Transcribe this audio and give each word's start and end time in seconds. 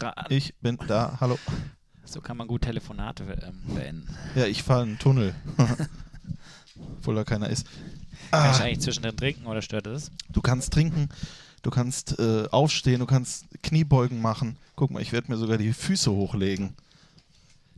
dran. 0.00 0.14
Ich 0.30 0.54
bin 0.56 0.78
da. 0.88 1.16
Hallo. 1.20 1.38
So 2.04 2.20
kann 2.20 2.36
man 2.36 2.48
gut 2.48 2.62
Telefonate 2.62 3.24
ähm, 3.24 3.74
beenden. 3.74 4.16
Ja, 4.34 4.46
ich 4.46 4.62
fahre 4.62 4.82
einen 4.82 4.98
Tunnel. 4.98 5.34
Obwohl 6.98 7.14
da 7.14 7.24
keiner 7.24 7.48
ist. 7.50 7.66
Kann 8.30 8.50
ich 8.50 8.60
Ah, 8.60 8.64
eigentlich 8.64 8.80
zwischendrin 8.80 9.16
trinken 9.16 9.46
oder 9.46 9.62
stört 9.62 9.86
das? 9.86 10.10
du 10.30 10.40
kannst 10.40 10.72
trinken, 10.72 11.08
du 11.62 11.70
kannst 11.70 12.18
äh, 12.18 12.46
aufstehen, 12.50 13.00
du 13.00 13.06
kannst 13.06 13.46
Kniebeugen 13.62 14.20
machen. 14.20 14.56
Guck 14.76 14.90
mal, 14.90 15.00
ich 15.02 15.12
werde 15.12 15.30
mir 15.30 15.38
sogar 15.38 15.56
die 15.58 15.72
Füße 15.72 16.10
hochlegen. 16.10 16.74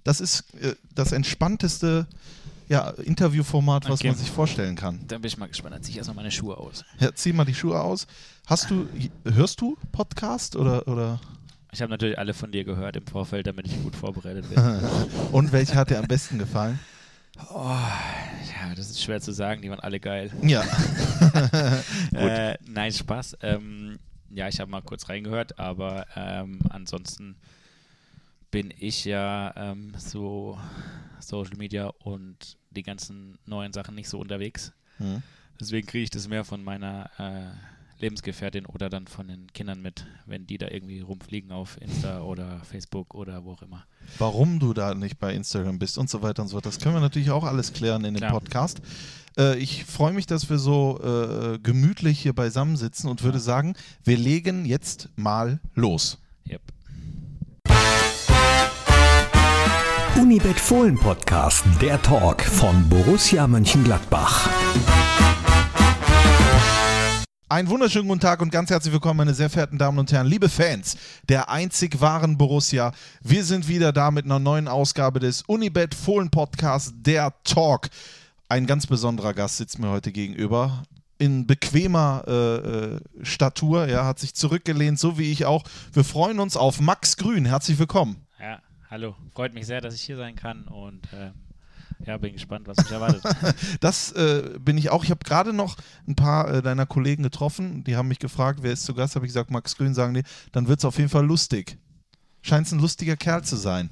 Das 0.04 0.20
ist 0.20 0.44
äh, 0.60 0.74
das 0.94 1.12
entspannteste 1.12 2.06
ja, 2.68 2.90
Interviewformat, 2.90 3.84
was 3.86 4.00
Okay. 4.00 4.08
man 4.08 4.16
sich 4.16 4.30
vorstellen 4.30 4.76
kann. 4.76 5.00
Dann 5.08 5.20
bin 5.22 5.28
ich 5.28 5.36
mal 5.36 5.48
gespannt. 5.48 5.74
Dann 5.74 5.82
ziehe 5.82 5.92
ich 5.92 5.96
erstmal 5.98 6.16
meine 6.16 6.30
Schuhe 6.30 6.56
aus. 6.56 6.84
Ja, 7.00 7.12
zieh 7.14 7.32
mal 7.32 7.44
die 7.44 7.54
Schuhe 7.54 7.80
aus. 7.80 8.06
Hast 8.46 8.70
du, 8.70 8.88
hörst 9.24 9.60
du 9.60 9.76
Podcast 9.92 10.56
oder, 10.56 10.86
oder? 10.88 11.20
Ich 11.72 11.82
habe 11.82 11.90
natürlich 11.90 12.18
alle 12.18 12.34
von 12.34 12.50
dir 12.50 12.64
gehört 12.64 12.96
im 12.96 13.06
Vorfeld, 13.06 13.46
damit 13.46 13.66
ich 13.66 13.82
gut 13.82 13.94
vorbereitet 13.94 14.48
bin. 14.48 14.58
Und 15.32 15.52
welcher 15.52 15.76
hat 15.76 15.90
dir 15.90 15.98
am 15.98 16.06
besten 16.06 16.38
gefallen? 16.38 16.78
oh, 17.48 17.54
ja, 17.64 18.74
das 18.74 18.90
ist 18.90 19.02
schwer 19.02 19.20
zu 19.20 19.32
sagen. 19.32 19.62
Die 19.62 19.70
waren 19.70 19.80
alle 19.80 20.00
geil. 20.00 20.30
Ja. 20.42 20.64
Äh, 22.12 22.58
nein, 22.66 22.92
Spaß. 22.92 23.38
Ähm, 23.42 23.98
ja, 24.30 24.48
ich 24.48 24.60
habe 24.60 24.70
mal 24.70 24.82
kurz 24.82 25.08
reingehört, 25.08 25.58
aber 25.58 26.06
ähm, 26.16 26.58
ansonsten 26.68 27.36
bin 28.50 28.72
ich 28.78 29.04
ja 29.04 29.52
ähm, 29.56 29.92
so 29.96 30.58
Social 31.20 31.56
Media 31.56 31.86
und 32.00 32.56
die 32.70 32.82
ganzen 32.82 33.38
neuen 33.46 33.72
Sachen 33.72 33.94
nicht 33.94 34.08
so 34.08 34.18
unterwegs. 34.18 34.72
Hm. 34.98 35.22
Deswegen 35.60 35.86
kriege 35.86 36.04
ich 36.04 36.10
das 36.10 36.28
mehr 36.28 36.44
von 36.44 36.62
meiner 36.62 37.10
äh, 37.18 37.79
Lebensgefährtin 38.00 38.66
oder 38.66 38.88
dann 38.88 39.06
von 39.06 39.28
den 39.28 39.46
Kindern 39.52 39.80
mit, 39.82 40.06
wenn 40.26 40.46
die 40.46 40.58
da 40.58 40.68
irgendwie 40.68 41.00
rumfliegen 41.00 41.52
auf 41.52 41.76
Insta 41.80 42.20
oder 42.22 42.60
Facebook 42.64 43.14
oder 43.14 43.44
wo 43.44 43.52
auch 43.52 43.62
immer. 43.62 43.84
warum 44.18 44.58
du 44.58 44.72
da 44.74 44.94
nicht 44.94 45.18
bei 45.18 45.34
Instagram 45.34 45.78
bist 45.78 45.98
und 45.98 46.08
so 46.10 46.22
weiter 46.22 46.42
und 46.42 46.48
so 46.48 46.54
fort. 46.54 46.66
Das 46.66 46.78
können 46.78 46.94
wir 46.94 47.00
natürlich 47.00 47.30
auch 47.30 47.44
alles 47.44 47.72
klären 47.72 48.04
in 48.04 48.14
dem 48.14 48.18
Klar. 48.20 48.32
Podcast. 48.32 48.80
Äh, 49.38 49.58
ich 49.58 49.84
freue 49.84 50.12
mich, 50.12 50.26
dass 50.26 50.50
wir 50.50 50.58
so 50.58 51.00
äh, 51.02 51.58
gemütlich 51.58 52.18
hier 52.20 52.32
beisammensitzen 52.34 53.08
und 53.08 53.22
würde 53.22 53.38
Ja. 53.38 53.44
sagen, 53.44 53.74
wir 54.04 54.16
legen 54.16 54.64
jetzt 54.64 55.08
mal 55.16 55.60
los. 55.74 56.18
Yep. 56.48 56.62
Unibet 60.20 60.58
Fohlen 60.60 60.96
Podcast, 60.98 61.64
der 61.80 62.00
Talk 62.02 62.42
von 62.42 62.88
Borussia 62.88 63.46
Mönchengladbach. 63.46 64.48
Einen 67.50 67.68
wunderschönen 67.68 68.06
guten 68.06 68.20
Tag 68.20 68.42
und 68.42 68.52
ganz 68.52 68.70
herzlich 68.70 68.92
willkommen, 68.92 69.16
meine 69.16 69.34
sehr 69.34 69.50
verehrten 69.50 69.76
Damen 69.76 69.98
und 69.98 70.12
Herren, 70.12 70.28
liebe 70.28 70.48
Fans 70.48 70.96
der 71.28 71.50
einzig 71.50 72.00
wahren 72.00 72.38
Borussia. 72.38 72.92
Wir 73.22 73.42
sind 73.42 73.66
wieder 73.66 73.92
da 73.92 74.12
mit 74.12 74.24
einer 74.24 74.38
neuen 74.38 74.68
Ausgabe 74.68 75.18
des 75.18 75.42
Unibet 75.42 75.96
Fohlen 75.96 76.30
Podcasts, 76.30 76.92
der 76.94 77.34
Talk. 77.42 77.88
Ein 78.48 78.68
ganz 78.68 78.86
besonderer 78.86 79.34
Gast 79.34 79.56
sitzt 79.56 79.80
mir 79.80 79.90
heute 79.90 80.12
gegenüber. 80.12 80.84
In 81.18 81.48
bequemer 81.48 82.22
äh, 82.28 82.34
äh, 82.34 83.00
Statur, 83.24 83.88
ja, 83.88 84.04
hat 84.04 84.20
sich 84.20 84.32
zurückgelehnt, 84.36 85.00
so 85.00 85.18
wie 85.18 85.32
ich 85.32 85.44
auch. 85.44 85.64
Wir 85.92 86.04
freuen 86.04 86.38
uns 86.38 86.56
auf 86.56 86.80
Max 86.80 87.16
Grün. 87.16 87.46
Herzlich 87.46 87.80
willkommen. 87.80 88.28
Ja, 88.38 88.60
hallo. 88.88 89.16
Freut 89.34 89.54
mich 89.54 89.66
sehr, 89.66 89.80
dass 89.80 89.96
ich 89.96 90.02
hier 90.02 90.16
sein 90.16 90.36
kann 90.36 90.68
und 90.68 91.08
ähm, 91.12 91.32
ja, 92.06 92.16
bin 92.16 92.32
gespannt, 92.32 92.66
was 92.66 92.78
mich 92.78 92.90
erwartet. 92.90 93.22
Das 93.80 94.12
äh, 94.12 94.58
bin 94.58 94.78
ich 94.78 94.90
auch. 94.90 95.04
Ich 95.04 95.10
habe 95.10 95.24
gerade 95.24 95.52
noch 95.52 95.76
ein 96.06 96.16
paar 96.16 96.52
äh, 96.52 96.62
deiner 96.62 96.86
Kollegen 96.86 97.22
getroffen. 97.22 97.84
Die 97.84 97.96
haben 97.96 98.08
mich 98.08 98.18
gefragt, 98.18 98.60
wer 98.62 98.72
ist 98.72 98.84
zu 98.84 98.94
Gast. 98.94 99.16
Habe 99.16 99.26
ich 99.26 99.30
gesagt, 99.30 99.50
Max 99.50 99.76
Grün, 99.76 99.94
sagen 99.94 100.14
die. 100.14 100.22
Dann 100.52 100.68
wird 100.68 100.78
es 100.78 100.84
auf 100.84 100.98
jeden 100.98 101.10
Fall 101.10 101.26
lustig. 101.26 101.78
Scheint 102.42 102.70
ein 102.72 102.78
lustiger 102.78 103.16
Kerl 103.16 103.44
zu 103.44 103.56
sein. 103.56 103.90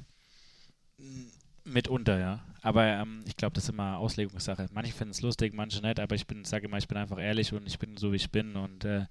Mitunter, 1.63 2.19
ja. 2.19 2.39
Aber 2.61 2.85
ähm, 2.85 3.23
ich 3.25 3.37
glaube, 3.37 3.53
das 3.53 3.65
ist 3.65 3.69
immer 3.69 3.97
Auslegungssache. 3.97 4.67
Manche 4.73 4.91
finden 4.91 5.11
es 5.11 5.21
lustig, 5.21 5.53
manche 5.53 5.81
nicht, 5.81 5.99
aber 5.99 6.15
ich 6.15 6.27
bin, 6.27 6.43
sage 6.43 6.65
immer, 6.65 6.77
ich 6.77 6.87
bin 6.87 6.97
einfach 6.97 7.19
ehrlich 7.19 7.53
und 7.53 7.65
ich 7.65 7.79
bin 7.79 7.95
so, 7.95 8.11
wie 8.11 8.17
ich 8.17 8.31
bin 8.31 8.55
und 8.55 8.83
äh, 8.83 9.05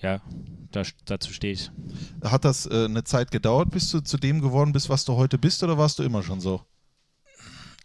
ja, 0.00 0.20
da, 0.70 0.82
dazu 1.04 1.32
stehe 1.32 1.54
ich. 1.54 1.70
Hat 2.22 2.44
das 2.44 2.66
äh, 2.66 2.84
eine 2.84 3.04
Zeit 3.04 3.30
gedauert, 3.30 3.70
bis 3.70 3.90
du 3.90 4.00
zu 4.00 4.18
dem 4.18 4.40
geworden 4.40 4.72
bist, 4.72 4.88
was 4.88 5.04
du 5.04 5.14
heute 5.14 5.38
bist, 5.38 5.62
oder 5.62 5.78
warst 5.78 5.98
du 5.98 6.02
immer 6.02 6.22
schon 6.22 6.40
so? 6.40 6.62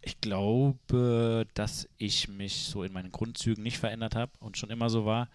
Ich 0.05 0.21
glaube, 0.21 1.47
dass 1.55 1.89
ich 1.97 2.27
mich 2.29 2.66
so 2.66 2.83
in 2.83 2.93
meinen 2.93 3.11
Grundzügen 3.11 3.63
nicht 3.63 3.79
verändert 3.79 4.16
habe 4.16 4.31
und 4.39 4.55
schon 4.55 4.69
immer 4.69 4.89
so 4.91 5.05
war, 5.05 5.29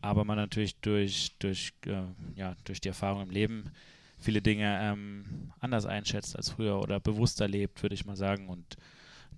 aber 0.00 0.24
man 0.24 0.36
natürlich 0.36 0.74
durch, 0.80 1.36
durch, 1.38 1.72
äh, 1.86 2.02
ja, 2.34 2.56
durch 2.64 2.80
die 2.80 2.88
Erfahrung 2.88 3.22
im 3.22 3.30
Leben 3.30 3.70
viele 4.18 4.42
Dinge 4.42 4.76
ähm, 4.82 5.52
anders 5.60 5.86
einschätzt 5.86 6.36
als 6.36 6.50
früher 6.50 6.80
oder 6.80 6.98
bewusster 6.98 7.46
lebt, 7.46 7.80
würde 7.84 7.94
ich 7.94 8.04
mal 8.04 8.16
sagen 8.16 8.48
und 8.48 8.76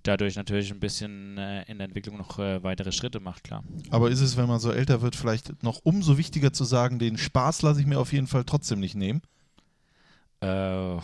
dadurch 0.01 0.35
natürlich 0.35 0.71
ein 0.71 0.79
bisschen 0.79 1.37
äh, 1.37 1.63
in 1.69 1.77
der 1.77 1.85
Entwicklung 1.85 2.17
noch 2.17 2.39
äh, 2.39 2.63
weitere 2.63 2.91
Schritte 2.91 3.19
macht, 3.19 3.43
klar. 3.43 3.63
Aber 3.91 4.09
ist 4.09 4.21
es, 4.21 4.35
wenn 4.35 4.47
man 4.47 4.59
so 4.59 4.71
älter 4.71 5.03
wird, 5.03 5.15
vielleicht 5.15 5.61
noch 5.61 5.81
umso 5.83 6.17
wichtiger 6.17 6.53
zu 6.53 6.63
sagen, 6.63 6.97
den 6.97 7.19
Spaß 7.19 7.61
lasse 7.61 7.81
ich 7.81 7.85
mir 7.85 7.99
auf 7.99 8.13
jeden 8.13 8.27
Fall 8.27 8.45
trotzdem 8.45 8.79
nicht 8.79 8.95
nehmen? 8.95 9.21
Äh, 10.41 10.97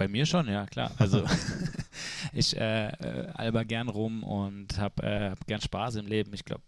bei 0.00 0.08
mir 0.08 0.24
schon, 0.24 0.48
ja 0.48 0.64
klar. 0.64 0.92
Also 0.96 1.22
ich 2.32 2.56
äh, 2.56 2.88
äh, 2.88 3.26
alber 3.34 3.66
gern 3.66 3.90
rum 3.90 4.24
und 4.24 4.78
habe 4.78 5.02
äh, 5.02 5.30
hab 5.32 5.46
gern 5.46 5.60
Spaß 5.60 5.96
im 5.96 6.06
Leben. 6.06 6.32
Ich 6.32 6.46
glaube, 6.46 6.62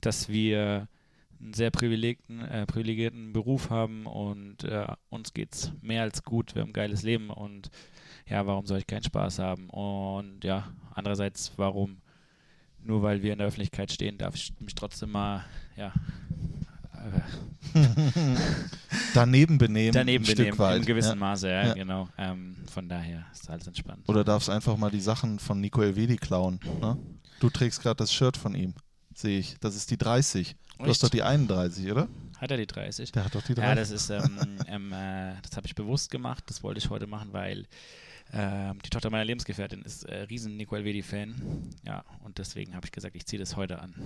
dass 0.00 0.30
wir 0.30 0.88
einen 1.38 1.52
sehr 1.52 1.70
privilegierten, 1.70 2.40
äh, 2.40 2.64
privilegierten 2.64 3.34
Beruf 3.34 3.68
haben 3.68 4.06
und 4.06 4.64
äh, 4.64 4.86
uns 5.10 5.34
geht's 5.34 5.72
mehr 5.82 6.00
als 6.00 6.22
gut. 6.22 6.54
Wir 6.54 6.62
haben 6.62 6.70
ein 6.70 6.72
geiles 6.72 7.02
Leben 7.02 7.28
und 7.28 7.70
ja, 8.26 8.46
warum 8.46 8.64
soll 8.64 8.78
ich 8.78 8.86
keinen 8.86 9.04
Spaß 9.04 9.40
haben? 9.40 9.68
Und 9.68 10.42
ja, 10.42 10.72
andererseits, 10.94 11.52
warum 11.56 11.98
nur 12.82 13.02
weil 13.02 13.22
wir 13.22 13.34
in 13.34 13.40
der 13.40 13.48
Öffentlichkeit 13.48 13.92
stehen, 13.92 14.16
darf 14.16 14.36
ich 14.36 14.54
mich 14.58 14.74
trotzdem 14.74 15.10
mal 15.10 15.44
ja 15.76 15.92
Daneben 19.14 19.58
benehmen, 19.58 19.92
daneben 19.92 20.22
ein 20.22 20.26
Stück 20.26 20.36
benehmen, 20.38 20.58
weit. 20.58 20.76
in 20.80 20.86
gewissem 20.86 21.10
ja. 21.18 21.26
Maße, 21.26 21.48
ja, 21.48 21.66
Ja. 21.68 21.74
genau. 21.74 22.08
Ähm, 22.18 22.56
von 22.70 22.88
daher 22.88 23.24
ist 23.32 23.48
alles 23.50 23.66
entspannt. 23.66 24.08
Oder 24.08 24.24
darfst 24.24 24.50
einfach 24.50 24.76
mal 24.76 24.90
die 24.90 25.00
Sachen 25.00 25.38
von 25.38 25.60
Nico 25.60 25.82
Elvedi 25.82 26.16
klauen. 26.16 26.60
Ne? 26.80 26.96
Du 27.40 27.50
trägst 27.50 27.82
gerade 27.82 27.96
das 27.96 28.12
Shirt 28.12 28.36
von 28.36 28.54
ihm, 28.54 28.74
sehe 29.14 29.38
ich. 29.38 29.56
Das 29.60 29.74
ist 29.76 29.90
die 29.90 29.98
30. 29.98 30.56
Du 30.78 30.84
hast 30.84 30.90
Echt? 30.90 31.02
doch 31.04 31.08
die 31.10 31.22
31, 31.22 31.90
oder? 31.90 32.08
Hat 32.38 32.50
er 32.50 32.56
die 32.56 32.66
30? 32.66 33.12
Der 33.12 33.24
hat 33.24 33.34
doch 33.34 33.42
die 33.42 33.54
30. 33.54 33.68
Ja, 33.68 33.74
das 33.74 33.90
ist, 33.90 34.10
ähm, 34.10 34.58
ähm, 34.66 34.92
äh, 34.92 35.34
das 35.42 35.56
habe 35.56 35.66
ich 35.66 35.74
bewusst 35.74 36.10
gemacht, 36.10 36.44
das 36.46 36.62
wollte 36.62 36.78
ich 36.78 36.88
heute 36.90 37.06
machen, 37.06 37.28
weil 37.32 37.66
ähm, 38.32 38.78
die 38.84 38.90
Tochter 38.90 39.10
meiner 39.10 39.24
Lebensgefährtin 39.24 39.82
ist 39.82 40.04
äh, 40.04 40.22
riesen 40.22 40.56
Nico 40.56 40.76
Elvedi-Fan. 40.76 41.34
Ja, 41.84 42.04
und 42.22 42.38
deswegen 42.38 42.74
habe 42.74 42.86
ich 42.86 42.92
gesagt, 42.92 43.16
ich 43.16 43.26
ziehe 43.26 43.40
das 43.40 43.56
heute 43.56 43.80
an. 43.80 43.94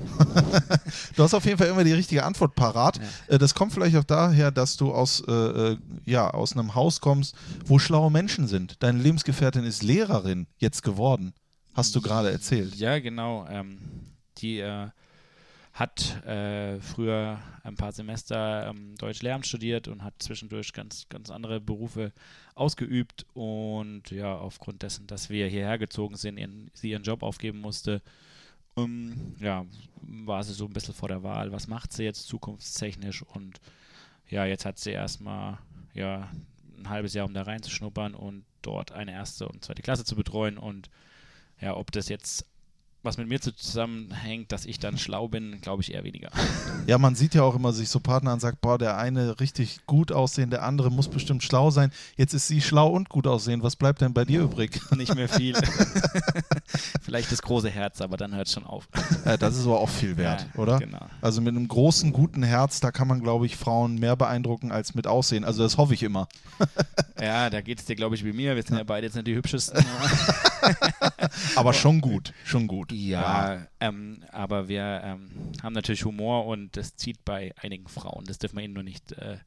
Du 1.16 1.22
hast 1.22 1.34
auf 1.34 1.44
jeden 1.44 1.58
Fall 1.58 1.68
immer 1.68 1.84
die 1.84 1.92
richtige 1.92 2.24
Antwort 2.24 2.54
parat. 2.54 2.98
Ja. 2.98 3.34
Äh, 3.34 3.38
Das 3.38 3.54
kommt 3.54 3.72
vielleicht 3.72 3.96
auch 3.96 4.04
daher, 4.04 4.50
dass 4.50 4.76
du 4.76 4.92
aus, 4.92 5.22
äh, 5.26 5.32
äh, 5.32 5.76
ja, 6.04 6.30
aus 6.30 6.52
einem 6.54 6.74
Haus 6.74 7.00
kommst, 7.00 7.36
wo 7.66 7.78
schlaue 7.78 8.10
Menschen 8.10 8.46
sind. 8.48 8.82
Deine 8.82 8.98
Lebensgefährtin 9.00 9.64
ist 9.64 9.82
Lehrerin 9.82 10.46
jetzt 10.58 10.82
geworden. 10.82 11.34
Hast 11.74 11.94
du 11.94 12.00
gerade 12.00 12.30
erzählt. 12.30 12.74
Ja, 12.76 12.98
genau. 13.00 13.46
Ähm, 13.48 13.78
die 14.38 14.58
äh, 14.60 14.88
hat 15.74 16.24
äh, 16.24 16.78
früher 16.80 17.40
ein 17.64 17.74
paar 17.74 17.90
Semester 17.90 18.68
ähm, 18.68 18.94
Deutsch 18.96 19.22
Lehramt 19.22 19.44
studiert 19.44 19.88
und 19.88 20.04
hat 20.04 20.14
zwischendurch 20.18 20.72
ganz, 20.72 21.08
ganz 21.08 21.30
andere 21.30 21.60
Berufe 21.60 22.12
ausgeübt. 22.54 23.26
Und 23.34 24.12
ja, 24.12 24.36
aufgrund 24.36 24.82
dessen, 24.82 25.08
dass 25.08 25.30
wir 25.30 25.48
hierher 25.48 25.76
gezogen 25.76 26.16
sind, 26.16 26.38
ihren, 26.38 26.70
sie 26.74 26.90
ihren 26.90 27.02
Job 27.02 27.24
aufgeben 27.24 27.60
musste, 27.60 28.02
ähm, 28.76 29.34
ja, 29.40 29.66
war 30.00 30.44
sie 30.44 30.54
so 30.54 30.66
ein 30.66 30.72
bisschen 30.72 30.94
vor 30.94 31.08
der 31.08 31.24
Wahl. 31.24 31.50
Was 31.50 31.66
macht 31.66 31.92
sie 31.92 32.04
jetzt 32.04 32.28
zukunftstechnisch? 32.28 33.22
Und 33.22 33.60
ja, 34.28 34.44
jetzt 34.44 34.64
hat 34.64 34.78
sie 34.78 34.92
erstmal 34.92 35.58
ja, 35.92 36.30
ein 36.78 36.88
halbes 36.88 37.14
Jahr, 37.14 37.26
um 37.26 37.34
da 37.34 37.42
reinzuschnuppern 37.42 38.14
und 38.14 38.44
dort 38.62 38.92
eine 38.92 39.10
erste 39.10 39.48
und 39.48 39.64
zweite 39.64 39.82
Klasse 39.82 40.04
zu 40.04 40.14
betreuen. 40.14 40.56
Und 40.56 40.88
ja, 41.60 41.76
ob 41.76 41.90
das 41.90 42.08
jetzt 42.08 42.46
was 43.04 43.18
mit 43.18 43.28
mir 43.28 43.40
zusammenhängt, 43.40 44.52
dass 44.52 44.64
ich 44.64 44.78
dann 44.78 44.98
schlau 44.98 45.28
bin, 45.28 45.60
glaube 45.60 45.82
ich 45.82 45.92
eher 45.94 46.04
weniger. 46.04 46.30
Ja, 46.86 46.98
man 46.98 47.14
sieht 47.14 47.34
ja 47.34 47.42
auch 47.42 47.54
immer 47.54 47.72
sich 47.72 47.88
so 47.88 47.98
Partner 47.98 48.32
an 48.32 48.34
und 48.34 48.40
sagt, 48.40 48.60
boah, 48.60 48.76
der 48.76 48.98
eine 48.98 49.40
richtig 49.40 49.86
gut 49.86 50.12
aussehen, 50.12 50.50
der 50.50 50.64
andere 50.64 50.90
muss 50.90 51.08
bestimmt 51.08 51.42
schlau 51.42 51.70
sein. 51.70 51.90
Jetzt 52.16 52.34
ist 52.34 52.46
sie 52.46 52.60
schlau 52.60 52.88
und 52.90 53.08
gut 53.08 53.26
aussehen. 53.26 53.62
Was 53.62 53.74
bleibt 53.74 54.02
denn 54.02 54.12
bei 54.12 54.26
dir 54.26 54.42
übrig? 54.42 54.78
Nicht 54.94 55.14
mehr 55.14 55.30
viel. 55.30 55.54
Vielleicht 57.00 57.32
das 57.32 57.40
große 57.40 57.70
Herz, 57.70 58.02
aber 58.02 58.18
dann 58.18 58.34
hört 58.34 58.48
es 58.48 58.52
schon 58.52 58.66
auf. 58.66 58.86
Äh, 59.24 59.38
das 59.38 59.56
ist 59.56 59.64
aber 59.64 59.80
auch 59.80 59.88
viel 59.88 60.18
wert, 60.18 60.46
Ja, 60.54 60.60
oder? 60.60 60.78
Genau. 60.78 61.06
Also 61.22 61.40
mit 61.40 61.56
einem 61.56 61.68
großen, 61.68 62.12
guten 62.12 62.42
Herz, 62.42 62.80
da 62.80 62.90
kann 62.90 63.08
man, 63.08 63.22
glaube 63.22 63.46
ich, 63.46 63.56
Frauen 63.56 63.94
mehr 63.98 64.14
beeindrucken 64.14 64.70
als 64.70 64.94
mit 64.94 65.06
Aussehen. 65.06 65.44
Also 65.44 65.62
das 65.62 65.78
hoffe 65.78 65.94
ich 65.94 66.02
immer. 66.02 66.28
Ja, 67.18 67.48
da 67.48 67.62
geht 67.62 67.78
es 67.78 67.86
dir, 67.86 67.96
glaube 67.96 68.14
ich, 68.14 68.24
wie 68.24 68.34
mir. 68.34 68.56
Wir 68.56 68.62
sind 68.62 68.76
ja 68.76 68.84
beide 68.84 69.06
jetzt 69.06 69.14
nicht 69.14 69.26
die 69.26 69.34
hübschesten. 69.34 69.82
Aber 71.56 71.72
schon 71.72 72.00
gut, 72.00 72.32
schon 72.44 72.66
gut. 72.66 72.92
Ja, 72.92 73.66
ähm, 73.80 74.22
aber 74.32 74.68
wir 74.68 75.00
ähm, 75.04 75.30
haben 75.62 75.72
natürlich 75.72 76.04
Humor 76.04 76.46
und 76.46 76.76
das 76.76 76.96
zieht 76.96 77.24
bei 77.24 77.54
einigen 77.60 77.88
Frauen. 77.88 78.24
Das 78.26 78.38
dürfen 78.38 78.56
wir 78.56 78.64
ihnen 78.64 78.74
nur 78.74 78.82
nicht 78.82 79.12
äh, 79.12 79.38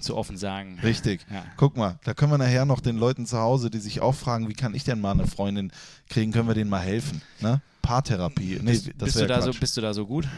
zu 0.00 0.16
offen 0.16 0.36
sagen. 0.36 0.78
Richtig. 0.82 1.26
Ja. 1.30 1.44
Guck 1.56 1.76
mal, 1.76 1.98
da 2.04 2.14
können 2.14 2.32
wir 2.32 2.38
nachher 2.38 2.64
noch 2.64 2.80
den 2.80 2.96
Leuten 2.96 3.26
zu 3.26 3.38
Hause, 3.38 3.70
die 3.70 3.78
sich 3.78 4.00
auch 4.00 4.14
fragen, 4.14 4.48
wie 4.48 4.54
kann 4.54 4.74
ich 4.74 4.84
denn 4.84 5.00
mal 5.00 5.12
eine 5.12 5.26
Freundin 5.26 5.72
kriegen, 6.08 6.32
können 6.32 6.48
wir 6.48 6.54
denen 6.54 6.70
mal 6.70 6.80
helfen. 6.80 7.22
Ne? 7.40 7.60
Paartherapie. 7.82 8.58
Nee, 8.62 8.72
bist, 8.72 8.98
bist, 8.98 9.20
du 9.20 9.26
da 9.26 9.42
so, 9.42 9.50
bist 9.52 9.76
du 9.76 9.80
da 9.80 9.94
so 9.94 10.06
gut? 10.06 10.28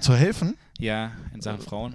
Zu 0.00 0.14
helfen? 0.14 0.56
Ja, 0.78 1.12
in 1.34 1.40
Sachen 1.40 1.60
Frauen? 1.60 1.94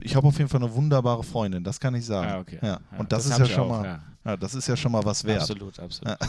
Ich 0.00 0.14
habe 0.14 0.26
auf 0.26 0.36
jeden 0.38 0.48
Fall 0.48 0.62
eine 0.62 0.72
wunderbare 0.72 1.24
Freundin, 1.24 1.64
das 1.64 1.80
kann 1.80 1.94
ich 1.94 2.04
sagen. 2.04 2.30
Ah, 2.30 2.38
okay. 2.38 2.58
Ja. 2.62 2.80
Und 2.98 3.10
das, 3.12 3.24
das 3.24 3.32
ist 3.32 3.38
ja 3.38 3.54
schon 3.54 3.64
auch, 3.64 3.82
mal, 3.82 4.00
ja. 4.24 4.30
ja, 4.32 4.36
das 4.36 4.54
ist 4.54 4.68
ja 4.68 4.76
schon 4.76 4.92
mal 4.92 5.04
was 5.04 5.24
wert. 5.24 5.40
Absolut, 5.40 5.78
absolut. 5.78 6.16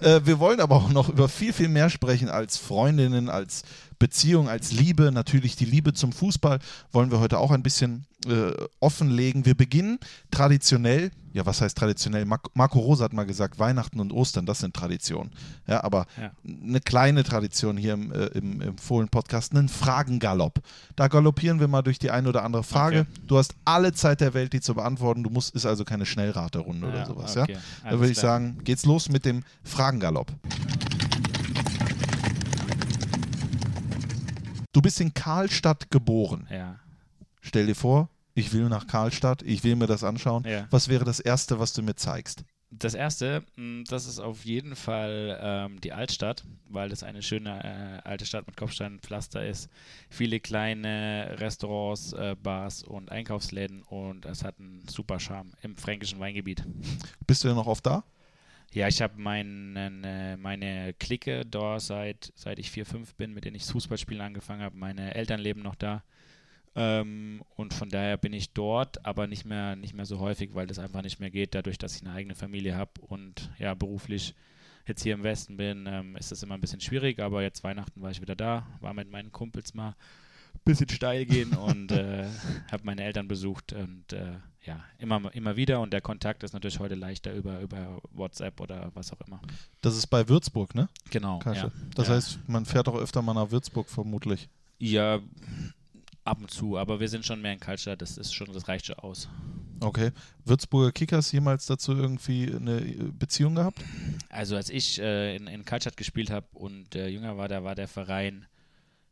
Äh, 0.00 0.24
wir 0.24 0.38
wollen 0.38 0.60
aber 0.60 0.76
auch 0.76 0.88
noch 0.88 1.10
über 1.10 1.28
viel, 1.28 1.52
viel 1.52 1.68
mehr 1.68 1.90
sprechen 1.90 2.30
als 2.30 2.56
Freundinnen, 2.56 3.28
als 3.28 3.64
Beziehung, 4.00 4.48
als 4.48 4.72
Liebe. 4.72 5.12
Natürlich 5.12 5.54
die 5.54 5.64
Liebe 5.66 5.92
zum 5.92 6.10
Fußball 6.10 6.58
wollen 6.90 7.12
wir 7.12 7.20
heute 7.20 7.38
auch 7.38 7.52
ein 7.52 7.62
bisschen 7.62 8.06
äh, 8.26 8.50
offenlegen. 8.80 9.46
Wir 9.46 9.54
beginnen 9.54 9.98
traditionell, 10.30 11.10
ja, 11.32 11.46
was 11.46 11.60
heißt 11.60 11.76
traditionell? 11.78 12.24
Mar 12.24 12.40
Marco 12.54 12.78
Rosa 12.80 13.04
hat 13.04 13.12
mal 13.12 13.24
gesagt, 13.24 13.58
Weihnachten 13.58 14.00
und 14.00 14.12
Ostern, 14.12 14.46
das 14.46 14.58
sind 14.60 14.74
Traditionen. 14.74 15.30
Ja, 15.66 15.84
aber 15.84 16.06
Ja. 16.20 16.30
eine 16.44 16.80
kleine 16.80 17.22
Tradition 17.24 17.76
hier 17.76 17.92
im, 17.94 18.10
äh, 18.12 18.26
im, 18.28 18.60
im 18.62 18.78
Fohlen-Podcast, 18.78 19.52
einen 19.54 19.68
Fragengalopp. 19.68 20.60
Da 20.96 21.08
galoppieren 21.08 21.60
wir 21.60 21.68
mal 21.68 21.82
durch 21.82 21.98
die 21.98 22.10
eine 22.10 22.28
oder 22.28 22.42
andere 22.42 22.64
Frage. 22.64 23.00
Okay. 23.00 23.26
Du 23.28 23.38
hast 23.38 23.54
alle 23.64 23.92
Zeit 23.92 24.20
der 24.20 24.34
Welt, 24.34 24.52
die 24.54 24.60
zu 24.60 24.74
beantworten. 24.74 25.22
Du 25.22 25.30
musst, 25.30 25.54
ist 25.54 25.66
also 25.66 25.84
keine 25.84 26.04
Schnellraterunde 26.06 26.88
oder 26.88 26.98
Ja, 27.00 27.06
sowas. 27.06 27.36
okay. 27.36 27.52
Ja? 27.84 27.90
Da 27.90 27.98
würde 28.00 28.12
ich 28.12 28.18
sagen, 28.18 28.58
geht's 28.64 28.84
los 28.86 29.08
mit 29.08 29.24
dem 29.24 29.44
Fragengalopp. 29.62 30.32
Du 34.72 34.80
bist 34.80 35.00
in 35.00 35.12
Karlstadt 35.14 35.90
geboren. 35.90 36.46
Ja. 36.50 36.78
Stell 37.40 37.66
dir 37.66 37.74
vor, 37.74 38.08
ich 38.34 38.52
will 38.52 38.68
nach 38.68 38.86
Karlstadt, 38.86 39.42
ich 39.42 39.64
will 39.64 39.74
mir 39.74 39.86
das 39.86 40.04
anschauen. 40.04 40.44
Ja. 40.46 40.66
Was 40.70 40.88
wäre 40.88 41.04
das 41.04 41.18
Erste, 41.18 41.58
was 41.58 41.72
du 41.72 41.82
mir 41.82 41.96
zeigst? 41.96 42.44
Das 42.72 42.94
erste, 42.94 43.42
mh, 43.56 43.84
das 43.88 44.06
ist 44.06 44.20
auf 44.20 44.44
jeden 44.44 44.76
Fall 44.76 45.36
ähm, 45.42 45.80
die 45.80 45.92
Altstadt, 45.92 46.44
weil 46.68 46.88
das 46.88 47.02
eine 47.02 47.20
schöne 47.20 47.64
äh, 48.04 48.08
alte 48.08 48.24
Stadt 48.24 48.46
mit 48.46 48.56
Kopfsteinpflaster 48.56 49.44
ist. 49.44 49.68
Viele 50.08 50.38
kleine 50.38 51.34
Restaurants, 51.40 52.12
äh, 52.12 52.36
Bars 52.40 52.84
und 52.84 53.10
Einkaufsläden 53.10 53.82
und 53.82 54.24
es 54.24 54.44
hat 54.44 54.60
einen 54.60 54.86
super 54.88 55.18
Charme 55.18 55.50
im 55.62 55.76
fränkischen 55.76 56.20
Weingebiet. 56.20 56.62
Bist 57.26 57.42
du 57.42 57.48
ja 57.48 57.54
noch 57.54 57.66
oft 57.66 57.84
da? 57.84 58.04
Ja, 58.72 58.86
ich 58.86 59.02
habe 59.02 59.20
meinen, 59.20 60.04
äh, 60.04 60.36
meine 60.36 60.94
Clique 60.94 61.44
da 61.44 61.80
seit, 61.80 62.32
seit 62.36 62.58
ich 62.60 62.70
4, 62.70 62.86
5 62.86 63.14
bin, 63.16 63.34
mit 63.34 63.44
denen 63.44 63.56
ich 63.56 63.64
Fußballspielen 63.64 64.22
angefangen 64.22 64.62
habe. 64.62 64.76
Meine 64.76 65.14
Eltern 65.14 65.40
leben 65.40 65.62
noch 65.62 65.74
da. 65.74 66.04
Ähm, 66.76 67.42
und 67.56 67.74
von 67.74 67.88
daher 67.88 68.16
bin 68.16 68.32
ich 68.32 68.52
dort, 68.52 69.04
aber 69.04 69.26
nicht 69.26 69.44
mehr, 69.44 69.74
nicht 69.74 69.94
mehr 69.94 70.06
so 70.06 70.20
häufig, 70.20 70.54
weil 70.54 70.68
das 70.68 70.78
einfach 70.78 71.02
nicht 71.02 71.18
mehr 71.18 71.30
geht, 71.30 71.54
dadurch, 71.56 71.78
dass 71.78 71.96
ich 71.96 72.02
eine 72.02 72.14
eigene 72.14 72.36
Familie 72.36 72.76
habe 72.76 72.92
und 73.00 73.50
ja, 73.58 73.74
beruflich 73.74 74.36
jetzt 74.86 75.02
hier 75.02 75.14
im 75.14 75.24
Westen 75.24 75.56
bin, 75.56 75.86
ähm, 75.88 76.16
ist 76.16 76.30
das 76.30 76.44
immer 76.44 76.54
ein 76.54 76.60
bisschen 76.60 76.80
schwierig, 76.80 77.18
aber 77.18 77.42
jetzt 77.42 77.64
Weihnachten 77.64 78.02
war 78.02 78.12
ich 78.12 78.20
wieder 78.20 78.36
da, 78.36 78.68
war 78.80 78.94
mit 78.94 79.10
meinen 79.10 79.32
Kumpels 79.32 79.74
mal 79.74 79.96
bisschen 80.64 80.88
steil 80.88 81.26
gehen 81.26 81.52
und 81.56 81.92
äh, 81.92 82.26
habe 82.70 82.84
meine 82.84 83.02
Eltern 83.02 83.28
besucht 83.28 83.72
und 83.72 84.12
äh, 84.12 84.38
ja, 84.62 84.84
immer, 84.98 85.34
immer 85.34 85.56
wieder 85.56 85.80
und 85.80 85.92
der 85.92 86.02
Kontakt 86.02 86.42
ist 86.42 86.52
natürlich 86.52 86.78
heute 86.80 86.94
leichter 86.94 87.32
über, 87.32 87.60
über 87.60 88.00
WhatsApp 88.12 88.60
oder 88.60 88.90
was 88.94 89.12
auch 89.12 89.20
immer. 89.26 89.40
Das 89.80 89.96
ist 89.96 90.08
bei 90.08 90.28
Würzburg, 90.28 90.74
ne? 90.74 90.88
Genau. 91.10 91.40
Ja. 91.46 91.70
Das 91.94 92.08
ja. 92.08 92.14
heißt, 92.14 92.40
man 92.46 92.66
fährt 92.66 92.88
auch 92.88 92.96
öfter 92.96 93.22
mal 93.22 93.34
nach 93.34 93.50
Würzburg 93.50 93.88
vermutlich. 93.88 94.48
Ja, 94.78 95.20
ab 96.24 96.40
und 96.40 96.50
zu, 96.50 96.76
aber 96.76 97.00
wir 97.00 97.08
sind 97.08 97.24
schon 97.24 97.40
mehr 97.40 97.52
in 97.52 97.60
Kaltstadt, 97.60 98.02
das 98.02 98.18
ist 98.18 98.34
schon, 98.34 98.52
das 98.52 98.68
reicht 98.68 98.86
schon 98.86 98.98
aus. 98.98 99.28
Okay. 99.80 100.10
Würzburger 100.44 100.92
Kickers 100.92 101.32
jemals 101.32 101.66
dazu 101.66 101.92
irgendwie 101.92 102.52
eine 102.54 102.80
äh, 102.80 103.10
Beziehung 103.18 103.54
gehabt? 103.54 103.82
Also 104.28 104.56
als 104.56 104.68
ich 104.68 105.00
äh, 105.00 105.36
in, 105.36 105.46
in 105.46 105.64
Kaltstadt 105.64 105.96
gespielt 105.96 106.30
habe 106.30 106.46
und 106.52 106.94
äh, 106.94 107.08
jünger 107.08 107.38
war, 107.38 107.48
da 107.48 107.64
war 107.64 107.74
der 107.74 107.88
Verein 107.88 108.46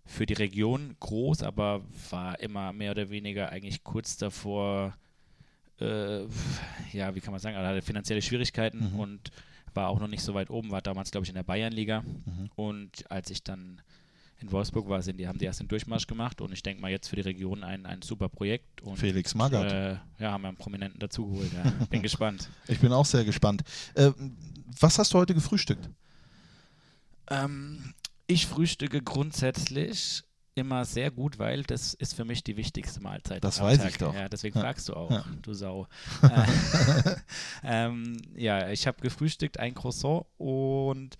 für 0.08 0.24
die 0.26 0.32
Region 0.34 0.96
groß, 1.00 1.42
aber 1.42 1.82
war 2.10 2.40
immer 2.40 2.72
mehr 2.72 2.92
oder 2.92 3.10
weniger 3.10 3.50
eigentlich 3.50 3.84
kurz 3.84 4.16
davor, 4.16 4.96
äh, 5.80 6.22
ja, 6.92 7.14
wie 7.14 7.20
kann 7.20 7.30
man 7.32 7.40
sagen, 7.40 7.54
er 7.56 7.66
hatte 7.68 7.82
finanzielle 7.82 8.22
Schwierigkeiten 8.22 8.94
Mhm. 8.94 8.98
und 9.00 9.30
war 9.74 9.88
auch 9.88 10.00
noch 10.00 10.08
nicht 10.08 10.22
so 10.22 10.32
weit 10.34 10.48
oben, 10.50 10.70
war 10.70 10.80
damals, 10.80 11.10
glaube 11.10 11.24
ich, 11.24 11.28
in 11.28 11.34
der 11.36 11.42
Bayernliga. 11.42 12.00
Mhm. 12.00 12.50
Und 12.56 13.10
als 13.10 13.30
ich 13.30 13.42
dann 13.44 13.80
in 14.40 14.50
Wolfsburg 14.50 14.88
war, 14.88 15.02
sind 15.02 15.18
die, 15.18 15.28
haben 15.28 15.38
die 15.38 15.44
erst 15.44 15.60
den 15.60 15.68
Durchmarsch 15.68 16.06
gemacht 16.06 16.40
und 16.40 16.52
ich 16.52 16.62
denke 16.62 16.80
mal 16.80 16.90
jetzt 16.90 17.08
für 17.08 17.16
die 17.16 17.22
Region 17.22 17.62
ein, 17.62 17.84
ein 17.86 18.00
super 18.02 18.28
Projekt. 18.30 18.80
Und, 18.80 18.96
Felix 18.96 19.34
Magath. 19.34 19.70
Äh, 19.70 19.98
ja, 20.20 20.32
haben 20.32 20.42
wir 20.42 20.48
einen 20.48 20.56
Prominenten 20.56 20.98
dazugeholt. 21.00 21.52
Ja. 21.52 21.70
Bin 21.90 22.02
gespannt. 22.08 22.48
Ich 22.66 22.78
bin 22.80 22.92
auch 22.92 23.04
sehr 23.04 23.24
gespannt. 23.24 23.62
Äh, 23.94 24.12
was 24.80 24.98
hast 24.98 25.12
du 25.12 25.18
heute 25.18 25.34
gefrühstückt? 25.34 25.90
Ähm, 27.30 27.92
ich 28.28 28.46
frühstücke 28.46 29.02
grundsätzlich 29.02 30.22
immer 30.54 30.84
sehr 30.84 31.10
gut, 31.12 31.38
weil 31.38 31.62
das 31.62 31.94
ist 31.94 32.14
für 32.14 32.24
mich 32.24 32.42
die 32.44 32.56
wichtigste 32.56 33.00
Mahlzeit. 33.00 33.42
Das 33.44 33.60
weiß 33.60 33.78
Tag. 33.78 33.90
ich 33.90 33.98
doch. 33.98 34.12
Ja, 34.14 34.28
deswegen 34.28 34.56
Ja. 34.58 34.64
fragst 34.64 34.88
du 34.88 34.94
auch, 34.94 35.10
Ja. 35.10 35.24
du 35.42 35.54
Sau. 35.54 35.86
Äh, 36.22 37.16
ähm, 37.64 38.16
ja, 38.36 38.68
ich 38.70 38.86
habe 38.86 39.00
gefrühstückt, 39.00 39.58
ein 39.60 39.74
Croissant 39.74 40.24
und 40.36 41.16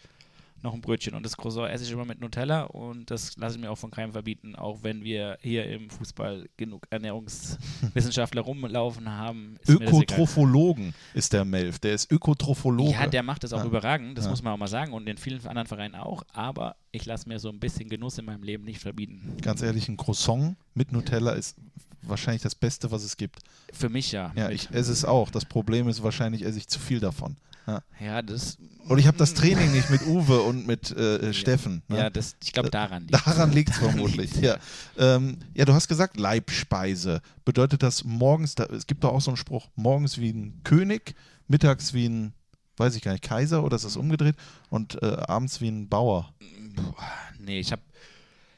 noch 0.61 0.75
ein 0.75 0.81
Brötchen. 0.81 1.15
Und 1.15 1.25
das 1.25 1.37
Croissant 1.37 1.71
esse 1.71 1.85
ich 1.85 1.93
immer 1.93 2.05
mit 2.05 2.21
Nutella 2.21 2.65
und 2.65 3.13
das 3.13 3.37
lasse 3.37 3.55
ich 3.55 3.61
mir 3.63 3.71
auch 3.71 3.79
von 3.79 3.93
keinem 3.93 4.11
verbieten, 4.11 4.57
auch 4.57 4.83
wenn 4.83 5.05
wir 5.05 5.39
hier 5.41 5.67
im 5.71 5.89
Fußball 5.89 6.49
genug 6.57 6.89
Ernährungswissenschaftler 6.91 8.41
rumlaufen 8.43 9.09
haben. 9.09 9.57
Ist. 9.63 9.69
Ökotrophologen 9.71 10.95
ist 11.15 11.33
der 11.33 11.45
Melf. 11.45 11.79
Der 11.79 11.95
ist 11.95 12.11
Ökotrophologe. 12.11 12.91
Ja, 12.91 13.07
der 13.07 13.23
macht 13.23 13.45
das 13.45 13.53
auch 13.53 13.61
Ja. 13.61 13.67
überragend, 13.67 14.19
das 14.19 14.25
Ja. 14.25 14.31
muss 14.33 14.43
man 14.43 14.53
auch 14.53 14.59
mal 14.59 14.67
sagen 14.67 14.93
und 14.93 15.09
in 15.09 15.17
vielen 15.17 15.47
anderen 15.47 15.69
Vereinen 15.69 15.95
auch, 15.95 16.25
aber 16.33 16.75
ich 16.93 17.07
lasse 17.07 17.29
mir 17.29 17.39
so 17.39 17.49
ein 17.49 17.61
bisschen 17.61 17.89
Genuss 17.89 18.19
in 18.19 18.25
meinem 18.25 18.43
Leben 18.43 18.65
nicht 18.65 18.81
verbieten. 18.81 19.37
Ganz 19.43 19.63
ehrlich, 19.63 19.89
ein 19.89 19.97
Croissant 19.97 20.57
mit 20.75 20.93
Nutella 20.93 21.33
ist 21.33 21.57
wahrscheinlich 22.03 22.43
das 22.43 22.55
Beste, 22.55 22.91
was 22.91 23.05
es 23.05 23.17
gibt. 23.17 23.41
Für 23.73 23.89
mich 23.89 24.13
ja. 24.13 24.33
Ja, 24.37 24.51
ich 24.51 24.71
esse 24.71 24.93
es 24.93 25.05
auch. 25.05 25.31
Das 25.31 25.45
Problem 25.45 25.89
ist, 25.89 26.03
wahrscheinlich 26.03 26.43
esse 26.43 26.59
ich 26.59 26.69
zu 26.69 26.79
viel 26.79 27.01
davon. 27.01 27.37
Ja. 27.67 27.83
ja, 28.01 28.23
das. 28.23 28.57
Und 28.89 28.99
ich 28.99 29.07
habe 29.07 29.19
das 29.19 29.35
Training 29.35 29.71
nicht 29.73 29.91
mit 29.91 30.01
Uwe 30.07 30.41
und 30.41 30.67
mit 30.67 30.91
äh, 30.91 31.33
Steffen. 31.35 31.83
Ne? 31.89 31.99
Ja, 31.99 32.11
das, 32.11 32.35
ich 32.43 32.53
glaube, 32.53 32.71
daran 32.71 33.03
liegt 33.09 33.27
Daran 33.27 33.53
liegt 33.53 33.71
es 33.71 33.77
vermutlich. 33.77 34.35
ja. 34.41 34.57
Ähm, 34.97 35.37
ja, 35.53 35.67
du 35.67 35.75
hast 35.75 35.89
gesagt 35.89 36.19
Leibspeise. 36.19 37.21
Bedeutet 37.45 37.83
das 37.83 38.05
morgens, 38.05 38.55
da, 38.55 38.65
es 38.65 38.87
gibt 38.87 39.05
doch 39.05 39.13
auch 39.13 39.21
so 39.21 39.31
einen 39.31 39.37
Spruch, 39.37 39.69
morgens 39.77 40.17
wie 40.17 40.31
ein 40.31 40.61
König, 40.65 41.15
mittags 41.47 41.93
wie 41.93 42.09
ein, 42.09 42.33
weiß 42.79 42.97
ich 42.97 43.03
gar 43.03 43.13
nicht, 43.13 43.25
Kaiser 43.25 43.63
oder 43.63 43.77
ist 43.77 43.85
das 43.85 43.97
umgedreht 43.97 44.37
und 44.71 45.03
äh, 45.03 45.07
abends 45.27 45.61
wie 45.61 45.69
ein 45.69 45.91
Bauer. 45.91 46.33
Boah, 46.83 47.13
nee, 47.39 47.61
ich 47.61 47.73
habe. 47.73 47.83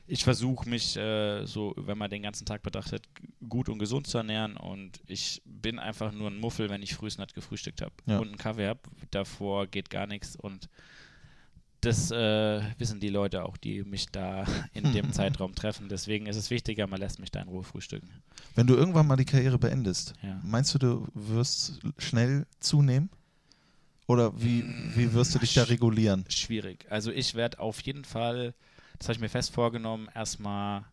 Ich 0.06 0.24
versuche 0.24 0.68
mich 0.68 0.96
äh, 0.96 1.46
so, 1.46 1.72
wenn 1.76 1.96
man 1.96 2.10
den 2.10 2.22
ganzen 2.22 2.44
Tag 2.44 2.62
betrachtet, 2.64 3.04
gut 3.48 3.68
und 3.68 3.78
gesund 3.78 4.08
zu 4.08 4.18
ernähren 4.18 4.56
und 4.56 4.98
ich 5.06 5.40
bin 5.44 5.78
einfach 5.78 6.10
nur 6.10 6.28
ein 6.28 6.40
Muffel, 6.40 6.68
wenn 6.68 6.82
ich 6.82 6.94
frühst 6.96 7.20
nicht 7.20 7.32
gefrühstückt 7.32 7.80
habe 7.80 7.92
Ja. 8.06 8.18
und 8.18 8.26
einen 8.26 8.36
Kaffee 8.36 8.66
habe. 8.66 8.80
Davor 9.12 9.68
geht 9.68 9.88
gar 9.88 10.08
nichts 10.08 10.34
und 10.34 10.68
das 11.80 12.10
äh, 12.10 12.60
wissen 12.78 12.98
die 12.98 13.08
Leute 13.08 13.44
auch, 13.44 13.56
die 13.56 13.84
mich 13.84 14.06
da 14.10 14.44
in 14.74 14.92
dem 14.92 15.12
Zeitraum 15.12 15.54
treffen. 15.54 15.88
Deswegen 15.88 16.26
ist 16.26 16.36
es 16.36 16.50
wichtiger, 16.50 16.88
man 16.88 16.98
lässt 17.00 17.20
mich 17.20 17.30
da 17.30 17.40
in 17.40 17.48
Ruhe 17.48 17.62
frühstücken. 17.62 18.10
Wenn 18.56 18.66
du 18.66 18.74
irgendwann 18.74 19.06
mal 19.06 19.16
die 19.16 19.24
Karriere 19.24 19.58
beendest, 19.60 20.14
Ja. 20.22 20.40
meinst 20.42 20.74
du, 20.74 20.78
du 20.78 21.06
wirst 21.14 21.78
schnell 21.98 22.46
zunehmen? 22.58 23.10
Oder 24.11 24.33
wie, 24.43 24.64
wie 24.97 25.12
wirst 25.12 25.37
du 25.37 25.38
dich 25.38 25.55
da 25.55 25.62
regulieren? 25.62 26.25
schwierig. 26.29 26.85
Also 26.90 27.12
ich 27.12 27.37
werde 27.37 27.61
auf 27.61 27.81
jeden 27.83 28.05
Fall, 28.05 28.55
das 28.99 29.07
habe 29.07 29.14
ich 29.14 29.21
mir 29.21 29.29
fest 29.29 29.55
vorgenommen, 29.55 30.09
erstmal 30.12 30.85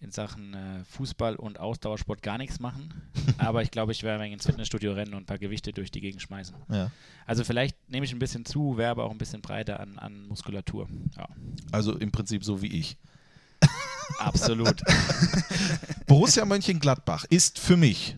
in 0.00 0.10
Sachen 0.10 0.54
äh, 0.54 0.84
Fußball 0.84 1.36
und 1.36 1.60
Ausdauersport 1.60 2.22
gar 2.22 2.38
nichts 2.38 2.58
machen. 2.58 2.92
Aber 3.38 3.62
ich 3.62 3.70
glaube, 3.70 3.92
ich 3.92 4.02
werde 4.02 4.26
ins 4.26 4.46
Fitnessstudio 4.46 4.94
rennen 4.94 5.14
und 5.14 5.22
ein 5.22 5.26
paar 5.26 5.38
Gewichte 5.38 5.72
durch 5.72 5.92
die 5.92 6.00
Gegend 6.00 6.22
schmeißen. 6.22 6.56
Ja. 6.70 6.90
Also 7.24 7.44
vielleicht 7.44 7.76
nehme 7.88 8.04
ich 8.04 8.12
ein 8.12 8.18
bisschen 8.18 8.44
zu, 8.44 8.76
wäre 8.76 8.90
aber 8.90 9.04
auch 9.04 9.12
ein 9.12 9.18
bisschen 9.18 9.42
breiter 9.42 9.78
an, 9.78 9.96
an 9.98 10.26
Muskulatur. 10.26 10.88
Ja, 11.16 11.28
Also 11.70 11.96
im 11.96 12.10
Prinzip 12.10 12.44
so 12.44 12.62
wie 12.62 12.78
ich. 12.80 12.96
absolut. 14.18 14.82
Borussia 16.08 16.44
Mönchengladbach 16.44 17.26
ist 17.30 17.60
für 17.60 17.76
mich 17.76 18.16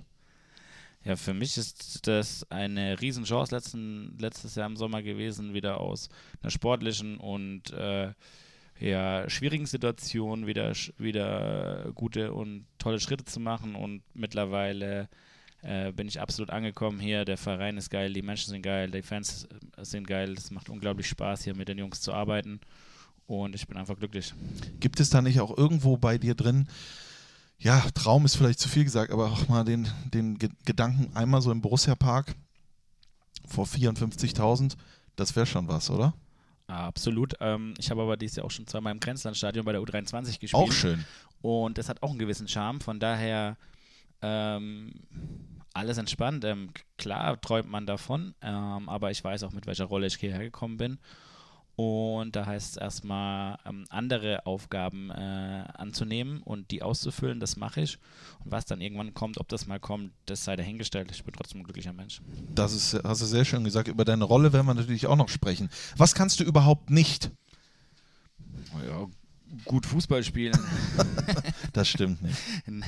Ja, 1.04 1.16
für 1.16 1.34
mich 1.34 1.58
ist 1.58 2.06
das 2.06 2.48
eine 2.50 3.00
Riesenchance 3.00 3.54
letzten, 3.54 4.16
letztes 4.18 4.54
Jahr 4.54 4.66
im 4.66 4.76
Sommer 4.76 5.02
gewesen, 5.02 5.52
wieder 5.52 5.80
aus 5.80 6.08
einer 6.40 6.50
sportlichen 6.50 7.16
und 7.18 7.72
äh, 7.72 8.12
ja, 8.78 9.28
schwierigen 9.28 9.66
Situation 9.66 10.46
wieder, 10.46 10.72
wieder 10.98 11.90
gute 11.94 12.32
und 12.32 12.66
tolle 12.78 13.00
Schritte 13.00 13.24
zu 13.24 13.40
machen 13.40 13.74
und 13.74 14.02
mittlerweile 14.14 15.08
äh, 15.62 15.92
bin 15.92 16.08
ich 16.08 16.20
absolut 16.20 16.50
angekommen 16.50 17.00
hier. 17.00 17.24
Der 17.24 17.36
Verein 17.36 17.76
ist 17.76 17.90
geil, 17.90 18.12
die 18.12 18.22
Menschen 18.22 18.50
sind 18.50 18.62
geil, 18.62 18.90
die 18.90 19.02
Fans 19.02 19.46
äh, 19.76 19.84
sind 19.84 20.06
geil. 20.06 20.34
Es 20.36 20.50
macht 20.50 20.68
unglaublich 20.68 21.08
Spaß, 21.08 21.44
hier 21.44 21.56
mit 21.56 21.68
den 21.68 21.78
Jungs 21.78 22.00
zu 22.00 22.12
arbeiten 22.12 22.60
und 23.26 23.54
ich 23.54 23.66
bin 23.66 23.76
einfach 23.76 23.98
glücklich. 23.98 24.34
Gibt 24.80 25.00
es 25.00 25.10
da 25.10 25.22
nicht 25.22 25.40
auch 25.40 25.56
irgendwo 25.56 25.96
bei 25.96 26.18
dir 26.18 26.34
drin, 26.34 26.68
ja, 27.62 27.80
Traum 27.94 28.24
ist 28.24 28.36
vielleicht 28.36 28.58
zu 28.58 28.68
viel 28.68 28.84
gesagt, 28.84 29.12
aber 29.12 29.30
auch 29.30 29.48
mal 29.48 29.64
den, 29.64 29.88
den 30.12 30.38
Ge 30.38 30.50
Gedanken 30.64 31.14
einmal 31.16 31.40
so 31.42 31.52
im 31.52 31.60
Borussia-Park 31.60 32.34
vor 33.46 33.66
54.000, 33.66 34.76
das 35.16 35.36
wäre 35.36 35.46
schon 35.46 35.68
was, 35.68 35.88
oder? 35.90 36.14
Absolut. 36.66 37.34
Ähm, 37.40 37.74
ich 37.78 37.90
habe 37.90 38.02
aber 38.02 38.16
dieses 38.16 38.36
Jahr 38.36 38.46
auch 38.46 38.50
schon 38.50 38.66
zweimal 38.66 38.92
im 38.92 39.00
Grenzlandstadion 39.00 39.64
bei 39.64 39.72
der 39.72 39.80
U23 39.80 40.40
gespielt. 40.40 40.54
Auch 40.54 40.72
schön. 40.72 41.04
Und 41.40 41.78
das 41.78 41.88
hat 41.88 42.02
auch 42.02 42.10
einen 42.10 42.18
gewissen 42.18 42.48
Charme. 42.48 42.80
Von 42.80 42.98
daher 42.98 43.56
ähm, 44.22 44.92
alles 45.74 45.98
entspannt. 45.98 46.44
Ähm, 46.44 46.70
klar 46.96 47.40
träumt 47.40 47.68
man 47.68 47.86
davon, 47.86 48.34
ähm, 48.40 48.88
aber 48.88 49.10
ich 49.10 49.22
weiß 49.22 49.42
auch, 49.42 49.52
mit 49.52 49.66
welcher 49.66 49.84
Rolle 49.84 50.06
ich 50.06 50.16
hierher 50.16 50.42
gekommen 50.42 50.78
bin. 50.78 50.98
Und 51.74 52.36
da 52.36 52.44
heißt 52.44 52.72
es 52.72 52.76
erstmal, 52.76 53.58
ähm, 53.64 53.86
andere 53.88 54.44
Aufgaben 54.44 55.10
äh, 55.10 55.64
anzunehmen 55.74 56.42
und 56.42 56.70
die 56.70 56.82
auszufüllen, 56.82 57.40
das 57.40 57.56
mache 57.56 57.80
ich. 57.80 57.98
Und 58.44 58.52
was 58.52 58.66
dann 58.66 58.80
irgendwann 58.82 59.14
kommt, 59.14 59.38
ob 59.38 59.48
das 59.48 59.66
mal 59.66 59.80
kommt, 59.80 60.12
das 60.26 60.44
sei 60.44 60.54
dahingestellt. 60.56 61.10
Ich 61.10 61.24
bin 61.24 61.34
trotzdem 61.34 61.60
ein 61.60 61.64
glücklicher 61.64 61.94
Mensch. 61.94 62.20
Das 62.54 62.74
ist, 62.74 62.94
hast 63.04 63.22
du 63.22 63.26
sehr 63.26 63.46
schön 63.46 63.64
gesagt. 63.64 63.88
Über 63.88 64.04
deine 64.04 64.24
Rolle 64.24 64.52
werden 64.52 64.66
wir 64.66 64.74
natürlich 64.74 65.06
auch 65.06 65.16
noch 65.16 65.30
sprechen. 65.30 65.70
Was 65.96 66.14
kannst 66.14 66.40
du 66.40 66.44
überhaupt 66.44 66.90
nicht? 66.90 67.30
Ja, 68.86 69.06
gut 69.64 69.86
Fußball 69.86 70.22
spielen. 70.24 70.58
das 71.72 71.88
stimmt 71.88 72.22
nicht. 72.22 72.38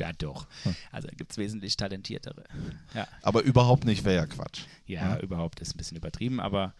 Ja, 0.00 0.12
doch. 0.12 0.48
Also 0.90 1.06
gibt 1.16 1.30
es 1.30 1.38
wesentlich 1.38 1.76
talentiertere. 1.76 2.42
Ja. 2.92 3.06
Aber 3.22 3.42
überhaupt 3.42 3.84
nicht 3.84 4.04
wäre 4.04 4.16
ja 4.16 4.26
Quatsch. 4.26 4.62
Ja, 4.84 5.14
ja, 5.14 5.20
überhaupt 5.20 5.60
ist 5.60 5.74
ein 5.74 5.76
bisschen 5.76 5.96
übertrieben, 5.96 6.40
aber 6.40 6.74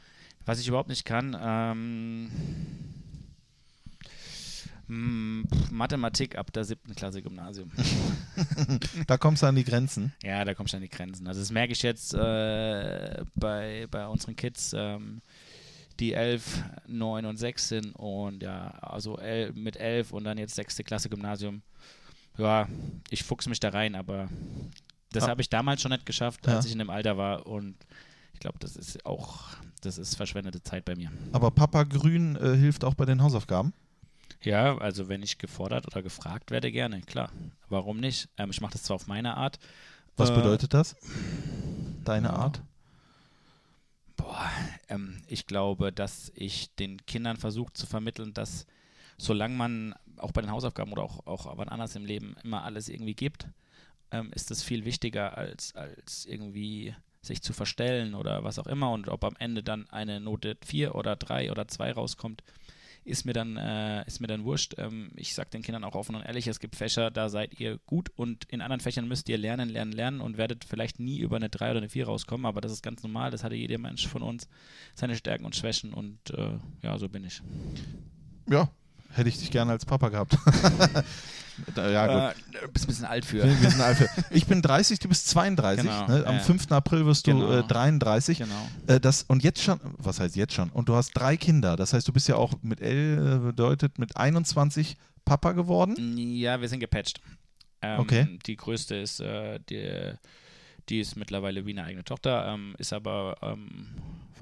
was 0.45 0.61
ich 0.61 0.69
überhaupt 0.69 0.89
nicht 0.89 1.05
kann, 1.05 1.37
ähm, 1.41 2.31
hm, 4.87 5.47
Mathematik 5.71 6.37
ab 6.37 6.53
der 6.53 6.65
siebten 6.65 6.95
Klasse 6.95 7.23
Gymnasium. 7.23 7.71
da 9.07 9.17
kommst 9.17 9.43
du 9.43 9.47
an 9.47 9.55
die 9.55 9.65
Grenzen. 9.65 10.13
Ja, 10.23 10.45
da 10.45 10.55
kommst 10.55 10.73
du 10.73 10.77
an 10.77 10.83
die 10.83 10.89
Grenzen. 10.89 11.27
Also 11.27 11.41
das 11.41 11.51
merke 11.51 11.73
ich 11.73 11.83
jetzt 11.83 12.15
äh, 12.15 13.25
bei, 13.35 13.87
bei 13.91 14.07
unseren 14.07 14.37
Kids, 14.37 14.75
ähm, 14.77 15.23
die 15.99 16.15
elf, 16.15 16.63
neun 16.87 17.25
und 17.27 17.37
sechs 17.37 17.69
sind 17.69 17.93
und 17.93 18.43
ja, 18.43 18.71
also 18.81 19.19
el 19.19 19.53
mit 19.53 19.77
elf 19.77 20.13
und 20.13 20.25
dann 20.25 20.37
jetzt 20.37 20.55
sechste 20.55 20.85
Klasse 20.85 21.09
Gymnasium. 21.09 21.63
Ja, 22.37 22.69
ich 23.11 23.23
fuchse 23.23 23.49
mich 23.49 23.61
da 23.61 23.69
rein, 23.71 23.95
aber 23.95 24.29
das 25.13 25.25
ah. 25.25 25.29
habe 25.29 25.43
ich 25.43 25.49
damals 25.49 25.81
schon 25.81 25.93
nicht 25.93 26.07
geschafft, 26.07 26.49
als 26.49 26.65
ja. 26.65 26.69
ich 26.69 26.73
in 26.73 26.79
dem 26.79 26.91
Alter 26.91 27.17
war 27.17 27.47
und 27.47 27.77
glaube, 28.43 28.59
das 28.59 28.77
ist 28.77 29.07
auch 29.07 29.57
das 29.83 29.99
ist 29.99 30.15
verschwendete 30.15 30.63
Zeit 30.63 30.85
bei 30.85 30.95
mir. 30.95 31.11
Aber 31.33 31.51
Papa 31.51 31.83
Grün 31.83 32.37
äh, 32.37 32.57
hilft 32.57 32.85
auch 32.85 32.95
bei 32.95 33.05
den 33.05 33.23
Hausaufgaben? 33.23 33.73
Ja, 34.43 34.79
also 34.79 35.09
wenn 35.09 35.23
ich 35.23 35.39
gefordert 35.39 35.87
oder 35.87 36.03
gefragt 36.03 36.51
werde, 36.51 36.73
gerne, 36.73 37.03
klar. 37.03 37.31
Warum 37.69 37.99
nicht? 37.99 38.29
Ähm, 38.39 38.51
ich 38.51 38.61
mache 38.61 38.73
das 38.73 38.85
zwar 38.85 38.97
auf 38.97 39.07
meine 39.07 39.37
Art. 39.37 39.59
Was 40.17 40.31
äh, 40.31 40.35
bedeutet 40.35 40.73
das? 40.73 40.97
Deine 42.05 42.29
ja. 42.29 42.35
Art? 42.35 42.63
Boah, 44.17 44.51
ähm, 44.89 45.23
ich 45.27 45.47
glaube, 45.47 45.93
dass 45.93 46.31
ich 46.35 46.75
den 46.77 47.05
Kindern 47.07 47.37
versuche 47.37 47.73
zu 47.73 47.87
vermitteln, 47.87 48.33
dass 48.35 48.67
solange 49.19 49.55
man 49.55 49.95
auch 50.17 50.33
bei 50.33 50.43
den 50.43 50.51
Hausaufgaben 50.51 50.93
oder 50.93 51.03
auch, 51.03 51.27
auch 51.27 51.57
wann 51.57 51.69
anders 51.69 51.97
im 51.97 52.05
Leben 52.05 52.37
immer 52.45 52.63
alles 52.63 52.89
irgendwie 52.89 53.15
gibt, 53.15 53.49
ähm, 54.13 54.31
ist 54.33 54.51
das 54.51 54.63
viel 54.63 54.85
wichtiger 54.85 55.37
als, 55.37 55.75
als 55.75 56.25
irgendwie 56.25 56.95
sich 57.23 57.43
zu 57.43 57.53
verstellen 57.53 58.15
oder 58.15 58.45
was 58.45 58.59
auch 58.59 58.67
immer 58.67 58.91
und 58.91 59.09
ob 59.09 59.25
am 59.25 59.37
Ende 59.39 59.63
dann 59.63 59.89
eine 59.91 60.21
Note 60.21 60.57
4 60.65 60.95
oder 60.95 61.17
3 61.17 61.51
oder 61.53 61.69
2 61.69 61.93
rauskommt, 61.93 62.43
ist 63.05 63.25
mir 63.25 63.33
dann, 63.33 63.57
äh, 63.57 64.07
ist 64.07 64.21
mir 64.21 64.27
dann 64.27 64.45
wurscht. 64.45 64.75
Ähm, 64.79 65.11
ich 65.17 65.35
sage 65.35 65.51
den 65.51 65.63
Kindern 65.63 65.85
auch 65.85 65.95
offen 65.95 66.15
und 66.15 66.23
ehrlich, 66.23 66.47
es 66.47 66.61
gibt 66.61 66.77
Fächer, 66.77 67.11
da 67.11 67.29
seid 67.29 67.59
ihr 67.59 67.79
gut 67.87 68.11
und 68.17 68.45
in 68.45 68.61
anderen 68.61 68.81
Fächern 68.81 69.09
müsst 69.09 69.29
ihr 69.29 69.39
lernen, 69.39 69.69
lernen, 69.69 69.93
lernen 69.93 70.21
und 70.21 70.37
werdet 70.37 70.65
vielleicht 70.65 71.01
nie 71.01 71.19
über 71.19 71.37
eine 71.37 71.49
3 71.49 71.71
oder 71.71 71.79
eine 71.79 71.89
4 71.89 72.07
rauskommen, 72.07 72.47
aber 72.47 72.61
das 72.61 72.73
ist 72.73 72.83
ganz 72.83 73.03
normal, 73.03 73.31
das 73.31 73.45
hatte 73.45 73.55
jeder 73.55 73.79
Mensch 73.79 74.07
von 74.07 74.23
uns, 74.23 74.49
seine 74.95 75.17
Stärken 75.17 75.45
und 75.45 75.57
Schwächen 75.57 75.95
und 75.95 76.31
äh, 76.31 76.59
ja, 76.83 76.99
so 76.99 77.09
bin 77.09 77.25
ich. 77.25 77.41
Ja, 78.49 78.71
hätte 79.13 79.29
ich 79.29 79.39
dich 79.39 79.51
gerne 79.51 79.73
als 79.73 79.85
Papa 79.85 80.09
gehabt. 80.09 80.37
Ja, 81.77 82.07
gut. 82.07 82.37
Äh, 82.55 82.69
bist 82.73 82.85
ein 82.85 82.89
bisschen 82.89 83.05
alt 83.05 83.25
für. 83.25 83.45
Wir, 83.45 83.61
wir 83.61 83.71
sind 83.71 83.81
alt 83.81 83.99
für. 83.99 84.09
Ich 84.31 84.47
bin 84.47 84.63
30, 84.63 84.99
du 84.99 85.09
bist 85.09 85.29
32. 85.29 85.85
Genau, 85.85 86.07
ne? 86.07 86.27
Am 86.27 86.37
ja. 86.37 86.41
5. 86.41 86.71
April 86.73 87.07
wirst 87.07 87.27
du 87.27 87.33
genau. 87.33 87.59
äh, 87.59 87.63
33. 87.63 88.39
Genau. 88.39 88.69
Äh, 88.87 89.01
das, 89.01 89.25
und 89.25 89.45
jetzt 89.45 89.63
schon, 89.63 89.79
was 89.99 90.21
heißt 90.21 90.37
jetzt 90.37 90.55
schon? 90.55 90.71
Und 90.71 90.89
du 90.89 90.95
hast 90.95 91.13
drei 91.13 91.37
Kinder. 91.37 91.77
Das 91.77 91.93
heißt, 91.93 92.07
du 92.09 92.13
bist 92.13 92.29
ja 92.29 92.37
auch 92.37 92.55
mit 92.63 92.81
L, 92.81 93.37
äh, 93.37 93.39
bedeutet 93.39 93.99
mit 93.99 94.17
21 94.17 94.97
Papa 95.25 95.53
geworden? 95.53 96.17
Ja, 96.17 96.61
wir 96.61 96.69
sind 96.69 96.81
gepatcht. 96.81 97.21
Ähm, 97.83 98.01
okay. 98.01 98.39
Die 98.47 98.57
größte 98.57 98.97
ist, 98.97 99.21
äh, 99.21 99.61
die, 99.69 100.15
die 100.89 101.01
ist 101.01 101.17
mittlerweile 101.17 101.67
wie 101.67 101.73
eine 101.73 101.85
eigene 101.85 102.05
Tochter, 102.05 102.47
ähm, 102.47 102.75
ist 102.79 102.93
aber 102.93 103.37
ähm, 103.43 103.89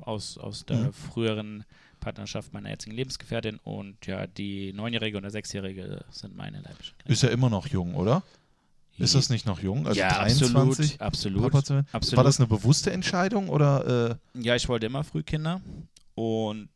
aus, 0.03 0.39
aus 0.39 0.65
der 0.65 0.77
mhm. 0.77 0.93
früheren 0.93 1.65
Partnerschaft 2.01 2.53
meiner 2.53 2.71
jetzigen 2.71 2.97
Lebensgefährtin 2.97 3.59
und 3.63 4.07
ja, 4.07 4.27
die 4.27 4.73
Neunjährige 4.73 5.17
und 5.17 5.23
der 5.23 5.31
Sechsjährige 5.31 6.05
sind 6.11 6.37
meine 6.37 6.59
leiblichen 6.59 6.97
Kinder. 6.99 7.13
Ist 7.13 7.23
ja 7.23 7.29
immer 7.29 7.51
noch 7.51 7.67
jung, 7.67 7.95
oder? 7.95 8.23
Ist 8.99 9.15
das 9.15 9.31
nicht 9.31 9.47
noch 9.47 9.61
jung? 9.61 9.87
Also 9.87 9.99
ja, 9.99 10.11
23, 10.11 11.01
absolut, 11.01 11.55
absolut, 11.55 11.85
absolut. 11.93 12.17
War 12.17 12.25
das 12.25 12.39
eine 12.39 12.47
bewusste 12.49 12.93
Entscheidung 12.93 13.49
oder? 13.49 14.19
Äh? 14.35 14.41
Ja, 14.43 14.57
ich 14.57 14.69
wollte 14.69 14.87
immer 14.87 15.05
früh 15.05 15.23
Kinder 15.23 15.63
und 16.15 16.69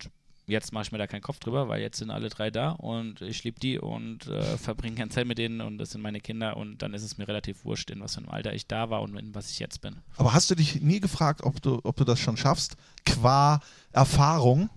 jetzt 0.47 0.73
mache 0.73 0.85
ich 0.85 0.93
mir 0.93 0.99
da 0.99 1.07
keinen 1.07 1.23
Kopf 1.23 1.39
drüber, 1.39 1.69
weil 1.69 1.81
jetzt 1.81 1.99
sind 1.99 2.11
alle 2.11 2.29
drei 2.29 2.51
da 2.51 2.71
und 2.71 3.21
ich 3.21 3.45
liebe 3.45 3.61
die 3.61 3.79
und 3.79 4.27
äh, 4.27 4.43
verbringe 4.59 4.97
keine 4.97 5.11
Zeit 5.11 5.27
mit 5.27 5.39
denen 5.39 5.61
und 5.61 5.79
das 5.79 5.91
sind 5.91 6.01
meine 6.01 6.21
Kinder 6.21 6.57
und 6.57 6.83
dann 6.83 6.95
ist 6.95 7.03
es 7.03 7.19
mir 7.19 7.29
relativ 7.29 7.65
wurscht, 7.65 7.91
in 7.91 8.01
was 8.01 8.15
für 8.15 8.21
einem 8.21 8.31
Alter 8.31 8.55
ich 8.55 8.67
da 8.67 8.91
war 8.91 9.03
und 9.03 9.17
in 9.17 9.35
was 9.35 9.51
ich 9.51 9.59
jetzt 9.59 9.81
bin. 9.81 9.97
Aber 10.17 10.33
hast 10.33 10.51
du 10.51 10.55
dich 10.55 10.81
nie 10.81 11.01
gefragt, 11.01 11.43
ob 11.43 11.61
du, 11.63 11.81
ob 11.85 11.97
du 11.97 12.05
das 12.05 12.21
schon 12.21 12.37
schaffst, 12.37 12.77
qua 13.05 13.61
Erfahrung? 13.93 14.71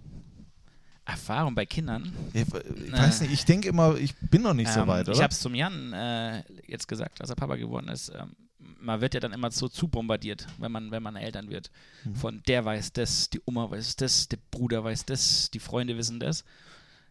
Erfahrung 1.08 1.56
bei 1.56 1.66
Kindern? 1.66 2.12
Ich, 2.34 2.42
ich 2.42 2.92
weiß 2.92 3.22
nicht, 3.22 3.32
ich 3.32 3.46
denke 3.46 3.70
immer, 3.70 3.96
ich 3.96 4.14
bin 4.18 4.42
noch 4.42 4.54
nicht 4.54 4.68
ähm, 4.68 4.74
so 4.74 4.88
weit, 4.88 5.08
oder? 5.08 5.18
Ich 5.18 5.24
habe 5.24 5.32
es 5.32 5.40
zum 5.40 5.56
Jan 5.56 5.94
äh, 5.94 6.44
jetzt 6.68 6.88
gesagt, 6.88 7.22
als 7.22 7.30
er 7.30 7.36
Papa 7.36 7.56
geworden 7.56 7.88
ist. 7.88 8.10
Ähm, 8.10 8.36
man 8.80 9.00
wird 9.00 9.14
ja 9.14 9.22
dann 9.22 9.32
immer 9.32 9.50
so 9.52 9.70
zu 9.70 9.88
bombardiert, 9.88 10.48
wenn 10.58 10.72
man, 10.72 10.92
wenn 10.92 11.02
man 11.02 11.16
Eltern 11.16 11.50
wird. 11.50 11.72
Mhm. 12.04 12.16
Von 12.16 12.44
der 12.48 12.66
weiß 12.66 12.92
das, 12.92 13.30
die 13.30 13.42
Oma 13.46 13.72
weiß 13.72 13.96
das, 13.96 14.28
der 14.28 14.38
Bruder 14.52 14.84
weiß 14.84 15.06
das, 15.06 15.50
die 15.50 15.60
Freunde 15.60 15.98
wissen 15.98 16.20
das. 16.20 16.44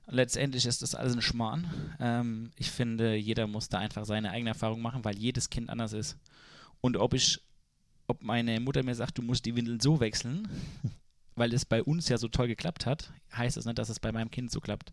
Letztendlich 0.09 0.67
ist 0.67 0.83
das 0.83 0.95
alles 0.95 1.15
ein 1.15 1.23
Schmarrn. 1.23 1.67
Ähm, 1.99 2.50
ich 2.57 2.71
finde, 2.71 3.17
jeder 3.17 3.47
muss 3.47 3.71
da 3.71 3.79
einfach 3.79 4.05
seine 4.05 4.31
eigene 4.31 4.50
Erfahrung 4.50 4.83
machen, 4.83 5.05
weil 5.05 5.17
jedes 5.17 5.49
Kind 5.49 5.71
anders 5.71 5.95
ist. 5.95 6.17
Und 6.83 6.99
ob 6.99 7.15
ich, 7.15 7.41
ob 8.07 8.23
meine 8.23 8.61
Mutter 8.61 8.83
mir 8.83 8.95
sagt, 8.95 9.17
du 9.17 9.23
musst 9.23 9.47
die 9.47 9.57
Windeln 9.57 9.81
so 9.81 10.00
wechseln, 10.00 10.49
weil 11.37 11.52
es 11.52 11.64
bei 11.64 11.83
uns 11.83 12.09
ja 12.09 12.19
so 12.19 12.28
toll 12.28 12.49
geklappt 12.49 12.87
hat, 12.87 13.12
heißt 13.35 13.57
das 13.57 13.66
nicht, 13.66 13.78
dass 13.78 13.88
es 13.88 14.00
bei 14.00 14.11
meinem 14.11 14.31
Kind 14.31 14.50
so 14.50 14.61
klappt. 14.61 14.93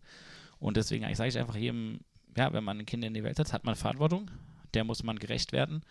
Und 0.58 0.76
deswegen 0.76 1.12
sage 1.14 1.28
ich 1.28 1.38
einfach 1.38 1.56
jedem, 1.56 2.00
ja, 2.36 2.52
wenn 2.52 2.64
man 2.64 2.78
ein 2.78 2.86
Kind 2.86 3.04
in 3.04 3.14
die 3.14 3.24
Welt 3.24 3.36
setzt, 3.36 3.52
hat 3.52 3.64
man 3.64 3.74
Verantwortung, 3.74 4.30
der 4.74 4.84
muss 4.84 5.02
man 5.02 5.18
gerecht 5.18 5.52
werden. 5.52 5.82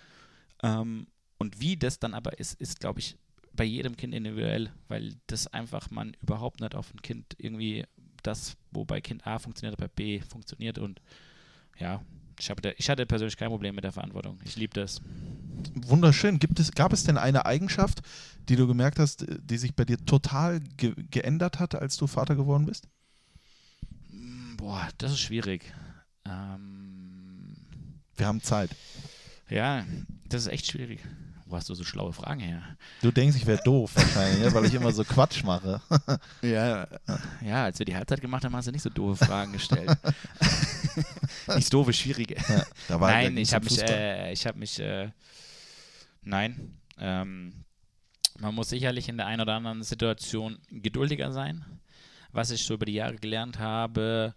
Ähm, 0.62 1.08
und 1.38 1.60
wie 1.60 1.76
das 1.76 2.00
dann 2.00 2.14
aber 2.14 2.40
ist, 2.40 2.60
ist, 2.62 2.80
glaube 2.80 3.00
ich, 3.00 3.18
bei 3.54 3.64
jedem 3.64 3.98
Kind 3.98 4.14
individuell, 4.14 4.72
weil 4.88 5.16
das 5.28 5.48
einfach 5.48 5.92
man 5.92 6.16
überhaupt 6.22 6.62
nicht 6.62 6.76
auf 6.76 6.94
ein 6.94 7.02
Kind 7.02 7.36
irgendwie 7.38 7.86
das, 8.24 8.56
wo 8.72 8.86
bei 8.86 9.02
Kind 9.02 9.28
A 9.28 9.40
funktioniert, 9.40 9.78
bei 9.78 9.88
B 9.88 10.22
funktioniert 10.22 10.78
und 10.78 11.02
ja, 11.78 12.02
ich, 12.50 12.56
da, 12.62 12.72
ich 12.78 12.90
hatte 12.90 13.06
persönlich 13.06 13.38
kein 13.38 13.50
Problem 13.50 13.76
mit 13.76 13.84
der 13.84 13.92
Verantwortung. 13.92 14.40
Ich 14.44 14.56
liebe 14.56 14.74
das. 14.74 15.02
Wunderschön. 15.76 16.40
Gibt 16.40 16.60
es, 16.60 16.72
gab 16.72 16.92
es 16.94 17.04
denn 17.04 17.18
eine 17.18 17.46
Eigenschaft, 17.46 18.02
die 18.50 18.56
du 18.56 18.68
gemerkt 18.68 19.00
hast, 19.00 19.26
die 19.28 19.58
sich 19.58 19.76
bei 19.76 19.86
dir 19.86 19.98
total 20.06 20.60
ge 20.60 20.94
geändert 21.10 21.60
hat, 21.60 21.76
als 21.76 21.98
du 21.98 22.08
Vater 22.08 22.36
geworden 22.36 22.66
bist? 22.66 22.88
Boah, 24.58 24.90
das 24.98 25.14
ist 25.14 25.20
schwierig. 25.20 25.74
Ähm, 26.26 27.56
Wir 28.18 28.28
haben 28.28 28.42
Zeit. 28.42 28.72
Ja, 29.50 29.86
das 30.28 30.44
ist 30.44 30.48
echt 30.48 30.68
schwierig. 30.68 31.00
Wo 31.46 31.58
hast 31.58 31.70
du 31.70 31.76
so 31.76 31.84
schlaue 31.84 32.14
Fragen 32.14 32.40
her? 32.40 32.64
Du 33.02 33.12
denkst, 33.12 33.38
ich 33.38 33.46
wäre 33.46 33.62
doof 33.64 33.92
wahrscheinlich, 33.96 34.44
ne? 34.44 34.54
weil 34.54 34.66
ich 34.66 34.74
immer 34.74 34.92
so 34.92 35.04
Quatsch 35.04 35.44
mache. 35.44 35.82
ja, 36.42 36.88
ja, 37.46 37.66
als 37.66 37.78
wir 37.78 37.86
die 37.86 37.96
Halbzeit 37.96 38.22
gemacht 38.22 38.44
haben, 38.44 38.56
hast 38.56 38.68
du 38.68 38.72
nicht 38.72 38.82
so 38.82 38.90
doofe 38.90 39.24
Fragen 39.24 39.54
gestellt. 39.54 39.92
nicht 41.56 41.74
doofe, 41.74 41.94
schwierige. 41.94 42.36
Ja, 42.90 42.98
nein, 42.98 43.38
ich 43.38 43.54
habe 43.54 43.66
mich, 43.66 43.82
äh, 43.82 44.32
ich 44.34 44.46
habe 44.46 44.60
mich, 44.60 44.80
äh, 44.80 45.10
nein. 46.22 46.78
Ähm, 47.00 47.64
man 48.40 48.56
muss 48.56 48.70
sicherlich 48.70 49.10
in 49.10 49.18
der 49.18 49.28
einen 49.28 49.42
oder 49.42 49.54
anderen 49.54 49.84
Situation 49.84 50.58
geduldiger 50.70 51.32
sein, 51.32 51.66
was 52.32 52.52
ich 52.52 52.64
so 52.64 52.76
über 52.76 52.86
die 52.86 52.94
Jahre 52.94 53.16
gelernt 53.16 53.60
habe 53.60 54.36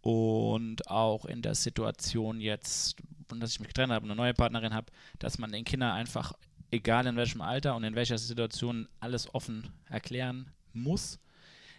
und 0.00 0.88
auch 0.90 1.24
in 1.24 1.40
der 1.40 1.54
Situation 1.54 2.40
jetzt, 2.40 2.96
dass 3.28 3.52
ich 3.52 3.60
mich 3.60 3.68
getrennt 3.68 3.92
habe 3.92 4.04
und 4.04 4.10
eine 4.10 4.20
neue 4.20 4.34
Partnerin 4.34 4.74
habe, 4.74 4.92
dass 5.18 5.38
man 5.38 5.52
den 5.52 5.64
Kindern 5.64 5.92
einfach, 5.92 6.32
egal 6.70 7.06
in 7.06 7.16
welchem 7.16 7.40
Alter 7.40 7.76
und 7.76 7.84
in 7.84 7.94
welcher 7.94 8.18
Situation, 8.18 8.88
alles 9.00 9.32
offen 9.34 9.70
erklären 9.88 10.50
muss, 10.72 11.18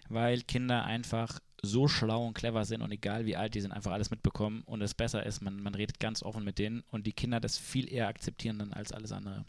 weil 0.09 0.41
Kinder 0.41 0.85
einfach 0.85 1.39
so 1.61 1.87
schlau 1.87 2.27
und 2.27 2.33
clever 2.33 2.65
sind 2.65 2.81
und 2.81 2.91
egal 2.91 3.25
wie 3.25 3.35
alt 3.35 3.55
die 3.55 3.61
sind, 3.61 3.71
einfach 3.71 3.91
alles 3.91 4.11
mitbekommen 4.11 4.63
und 4.65 4.81
es 4.81 4.93
besser 4.93 5.25
ist, 5.25 5.41
man, 5.41 5.61
man 5.61 5.75
redet 5.75 5.99
ganz 5.99 6.21
offen 6.23 6.43
mit 6.43 6.59
denen 6.59 6.83
und 6.91 7.07
die 7.07 7.13
Kinder 7.13 7.39
das 7.39 7.57
viel 7.57 7.91
eher 7.91 8.07
akzeptieren 8.07 8.59
dann 8.59 8.73
als 8.73 8.91
alles 8.91 9.11
andere. 9.11 9.45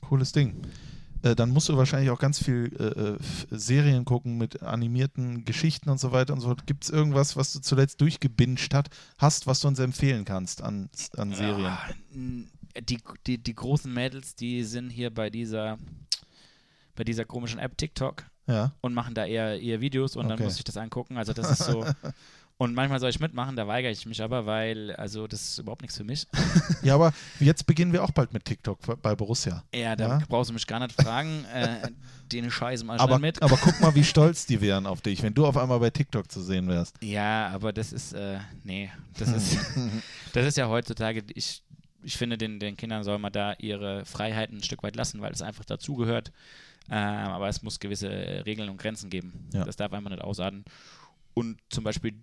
Cooles 0.00 0.32
Ding. 0.32 0.56
Äh, 1.22 1.36
dann 1.36 1.50
musst 1.50 1.68
du 1.68 1.76
wahrscheinlich 1.76 2.10
auch 2.10 2.18
ganz 2.18 2.42
viel 2.42 2.74
äh, 2.78 2.84
äh, 2.84 3.18
Serien 3.50 4.04
gucken 4.06 4.38
mit 4.38 4.62
animierten 4.62 5.44
Geschichten 5.44 5.90
und 5.90 6.00
so 6.00 6.12
weiter 6.12 6.32
und 6.32 6.40
so. 6.40 6.54
Gibt 6.66 6.84
es 6.84 6.90
irgendwas, 6.90 7.36
was 7.36 7.52
du 7.52 7.60
zuletzt 7.60 8.00
durchgebinged 8.00 8.72
hat, 8.72 8.88
hast, 9.18 9.46
was 9.46 9.60
du 9.60 9.68
uns 9.68 9.78
empfehlen 9.78 10.24
kannst 10.24 10.62
an, 10.62 10.88
an 11.16 11.34
Serien? 11.34 11.66
Ah, 11.66 11.90
n- 12.14 12.50
die, 12.88 12.98
die, 13.26 13.36
die 13.38 13.54
großen 13.54 13.92
Mädels, 13.92 14.34
die 14.34 14.64
sind 14.64 14.90
hier 14.90 15.12
bei 15.12 15.28
dieser, 15.28 15.78
bei 16.94 17.04
dieser 17.04 17.26
komischen 17.26 17.58
App 17.58 17.76
TikTok 17.76 18.24
Ja. 18.50 18.72
und 18.80 18.94
machen 18.94 19.14
da 19.14 19.24
eher, 19.26 19.60
eher 19.60 19.80
Videos 19.80 20.16
und 20.16 20.24
dann 20.28 20.34
Okay. 20.34 20.44
muss 20.44 20.56
ich 20.58 20.64
das 20.64 20.76
angucken. 20.76 21.16
Also 21.16 21.32
das 21.32 21.50
ist 21.50 21.64
so. 21.64 21.84
Und 22.58 22.74
manchmal 22.74 23.00
soll 23.00 23.08
ich 23.08 23.18
mitmachen, 23.18 23.56
da 23.56 23.66
weigere 23.66 23.90
ich 23.90 24.04
mich 24.04 24.20
aber, 24.22 24.44
weil, 24.44 24.94
also 24.96 25.26
das 25.26 25.40
ist 25.40 25.58
überhaupt 25.60 25.80
nichts 25.80 25.96
für 25.96 26.04
mich. 26.04 26.26
Ja, 26.82 26.94
aber 26.94 27.14
jetzt 27.38 27.66
beginnen 27.66 27.90
wir 27.94 28.04
auch 28.04 28.10
bald 28.10 28.34
mit 28.34 28.44
TikTok 28.44 29.00
bei 29.00 29.14
Borussia. 29.14 29.64
Ja, 29.74 29.96
da 29.96 30.18
Ja. 30.18 30.22
brauchst 30.28 30.50
du 30.50 30.52
mich 30.52 30.66
gar 30.66 30.78
nicht 30.78 30.92
fragen. 31.00 31.46
äh, 31.54 31.88
den 32.30 32.50
Scheiß 32.50 32.84
mal 32.84 32.98
Aber, 32.98 33.18
mit. 33.18 33.40
aber 33.42 33.56
guck 33.56 33.80
mal, 33.80 33.94
wie 33.94 34.04
stolz 34.04 34.44
die 34.44 34.60
wären 34.60 34.84
auf 34.86 35.00
dich, 35.00 35.22
wenn 35.22 35.32
du 35.32 35.46
auf 35.46 35.56
einmal 35.56 35.80
bei 35.80 35.88
TikTok 35.88 36.30
zu 36.30 36.42
sehen 36.42 36.68
wärst. 36.68 36.96
Ja, 37.02 37.48
aber 37.48 37.72
das 37.72 37.94
ist, 37.94 38.12
äh, 38.12 38.40
nee, 38.62 38.90
das 39.18 39.30
ist, 39.30 39.56
das 40.34 40.44
ist 40.46 40.58
ja 40.58 40.68
heutzutage, 40.68 41.22
ich, 41.34 41.62
ich 42.02 42.18
finde, 42.18 42.36
den, 42.36 42.60
den 42.60 42.76
Kindern 42.76 43.04
soll 43.04 43.18
man 43.18 43.32
da 43.32 43.54
ihre 43.54 44.04
Freiheiten 44.04 44.58
ein 44.58 44.62
Stück 44.62 44.82
weit 44.82 44.96
lassen, 44.96 45.22
weil 45.22 45.32
es 45.32 45.40
einfach 45.40 45.64
dazugehört. 45.64 46.30
Ähm, 46.88 47.28
aber 47.28 47.48
es 47.48 47.62
muss 47.62 47.78
gewisse 47.80 48.08
äh, 48.10 48.40
Regeln 48.40 48.68
und 48.70 48.78
Grenzen 48.78 49.10
geben. 49.10 49.48
Ja. 49.52 49.64
Das 49.64 49.76
darf 49.76 49.92
einfach 49.92 50.10
nicht 50.10 50.22
ausarten. 50.22 50.64
Und 51.34 51.58
zum 51.70 51.84
Beispiel, 51.84 52.14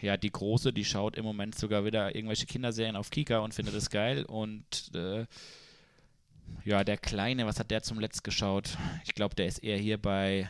ja, 0.00 0.16
die 0.16 0.30
Große, 0.30 0.72
die 0.72 0.84
schaut 0.84 1.16
im 1.16 1.24
Moment 1.24 1.54
sogar 1.54 1.84
wieder 1.84 2.14
irgendwelche 2.14 2.46
Kinderserien 2.46 2.96
auf 2.96 3.10
Kika 3.10 3.38
und 3.38 3.52
findet 3.54 3.74
das 3.74 3.90
geil. 3.90 4.24
Und 4.24 4.90
äh, 4.94 5.26
ja, 6.64 6.84
der 6.84 6.96
Kleine, 6.96 7.46
was 7.46 7.58
hat 7.58 7.70
der 7.70 7.82
zum 7.82 7.98
Letzt 7.98 8.24
geschaut? 8.24 8.78
Ich 9.04 9.14
glaube, 9.14 9.34
der 9.34 9.46
ist 9.46 9.58
eher 9.62 9.78
hier 9.78 10.00
bei 10.00 10.48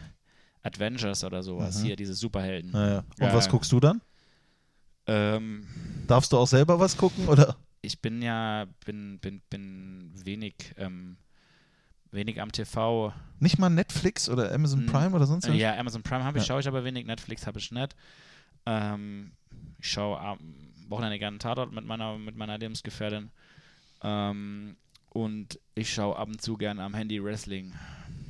Adventures 0.63 1.25
oder 1.25 1.43
sowas. 1.43 1.81
Mhm. 1.81 1.87
Hier, 1.87 1.97
diese 1.97 2.15
Superhelden. 2.15 2.71
Naja. 2.73 2.99
Und 3.19 3.27
Ja. 3.27 3.35
was 3.35 3.49
guckst 3.49 3.73
du 3.73 3.81
dann? 3.81 4.01
Ähm, 5.07 5.67
Darfst 6.07 6.33
du 6.33 6.37
auch 6.39 6.47
selber 6.49 6.79
was 6.81 6.97
gucken 6.97 7.29
oder? 7.29 7.57
ich 7.81 8.01
bin 8.01 8.23
ja, 8.23 8.67
bin, 8.85 9.19
bin, 9.21 9.41
bin 9.49 10.11
wenig, 10.25 10.55
ähm, 10.77 11.17
wenig 12.17 12.41
am 12.41 12.51
TV. 12.51 13.13
Nicht 13.39 13.59
mal 13.59 13.69
Netflix 13.71 14.29
oder 14.29 14.53
Amazon 14.53 14.85
Mm, 14.87 14.89
Prime 14.89 15.15
oder 15.15 15.27
sonst 15.27 15.49
was? 15.49 15.55
Ja, 15.57 15.77
Amazon 15.79 16.03
Prime 16.03 16.25
habe 16.25 16.39
ich, 16.39 16.45
Ja. 16.45 16.49
schaue 16.49 16.61
ich 16.61 16.69
aber 16.69 16.83
wenig, 16.85 17.07
Netflix 17.07 17.47
habe 17.47 17.59
ich 17.61 17.71
nicht. 17.71 17.95
Ähm, 18.67 19.33
ich 19.79 19.91
schaue 19.91 20.19
am 20.21 20.39
Wochenende 20.89 21.19
gerne 21.19 21.35
einen 21.35 21.39
Tatort 21.39 21.73
mit 21.73 21.85
meiner, 21.85 22.19
mit 22.19 22.37
meiner 22.37 22.59
Lebensgefährtin. 22.59 23.31
Ähm, 24.03 24.77
und 25.11 25.59
ich 25.75 25.93
schaue 25.93 26.17
ab 26.17 26.29
und 26.29 26.41
zu 26.43 26.57
gerne 26.57 26.83
am 26.83 26.95
Handy 26.95 27.23
Wrestling. 27.23 27.73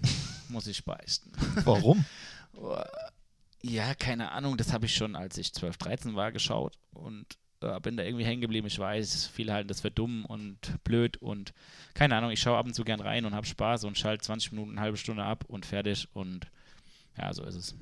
Muss 0.49 0.67
ich 0.67 0.85
beichten. 0.85 1.33
Warum? 1.65 2.05
Ja, 3.63 3.95
keine 3.95 4.31
Ahnung, 4.33 4.57
das 4.57 4.73
habe 4.73 4.87
ich 4.87 4.95
schon, 4.95 5.17
als 5.17 5.39
ich 5.39 5.53
12, 5.53 5.77
13 5.77 6.15
war, 6.15 6.31
geschaut 6.31 6.79
und 6.93 7.27
äh, 7.61 7.81
bin 7.81 7.97
da 7.97 8.03
irgendwie 8.05 8.25
hängen 8.25 8.41
geblieben. 8.41 8.67
Ich 8.67 8.79
weiß, 8.79 9.27
viele 9.33 9.53
halten 9.53 9.69
das 9.69 9.81
für 9.81 9.91
dumm 9.91 10.25
und 10.25 10.57
blöd 10.85 11.17
und 11.19 11.53
keine 11.95 12.17
Ahnung, 12.17 12.31
ich 12.31 12.41
schaue 12.41 12.59
ab 12.59 12.67
und 12.67 12.75
zu 12.75 12.85
gern 12.85 13.01
rein 13.01 13.25
und 13.25 13.35
habe 13.35 13.47
Spaß 13.47 13.85
und 13.85 13.97
schalte 13.99 14.25
20 14.25 14.53
Minuten, 14.53 14.73
eine 14.73 14.81
halbe 14.81 14.97
Stunde 14.97 15.25
ab 15.25 15.45
und 15.49 15.65
fertig 15.67 16.09
und 16.13 16.47
ja, 17.19 17.33
so 17.33 17.43
ist 17.45 17.55
es. 17.55 17.75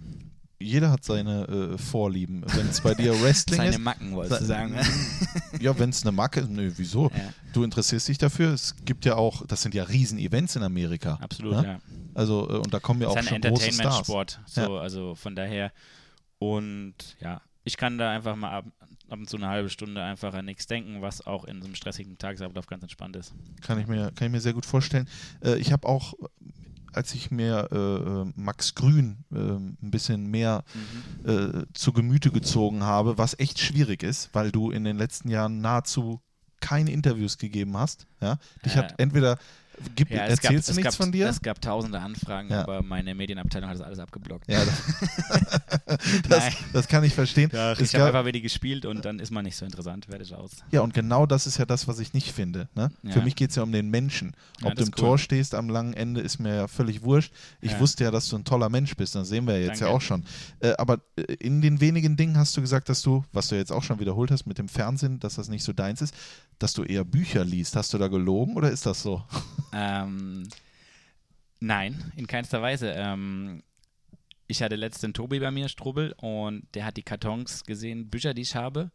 Jeder 0.60 0.90
hat 0.92 1.04
seine 1.04 1.46
äh, 1.74 1.78
Vorlieben. 1.78 2.44
Wenn 2.46 2.68
es 2.68 2.80
bei 2.80 2.94
dir 2.94 3.12
Wrestling 3.22 3.56
Seine 3.58 3.70
ist, 3.70 3.78
Macken, 3.80 4.12
wolltest 4.14 4.40
du 4.42 4.44
sagen. 4.46 4.72
ne? 4.72 4.82
ja, 5.60 5.76
wenn 5.78 5.90
es 5.90 6.02
eine 6.02 6.12
Macke 6.12 6.40
ist, 6.40 6.48
nö, 6.50 6.72
wieso? 6.76 7.10
ja, 7.10 7.34
Du 7.52 7.64
interessierst 7.64 8.06
dich 8.08 8.18
dafür. 8.18 8.52
Es 8.54 8.76
gibt 8.84 9.04
ja 9.04 9.16
auch, 9.16 9.44
das 9.46 9.62
sind 9.62 9.74
ja 9.74 9.82
Riesen-Events 9.82 10.54
in 10.56 10.62
Amerika. 10.62 11.18
absolut, 11.20 11.54
Ja? 11.54 11.62
ja. 11.64 11.78
Also, 12.14 12.48
äh, 12.48 12.58
und 12.58 12.72
da 12.72 12.78
kommen 12.78 13.02
ja 13.02 13.08
auch 13.08 13.20
schon 13.20 13.40
große 13.40 13.72
Stars. 13.72 13.78
Entertainment-Sport, 14.08 14.40
so, 14.46 14.78
also 14.78 15.14
von 15.16 15.34
daher 15.34 15.72
und 16.38 16.94
ja, 17.20 17.40
ich 17.64 17.76
kann 17.76 17.98
da 17.98 18.10
einfach 18.10 18.36
mal 18.36 18.50
ab, 18.50 18.64
ab 19.08 19.18
und 19.18 19.28
zu 19.28 19.36
eine 19.36 19.48
halbe 19.48 19.70
Stunde 19.70 20.02
einfach 20.02 20.34
an 20.34 20.44
nichts 20.44 20.66
denken, 20.66 21.02
was 21.02 21.26
auch 21.26 21.44
in 21.44 21.60
so 21.60 21.66
einem 21.66 21.74
stressigen 21.74 22.18
Tagesablauf 22.18 22.66
ganz 22.66 22.82
entspannt 22.82 23.16
ist. 23.16 23.34
Kann 23.62 23.78
ich 23.78 23.86
mir, 23.86 24.12
kann 24.12 24.26
ich 24.26 24.32
mir 24.32 24.40
sehr 24.40 24.52
gut 24.52 24.66
vorstellen. 24.66 25.08
Äh, 25.42 25.56
ich 25.56 25.72
habe 25.72 25.86
auch, 25.88 26.14
als 26.92 27.14
ich 27.14 27.30
mir 27.30 27.68
äh, 27.72 27.76
äh, 27.76 28.32
Max 28.36 28.74
Grün 28.74 29.24
äh, 29.32 29.36
ein 29.36 29.90
bisschen 29.90 30.26
mehr 30.26 30.64
Mhm. 31.24 31.28
äh, 31.28 31.66
zu 31.72 31.92
Gemüte 31.92 32.30
gezogen 32.30 32.82
habe, 32.84 33.18
was 33.18 33.38
echt 33.38 33.58
schwierig 33.58 34.02
ist, 34.02 34.30
weil 34.32 34.52
du 34.52 34.70
in 34.70 34.84
den 34.84 34.96
letzten 34.98 35.28
Jahren 35.28 35.60
nahezu 35.60 36.20
keine 36.60 36.92
Interviews 36.92 37.36
gegeben 37.38 37.76
hast. 37.76 38.06
Ja? 38.20 38.38
Dich 38.64 38.74
Ja. 38.74 38.82
hat 38.84 38.94
entweder 38.98 39.38
gib, 39.94 40.10
Ja, 40.10 40.24
es 40.26 40.38
erzählst 40.38 40.42
gab, 40.68 40.74
du 40.74 40.80
nichts 40.80 40.96
gab, 40.96 41.04
von 41.04 41.12
dir? 41.12 41.28
Es 41.28 41.40
gab 41.42 41.60
tausende 41.60 42.00
Anfragen, 42.00 42.50
Ja. 42.50 42.62
aber 42.62 42.82
meine 42.82 43.14
Medienabteilung 43.14 43.68
hat 43.68 43.76
das 43.78 43.86
alles 43.86 43.98
abgeblockt. 43.98 44.50
ja, 44.50 44.62
das, 44.64 45.98
das, 46.28 46.44
das 46.72 46.88
kann 46.88 47.04
ich 47.04 47.14
verstehen. 47.14 47.50
Ja, 47.52 47.72
Es 47.72 47.80
ich 47.80 47.94
habe 47.94 48.06
einfach 48.06 48.24
wieder 48.24 48.40
gespielt 48.40 48.86
und 48.86 49.04
dann 49.04 49.18
ist 49.18 49.30
man 49.30 49.44
nicht 49.44 49.56
so 49.56 49.64
interessant, 49.64 50.06
fertig 50.06 50.34
aus. 50.34 50.50
Ja, 50.70 50.80
und 50.82 50.94
genau 50.94 51.26
das 51.26 51.46
ist 51.46 51.58
ja 51.58 51.64
das, 51.64 51.86
was 51.88 51.98
ich 51.98 52.12
nicht 52.14 52.32
finde. 52.32 52.68
Ne? 52.74 52.90
Ja. 53.02 53.10
Für 53.12 53.22
mich 53.22 53.36
geht 53.36 53.50
es 53.50 53.56
ja 53.56 53.62
um 53.62 53.72
den 53.72 53.90
Menschen. 53.90 54.34
Ob 54.62 54.74
du 54.74 54.82
im 54.82 54.88
cool. 54.88 54.94
Tor 54.94 55.18
stehst 55.18 55.54
am 55.54 55.68
langen 55.68 55.94
Ende, 55.94 56.20
ist 56.20 56.38
mir 56.38 56.54
ja 56.54 56.68
völlig 56.68 57.02
wurscht. 57.02 57.32
Ich 57.60 57.78
wusste 57.78 58.04
ja, 58.04 58.10
dass 58.10 58.28
du 58.28 58.36
ein 58.36 58.44
toller 58.44 58.68
Mensch 58.68 58.94
bist. 58.96 59.14
Das 59.14 59.28
sehen 59.28 59.46
wir 59.46 59.54
ja 59.58 59.66
jetzt 59.66 59.80
Danke. 59.80 59.84
ja 59.86 59.90
auch 59.90 60.00
schon. 60.00 60.24
Äh, 60.60 60.72
aber 60.78 61.00
äh, 61.16 61.22
in 61.34 61.60
den 61.60 61.80
wenigen 61.80 62.16
Dingen 62.16 62.36
hast 62.38 62.56
du 62.56 62.60
gesagt, 62.60 62.88
dass 62.88 63.02
du, 63.02 63.24
was 63.32 63.48
du 63.48 63.56
jetzt 63.56 63.72
auch 63.72 63.82
schon 63.82 64.00
wiederholt 64.00 64.30
hast 64.30 64.46
mit 64.46 64.58
dem 64.58 64.68
Fernsehen, 64.68 65.20
dass 65.20 65.34
das 65.34 65.48
nicht 65.48 65.64
so 65.64 65.72
deins 65.72 66.00
ist, 66.02 66.14
dass 66.58 66.72
du 66.72 66.84
eher 66.84 67.04
Bücher 67.04 67.44
liest. 67.44 67.76
Hast 67.76 67.92
du 67.92 67.98
da 67.98 68.08
gelogen 68.08 68.54
oder 68.56 68.70
ist 68.70 68.86
das 68.86 69.02
so? 69.02 69.22
Ähm, 69.74 70.48
nein, 71.60 72.12
in 72.16 72.26
keinster 72.26 72.62
Weise. 72.62 72.92
Ähm, 72.96 73.62
ich 74.46 74.62
hatte 74.62 74.76
letztens 74.76 75.14
Tobi 75.14 75.40
bei 75.40 75.50
mir, 75.50 75.68
Strubel, 75.68 76.14
und 76.18 76.66
der 76.74 76.84
hat 76.84 76.96
die 76.96 77.02
Kartons 77.02 77.64
gesehen, 77.64 78.08
Bücher, 78.08 78.34
die 78.34 78.42
ich 78.42 78.54
habe. 78.54 78.90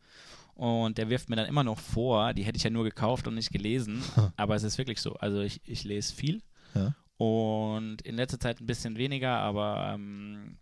Und 0.55 0.97
der 0.97 1.09
wirft 1.09 1.29
mir 1.29 1.35
dann 1.35 1.47
immer 1.47 1.63
noch 1.63 1.79
vor, 1.79 2.33
die 2.33 2.43
hätte 2.43 2.57
ich 2.57 2.63
ja 2.63 2.69
nur 2.69 2.83
gekauft 2.83 3.27
und 3.27 3.35
nicht 3.35 3.51
gelesen. 3.51 4.01
aber 4.37 4.55
es 4.55 4.63
ist 4.63 4.77
wirklich 4.77 5.01
so. 5.01 5.13
Also 5.15 5.41
ich, 5.41 5.61
ich 5.65 5.83
lese 5.83 6.13
viel. 6.13 6.41
Ja. 6.75 6.95
Und 7.17 8.01
in 8.03 8.15
letzter 8.15 8.39
Zeit 8.39 8.61
ein 8.61 8.65
bisschen 8.65 8.97
weniger, 8.97 9.37
aber, 9.37 9.91
ähm, 9.93 10.57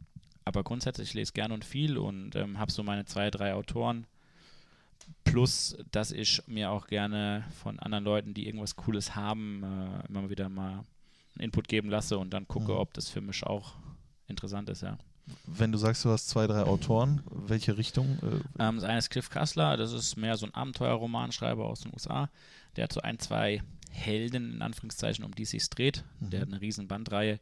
aber 0.46 0.64
grundsätzlich 0.64 1.10
ich 1.10 1.14
lese 1.14 1.34
gern 1.34 1.52
und 1.52 1.66
viel 1.66 1.98
und 1.98 2.36
ähm, 2.36 2.58
habe 2.58 2.72
so 2.72 2.84
meine 2.84 3.06
zwei, 3.06 3.30
drei 3.30 3.54
Autoren. 3.54 4.08
Plus, 5.24 5.78
dass 5.92 6.12
ich 6.12 6.42
mir 6.48 6.72
auch 6.72 6.88
gerne 6.88 7.44
von 7.62 7.80
anderen 7.80 8.04
Leuten, 8.06 8.34
die 8.34 8.46
irgendwas 8.48 8.76
Cooles 8.76 9.16
haben, 9.16 9.64
äh, 9.64 10.08
immer 10.08 10.30
wieder 10.30 10.48
mal 10.50 10.86
einen 11.36 11.44
Input 11.46 11.68
geben 11.68 11.90
lasse 11.90 12.18
und 12.18 12.32
dann 12.34 12.48
gucke, 12.48 12.72
Mhm. 12.72 12.78
ob 12.80 12.94
das 12.94 13.10
für 13.10 13.22
mich 13.22 13.44
auch 13.44 13.76
interessant 14.28 14.70
ist, 14.70 14.82
ja. 14.82 14.98
Wenn 15.46 15.74
du 15.74 15.78
sagst, 15.78 16.06
du 16.06 16.10
hast 16.10 16.30
zwei, 16.30 16.48
drei 16.48 16.64
Autoren, 16.64 17.22
welche 17.30 17.78
Richtung? 17.78 18.18
Äh, 18.24 18.64
Ähm, 18.64 18.76
das 18.78 18.84
eine 18.86 18.98
ist 19.00 19.10
Cliff 19.10 19.30
Kassler, 19.30 19.76
das 19.76 19.92
ist 19.92 20.16
mehr 20.16 20.38
so 20.38 20.46
ein 20.46 20.54
Abenteuerromanschreiber 20.54 21.66
aus 21.66 21.82
den 21.82 21.92
USA. 21.94 22.30
Der 22.78 22.86
hat 22.86 22.94
so 22.94 23.02
ein, 23.02 23.20
zwei 23.20 23.62
Helden, 23.92 24.54
in 24.56 24.62
Anführungszeichen, 24.62 25.26
um 25.26 25.36
die 25.36 25.44
es 25.44 25.50
sich 25.50 25.70
dreht. 25.70 26.06
Der 26.22 26.42
hat 26.42 26.48
eine 26.48 26.62
riesen 26.62 26.88
Bandreihe. 26.88 27.40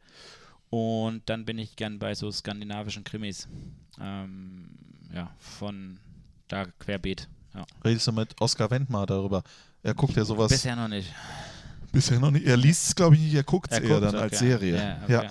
Und 0.70 1.22
dann 1.26 1.44
bin 1.44 1.58
ich 1.58 1.76
gern 1.76 2.00
bei 2.00 2.14
so 2.16 2.30
skandinavischen 2.32 3.04
Krimis. 3.04 3.46
Ähm, 4.00 4.70
ja, 5.14 5.30
von 5.38 6.00
da 6.48 6.64
querbeet. 6.64 7.28
Ja. 7.56 7.64
redest 7.84 8.06
du 8.06 8.12
mit 8.12 8.34
Oskar 8.40 8.70
Wendmar 8.70 9.06
darüber? 9.06 9.42
Er 9.82 9.94
guckt 9.94 10.16
ja 10.16 10.24
sowas 10.24 10.48
Bisher 10.50 10.76
noch 10.76 10.88
nicht. 10.88 11.12
bisher 11.92 12.18
noch 12.20 12.30
nicht. 12.30 12.46
Er 12.46 12.56
liest 12.56 12.88
es, 12.88 12.94
glaube 12.94 13.14
ich, 13.16 13.22
nicht, 13.22 13.34
er 13.34 13.44
guckt 13.44 13.70
es 13.72 13.78
Er 13.78 13.84
eher 13.84 14.00
dann 14.00 14.14
okay. 14.14 14.22
als 14.24 14.38
Serie. 14.38 14.76
Ja, 14.76 15.08
ja. 15.08 15.18
okay. 15.20 15.30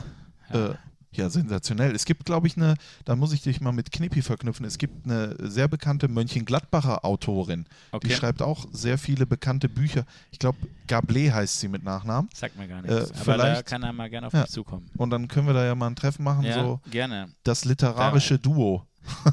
Ja. 0.53 0.65
Äh, 0.71 0.75
ja, 1.11 1.29
sensationell. 1.29 1.95
Es 1.95 2.03
gibt, 2.03 2.25
glaube 2.25 2.45
ich, 2.47 2.57
eine, 2.57 2.75
da 3.05 3.15
muss 3.15 3.31
ich 3.31 3.41
dich 3.41 3.61
mal 3.61 3.71
mit 3.71 3.89
Knippi 3.93 4.21
verknüpfen, 4.21 4.65
es 4.65 4.77
gibt 4.77 5.05
eine 5.05 5.33
sehr 5.39 5.69
bekannte 5.69 6.09
Mönchengladbacher 6.09 7.05
Autorin. 7.05 7.65
okay. 7.93 8.09
Die 8.09 8.13
schreibt 8.13 8.41
auch 8.41 8.65
sehr 8.73 8.97
viele 8.97 9.25
bekannte 9.25 9.69
Bücher. 9.69 10.03
Ich 10.31 10.39
glaube, 10.39 10.57
Gablé 10.89 11.31
heißt 11.31 11.61
sie 11.61 11.69
mit 11.69 11.83
Nachnamen. 11.85 12.29
Sagt 12.33 12.57
mir 12.57 12.67
gar 12.67 12.83
Äh, 12.83 12.91
nichts. 12.93 13.11
Aber 13.21 13.37
da 13.37 13.43
vielleicht- 13.45 13.65
kann 13.65 13.83
er 13.83 13.93
mal 13.93 14.09
gerne 14.09 14.27
auf 14.27 14.33
Ja. 14.33 14.41
mich 14.41 14.49
zukommen. 14.49 14.89
Und 14.97 15.09
dann 15.11 15.29
können 15.29 15.47
wir 15.47 15.53
da 15.53 15.63
ja 15.65 15.73
mal 15.73 15.87
ein 15.87 15.95
Treffen 15.95 16.23
machen, 16.25 16.43
Ja, 16.43 16.55
so 16.61 16.81
gerne. 16.91 17.29
das 17.43 17.63
literarische 17.63 18.37
Duo. 18.37 18.85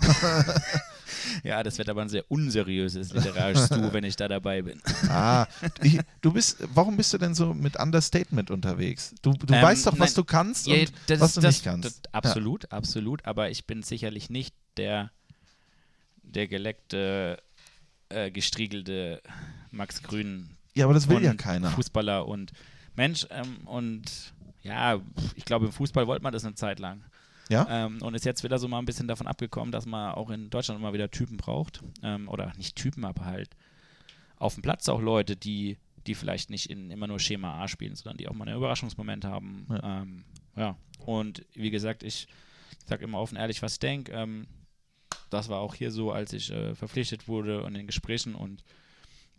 Ja, 1.42 1.62
das 1.62 1.78
wird 1.78 1.88
aber 1.88 2.02
ein 2.02 2.08
sehr 2.08 2.24
unseriöses 2.30 3.12
literarisches 3.12 3.68
Du, 3.68 3.92
wenn 3.92 4.04
ich 4.04 4.16
da 4.16 4.28
dabei 4.28 4.62
bin. 4.62 4.80
Ah, 5.08 5.46
ich, 5.82 5.98
du 6.20 6.32
bist, 6.32 6.58
warum 6.74 6.96
bist 6.96 7.12
du 7.12 7.18
denn 7.18 7.34
so 7.34 7.54
mit 7.54 7.76
Understatement 7.78 8.50
unterwegs? 8.50 9.14
Du, 9.22 9.32
du 9.32 9.52
Ähm, 9.54 9.62
weißt 9.62 9.86
doch, 9.86 9.92
was 9.98 10.10
nein, 10.10 10.14
du 10.14 10.24
kannst 10.24 10.66
Ja, 10.66 10.80
und 10.80 10.92
das, 11.06 11.20
was 11.20 11.34
du 11.34 11.40
das, 11.40 11.54
nicht 11.56 11.64
kannst. 11.64 11.84
Das, 12.06 12.14
absolut, 12.14 12.70
absolut. 12.72 13.24
Aber 13.24 13.50
ich 13.50 13.66
bin 13.66 13.82
sicherlich 13.82 14.30
nicht 14.30 14.54
der, 14.76 15.10
der 16.22 16.48
geleckte, 16.48 17.38
äh, 18.08 18.30
gestriegelte 18.30 19.20
Max 19.70 20.02
Grün 20.02 20.50
Ja, 20.74 20.84
aber 20.86 20.94
das 20.94 21.08
will 21.08 21.22
ja 21.22 21.34
keiner. 21.34 21.70
Fußballer 21.70 22.26
und 22.26 22.52
Mensch. 22.94 23.26
Ähm, 23.30 23.66
und 23.66 24.02
ja, 24.62 25.00
ich 25.34 25.44
glaube, 25.44 25.66
im 25.66 25.72
Fußball 25.72 26.06
wollte 26.06 26.22
man 26.22 26.32
das 26.32 26.44
eine 26.44 26.54
Zeit 26.54 26.78
lang. 26.78 27.02
Ja? 27.48 27.66
Ähm, 27.68 28.00
und 28.02 28.14
ist 28.14 28.24
jetzt 28.24 28.44
wieder 28.44 28.58
so 28.58 28.68
mal 28.68 28.78
ein 28.78 28.84
bisschen 28.84 29.08
davon 29.08 29.26
abgekommen, 29.26 29.72
dass 29.72 29.86
man 29.86 30.14
auch 30.14 30.30
in 30.30 30.50
Deutschland 30.50 30.80
immer 30.80 30.92
wieder 30.92 31.10
Typen 31.10 31.36
braucht. 31.36 31.82
Ähm, 32.02 32.28
oder 32.28 32.52
nicht 32.56 32.76
Typen, 32.76 33.04
aber 33.04 33.24
halt 33.24 33.50
auf 34.36 34.54
dem 34.54 34.62
Platz 34.62 34.88
auch 34.88 35.00
Leute, 35.00 35.36
die, 35.36 35.78
die 36.06 36.14
vielleicht 36.14 36.50
nicht 36.50 36.70
in 36.70 36.90
immer 36.90 37.06
nur 37.06 37.20
Schema 37.20 37.62
A 37.62 37.68
spielen, 37.68 37.94
sondern 37.94 38.16
die 38.16 38.28
auch 38.28 38.34
mal 38.34 38.46
einen 38.48 38.56
Überraschungsmoment 38.56 39.24
haben. 39.24 39.66
Ja. 39.70 40.02
Ähm, 40.02 40.24
ja. 40.56 40.76
Und 40.98 41.44
wie 41.54 41.70
gesagt, 41.70 42.02
ich 42.02 42.26
sage 42.86 43.04
immer 43.04 43.18
offen 43.18 43.36
ehrlich, 43.36 43.62
was 43.62 43.74
ich 43.74 43.78
denke. 43.80 44.12
Ähm, 44.12 44.46
das 45.30 45.48
war 45.48 45.60
auch 45.60 45.74
hier 45.74 45.90
so, 45.90 46.12
als 46.12 46.32
ich 46.32 46.50
äh, 46.50 46.74
verpflichtet 46.74 47.28
wurde 47.28 47.62
und 47.64 47.74
in 47.74 47.86
Gesprächen 47.86 48.34
und 48.34 48.64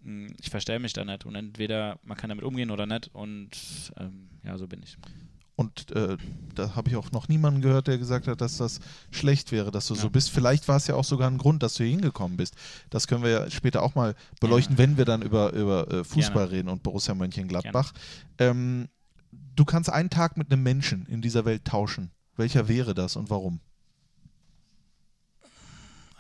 mh, 0.04 0.28
hm, 0.28 0.36
ich 0.42 0.50
verstelle 0.50 0.80
mich 0.80 0.94
da 0.94 1.06
nicht. 1.06 1.26
Und 1.26 1.36
entweder 1.36 2.00
man 2.04 2.18
kann 2.18 2.30
damit 2.30 2.46
umgehen 2.46 2.72
oder 2.72 2.86
nicht. 2.86 3.10
Und 3.14 3.52
ähm, 3.98 4.30
ja, 4.44 4.58
so 4.58 4.68
bin 4.68 4.82
ich. 4.84 4.98
Und 5.56 5.92
äh, 5.92 6.18
da 6.56 6.76
habe 6.76 6.90
ich 6.90 6.96
auch 6.96 7.12
noch 7.12 7.28
niemanden 7.28 7.62
gehört, 7.62 7.88
der 7.88 8.00
gesagt 8.00 8.28
hat, 8.28 8.42
dass 8.42 8.58
das 8.58 8.80
schlecht 9.12 9.52
wäre, 9.52 9.70
dass 9.70 9.88
du 9.88 9.94
ja. 9.94 10.02
so 10.02 10.10
bist. 10.10 10.32
Vielleicht 10.32 10.68
war 10.68 10.78
es 10.78 10.88
ja 10.88 10.96
auch 10.96 11.04
sogar 11.04 11.30
ein 11.30 11.38
Grund, 11.38 11.62
dass 11.62 11.76
du 11.76 11.84
hier 11.84 11.92
hingekommen 11.92 12.38
bist. 12.38 12.56
Das 12.90 13.08
können 13.08 13.24
wir 13.24 13.30
ja 13.30 13.52
später 13.52 13.84
auch 13.84 13.94
mal 13.94 14.16
beleuchten, 14.40 14.76
ja. 14.76 14.80
wenn 14.80 14.98
wir 14.98 15.06
dann 15.06 15.22
über, 15.22 15.54
über 15.54 15.92
äh, 15.92 16.04
Fußball 16.04 16.46
Gerne. 16.46 16.52
reden 16.52 16.70
und 16.70 16.82
Borussia 16.82 17.14
Mönchengladbach. 17.14 17.94
Ähm, 18.40 18.88
du 19.56 19.66
kannst 19.66 19.92
einen 19.92 20.10
Tag 20.10 20.38
mit 20.38 20.52
einem 20.52 20.64
Menschen 20.64 21.06
in 21.06 21.22
dieser 21.22 21.46
Welt 21.46 21.66
tauschen. 21.66 22.12
Welcher 22.36 22.68
wäre 22.68 22.96
das 22.96 23.16
und 23.16 23.30
warum? 23.30 23.60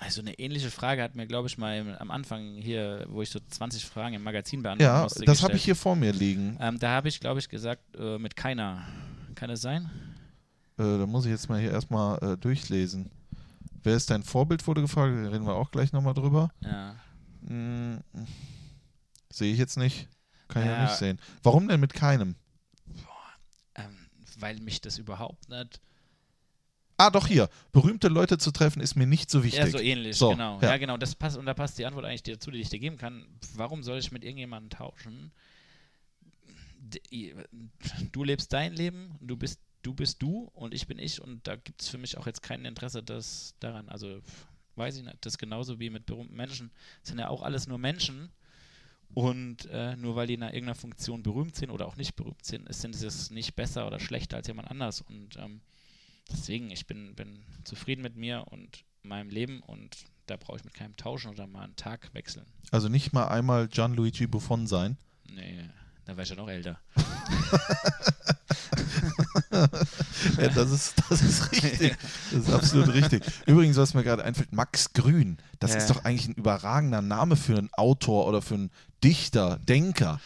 Also 0.03 0.21
eine 0.21 0.37
ähnliche 0.37 0.69
Frage 0.69 1.01
hat 1.01 1.15
mir, 1.15 1.25
glaube 1.27 1.47
ich, 1.47 1.57
mal 1.57 1.95
am 1.99 2.11
Anfang 2.11 2.55
hier, 2.55 3.05
wo 3.07 3.21
ich 3.21 3.29
so 3.29 3.39
20 3.39 3.85
Fragen 3.85 4.15
im 4.15 4.23
Magazin 4.23 4.61
beantworten 4.61 4.93
ja, 4.93 5.03
musste. 5.03 5.21
Ja, 5.21 5.25
das 5.25 5.43
habe 5.43 5.55
ich 5.55 5.63
hier 5.63 5.77
vor 5.77 5.95
mir 5.95 6.11
liegen. 6.11 6.57
Ähm, 6.59 6.77
da 6.77 6.89
habe 6.89 7.07
ich, 7.07 7.21
glaube 7.21 7.39
ich, 7.39 7.47
gesagt, 7.47 7.81
äh, 7.97 8.17
mit 8.17 8.35
keiner. 8.35 8.85
Kann 9.35 9.49
es 9.49 9.61
sein? 9.61 9.89
Äh, 10.77 10.97
da 10.97 11.05
muss 11.05 11.25
ich 11.25 11.31
jetzt 11.31 11.49
mal 11.49 11.59
hier 11.59 11.71
erstmal 11.71 12.17
äh, 12.23 12.37
durchlesen. 12.37 13.11
Wer 13.83 13.95
ist 13.95 14.09
dein 14.09 14.23
Vorbild, 14.23 14.65
wurde 14.65 14.81
gefragt. 14.81 15.13
Da 15.13 15.29
reden 15.29 15.45
wir 15.45 15.55
auch 15.55 15.71
gleich 15.71 15.91
nochmal 15.91 16.13
drüber. 16.13 16.51
Ja. 16.61 16.95
Hm, 17.47 17.99
Sehe 19.31 19.51
ich 19.51 19.59
jetzt 19.59 19.77
nicht. 19.77 20.07
Kann 20.47 20.63
ich 20.63 20.69
ja 20.69 20.83
nicht 20.83 20.95
sehen. 20.95 21.19
Warum 21.41 21.67
denn 21.67 21.79
mit 21.79 21.93
keinem? 21.93 22.35
Boah, 22.85 23.33
ähm, 23.75 24.07
weil 24.37 24.59
mich 24.59 24.81
das 24.81 24.97
überhaupt 24.97 25.49
nicht. 25.49 25.81
Ah, 26.97 27.09
doch 27.09 27.27
hier. 27.27 27.49
Berühmte 27.71 28.07
Leute 28.07 28.37
zu 28.37 28.51
treffen 28.51 28.81
ist 28.81 28.95
mir 28.95 29.07
nicht 29.07 29.29
so 29.29 29.43
wichtig. 29.43 29.59
Ja, 29.59 29.67
so 29.67 29.79
ähnlich, 29.79 30.15
so, 30.15 30.29
genau. 30.29 30.59
Ja. 30.61 30.69
ja. 30.69 30.77
genau. 30.77 30.97
Das 30.97 31.15
passt, 31.15 31.37
und 31.37 31.45
da 31.45 31.53
passt 31.53 31.77
die 31.79 31.85
Antwort 31.85 32.05
eigentlich 32.05 32.23
dazu, 32.23 32.51
die 32.51 32.59
ich 32.59 32.69
dir 32.69 32.79
geben 32.79 32.97
kann. 32.97 33.25
Warum 33.55 33.83
soll 33.83 33.97
ich 33.97 34.11
mit 34.11 34.23
irgendjemandem 34.23 34.69
tauschen? 34.69 35.31
Du 38.11 38.23
lebst 38.23 38.51
dein 38.53 38.73
Leben, 38.73 39.15
du 39.21 39.37
bist 39.37 39.59
du 39.83 39.93
bist 39.93 40.21
du 40.21 40.49
und 40.53 40.73
ich 40.73 40.87
bin 40.87 40.97
ich 40.97 41.21
und 41.21 41.45
da 41.45 41.55
gibt 41.57 41.81
es 41.81 41.89
für 41.89 41.97
mich 41.97 42.17
auch 42.17 42.25
jetzt 42.25 42.41
kein 42.41 42.65
Interesse 42.65 43.03
das 43.03 43.55
daran. 43.59 43.89
Also 43.89 44.21
weiß 44.75 44.97
ich 44.97 45.03
nicht, 45.03 45.17
das 45.21 45.33
ist 45.33 45.37
genauso 45.37 45.79
wie 45.79 45.89
mit 45.89 46.05
berühmten 46.05 46.35
Menschen. 46.35 46.71
Das 47.01 47.09
sind 47.09 47.19
ja 47.19 47.27
auch 47.27 47.43
alles 47.43 47.67
nur 47.67 47.77
Menschen 47.77 48.31
und 49.13 49.65
äh, 49.65 49.95
nur 49.95 50.15
weil 50.15 50.27
die 50.27 50.33
in 50.33 50.41
irgendeiner 50.41 50.75
Funktion 50.75 51.21
berühmt 51.21 51.55
sind 51.55 51.69
oder 51.69 51.87
auch 51.87 51.97
nicht 51.97 52.15
berühmt 52.15 52.43
sind, 52.43 52.73
sind 52.73 52.95
sie 52.95 53.05
es 53.05 53.29
nicht 53.29 53.55
besser 53.55 53.85
oder 53.85 53.99
schlechter 53.99 54.37
als 54.37 54.47
jemand 54.47 54.71
anders. 54.71 55.01
Und 55.01 55.37
ähm, 55.37 55.61
deswegen, 56.31 56.71
ich 56.71 56.87
bin, 56.87 57.13
bin 57.13 57.43
zufrieden 57.63 58.01
mit 58.01 58.15
mir 58.15 58.45
und 58.49 58.85
meinem 59.03 59.29
Leben 59.29 59.61
und 59.61 59.97
da 60.25 60.37
brauche 60.37 60.57
ich 60.57 60.63
mit 60.63 60.73
keinem 60.73 60.95
tauschen 60.95 61.29
oder 61.29 61.45
mal 61.45 61.63
einen 61.63 61.75
Tag 61.75 62.13
wechseln. 62.13 62.45
Also 62.71 62.89
nicht 62.89 63.13
mal 63.13 63.27
einmal 63.27 63.67
Gianluigi 63.67 64.25
Buffon 64.25 64.65
sein? 64.65 64.97
Nee. 65.29 65.69
Da 66.05 66.17
war 66.17 66.23
ich 66.23 66.29
ja 66.29 66.35
noch 66.35 66.49
älter. 66.49 66.79
ja, 70.37 70.47
das 70.49 70.71
ist, 70.71 70.95
das 71.09 71.21
ist 71.21 71.51
richtig. 71.51 71.95
Das 72.31 72.47
ist 72.47 72.53
absolut 72.53 72.93
richtig. 72.93 73.23
Übrigens, 73.45 73.77
was 73.77 73.93
mir 73.93 74.03
gerade 74.03 74.23
einfällt, 74.23 74.51
Max 74.51 74.93
Grün, 74.93 75.37
das 75.59 75.71
ja. 75.71 75.77
ist 75.77 75.89
doch 75.89 76.03
eigentlich 76.03 76.27
ein 76.27 76.33
überragender 76.33 77.01
Name 77.01 77.35
für 77.35 77.57
einen 77.57 77.73
Autor 77.73 78.27
oder 78.27 78.41
für 78.41 78.55
einen 78.55 78.71
Dichter, 79.03 79.59
Denker. 79.59 80.19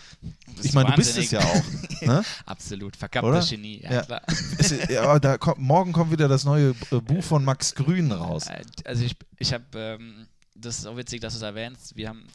Ich 0.62 0.74
meine, 0.74 0.92
du 0.92 0.96
bist 0.96 1.18
es 1.18 1.32
ja 1.32 1.40
auch. 1.40 1.63
Ne? 2.02 2.24
Absolut, 2.46 2.96
verkapptes 2.96 3.50
Genie. 3.50 3.82
Ja, 3.84 3.92
ja. 3.92 4.02
Klar. 4.04 4.22
Ist, 4.58 4.98
aber 4.98 5.20
da 5.20 5.38
kommt, 5.38 5.60
morgen 5.60 5.94
kommt 5.94 6.12
wieder 6.12 6.28
das 6.28 6.46
neue 6.46 6.76
äh, 6.92 7.02
Buch 7.02 7.24
von 7.24 7.44
Max 7.44 7.74
Grün 7.74 8.12
raus. 8.12 8.48
Äh, 8.48 8.63
also 8.86 9.04
ich, 9.04 9.16
ich 9.38 9.54
habe, 9.54 9.66
ähm, 9.76 10.28
das 10.56 10.80
ist 10.80 10.86
auch 10.86 10.98
witzig, 10.98 11.22
dass 11.22 11.34
du 11.34 11.38
es 11.38 11.44
erwähnst, 11.44 11.96
wir 11.96 12.10
haben 12.10 12.28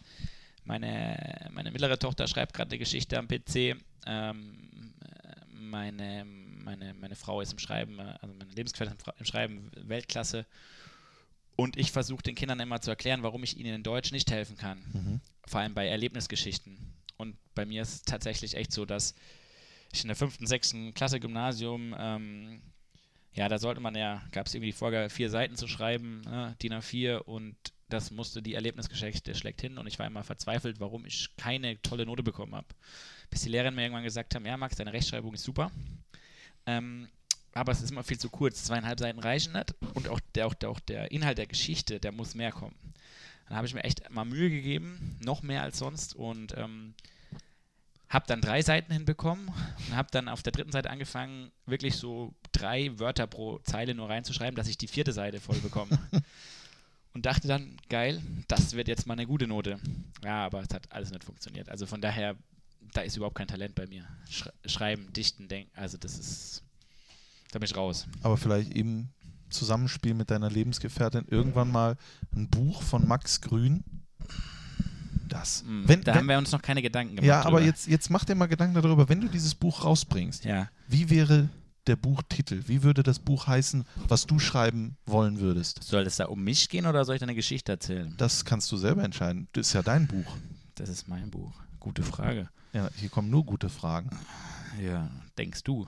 meine, 0.64 1.50
meine 1.52 1.70
mittlere 1.70 1.98
Tochter 1.98 2.26
schreibt 2.26 2.54
gerade 2.54 2.70
eine 2.70 2.78
Geschichte 2.78 3.18
am 3.18 3.28
PC. 3.28 3.76
Ähm, 4.06 4.94
meine, 5.48 6.24
meine, 6.24 6.94
meine 6.94 7.16
Frau 7.16 7.40
ist 7.40 7.52
im 7.52 7.58
Schreiben, 7.58 7.98
also 8.00 8.34
meine 8.34 8.52
Lebensgefährtin 8.52 8.96
im 9.18 9.24
Schreiben 9.24 9.70
Weltklasse. 9.74 10.46
Und 11.56 11.76
ich 11.76 11.92
versuche 11.92 12.22
den 12.22 12.34
Kindern 12.34 12.60
immer 12.60 12.80
zu 12.80 12.90
erklären, 12.90 13.22
warum 13.22 13.42
ich 13.42 13.58
ihnen 13.58 13.74
in 13.74 13.82
Deutsch 13.82 14.12
nicht 14.12 14.30
helfen 14.30 14.56
kann. 14.56 14.78
Mhm. 14.92 15.20
Vor 15.46 15.60
allem 15.60 15.74
bei 15.74 15.86
Erlebnisgeschichten. 15.86 16.78
Und 17.16 17.36
bei 17.54 17.66
mir 17.66 17.82
ist 17.82 17.92
es 17.94 18.02
tatsächlich 18.02 18.56
echt 18.56 18.72
so, 18.72 18.84
dass 18.84 19.14
ich 19.92 20.02
in 20.02 20.08
der 20.08 20.16
fünften, 20.16 20.46
sechsten 20.46 20.94
Klasse 20.94 21.20
Gymnasium, 21.20 21.94
ähm, 21.98 22.62
ja, 23.34 23.48
da 23.48 23.58
sollte 23.58 23.80
man 23.80 23.94
ja, 23.94 24.22
gab 24.32 24.46
es 24.46 24.54
irgendwie 24.54 24.70
die 24.72 24.76
Vorgabe, 24.76 25.10
vier 25.10 25.30
Seiten 25.30 25.56
zu 25.56 25.68
schreiben, 25.68 26.22
äh, 26.26 26.54
DIN 26.62 26.74
A4 26.74 27.18
und 27.18 27.56
das 27.92 28.10
musste 28.10 28.42
die 28.42 28.54
Erlebnisgeschichte 28.54 29.32
hin 29.60 29.78
und 29.78 29.86
ich 29.86 29.98
war 29.98 30.06
immer 30.06 30.24
verzweifelt, 30.24 30.80
warum 30.80 31.04
ich 31.04 31.30
keine 31.36 31.80
tolle 31.82 32.06
Note 32.06 32.22
bekommen 32.22 32.54
habe. 32.54 32.66
Bis 33.30 33.42
die 33.42 33.48
Lehrerin 33.48 33.74
mir 33.74 33.82
irgendwann 33.82 34.04
gesagt 34.04 34.34
haben, 34.34 34.46
ja 34.46 34.56
Max, 34.56 34.76
deine 34.76 34.92
Rechtschreibung 34.92 35.34
ist 35.34 35.44
super, 35.44 35.70
ähm, 36.66 37.08
aber 37.54 37.72
es 37.72 37.82
ist 37.82 37.90
immer 37.90 38.04
viel 38.04 38.18
zu 38.18 38.30
kurz, 38.30 38.64
zweieinhalb 38.64 38.98
Seiten 38.98 39.18
reichen 39.18 39.52
nicht 39.52 39.74
und 39.94 40.08
auch 40.08 40.20
der, 40.34 40.46
auch, 40.46 40.54
der, 40.54 40.70
auch 40.70 40.80
der 40.80 41.10
Inhalt 41.10 41.38
der 41.38 41.46
Geschichte, 41.46 42.00
der 42.00 42.12
muss 42.12 42.34
mehr 42.34 42.52
kommen. 42.52 42.76
Dann 43.46 43.56
habe 43.56 43.66
ich 43.66 43.74
mir 43.74 43.84
echt 43.84 44.08
mal 44.10 44.24
Mühe 44.24 44.48
gegeben, 44.48 45.18
noch 45.20 45.42
mehr 45.42 45.62
als 45.62 45.78
sonst 45.78 46.14
und 46.14 46.56
ähm, 46.56 46.94
habe 48.08 48.26
dann 48.26 48.40
drei 48.40 48.62
Seiten 48.62 48.92
hinbekommen 48.92 49.48
und 49.48 49.96
habe 49.96 50.08
dann 50.10 50.28
auf 50.28 50.42
der 50.42 50.52
dritten 50.52 50.72
Seite 50.72 50.90
angefangen, 50.90 51.50
wirklich 51.66 51.96
so 51.96 52.34
drei 52.52 52.98
Wörter 52.98 53.26
pro 53.26 53.58
Zeile 53.60 53.94
nur 53.94 54.08
reinzuschreiben, 54.08 54.54
dass 54.54 54.68
ich 54.68 54.78
die 54.78 54.88
vierte 54.88 55.12
Seite 55.12 55.40
voll 55.40 55.58
bekomme. 55.58 55.98
und 57.14 57.26
dachte 57.26 57.48
dann, 57.48 57.76
geil, 57.88 58.22
das 58.48 58.72
wird 58.74 58.88
jetzt 58.88 59.06
mal 59.06 59.14
eine 59.14 59.26
gute 59.26 59.46
Note. 59.46 59.78
Ja, 60.24 60.44
aber 60.46 60.62
es 60.62 60.72
hat 60.72 60.90
alles 60.90 61.10
nicht 61.10 61.24
funktioniert. 61.24 61.68
Also 61.68 61.86
von 61.86 62.00
daher, 62.00 62.36
da 62.94 63.02
ist 63.02 63.16
überhaupt 63.16 63.36
kein 63.36 63.48
Talent 63.48 63.74
bei 63.74 63.86
mir. 63.86 64.06
Schreiben, 64.64 65.12
dichten, 65.12 65.48
denken, 65.48 65.70
also 65.74 65.98
das 65.98 66.18
ist, 66.18 66.62
da 67.50 67.58
bin 67.58 67.66
ich 67.66 67.76
raus. 67.76 68.06
Aber 68.22 68.36
vielleicht 68.36 68.72
eben 68.72 69.10
Zusammenspiel 69.50 70.14
mit 70.14 70.30
deiner 70.30 70.50
Lebensgefährtin 70.50 71.26
irgendwann 71.28 71.70
mal 71.70 71.96
ein 72.34 72.48
Buch 72.48 72.82
von 72.82 73.06
Max 73.06 73.40
Grün. 73.40 73.84
Das. 75.28 75.64
Mhm, 75.64 75.88
wenn, 75.88 76.00
da 76.02 76.12
wenn, 76.12 76.20
haben 76.20 76.28
wir 76.28 76.38
uns 76.38 76.52
noch 76.52 76.62
keine 76.62 76.82
Gedanken 76.82 77.16
gemacht. 77.16 77.26
Ja, 77.26 77.42
aber 77.44 77.62
jetzt, 77.62 77.86
jetzt 77.88 78.10
mach 78.10 78.24
dir 78.24 78.34
mal 78.34 78.46
Gedanken 78.46 78.74
darüber, 78.74 79.08
wenn 79.08 79.20
du 79.20 79.28
dieses 79.28 79.54
Buch 79.54 79.84
rausbringst, 79.84 80.44
ja. 80.44 80.68
wie 80.88 81.08
wäre 81.10 81.48
der 81.86 81.96
Buchtitel? 81.96 82.62
Wie 82.66 82.82
würde 82.82 83.02
das 83.02 83.18
Buch 83.18 83.46
heißen, 83.46 83.84
was 84.08 84.26
du 84.26 84.38
schreiben 84.38 84.96
wollen 85.06 85.40
würdest? 85.40 85.82
Soll 85.82 86.06
es 86.06 86.16
da 86.16 86.26
um 86.26 86.42
mich 86.42 86.68
gehen 86.68 86.86
oder 86.86 87.04
soll 87.04 87.16
ich 87.16 87.22
eine 87.22 87.34
Geschichte 87.34 87.72
erzählen? 87.72 88.14
Das 88.16 88.44
kannst 88.44 88.70
du 88.72 88.76
selber 88.76 89.02
entscheiden. 89.04 89.48
Das 89.52 89.68
ist 89.68 89.72
ja 89.72 89.82
dein 89.82 90.06
Buch. 90.06 90.36
Das 90.74 90.88
ist 90.88 91.08
mein 91.08 91.30
Buch. 91.30 91.52
Gute 91.80 92.02
Frage. 92.02 92.48
Ja, 92.72 92.88
hier 92.96 93.08
kommen 93.08 93.28
nur 93.28 93.44
gute 93.44 93.68
Fragen. 93.68 94.10
Ja, 94.80 95.10
denkst 95.36 95.62
du. 95.64 95.86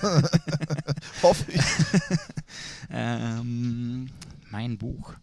Hoffe 1.22 1.52
ich. 1.52 1.60
ähm, 2.90 4.08
mein 4.50 4.78
Buch. 4.78 5.14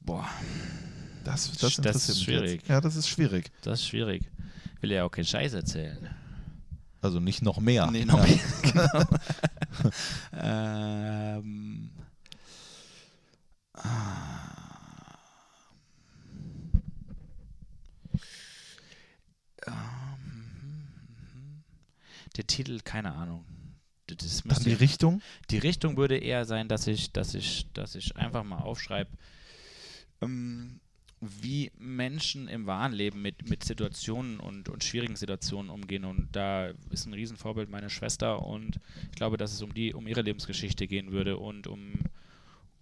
Boah. 0.00 0.28
Das, 1.24 1.52
das, 1.58 1.76
das 1.76 2.08
ist 2.08 2.22
schwierig. 2.22 2.66
Ja, 2.68 2.80
das 2.80 2.96
ist 2.96 3.08
schwierig. 3.08 3.50
Das 3.62 3.80
ist 3.80 3.86
schwierig. 3.86 4.30
Ich 4.76 4.82
will 4.82 4.92
ja 4.92 5.04
auch 5.04 5.10
keinen 5.10 5.24
Scheiß 5.24 5.54
erzählen. 5.54 6.14
Also 7.04 7.20
nicht 7.20 7.42
noch 7.42 7.60
mehr. 7.60 7.90
Nee, 7.90 8.06
noch 8.06 8.26
ja. 8.26 8.34
mehr. 8.34 8.40
Genau. 8.62 9.04
ähm, 10.32 11.90
der 22.36 22.46
Titel, 22.46 22.80
keine 22.82 23.12
Ahnung. 23.12 23.44
Das 24.06 24.42
Dann 24.42 24.64
die 24.64 24.72
Richtung? 24.72 25.20
Die 25.50 25.58
Richtung 25.58 25.98
würde 25.98 26.16
eher 26.16 26.46
sein, 26.46 26.68
dass 26.68 26.86
ich, 26.86 27.12
dass 27.12 27.34
ich, 27.34 27.70
dass 27.74 27.96
ich 27.96 28.16
einfach 28.16 28.44
mal 28.44 28.62
aufschreibe, 28.62 29.10
ähm, 30.22 30.80
wie 31.40 31.70
Menschen 31.78 32.48
im 32.48 32.66
wahren 32.66 32.92
Leben 32.92 33.22
mit, 33.22 33.48
mit 33.48 33.64
Situationen 33.64 34.40
und, 34.40 34.68
und 34.68 34.84
schwierigen 34.84 35.16
Situationen 35.16 35.70
umgehen. 35.70 36.04
Und 36.04 36.28
da 36.32 36.70
ist 36.90 37.06
ein 37.06 37.14
Riesenvorbild 37.14 37.70
meine 37.70 37.90
Schwester 37.90 38.44
und 38.44 38.78
ich 39.10 39.16
glaube, 39.16 39.36
dass 39.36 39.52
es 39.52 39.62
um 39.62 39.74
die, 39.74 39.94
um 39.94 40.06
ihre 40.06 40.22
Lebensgeschichte 40.22 40.86
gehen 40.86 41.12
würde 41.12 41.36
und 41.38 41.66
um, 41.66 41.92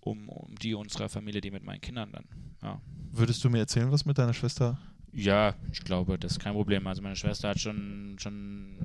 um, 0.00 0.28
um 0.28 0.54
die 0.56 0.74
unserer 0.74 1.08
Familie, 1.08 1.40
die 1.40 1.50
mit 1.50 1.64
meinen 1.64 1.80
Kindern 1.80 2.12
dann. 2.12 2.24
Ja. 2.62 2.80
Würdest 3.12 3.44
du 3.44 3.50
mir 3.50 3.58
erzählen, 3.58 3.90
was 3.90 4.04
mit 4.04 4.18
deiner 4.18 4.34
Schwester? 4.34 4.78
Ja, 5.12 5.54
ich 5.70 5.84
glaube, 5.84 6.18
das 6.18 6.32
ist 6.32 6.40
kein 6.40 6.54
Problem. 6.54 6.86
Also 6.86 7.02
meine 7.02 7.16
Schwester 7.16 7.50
hat 7.50 7.60
schon, 7.60 8.16
schon 8.18 8.78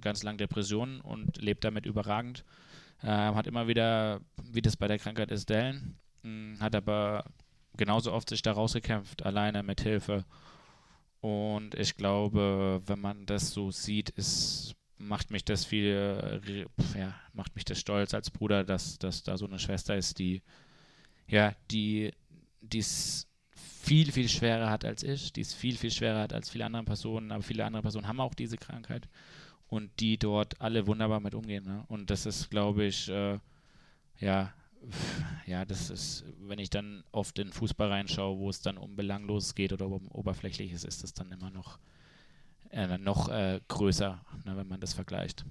ganz 0.00 0.22
lange 0.22 0.38
Depressionen 0.38 1.00
und 1.00 1.40
lebt 1.40 1.64
damit 1.64 1.86
überragend. 1.86 2.44
Ähm, 3.04 3.34
hat 3.34 3.46
immer 3.46 3.68
wieder, 3.68 4.20
wie 4.52 4.62
das 4.62 4.76
bei 4.76 4.88
der 4.88 4.98
Krankheit 4.98 5.30
ist, 5.30 5.48
Dellen. 5.48 5.96
Mh, 6.22 6.60
hat 6.60 6.74
aber 6.74 7.24
genauso 7.76 8.12
oft 8.12 8.28
sich 8.28 8.42
da 8.42 8.52
rausgekämpft, 8.52 9.24
alleine 9.24 9.62
mit 9.62 9.80
Hilfe. 9.80 10.24
Und 11.20 11.74
ich 11.76 11.96
glaube, 11.96 12.82
wenn 12.86 13.00
man 13.00 13.26
das 13.26 13.50
so 13.50 13.70
sieht, 13.70 14.10
ist, 14.10 14.74
macht 14.98 15.30
mich 15.30 15.44
das 15.44 15.64
viel, 15.64 16.42
äh, 16.46 16.98
ja, 16.98 17.14
macht 17.32 17.54
mich 17.54 17.64
das 17.64 17.78
stolz 17.78 18.14
als 18.14 18.30
Bruder, 18.30 18.64
dass, 18.64 18.98
dass 18.98 19.22
da 19.22 19.36
so 19.36 19.46
eine 19.46 19.58
Schwester 19.58 19.96
ist, 19.96 20.18
die, 20.18 20.42
ja, 21.28 21.54
die, 21.70 22.12
es 22.74 23.28
viel, 23.54 24.12
viel 24.12 24.28
schwerer 24.28 24.70
hat 24.70 24.84
als 24.84 25.02
ich, 25.02 25.32
die 25.32 25.40
es 25.40 25.54
viel, 25.54 25.76
viel 25.76 25.90
schwerer 25.90 26.20
hat 26.20 26.32
als 26.32 26.50
viele 26.50 26.66
andere 26.66 26.84
Personen, 26.84 27.32
aber 27.32 27.42
viele 27.42 27.64
andere 27.64 27.82
Personen 27.82 28.08
haben 28.08 28.20
auch 28.20 28.34
diese 28.34 28.56
Krankheit 28.56 29.08
und 29.68 29.90
die 30.00 30.18
dort 30.18 30.60
alle 30.60 30.86
wunderbar 30.86 31.20
mit 31.20 31.34
umgehen. 31.34 31.64
Ne? 31.64 31.84
Und 31.88 32.10
das 32.10 32.26
ist, 32.26 32.50
glaube 32.50 32.84
ich, 32.84 33.08
äh, 33.08 33.38
ja, 34.18 34.52
ja, 35.46 35.64
das 35.64 35.90
ist, 35.90 36.24
wenn 36.40 36.58
ich 36.58 36.70
dann 36.70 37.04
oft 37.12 37.38
in 37.38 37.52
Fußball 37.52 37.88
reinschaue, 37.88 38.38
wo 38.38 38.50
es 38.50 38.60
dann 38.60 38.78
um 38.78 38.96
Belangloses 38.96 39.54
geht 39.54 39.72
oder 39.72 39.86
um 39.86 40.08
Oberflächliches, 40.08 40.84
ist 40.84 41.02
das 41.02 41.14
dann 41.14 41.30
immer 41.32 41.50
noch, 41.50 41.78
äh, 42.70 42.98
noch 42.98 43.28
äh, 43.28 43.60
größer, 43.68 44.20
ne, 44.44 44.56
wenn 44.56 44.68
man 44.68 44.80
das 44.80 44.94
vergleicht. 44.94 45.44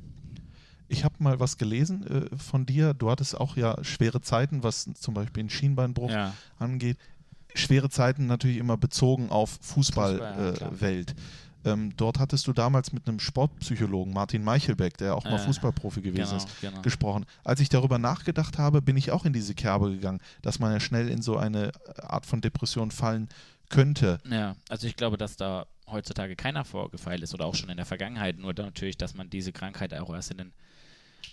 Ich 0.88 1.06
habe 1.06 1.16
mal 1.20 1.40
was 1.40 1.58
gelesen 1.58 2.06
äh, 2.06 2.38
von 2.38 2.66
dir. 2.66 2.94
Du 2.94 3.10
hattest 3.10 3.40
auch 3.40 3.56
ja 3.56 3.82
schwere 3.84 4.22
Zeiten, 4.22 4.64
was 4.64 4.90
zum 4.96 5.14
Beispiel 5.14 5.44
den 5.44 5.50
Schienbeinbruch 5.50 6.12
ja. 6.12 6.34
angeht. 6.60 6.98
Schwere 7.54 7.90
Zeiten 7.90 8.28
natürlich 8.28 8.58
immer 8.58 8.78
bezogen 8.78 9.30
auf 9.30 9.58
Fußballwelt. 9.62 10.58
Fußball, 10.58 10.78
ja, 10.80 11.16
ähm, 11.66 11.96
dort 11.96 12.20
hattest 12.20 12.48
du 12.48 12.54
damals 12.54 12.92
mit 12.92 13.08
einem 13.08 13.20
Sportpsychologen, 13.20 14.14
Martin 14.14 14.44
Meichelbeck, 14.44 14.98
der 14.98 15.16
auch 15.16 15.26
mal 15.26 15.36
äh, 15.36 15.40
Fußballprofi 15.40 16.02
gewesen 16.02 16.32
genau, 16.32 16.38
ist, 16.38 16.62
genau. 16.62 16.82
gesprochen. 16.82 17.26
Als 17.44 17.60
ich 17.60 17.70
darüber 17.70 17.98
nachgedacht 17.98 18.58
habe, 18.58 18.82
bin 18.82 18.98
ich 18.98 19.12
auch 19.12 19.26
in 19.26 19.34
diese 19.34 19.54
Kerbe 19.54 19.92
gegangen, 19.92 20.22
dass 20.42 20.60
man 20.60 20.72
ja 20.72 20.80
schnell 20.80 21.10
in 21.10 21.22
so 21.22 21.38
eine 21.38 21.72
Art 22.02 22.26
von 22.26 22.42
Depression 22.42 22.92
fallen 22.92 23.30
könnte. 23.70 24.20
Ja, 24.30 24.56
also 24.70 24.88
ich 24.88 24.96
glaube, 24.96 25.18
dass 25.18 25.38
da 25.38 25.66
heutzutage 25.88 26.36
keiner 26.36 26.66
vorgefeilt 26.66 27.22
ist 27.22 27.34
oder 27.34 27.46
auch 27.46 27.56
schon 27.56 27.70
in 27.70 27.78
der 27.78 27.86
Vergangenheit, 27.86 28.38
nur 28.38 28.54
natürlich, 28.54 28.98
dass 28.98 29.14
man 29.14 29.30
diese 29.30 29.52
Krankheit 29.52 29.94
auch 29.94 30.14
erst 30.14 30.32
in 30.32 30.38
den 30.38 30.54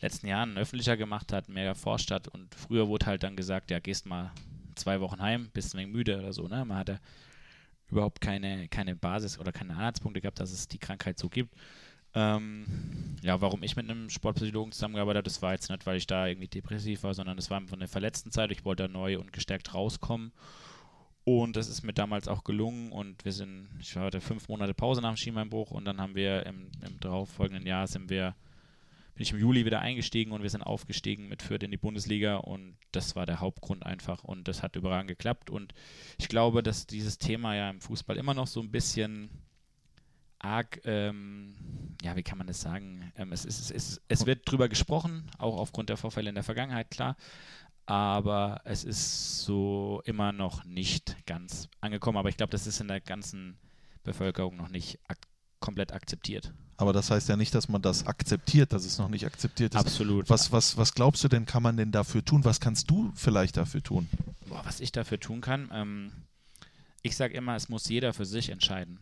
letzten 0.00 0.26
Jahren 0.26 0.56
öffentlicher 0.56 0.96
gemacht 0.96 1.32
hat, 1.32 1.48
mehr 1.48 1.64
erforscht 1.64 2.10
hat 2.10 2.28
und 2.28 2.54
früher 2.54 2.88
wurde 2.88 3.06
halt 3.06 3.22
dann 3.22 3.36
gesagt, 3.36 3.70
ja, 3.70 3.78
gehst 3.78 4.06
mal 4.06 4.32
zwei 4.74 5.00
Wochen 5.00 5.20
heim, 5.20 5.50
bist 5.52 5.74
ein 5.74 5.78
wenig 5.78 5.92
müde 5.92 6.18
oder 6.18 6.32
so, 6.32 6.46
ne? 6.48 6.64
Man 6.64 6.76
hatte 6.76 7.00
überhaupt 7.90 8.20
keine, 8.20 8.68
keine 8.68 8.96
Basis 8.96 9.38
oder 9.38 9.52
keine 9.52 9.74
Anhaltspunkte 9.74 10.20
gehabt, 10.20 10.40
dass 10.40 10.52
es 10.52 10.68
die 10.68 10.78
Krankheit 10.78 11.18
so 11.18 11.28
gibt. 11.28 11.54
Ähm, 12.14 12.64
ja, 13.22 13.40
warum 13.40 13.62
ich 13.62 13.76
mit 13.76 13.88
einem 13.88 14.08
Sportpsychologen 14.08 14.72
zusammengearbeitet 14.72 15.18
habe, 15.18 15.24
das 15.24 15.42
war 15.42 15.52
jetzt 15.52 15.70
nicht, 15.70 15.86
weil 15.86 15.98
ich 15.98 16.06
da 16.06 16.26
irgendwie 16.26 16.48
depressiv 16.48 17.02
war, 17.02 17.14
sondern 17.14 17.36
das 17.36 17.50
war 17.50 17.58
einfach 17.58 17.76
eine 17.76 17.88
verletzten 17.88 18.30
Zeit. 18.30 18.50
Ich 18.50 18.64
wollte 18.64 18.84
da 18.84 18.88
neu 18.88 19.18
und 19.18 19.32
gestärkt 19.32 19.74
rauskommen. 19.74 20.32
Und 21.24 21.56
das 21.56 21.68
ist 21.68 21.82
mir 21.82 21.92
damals 21.92 22.26
auch 22.26 22.42
gelungen 22.42 22.90
und 22.90 23.22
wir 23.26 23.32
sind, 23.32 23.68
ich 23.80 23.94
hatte 23.96 24.22
fünf 24.22 24.48
Monate 24.48 24.72
Pause 24.72 25.02
nach 25.02 25.12
dem 25.12 25.18
Schienbeinbruch 25.18 25.70
und 25.70 25.84
dann 25.84 26.00
haben 26.00 26.14
wir 26.14 26.46
im, 26.46 26.70
im 26.86 26.98
darauffolgenden 27.00 27.66
Jahr 27.66 27.86
sind 27.86 28.08
wir 28.08 28.34
bin 29.18 29.24
ich 29.24 29.32
im 29.32 29.40
Juli 29.40 29.64
wieder 29.64 29.80
eingestiegen 29.80 30.30
und 30.30 30.44
wir 30.44 30.48
sind 30.48 30.62
aufgestiegen 30.62 31.26
mit 31.26 31.42
Fürth 31.42 31.64
in 31.64 31.72
die 31.72 31.76
Bundesliga 31.76 32.36
und 32.36 32.76
das 32.92 33.16
war 33.16 33.26
der 33.26 33.40
Hauptgrund 33.40 33.84
einfach 33.84 34.22
und 34.22 34.46
das 34.46 34.62
hat 34.62 34.76
überragend 34.76 35.08
geklappt 35.08 35.50
und 35.50 35.74
ich 36.18 36.28
glaube, 36.28 36.62
dass 36.62 36.86
dieses 36.86 37.18
Thema 37.18 37.56
ja 37.56 37.68
im 37.68 37.80
Fußball 37.80 38.16
immer 38.16 38.32
noch 38.32 38.46
so 38.46 38.60
ein 38.60 38.70
bisschen 38.70 39.28
arg, 40.38 40.80
ähm, 40.84 41.56
ja, 42.00 42.14
wie 42.14 42.22
kann 42.22 42.38
man 42.38 42.46
das 42.46 42.60
sagen? 42.60 43.12
Ähm, 43.16 43.32
es, 43.32 43.44
es, 43.44 43.72
es, 43.72 44.00
es 44.06 44.24
wird 44.24 44.48
drüber 44.48 44.68
gesprochen, 44.68 45.28
auch 45.36 45.58
aufgrund 45.58 45.88
der 45.88 45.96
Vorfälle 45.96 46.28
in 46.28 46.36
der 46.36 46.44
Vergangenheit, 46.44 46.92
klar, 46.92 47.16
aber 47.86 48.60
es 48.62 48.84
ist 48.84 49.40
so 49.40 50.00
immer 50.04 50.30
noch 50.30 50.64
nicht 50.64 51.26
ganz 51.26 51.68
angekommen, 51.80 52.18
aber 52.18 52.28
ich 52.28 52.36
glaube, 52.36 52.52
das 52.52 52.68
ist 52.68 52.80
in 52.80 52.86
der 52.86 53.00
ganzen 53.00 53.58
Bevölkerung 54.04 54.54
noch 54.54 54.68
nicht 54.68 55.00
ak 55.08 55.18
komplett 55.58 55.92
akzeptiert. 55.92 56.54
Aber 56.78 56.92
das 56.92 57.10
heißt 57.10 57.28
ja 57.28 57.36
nicht, 57.36 57.54
dass 57.56 57.68
man 57.68 57.82
das 57.82 58.06
akzeptiert, 58.06 58.72
dass 58.72 58.84
es 58.84 58.98
noch 58.98 59.08
nicht 59.08 59.26
akzeptiert 59.26 59.74
ist. 59.74 59.80
Absolut. 59.80 60.30
Was, 60.30 60.52
was, 60.52 60.76
was 60.76 60.94
glaubst 60.94 61.24
du 61.24 61.28
denn, 61.28 61.44
kann 61.44 61.62
man 61.62 61.76
denn 61.76 61.90
dafür 61.90 62.24
tun? 62.24 62.44
Was 62.44 62.60
kannst 62.60 62.88
du 62.88 63.10
vielleicht 63.16 63.56
dafür 63.56 63.82
tun? 63.82 64.08
Boah, 64.46 64.62
was 64.64 64.78
ich 64.78 64.92
dafür 64.92 65.18
tun 65.18 65.40
kann, 65.40 65.68
ähm, 65.72 66.12
ich 67.02 67.16
sage 67.16 67.34
immer, 67.34 67.56
es 67.56 67.68
muss 67.68 67.88
jeder 67.88 68.14
für 68.14 68.24
sich 68.24 68.48
entscheiden. 68.50 68.98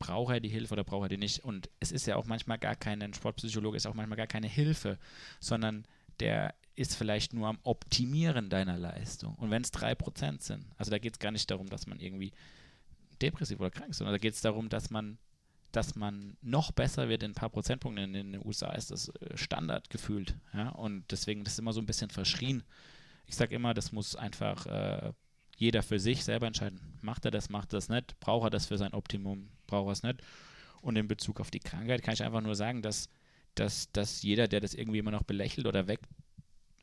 Braucht 0.00 0.34
er 0.34 0.40
die 0.40 0.48
Hilfe 0.48 0.72
oder 0.72 0.82
braucht 0.82 1.04
er 1.04 1.08
die 1.10 1.18
nicht? 1.18 1.44
Und 1.44 1.70
es 1.78 1.92
ist 1.92 2.06
ja 2.08 2.16
auch 2.16 2.26
manchmal 2.26 2.58
gar 2.58 2.74
kein, 2.74 3.00
ein 3.00 3.14
Sportpsychologe 3.14 3.76
ist 3.76 3.86
auch 3.86 3.94
manchmal 3.94 4.16
gar 4.16 4.26
keine 4.26 4.48
Hilfe, 4.48 4.98
sondern 5.38 5.84
der 6.18 6.54
ist 6.74 6.96
vielleicht 6.96 7.32
nur 7.32 7.46
am 7.46 7.58
Optimieren 7.62 8.50
deiner 8.50 8.76
Leistung. 8.76 9.36
Und 9.36 9.52
wenn 9.52 9.62
es 9.62 9.72
3% 9.72 10.42
sind, 10.42 10.64
also 10.78 10.90
da 10.90 10.98
geht 10.98 11.12
es 11.12 11.18
gar 11.20 11.30
nicht 11.30 11.48
darum, 11.48 11.68
dass 11.68 11.86
man 11.86 12.00
irgendwie 12.00 12.32
depressiv 13.22 13.60
oder 13.60 13.70
krank 13.70 13.90
ist, 13.90 13.98
sondern 13.98 14.14
da 14.14 14.18
geht 14.18 14.34
es 14.34 14.40
darum, 14.40 14.68
dass 14.68 14.90
man 14.90 15.18
dass 15.72 15.94
man 15.94 16.36
noch 16.42 16.72
besser 16.72 17.08
wird 17.08 17.22
in 17.22 17.32
ein 17.32 17.34
paar 17.34 17.50
Prozentpunkten. 17.50 18.14
In 18.14 18.32
den 18.32 18.46
USA 18.46 18.72
ist 18.72 18.90
das 18.90 19.08
äh, 19.08 19.36
Standard 19.36 19.90
gefühlt. 19.90 20.34
Ja? 20.52 20.70
Und 20.70 21.04
deswegen 21.10 21.42
ist 21.42 21.52
es 21.52 21.58
immer 21.58 21.72
so 21.72 21.80
ein 21.80 21.86
bisschen 21.86 22.10
verschrien. 22.10 22.62
Ich 23.26 23.36
sage 23.36 23.54
immer, 23.54 23.74
das 23.74 23.92
muss 23.92 24.16
einfach 24.16 24.66
äh, 24.66 25.12
jeder 25.56 25.82
für 25.82 26.00
sich 26.00 26.24
selber 26.24 26.46
entscheiden. 26.46 26.80
Macht 27.00 27.24
er 27.24 27.30
das, 27.30 27.50
macht 27.50 27.72
er 27.72 27.76
das 27.76 27.88
nicht? 27.88 28.18
Braucht 28.18 28.44
er 28.44 28.50
das 28.50 28.66
für 28.66 28.78
sein 28.78 28.94
Optimum? 28.94 29.48
Braucht 29.66 29.88
er 29.88 29.92
es 29.92 30.02
nicht? 30.02 30.22
Und 30.80 30.96
in 30.96 31.06
Bezug 31.06 31.40
auf 31.40 31.50
die 31.50 31.60
Krankheit 31.60 32.02
kann 32.02 32.14
ich 32.14 32.22
einfach 32.22 32.40
nur 32.40 32.56
sagen, 32.56 32.82
dass, 32.82 33.08
dass, 33.54 33.92
dass 33.92 34.22
jeder, 34.22 34.48
der 34.48 34.60
das 34.60 34.74
irgendwie 34.74 34.98
immer 34.98 35.10
noch 35.10 35.22
belächelt 35.22 35.66
oder 35.66 35.86
weg, 35.86 36.00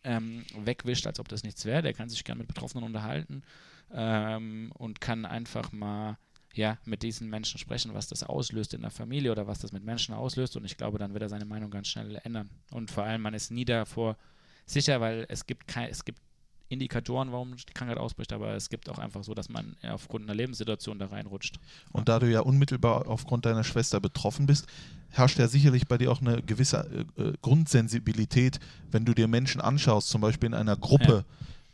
ähm, 0.03 0.45
wegwischt, 0.55 1.07
als 1.07 1.19
ob 1.19 1.27
das 1.27 1.43
nichts 1.43 1.65
wäre, 1.65 1.81
der 1.81 1.93
kann 1.93 2.07
sich 2.07 2.23
gerne 2.23 2.39
mit 2.39 2.47
Betroffenen 2.47 2.85
unterhalten 2.85 3.43
ähm, 3.91 4.71
und 4.75 5.01
kann 5.01 5.25
einfach 5.25 5.71
mal 5.71 6.17
ja, 6.57 6.77
mit 6.85 7.03
diesen 7.03 7.29
Menschen 7.29 7.59
sprechen, 7.59 7.93
was 7.93 8.07
das 8.07 8.23
auslöst 8.23 8.73
in 8.73 8.81
der 8.81 8.91
Familie 8.91 9.31
oder 9.31 9.47
was 9.47 9.59
das 9.59 9.71
mit 9.71 9.83
Menschen 9.83 10.13
auslöst. 10.13 10.57
Und 10.57 10.65
ich 10.65 10.77
glaube, 10.77 10.97
dann 10.97 11.13
wird 11.13 11.23
er 11.23 11.29
seine 11.29 11.45
Meinung 11.45 11.71
ganz 11.71 11.87
schnell 11.87 12.19
ändern. 12.23 12.49
Und 12.71 12.91
vor 12.91 13.03
allem, 13.03 13.21
man 13.21 13.33
ist 13.33 13.51
nie 13.51 13.65
davor 13.65 14.17
sicher, 14.65 14.99
weil 14.99 15.25
es 15.29 15.45
gibt 15.45 15.67
kein, 15.67 15.89
es 15.89 16.03
gibt 16.03 16.19
Indikatoren, 16.69 17.31
warum 17.31 17.55
die 17.55 17.73
Krankheit 17.73 17.97
ausbricht, 17.97 18.33
aber 18.33 18.53
es 18.55 18.69
gibt 18.69 18.89
auch 18.89 18.97
einfach 18.97 19.23
so, 19.23 19.33
dass 19.33 19.47
man 19.47 19.77
aufgrund 19.83 20.25
einer 20.25 20.35
Lebenssituation 20.35 20.99
da 20.99 21.05
reinrutscht. 21.05 21.59
Und 21.93 22.09
da 22.09 22.19
du 22.19 22.29
ja 22.29 22.41
unmittelbar 22.41 23.07
aufgrund 23.07 23.45
deiner 23.45 23.63
Schwester 23.63 24.01
betroffen 24.01 24.47
bist, 24.47 24.67
herrscht 25.09 25.39
ja 25.39 25.47
sicherlich 25.47 25.87
bei 25.87 25.97
dir 25.97 26.11
auch 26.11 26.19
eine 26.19 26.41
gewisse 26.43 27.05
äh, 27.17 27.21
äh 27.21 27.33
Grundsensibilität, 27.41 28.59
wenn 28.91 29.05
du 29.05 29.13
dir 29.13 29.29
Menschen 29.29 29.61
anschaust, 29.61 30.09
zum 30.09 30.19
Beispiel 30.19 30.47
in 30.47 30.53
einer 30.53 30.75
Gruppe. 30.75 31.23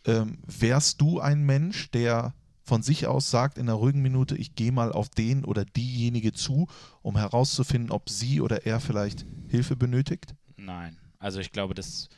Ja. 0.06 0.22
Ähm, 0.22 0.38
wärst 0.46 1.02
du 1.02 1.22
ein 1.22 1.44
Mensch, 1.44 1.90
der 1.92 2.34
von 2.64 2.82
sich 2.82 3.08
aus 3.08 3.30
sagt 3.30 3.58
in 3.58 3.68
einer 3.68 3.78
ruhigen 3.78 4.02
Minute, 4.02 4.38
ich 4.38 4.56
gehe 4.56 4.72
mal 4.72 4.92
auf 4.92 5.10
den 5.10 5.44
oder 5.44 5.66
diejenige 5.66 6.32
zu, 6.32 6.68
um 7.02 7.18
herauszufinden, 7.18 7.92
ob 7.92 8.10
sie 8.10 8.40
oder 8.42 8.66
er 8.66 8.80
vielleicht 8.80 9.26
Hilfe 9.50 9.76
benötigt? 9.76 10.34
Nein, 10.56 10.98
also 11.20 11.40
ich 11.40 11.52
glaube, 11.52 11.74
das, 11.74 12.10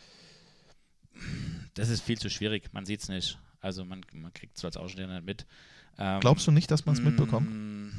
das 1.74 1.90
ist 1.90 2.02
viel 2.02 2.20
zu 2.20 2.30
schwierig. 2.30 2.72
Man 2.74 2.86
sieht 2.86 3.02
es 3.02 3.10
nicht. 3.10 3.40
Also 3.60 3.84
man, 3.84 4.02
man 4.14 4.32
kriegt 4.34 4.58
es 4.58 4.64
als 4.64 4.78
Außenstehender 4.78 5.16
nicht 5.16 5.26
mit. 5.26 5.46
Ähm, 5.98 6.20
Glaubst 6.20 6.46
du 6.46 6.52
nicht, 6.52 6.70
dass 6.70 6.86
man 6.86 6.96
es 6.96 7.02
mitbekommt? 7.02 7.50
Mm, 7.50 7.90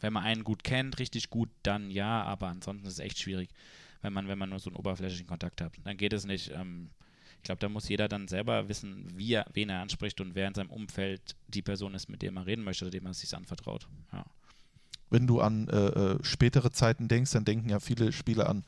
wenn 0.00 0.12
man 0.12 0.24
einen 0.24 0.42
gut 0.42 0.64
kennt, 0.64 0.98
richtig 0.98 1.30
gut, 1.30 1.48
dann 1.62 1.90
ja, 1.90 2.24
aber 2.24 2.48
ansonsten 2.48 2.86
ist 2.86 2.94
es 2.94 2.98
echt 2.98 3.20
schwierig, 3.20 3.50
wenn 4.00 4.12
man, 4.12 4.26
wenn 4.26 4.38
man 4.38 4.50
nur 4.50 4.58
so 4.58 4.70
einen 4.70 4.76
oberflächlichen 4.76 5.28
Kontakt 5.28 5.60
hat. 5.60 5.72
Dann 5.84 5.96
geht 5.96 6.12
es 6.12 6.24
nicht. 6.24 6.50
Ähm, 6.50 6.90
ich 7.42 7.46
glaube, 7.46 7.58
da 7.58 7.68
muss 7.68 7.88
jeder 7.88 8.06
dann 8.06 8.28
selber 8.28 8.68
wissen, 8.68 9.04
wie 9.16 9.32
er, 9.32 9.46
wen 9.52 9.68
er 9.68 9.80
anspricht 9.80 10.20
und 10.20 10.36
wer 10.36 10.46
in 10.46 10.54
seinem 10.54 10.70
Umfeld 10.70 11.34
die 11.48 11.60
Person 11.60 11.92
ist, 11.92 12.08
mit 12.08 12.22
der 12.22 12.30
man 12.30 12.44
reden 12.44 12.62
möchte 12.62 12.84
oder 12.84 12.92
dem 12.92 13.02
man 13.02 13.14
sich 13.14 13.36
anvertraut. 13.36 13.88
Ja. 14.12 14.24
Wenn 15.10 15.26
du 15.26 15.40
an 15.40 15.66
äh, 15.66 15.86
äh, 15.86 16.18
spätere 16.22 16.70
Zeiten 16.70 17.08
denkst, 17.08 17.32
dann 17.32 17.44
denken 17.44 17.68
ja 17.68 17.80
viele 17.80 18.12
Spieler 18.12 18.48
an 18.48 18.62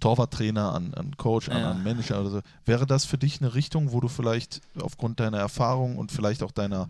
Torwarttrainer, 0.00 0.74
an, 0.74 0.94
an 0.94 1.16
Coach, 1.16 1.46
ja. 1.46 1.54
an, 1.54 1.62
an 1.62 1.84
Manager 1.84 2.20
oder 2.20 2.30
so. 2.30 2.40
Wäre 2.64 2.86
das 2.86 3.04
für 3.04 3.18
dich 3.18 3.40
eine 3.40 3.54
Richtung, 3.54 3.92
wo 3.92 4.00
du 4.00 4.08
vielleicht 4.08 4.62
aufgrund 4.80 5.20
deiner 5.20 5.38
Erfahrung 5.38 5.96
und 5.96 6.10
vielleicht 6.10 6.42
auch 6.42 6.50
deiner 6.50 6.88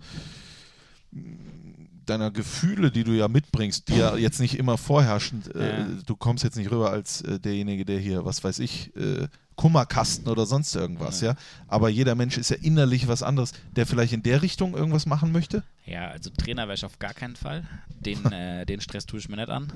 deiner 2.08 2.30
Gefühle, 2.30 2.90
die 2.90 3.04
du 3.04 3.12
ja 3.12 3.28
mitbringst, 3.28 3.88
die 3.88 3.96
ja 3.96 4.16
jetzt 4.16 4.40
nicht 4.40 4.58
immer 4.58 4.78
vorherrschend, 4.78 5.54
äh, 5.54 5.84
du 6.06 6.16
kommst 6.16 6.44
jetzt 6.44 6.56
nicht 6.56 6.70
rüber 6.70 6.90
als 6.90 7.22
äh, 7.22 7.38
derjenige, 7.38 7.84
der 7.84 7.98
hier, 7.98 8.24
was 8.24 8.42
weiß 8.42 8.58
ich, 8.60 8.94
äh, 8.96 9.28
Kummerkasten 9.56 10.28
oder 10.28 10.46
sonst 10.46 10.74
irgendwas, 10.76 11.20
ja. 11.20 11.32
ja. 11.32 11.36
Aber 11.66 11.88
jeder 11.88 12.14
Mensch 12.14 12.38
ist 12.38 12.50
ja 12.50 12.56
innerlich 12.62 13.08
was 13.08 13.22
anderes, 13.22 13.52
der 13.74 13.86
vielleicht 13.86 14.12
in 14.12 14.22
der 14.22 14.40
Richtung 14.40 14.74
irgendwas 14.74 15.04
machen 15.04 15.32
möchte. 15.32 15.64
Ja, 15.84 16.08
also 16.08 16.30
Trainer 16.30 16.62
wäre 16.68 16.74
ich 16.74 16.84
auf 16.84 16.98
gar 16.98 17.12
keinen 17.12 17.34
Fall. 17.36 17.66
Den, 17.88 18.24
äh, 18.32 18.64
den 18.64 18.80
Stress 18.80 19.06
tue 19.06 19.18
ich 19.18 19.28
mir 19.28 19.36
nicht 19.36 19.50
an, 19.50 19.72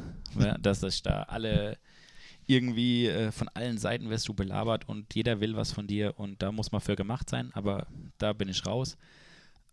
dass 0.60 0.82
ich 0.82 1.02
da 1.02 1.24
alle 1.24 1.76
irgendwie 2.46 3.06
äh, 3.06 3.32
von 3.32 3.48
allen 3.48 3.78
Seiten 3.78 4.10
wirst 4.10 4.28
du 4.28 4.34
belabert 4.34 4.88
und 4.88 5.14
jeder 5.14 5.40
will 5.40 5.56
was 5.56 5.72
von 5.72 5.86
dir 5.86 6.18
und 6.18 6.42
da 6.42 6.52
muss 6.52 6.72
man 6.72 6.80
für 6.80 6.96
gemacht 6.96 7.30
sein, 7.30 7.50
aber 7.54 7.86
da 8.18 8.32
bin 8.32 8.48
ich 8.48 8.66
raus. 8.66 8.96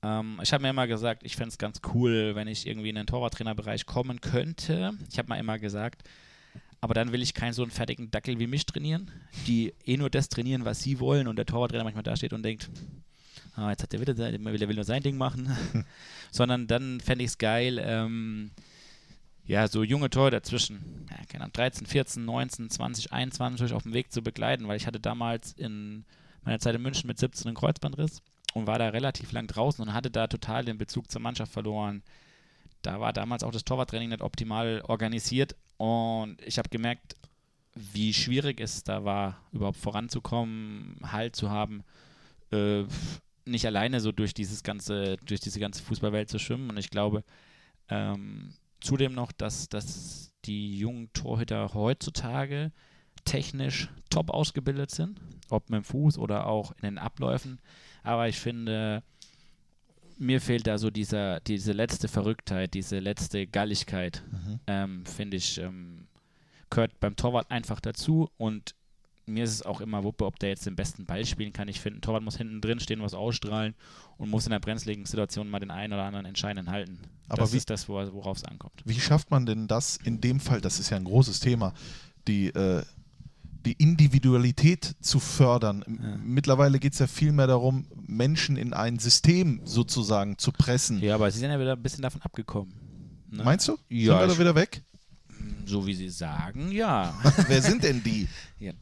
Ähm, 0.01 0.39
ich 0.41 0.53
habe 0.53 0.61
mir 0.61 0.69
immer 0.69 0.87
gesagt, 0.87 1.23
ich 1.23 1.35
fände 1.35 1.49
es 1.49 1.57
ganz 1.57 1.81
cool, 1.93 2.35
wenn 2.35 2.47
ich 2.47 2.67
irgendwie 2.67 2.89
in 2.89 2.95
den 2.95 3.07
Torwarttrainerbereich 3.07 3.85
kommen 3.85 4.21
könnte. 4.21 4.93
Ich 5.11 5.17
habe 5.17 5.29
mal 5.29 5.39
immer 5.39 5.59
gesagt, 5.59 6.03
aber 6.81 6.93
dann 6.93 7.11
will 7.11 7.21
ich 7.21 7.33
keinen 7.33 7.53
so 7.53 7.61
einen 7.61 7.71
fertigen 7.71 8.09
Dackel 8.09 8.39
wie 8.39 8.47
mich 8.47 8.65
trainieren, 8.65 9.11
die 9.47 9.73
eh 9.85 9.97
nur 9.97 10.09
das 10.09 10.29
trainieren, 10.29 10.65
was 10.65 10.81
sie 10.81 10.99
wollen 10.99 11.27
und 11.27 11.35
der 11.35 11.45
Torwarttrainer 11.45 11.83
manchmal 11.83 12.03
da 12.03 12.15
steht 12.15 12.31
und 12.31 12.43
denkt, 12.43 12.69
ah, 13.55 13.69
jetzt 13.69 13.83
hat 13.83 13.93
er 13.93 13.99
wieder, 13.99 14.13
der 14.13 14.43
will, 14.43 14.57
der 14.57 14.69
will 14.69 14.75
nur 14.75 14.85
sein 14.85 15.03
Ding 15.03 15.17
machen. 15.17 15.55
Sondern 16.31 16.67
dann 16.67 17.01
fände 17.01 17.23
ich 17.23 17.31
es 17.31 17.37
geil, 17.37 17.81
ähm, 17.83 18.51
ja, 19.45 19.67
so 19.67 19.83
junge 19.83 20.09
Torhüter 20.09 20.43
zwischen, 20.43 21.07
ja, 21.09 21.17
keine 21.27 21.43
Ahnung, 21.45 21.53
13, 21.53 21.87
14, 21.87 22.23
19, 22.23 22.69
20, 22.69 23.11
21 23.11 23.73
auf 23.73 23.83
dem 23.83 23.93
Weg 23.93 24.11
zu 24.11 24.21
begleiten, 24.21 24.67
weil 24.67 24.77
ich 24.77 24.87
hatte 24.87 24.99
damals 24.99 25.53
in 25.53 26.05
meiner 26.43 26.59
Zeit 26.59 26.75
in 26.75 26.81
München 26.81 27.07
mit 27.07 27.17
17 27.17 27.47
einen 27.47 27.55
Kreuzbandriss 27.55 28.21
und 28.53 28.67
war 28.67 28.79
da 28.79 28.89
relativ 28.89 29.31
lang 29.31 29.47
draußen 29.47 29.83
und 29.83 29.93
hatte 29.93 30.11
da 30.11 30.27
total 30.27 30.65
den 30.65 30.77
Bezug 30.77 31.09
zur 31.11 31.21
Mannschaft 31.21 31.51
verloren. 31.51 32.03
Da 32.81 32.99
war 32.99 33.13
damals 33.13 33.43
auch 33.43 33.51
das 33.51 33.65
Torwarttraining 33.65 34.09
nicht 34.09 34.21
optimal 34.21 34.81
organisiert 34.87 35.55
und 35.77 36.41
ich 36.41 36.57
habe 36.57 36.69
gemerkt, 36.69 37.15
wie 37.75 38.13
schwierig 38.13 38.59
es 38.59 38.83
da 38.83 39.05
war, 39.05 39.41
überhaupt 39.51 39.77
voranzukommen, 39.77 40.97
Halt 41.03 41.35
zu 41.35 41.49
haben, 41.49 41.83
äh, 42.51 42.83
nicht 43.45 43.65
alleine 43.65 43.99
so 43.99 44.11
durch 44.11 44.33
dieses 44.33 44.63
ganze, 44.63 45.17
durch 45.25 45.39
diese 45.39 45.59
ganze 45.59 45.81
Fußballwelt 45.83 46.29
zu 46.29 46.39
schwimmen. 46.39 46.69
Und 46.69 46.77
ich 46.77 46.89
glaube, 46.89 47.23
ähm, 47.89 48.53
zudem 48.81 49.13
noch, 49.13 49.31
dass, 49.31 49.69
dass 49.69 50.31
die 50.45 50.77
jungen 50.77 51.11
Torhüter 51.13 51.73
heutzutage 51.73 52.71
technisch 53.25 53.89
top 54.09 54.29
ausgebildet 54.29 54.91
sind, 54.91 55.19
ob 55.49 55.69
mit 55.69 55.77
dem 55.77 55.83
Fuß 55.83 56.17
oder 56.17 56.47
auch 56.47 56.71
in 56.81 56.83
den 56.83 56.97
Abläufen. 56.97 57.59
Aber 58.03 58.27
ich 58.27 58.39
finde, 58.39 59.03
mir 60.17 60.41
fehlt 60.41 60.67
da 60.67 60.77
so 60.77 60.89
dieser, 60.89 61.39
diese 61.41 61.73
letzte 61.73 62.07
Verrücktheit, 62.07 62.73
diese 62.73 62.99
letzte 62.99 63.47
Galligkeit, 63.47 64.23
mhm. 64.31 64.59
ähm, 64.67 65.05
finde 65.05 65.37
ich, 65.37 65.57
ähm, 65.59 66.07
gehört 66.69 66.99
beim 66.99 67.15
Torwart 67.15 67.49
einfach 67.49 67.79
dazu 67.79 68.29
und 68.37 68.75
mir 69.29 69.43
ist 69.43 69.53
es 69.53 69.65
auch 69.65 69.79
immer 69.79 70.03
Wuppe, 70.03 70.25
ob 70.25 70.39
der 70.39 70.49
jetzt 70.49 70.65
den 70.65 70.75
besten 70.75 71.05
Ball 71.05 71.25
spielen 71.25 71.53
kann. 71.53 71.67
Ich 71.67 71.79
finde, 71.79 71.99
ein 71.99 72.01
Torwart 72.01 72.23
muss 72.23 72.37
hinten 72.37 72.61
drin 72.61 72.79
stehen, 72.79 73.01
was 73.01 73.13
ausstrahlen 73.13 73.75
und 74.17 74.29
muss 74.29 74.45
in 74.45 74.51
der 74.51 74.59
brenzligen 74.59 75.05
Situation 75.05 75.49
mal 75.49 75.59
den 75.59 75.71
einen 75.71 75.93
oder 75.93 76.03
anderen 76.03 76.25
entscheidenden 76.25 76.71
halten. 76.71 76.99
Aber 77.27 77.43
das 77.43 77.53
wie, 77.53 77.57
ist 77.57 77.69
das, 77.69 77.87
worauf 77.87 78.37
es 78.37 78.43
ankommt. 78.43 78.81
Wie 78.85 78.99
schafft 78.99 79.29
man 79.29 79.45
denn 79.45 79.67
das 79.67 79.97
in 79.97 80.19
dem 80.19 80.39
Fall, 80.39 80.61
das 80.61 80.79
ist 80.79 80.89
ja 80.89 80.97
ein 80.97 81.03
großes 81.03 81.39
Thema, 81.39 81.73
die, 82.27 82.47
äh, 82.47 82.83
die 83.69 83.83
Individualität 83.83 84.95
zu 84.99 85.19
fördern? 85.19 85.85
Ja. 85.87 86.17
Mittlerweile 86.23 86.79
geht 86.79 86.93
es 86.93 86.99
ja 86.99 87.07
viel 87.07 87.31
mehr 87.31 87.45
darum, 87.45 87.85
Menschen 88.07 88.57
in 88.57 88.73
ein 88.73 88.97
System 88.97 89.61
sozusagen 89.63 90.37
zu 90.39 90.51
pressen. 90.51 90.99
Ja, 91.01 91.15
aber 91.15 91.29
sie 91.29 91.39
sind 91.39 91.51
ja 91.51 91.59
wieder 91.59 91.73
ein 91.73 91.81
bisschen 91.81 92.01
davon 92.01 92.21
abgekommen. 92.23 92.73
Ne? 93.29 93.43
Meinst 93.43 93.67
du? 93.67 93.77
Ja. 93.89 94.19
Sind 94.19 94.21
wir 94.21 94.27
da 94.27 94.39
wieder 94.39 94.55
weg? 94.55 94.81
So 95.65 95.85
wie 95.85 95.93
Sie 95.93 96.09
sagen, 96.09 96.71
ja. 96.71 97.13
Wer 97.47 97.61
sind 97.61 97.83
denn 97.83 98.03
die? 98.03 98.27
Ja. 98.59 98.73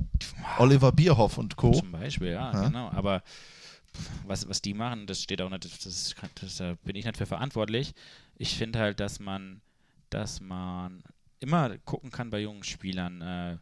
Oliver 0.57 0.91
Bierhoff 0.91 1.37
und 1.37 1.55
Co. 1.55 1.71
Zum 1.71 1.91
Beispiel, 1.91 2.29
ja, 2.29 2.51
ja. 2.51 2.65
genau. 2.65 2.89
Aber 2.89 3.21
was, 4.25 4.49
was 4.49 4.59
die 4.59 4.73
machen, 4.73 5.05
das 5.05 5.21
steht 5.21 5.39
auch 5.39 5.51
nicht, 5.51 5.65
das, 5.65 5.77
das, 5.77 6.15
das, 6.41 6.57
da 6.57 6.73
bin 6.83 6.95
ich 6.95 7.05
nicht 7.05 7.15
für 7.15 7.27
verantwortlich. 7.27 7.93
Ich 8.39 8.57
finde 8.57 8.79
halt, 8.79 8.99
dass 8.99 9.19
man, 9.19 9.61
dass 10.09 10.41
man 10.41 11.03
immer 11.39 11.77
gucken 11.85 12.09
kann 12.09 12.31
bei 12.31 12.39
jungen 12.39 12.63
Spielern, 12.63 13.21
äh, 13.21 13.53
äh 13.53 13.57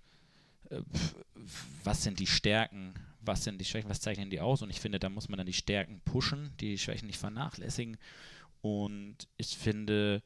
was 1.84 2.04
sind 2.04 2.20
die 2.20 2.28
Stärken, 2.28 2.94
was 3.22 3.44
sind 3.44 3.60
die 3.60 3.66
Schwächen, 3.66 3.90
was 3.90 4.02
zeichnen 4.02 4.30
die 4.30 4.42
aus 4.42 4.62
und 4.62 4.70
ich 4.70 4.80
finde, 4.80 5.00
da 5.00 5.10
muss 5.10 5.30
man 5.30 5.38
dann 5.38 5.48
die 5.48 5.54
Stärken 5.54 6.02
pushen, 6.06 6.52
die 6.60 6.78
Schwächen 6.78 7.08
nicht 7.08 7.20
vernachlässigen 7.20 7.98
und 8.62 9.28
ich 9.38 9.58
finde, 9.58 10.24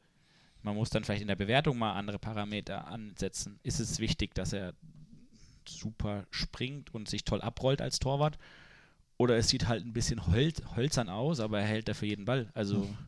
man 0.62 0.74
muss 0.74 0.90
dann 0.90 1.04
vielleicht 1.04 1.22
in 1.22 1.28
der 1.28 1.36
Bewertung 1.36 1.78
mal 1.78 1.92
andere 1.92 2.18
Parameter 2.18 2.86
ansetzen. 2.86 3.58
Ist 3.62 3.80
es 3.80 3.98
wichtig, 3.98 4.34
dass 4.34 4.52
er 4.52 4.74
super 5.66 6.24
springt 6.30 6.94
und 6.94 7.08
sich 7.08 7.24
toll 7.24 7.40
abrollt 7.40 7.80
als 7.80 7.98
Torwart? 7.98 8.38
Oder 9.16 9.36
es 9.36 9.48
sieht 9.48 9.68
halt 9.68 9.84
ein 9.84 9.92
bisschen 9.92 10.26
holz, 10.26 10.62
hölzern 10.74 11.10
aus, 11.10 11.40
aber 11.40 11.60
er 11.60 11.66
hält 11.66 11.88
dafür 11.88 12.08
jeden 12.08 12.24
Ball. 12.24 12.50
Also 12.54 12.78
mhm. 12.78 12.98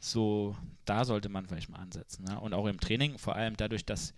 so, 0.00 0.56
da 0.84 1.06
sollte 1.06 1.30
man 1.30 1.46
vielleicht 1.46 1.70
mal 1.70 1.78
ansetzen. 1.78 2.24
Ne? 2.24 2.38
Und 2.38 2.52
auch 2.52 2.66
im 2.66 2.78
Training, 2.78 3.16
vor 3.18 3.36
allem 3.36 3.56
dadurch, 3.56 3.86
dass, 3.86 4.12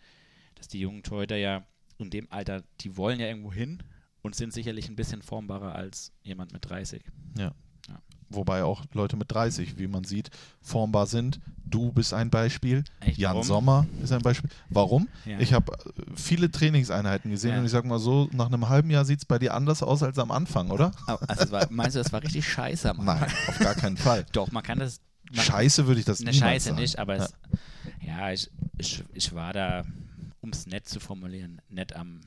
dass 0.57 0.67
die 0.67 0.81
jungen 0.81 1.05
Torhüter 1.05 1.37
ja 1.37 1.65
in 1.99 2.11
dem 2.11 2.27
Alter, 2.31 2.63
die 2.81 2.97
wollen 2.97 3.21
ja 3.21 3.27
irgendwo 3.27 3.53
hin 3.53 3.83
und 4.23 4.35
sind 4.35 4.53
sicherlich 4.53 4.89
ein 4.89 4.97
bisschen 4.97 5.23
formbarer 5.23 5.75
als 5.75 6.13
jemand 6.23 6.53
mit 6.53 6.69
30. 6.69 7.03
Ja. 7.39 7.53
Wobei 8.29 8.65
auch 8.65 8.83
Leute 8.93 9.17
mit 9.17 9.31
30, 9.33 9.79
wie 9.79 9.87
man 9.87 10.03
sieht, 10.03 10.31
formbar 10.61 11.07
sind. 11.07 11.39
Du 11.65 11.93
bist 11.93 12.13
ein 12.13 12.29
Beispiel. 12.29 12.83
Echt? 12.99 13.19
Jan 13.19 13.35
Warum? 13.35 13.47
Sommer 13.47 13.87
ist 14.03 14.11
ein 14.11 14.21
Beispiel. 14.23 14.51
Warum? 14.69 15.07
Ja. 15.25 15.39
Ich 15.39 15.53
habe 15.53 15.73
äh, 15.73 16.03
viele 16.17 16.51
Trainingseinheiten 16.51 17.31
gesehen 17.31 17.53
Ja. 17.53 17.59
und 17.61 17.67
ich 17.67 17.71
sag 17.71 17.85
mal 17.85 18.01
so, 18.01 18.29
nach 18.33 18.47
einem 18.47 18.69
halben 18.69 18.91
Jahr 18.91 19.05
sieht 19.05 19.21
es 19.21 19.25
bei 19.27 19.39
dir 19.39 19.55
anders 19.55 19.81
aus 19.85 20.03
als 20.03 20.19
am 20.19 20.33
Anfang, 20.33 20.73
oder? 20.73 20.91
Also 21.29 21.53
war, 21.53 21.69
meinst 21.71 21.95
du, 21.95 22.01
das 22.01 22.13
war 22.13 22.21
richtig 22.21 22.49
scheiße 22.49 22.91
am 22.91 22.99
Anfang? 23.09 23.21
Nein, 23.29 23.33
auf 23.47 23.59
gar 23.61 23.75
keinen 23.77 23.97
Fall. 23.97 24.27
Doch, 24.33 24.51
man 24.51 24.65
kann 24.65 24.81
das. 24.81 25.01
Man, 25.33 25.45
Scheiße 25.45 25.87
würde 25.87 26.01
ich 26.01 26.07
das 26.07 26.21
Eine 26.21 26.33
niemals 26.33 26.53
Scheiße 26.53 26.69
sagen. 26.71 26.81
nicht, 26.81 26.99
aber 26.99 27.15
es, 27.17 27.33
ja, 28.05 28.33
ich, 28.33 28.51
ich, 28.79 29.05
ich 29.13 29.33
war 29.37 29.53
da, 29.53 29.85
um 30.41 30.51
es 30.51 30.67
nett 30.67 30.89
zu 30.89 31.01
formulieren, 31.01 31.61
nett 31.69 31.95
am 31.95 32.21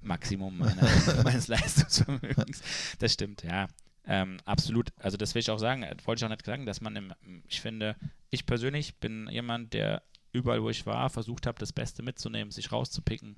Maximum 0.00 0.58
meiner, 0.58 0.88
meines 1.24 1.48
Leistungsvermögens. 1.48 2.62
Das 2.98 3.12
stimmt, 3.12 3.42
ja. 3.42 3.68
Ähm, 4.06 4.38
absolut. 4.44 4.92
Also 4.98 5.16
das 5.16 5.34
will 5.34 5.40
ich 5.40 5.50
auch 5.50 5.58
sagen, 5.58 5.82
äh, 5.82 5.96
wollte 6.04 6.20
ich 6.20 6.24
auch 6.24 6.30
nicht 6.30 6.46
sagen, 6.46 6.64
dass 6.64 6.80
man 6.80 6.94
im, 6.94 7.12
ich 7.48 7.60
finde, 7.60 7.96
ich 8.30 8.46
persönlich 8.46 8.96
bin 8.96 9.28
jemand, 9.28 9.72
der 9.72 10.02
überall, 10.32 10.62
wo 10.62 10.70
ich 10.70 10.86
war, 10.86 11.10
versucht 11.10 11.46
habe, 11.46 11.58
das 11.58 11.72
Beste 11.72 12.02
mitzunehmen, 12.02 12.52
sich 12.52 12.70
rauszupicken. 12.70 13.36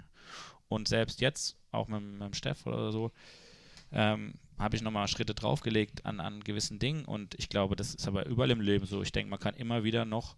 Und 0.68 0.88
selbst 0.88 1.20
jetzt, 1.20 1.56
auch 1.72 1.88
mit, 1.88 2.02
mit 2.02 2.20
dem 2.20 2.34
Steff 2.34 2.66
oder 2.66 2.92
so, 2.92 3.12
ähm, 3.92 4.34
habe 4.58 4.76
ich 4.76 4.82
nochmal 4.82 5.08
Schritte 5.08 5.34
draufgelegt 5.34 6.04
an, 6.04 6.20
an 6.20 6.40
gewissen 6.44 6.78
Dingen. 6.78 7.04
Und 7.04 7.34
ich 7.38 7.48
glaube, 7.48 7.76
das 7.76 7.94
ist 7.94 8.06
aber 8.06 8.26
überall 8.26 8.50
im 8.50 8.60
Leben 8.60 8.84
so. 8.84 9.00
Ich 9.02 9.12
denke, 9.12 9.30
man 9.30 9.38
kann 9.38 9.54
immer 9.54 9.84
wieder 9.84 10.04
noch 10.04 10.36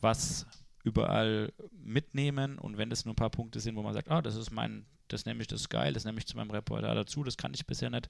was 0.00 0.46
überall 0.84 1.52
mitnehmen. 1.84 2.58
Und 2.58 2.78
wenn 2.78 2.90
das 2.90 3.04
nur 3.04 3.12
ein 3.12 3.16
paar 3.16 3.30
Punkte 3.30 3.60
sind, 3.60 3.76
wo 3.76 3.82
man 3.82 3.94
sagt, 3.94 4.10
ah, 4.10 4.22
das 4.22 4.36
ist 4.36 4.50
mein, 4.50 4.84
das 5.08 5.26
nehme 5.26 5.40
ich, 5.40 5.46
das 5.48 5.60
ist 5.62 5.68
geil, 5.70 5.92
das 5.92 6.04
nehme 6.04 6.18
ich 6.18 6.26
zu 6.26 6.36
meinem 6.36 6.50
Repertoire 6.50 6.94
dazu, 6.94 7.24
das 7.24 7.36
kann 7.36 7.52
ich 7.54 7.66
bisher 7.66 7.90
nicht. 7.90 8.08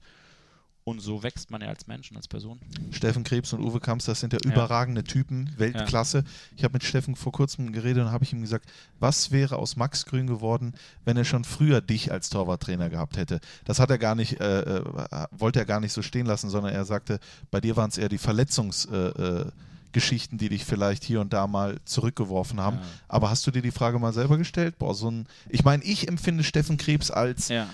Und 0.85 1.01
so 1.01 1.21
wächst 1.21 1.51
man 1.51 1.61
ja 1.61 1.67
als 1.67 1.85
Mensch 1.87 2.09
und 2.09 2.17
als 2.17 2.27
Person. 2.27 2.59
Steffen 2.91 3.23
Krebs 3.23 3.53
und 3.53 3.61
Uwe 3.63 3.79
Kamps, 3.79 4.05
das 4.05 4.21
sind 4.21 4.33
ja 4.33 4.39
Ja. 4.43 4.51
überragende 4.51 5.03
Typen, 5.03 5.51
Weltklasse. 5.57 6.23
Ich 6.55 6.63
habe 6.63 6.73
mit 6.73 6.83
Steffen 6.83 7.15
vor 7.15 7.31
kurzem 7.31 7.73
geredet 7.73 8.03
und 8.05 8.11
habe 8.11 8.23
ich 8.23 8.33
ihm 8.33 8.41
gesagt, 8.41 8.65
was 8.97 9.29
wäre 9.29 9.57
aus 9.57 9.75
Max 9.75 10.05
Grün 10.05 10.25
geworden, 10.25 10.73
wenn 11.05 11.15
er 11.17 11.25
schon 11.25 11.43
früher 11.43 11.81
dich 11.81 12.11
als 12.11 12.29
Torwarttrainer 12.29 12.89
gehabt 12.89 13.17
hätte? 13.17 13.39
Das 13.65 13.79
hat 13.79 13.91
er 13.91 13.97
gar 13.99 14.15
nicht, 14.15 14.39
äh, 14.39 14.61
äh, 14.77 15.25
wollte 15.31 15.59
er 15.59 15.65
gar 15.65 15.79
nicht 15.81 15.93
so 15.93 16.01
stehen 16.01 16.25
lassen, 16.25 16.49
sondern 16.49 16.73
er 16.73 16.85
sagte, 16.85 17.19
bei 17.51 17.61
dir 17.61 17.75
waren 17.75 17.89
es 17.89 17.97
eher 17.97 18.09
die 18.09 18.17
Verletzungsgeschichten, 18.17 19.15
äh, 19.23 19.41
äh, 19.41 19.51
Geschichten, 19.91 20.37
die 20.37 20.49
dich 20.49 20.65
vielleicht 20.65 21.03
hier 21.03 21.21
und 21.21 21.33
da 21.33 21.47
mal 21.47 21.79
zurückgeworfen 21.85 22.59
haben. 22.59 22.77
Ja. 22.77 22.83
Aber 23.07 23.29
hast 23.29 23.45
du 23.47 23.51
dir 23.51 23.61
die 23.61 23.71
Frage 23.71 23.99
mal 23.99 24.13
selber 24.13 24.37
gestellt? 24.37 24.77
Boah, 24.77 24.93
so 24.93 25.09
ein, 25.09 25.27
ich 25.49 25.63
meine, 25.63 25.83
ich 25.83 26.07
empfinde 26.07 26.43
Steffen 26.43 26.77
Krebs 26.77 27.09
als, 27.11 27.47
Ja. 27.49 27.67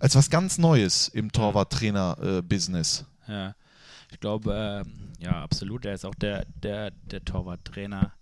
als 0.00 0.14
was 0.16 0.30
ganz 0.30 0.58
Neues 0.58 1.08
im 1.08 1.30
Torwarttrainer-Business. 1.32 3.04
Ja, 3.28 3.54
ich 4.10 4.20
glaube, 4.20 4.82
ähm, 4.86 4.92
ja, 5.18 5.42
absolut. 5.42 5.84
Er 5.84 5.94
ist 5.94 6.04
auch 6.04 6.14
der, 6.14 6.44
der, 6.62 6.90
der 6.90 7.24
Torwarttrainer, 7.24 8.12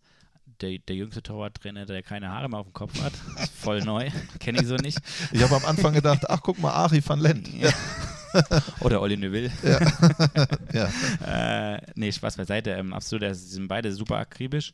der, 0.61 0.79
der 0.79 0.97
jüngste 0.97 1.23
Torwarttrainer, 1.23 1.87
der 1.87 2.03
keine 2.03 2.29
Haare 2.31 2.49
mehr 2.49 2.61
auf 2.61 2.67
dem 2.67 2.73
Kopf 2.73 3.01
hat. 3.03 3.13
Voll 3.59 3.81
neu. 3.83 4.11
Kenne 4.39 4.61
ich 4.63 4.69
so 4.69 4.77
nicht. 4.77 4.99
Ich 5.33 5.43
habe 5.43 5.57
am 5.57 5.65
Anfang 5.65 5.93
gedacht, 5.95 6.29
ach 6.31 6.41
guck 6.43 6.59
mal, 6.61 6.71
Ari 6.73 7.03
van 7.05 7.19
Lent. 7.21 7.49
Ja. 7.53 7.71
Oder 8.81 9.01
Olli 9.01 9.17
Neuville. 9.17 9.51
Ja. 10.73 10.89
Äh, 11.75 11.83
nee, 11.95 12.11
Spaß 12.13 12.37
beiseite. 12.37 12.71
Ähm, 12.71 12.93
absolut, 12.93 13.23
sie 13.35 13.47
sind 13.47 13.69
beide 13.69 13.93
super 13.93 14.17
akribisch 14.19 14.73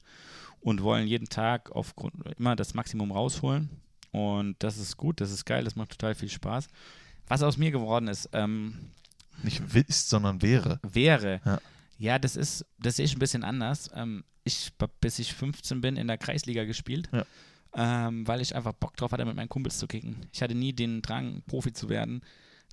und 0.60 0.82
wollen 0.82 1.06
jeden 1.06 1.28
Tag 1.28 1.70
aufgrund 1.72 2.14
immer 2.38 2.56
das 2.56 2.74
Maximum 2.74 3.10
rausholen. 3.12 3.70
Und 4.12 4.56
das 4.60 4.78
ist 4.78 4.96
gut, 4.96 5.20
das 5.20 5.30
ist 5.30 5.44
geil, 5.44 5.64
das 5.64 5.76
macht 5.76 5.90
total 5.90 6.14
viel 6.14 6.30
Spaß. 6.30 6.68
Was 7.26 7.42
aus 7.42 7.56
mir 7.58 7.70
geworden 7.70 8.08
ist, 8.08 8.30
ähm, 8.32 8.74
Nicht 9.42 9.60
ist, 9.74 10.08
sondern 10.08 10.40
wäre. 10.42 10.80
wäre. 10.82 11.40
Ja. 11.44 11.60
Ja, 11.98 12.18
das 12.18 12.36
ist, 12.36 12.64
das 12.78 12.96
sehe 12.96 13.04
ich 13.04 13.16
ein 13.16 13.18
bisschen 13.18 13.42
anders. 13.44 13.90
Ähm, 13.94 14.24
ich 14.44 14.72
hab, 14.80 14.98
bis 15.00 15.18
ich 15.18 15.34
15 15.34 15.80
bin 15.80 15.96
in 15.96 16.06
der 16.06 16.16
Kreisliga 16.16 16.64
gespielt, 16.64 17.08
Ja. 17.12 17.26
ähm, 18.08 18.26
weil 18.26 18.40
ich 18.40 18.54
einfach 18.54 18.72
Bock 18.72 18.96
drauf 18.96 19.10
hatte, 19.12 19.24
mit 19.24 19.34
meinen 19.36 19.48
Kumpels 19.48 19.78
zu 19.78 19.86
kicken. 19.88 20.16
Ich 20.32 20.40
hatte 20.42 20.54
nie 20.54 20.72
den 20.72 21.02
Drang, 21.02 21.42
Profi 21.48 21.72
zu 21.72 21.88
werden, 21.88 22.22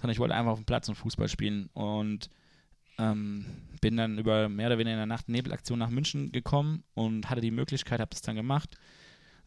sondern 0.05 0.13
ich 0.13 0.19
wollte 0.19 0.35
einfach 0.35 0.51
auf 0.51 0.59
dem 0.59 0.65
Platz 0.65 0.87
und 0.87 0.93
Fußball 0.93 1.27
spielen 1.27 1.67
und 1.73 2.29
ähm, 2.99 3.43
bin 3.81 3.97
dann 3.97 4.19
über 4.19 4.49
mehr 4.49 4.67
oder 4.67 4.77
weniger 4.77 4.93
in 4.93 4.99
der 4.99 5.07
Nacht-Nebelaktion 5.07 5.79
nach 5.79 5.89
München 5.89 6.31
gekommen 6.31 6.83
und 6.93 7.27
hatte 7.27 7.41
die 7.41 7.49
Möglichkeit, 7.49 7.99
habe 7.99 8.11
das 8.11 8.21
dann 8.21 8.35
gemacht. 8.35 8.77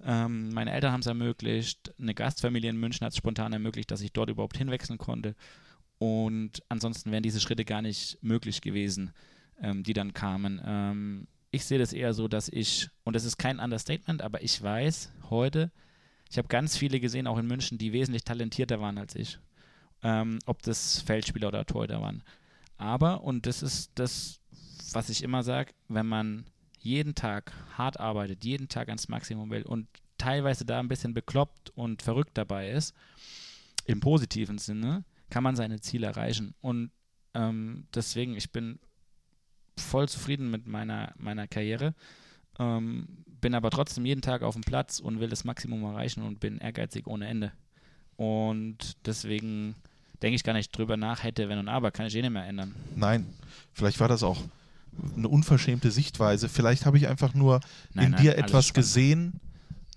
Ähm, 0.03 0.51
meine 0.51 0.73
Eltern 0.73 0.91
haben 0.91 1.01
es 1.01 1.07
ermöglicht, 1.07 1.95
eine 2.01 2.13
Gastfamilie 2.13 2.71
in 2.71 2.77
München 2.77 3.05
hat 3.05 3.13
es 3.13 3.19
spontan 3.19 3.53
ermöglicht, 3.53 3.93
dass 3.93 4.01
ich 4.01 4.13
dort 4.13 4.31
überhaupt 4.31 4.59
hinwechseln 4.59 4.99
konnte. 4.99 5.37
Und 5.99 6.61
ansonsten 6.69 7.13
wären 7.13 7.23
diese 7.23 7.39
Schritte 7.39 7.65
gar 7.65 7.81
nicht 7.81 8.19
möglich 8.21 8.61
gewesen, 8.61 9.13
ähm, 9.63 9.85
die 9.85 9.93
dann 9.93 10.13
kamen. 10.13 10.61
Ähm, 10.65 11.29
ich 11.53 11.67
sehe 11.67 11.79
das 11.79 11.93
eher 11.93 12.15
so, 12.15 12.27
dass 12.27 12.49
ich, 12.49 12.91
und 13.05 13.15
das 13.15 13.25
ist 13.25 13.39
kein 13.39 13.61
Understatement, 13.61 14.23
aber 14.23 14.43
ich 14.43 14.61
weiß 14.61 15.13
heute, 15.31 15.71
Ich 16.31 16.37
habe 16.37 16.49
ganz 16.49 16.77
viele 16.77 16.99
gesehen, 16.99 17.29
auch 17.29 17.39
in 17.39 17.47
München, 17.47 17.79
die 17.79 17.93
wesentlich 17.93 18.25
talentierter 18.25 18.81
waren 18.81 18.99
als 18.99 19.15
ich. 19.15 19.39
Ähm, 20.03 20.39
ob 20.47 20.63
das 20.63 21.01
Feldspieler 21.01 21.49
oder 21.49 21.67
Torhüter 21.67 22.01
waren. 22.01 22.23
Aber, 22.77 23.25
und 23.25 23.47
das 23.47 23.63
ist 23.63 23.91
das, 23.97 24.41
was 24.93 25.09
ich 25.11 25.23
immer 25.23 25.43
sage, 25.43 25.73
wenn 25.89 26.07
man 26.07 26.45
jeden 26.79 27.15
Tag 27.15 27.53
hart 27.77 27.99
arbeitet, 27.99 28.45
jeden 28.45 28.69
Tag 28.69 28.89
ans 28.89 29.09
Maximum 29.09 29.51
will 29.51 29.63
und 29.63 29.89
teilweise 30.17 30.65
da 30.65 30.79
ein 30.79 30.89
bisschen 30.89 31.15
bekloppt 31.15 31.71
und 31.71 32.03
verrückt 32.03 32.37
dabei 32.39 32.71
ist, 32.71 32.95
im 33.85 34.01
positiven 34.01 34.59
Sinne, 34.59 35.05
kann 35.31 35.43
man 35.43 35.57
seine 35.57 35.81
Ziele 35.81 36.07
erreichen. 36.07 36.55
Und 36.61 36.91
ähm, 37.35 37.87
deswegen, 37.95 38.37
ich 38.37 38.53
bin 38.53 38.79
voll 39.77 40.09
zufrieden 40.09 40.51
mit 40.51 40.67
meiner, 40.67 41.15
meiner 41.17 41.47
Karriere, 41.47 41.95
ähm, 42.59 43.25
bin 43.27 43.55
aber 43.55 43.71
trotzdem 43.71 44.05
jeden 44.05 44.23
Tag 44.23 44.43
auf 44.43 44.55
dem 44.55 44.63
Platz 44.63 44.99
und 44.99 45.21
will 45.21 45.29
das 45.29 45.45
Maximum 45.45 45.85
erreichen 45.85 46.23
und 46.23 46.41
bin 46.41 46.59
ehrgeizig 46.59 47.07
ohne 47.07 47.29
Ende. 47.29 47.53
Und 48.17 48.97
deswegen 49.07 49.77
denke 50.23 50.37
ich 50.37 50.45
gar 50.45 50.53
nicht 50.53 50.77
drüber 50.77 50.97
nach, 50.97 51.23
hätte, 51.23 51.49
wenn 51.49 51.59
und 51.59 51.69
aber, 51.69 51.91
kann 51.91 52.07
ich 52.07 52.15
eh 52.15 52.23
nicht 52.23 52.31
mehr 52.31 52.47
ändern. 52.47 52.75
Nein, 52.97 53.27
vielleicht 53.73 54.01
war 54.01 54.09
das 54.09 54.23
auch 54.23 54.43
eine 55.17 55.29
unverschämte 55.29 55.91
Sichtweise. 55.91 56.49
Vielleicht 56.49 56.87
habe 56.87 56.99
ich 56.99 57.09
einfach 57.09 57.35
nur 57.35 57.61
Nein, 57.95 58.07
in 58.07 58.11
nein, 58.13 58.23
dir 58.23 58.39
etwas 58.39 58.73
gesehen, 58.75 59.41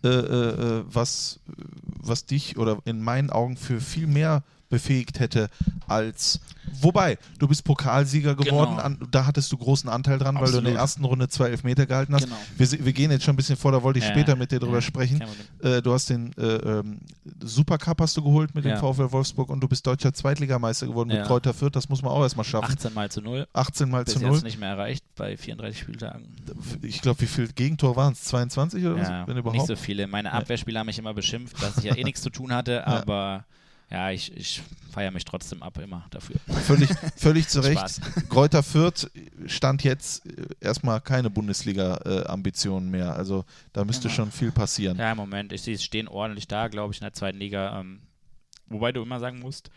äh, 0.03 0.07
äh, 0.07 0.79
äh, 0.79 0.83
was, 0.87 1.39
was 1.45 2.25
dich 2.25 2.57
oder 2.57 2.79
in 2.85 3.01
meinen 3.01 3.29
Augen 3.29 3.57
für 3.57 3.79
viel 3.79 4.07
mehr 4.07 4.43
befähigt 4.71 5.19
hätte 5.19 5.49
als. 5.87 6.39
Wobei, 6.79 7.17
du 7.39 7.47
bist 7.47 7.63
Pokalsieger 7.63 8.35
geworden, 8.35 8.71
Genau. 8.71 8.81
an, 8.83 8.97
da 9.11 9.25
hattest 9.25 9.51
du 9.51 9.57
großen 9.57 9.89
Anteil 9.89 10.17
dran, 10.19 10.35
weil 10.35 10.51
du 10.51 10.59
in 10.59 10.63
der 10.63 10.73
Absolut. 10.73 10.77
ersten 10.79 11.05
Runde 11.05 11.27
zwei 11.27 11.49
Elfmeter 11.49 11.85
gehalten 11.85 12.13
hast. 12.15 12.25
Genau. 12.25 12.35
Wir, 12.55 12.85
wir 12.85 12.93
gehen 12.93 13.11
jetzt 13.11 13.23
schon 13.25 13.33
ein 13.33 13.35
bisschen 13.35 13.57
vor, 13.57 13.71
da 13.71 13.81
wollte 13.83 13.99
ich 13.99 14.05
Ja, 14.05 14.11
später 14.11 14.35
mit 14.35 14.51
dir 14.51 14.59
drüber 14.59 14.75
ja, 14.75 14.81
sprechen. 14.81 15.21
Äh, 15.61 15.81
du 15.81 15.91
hast 15.91 16.09
den 16.09 16.31
äh, 16.37 16.41
ähm, 16.45 16.99
Supercup 17.41 17.99
hast 17.99 18.15
du 18.15 18.23
geholt 18.23 18.53
mit 18.55 18.63
dem 18.63 18.71
Ja. 18.71 18.77
VfL 18.77 19.11
Wolfsburg 19.11 19.49
und 19.49 19.59
du 19.61 19.67
bist 19.67 19.85
deutscher 19.85 20.13
Zweitligameister 20.13 20.87
geworden 20.87 21.09
mit. 21.09 21.23
Kräuter 21.25 21.53
Fürth. 21.53 21.75
Das 21.75 21.89
muss 21.89 22.01
man 22.03 22.11
auch 22.11 22.21
erstmal 22.21 22.45
schaffen. 22.45 22.71
18 22.71 22.93
mal 22.93 23.09
zu 23.11 23.21
0. 23.21 23.47
18 23.53 23.89
mal 23.89 24.03
Bis 24.05 24.13
zu 24.13 24.19
0. 24.21 24.33
jetzt 24.33 24.43
nicht 24.43 24.59
mehr 24.59 24.69
erreicht 24.69 25.03
bei 25.15 25.35
34 25.37 25.79
Spieltagen. 25.81 26.27
Ich 26.83 27.01
glaube, 27.01 27.19
wie 27.21 27.25
viele 27.27 27.47
Gegentore 27.49 27.95
waren 27.95 28.13
es? 28.13 28.23
22 28.25 28.85
oder 28.85 28.97
Ja, 28.97 29.05
so? 29.05 29.11
Wenn 29.27 29.35
nicht 29.35 29.45
überhaupt? 29.45 29.67
so 29.67 29.75
viele. 29.75 30.07
Meine 30.07 30.31
Abwehrspieler 30.31 30.79
haben 30.81 30.87
mich 30.87 30.99
immer 30.99 31.13
beschimpft, 31.13 31.61
dass 31.61 31.77
ich 31.79 31.83
ja 31.85 31.95
eh 31.95 32.03
nichts 32.05 32.21
zu 32.21 32.29
tun 32.29 32.53
hatte, 32.53 32.87
aber 32.87 33.45
ja, 33.91 34.09
ich, 34.11 34.35
ich 34.35 34.61
feiere 34.91 35.11
mich 35.11 35.25
trotzdem 35.25 35.61
ab 35.63 35.77
immer 35.79 36.05
dafür. 36.11 36.37
Völlig, 36.65 36.89
völlig 37.15 37.47
zu 37.49 37.59
Recht. 37.61 38.01
Kräuter 38.29 38.63
Fürth 38.63 39.09
stand 39.45 39.83
jetzt 39.83 40.25
äh, 40.25 40.45
erstmal 40.59 41.01
keine 41.01 41.29
Bundesliga-Ambitionen 41.29 42.89
mehr. 42.89 43.15
Also 43.15 43.45
da 43.73 43.83
müsste 43.85 44.07
Ja. 44.07 44.13
schon 44.13 44.31
viel 44.31 44.51
passieren. 44.51 44.97
Ja, 44.97 45.11
im 45.11 45.17
Moment, 45.17 45.53
ich 45.53 45.61
sehe, 45.61 45.75
es 45.75 45.83
stehen 45.83 46.07
ordentlich 46.07 46.47
da, 46.47 46.67
glaube 46.67 46.93
ich, 46.93 46.99
in 46.99 47.05
der 47.05 47.13
zweiten 47.13 47.37
Liga. 47.37 47.79
Ähm, 47.79 48.01
wobei 48.67 48.91
du 48.91 49.01
immer 49.01 49.19
sagen 49.19 49.39
musst, 49.39 49.69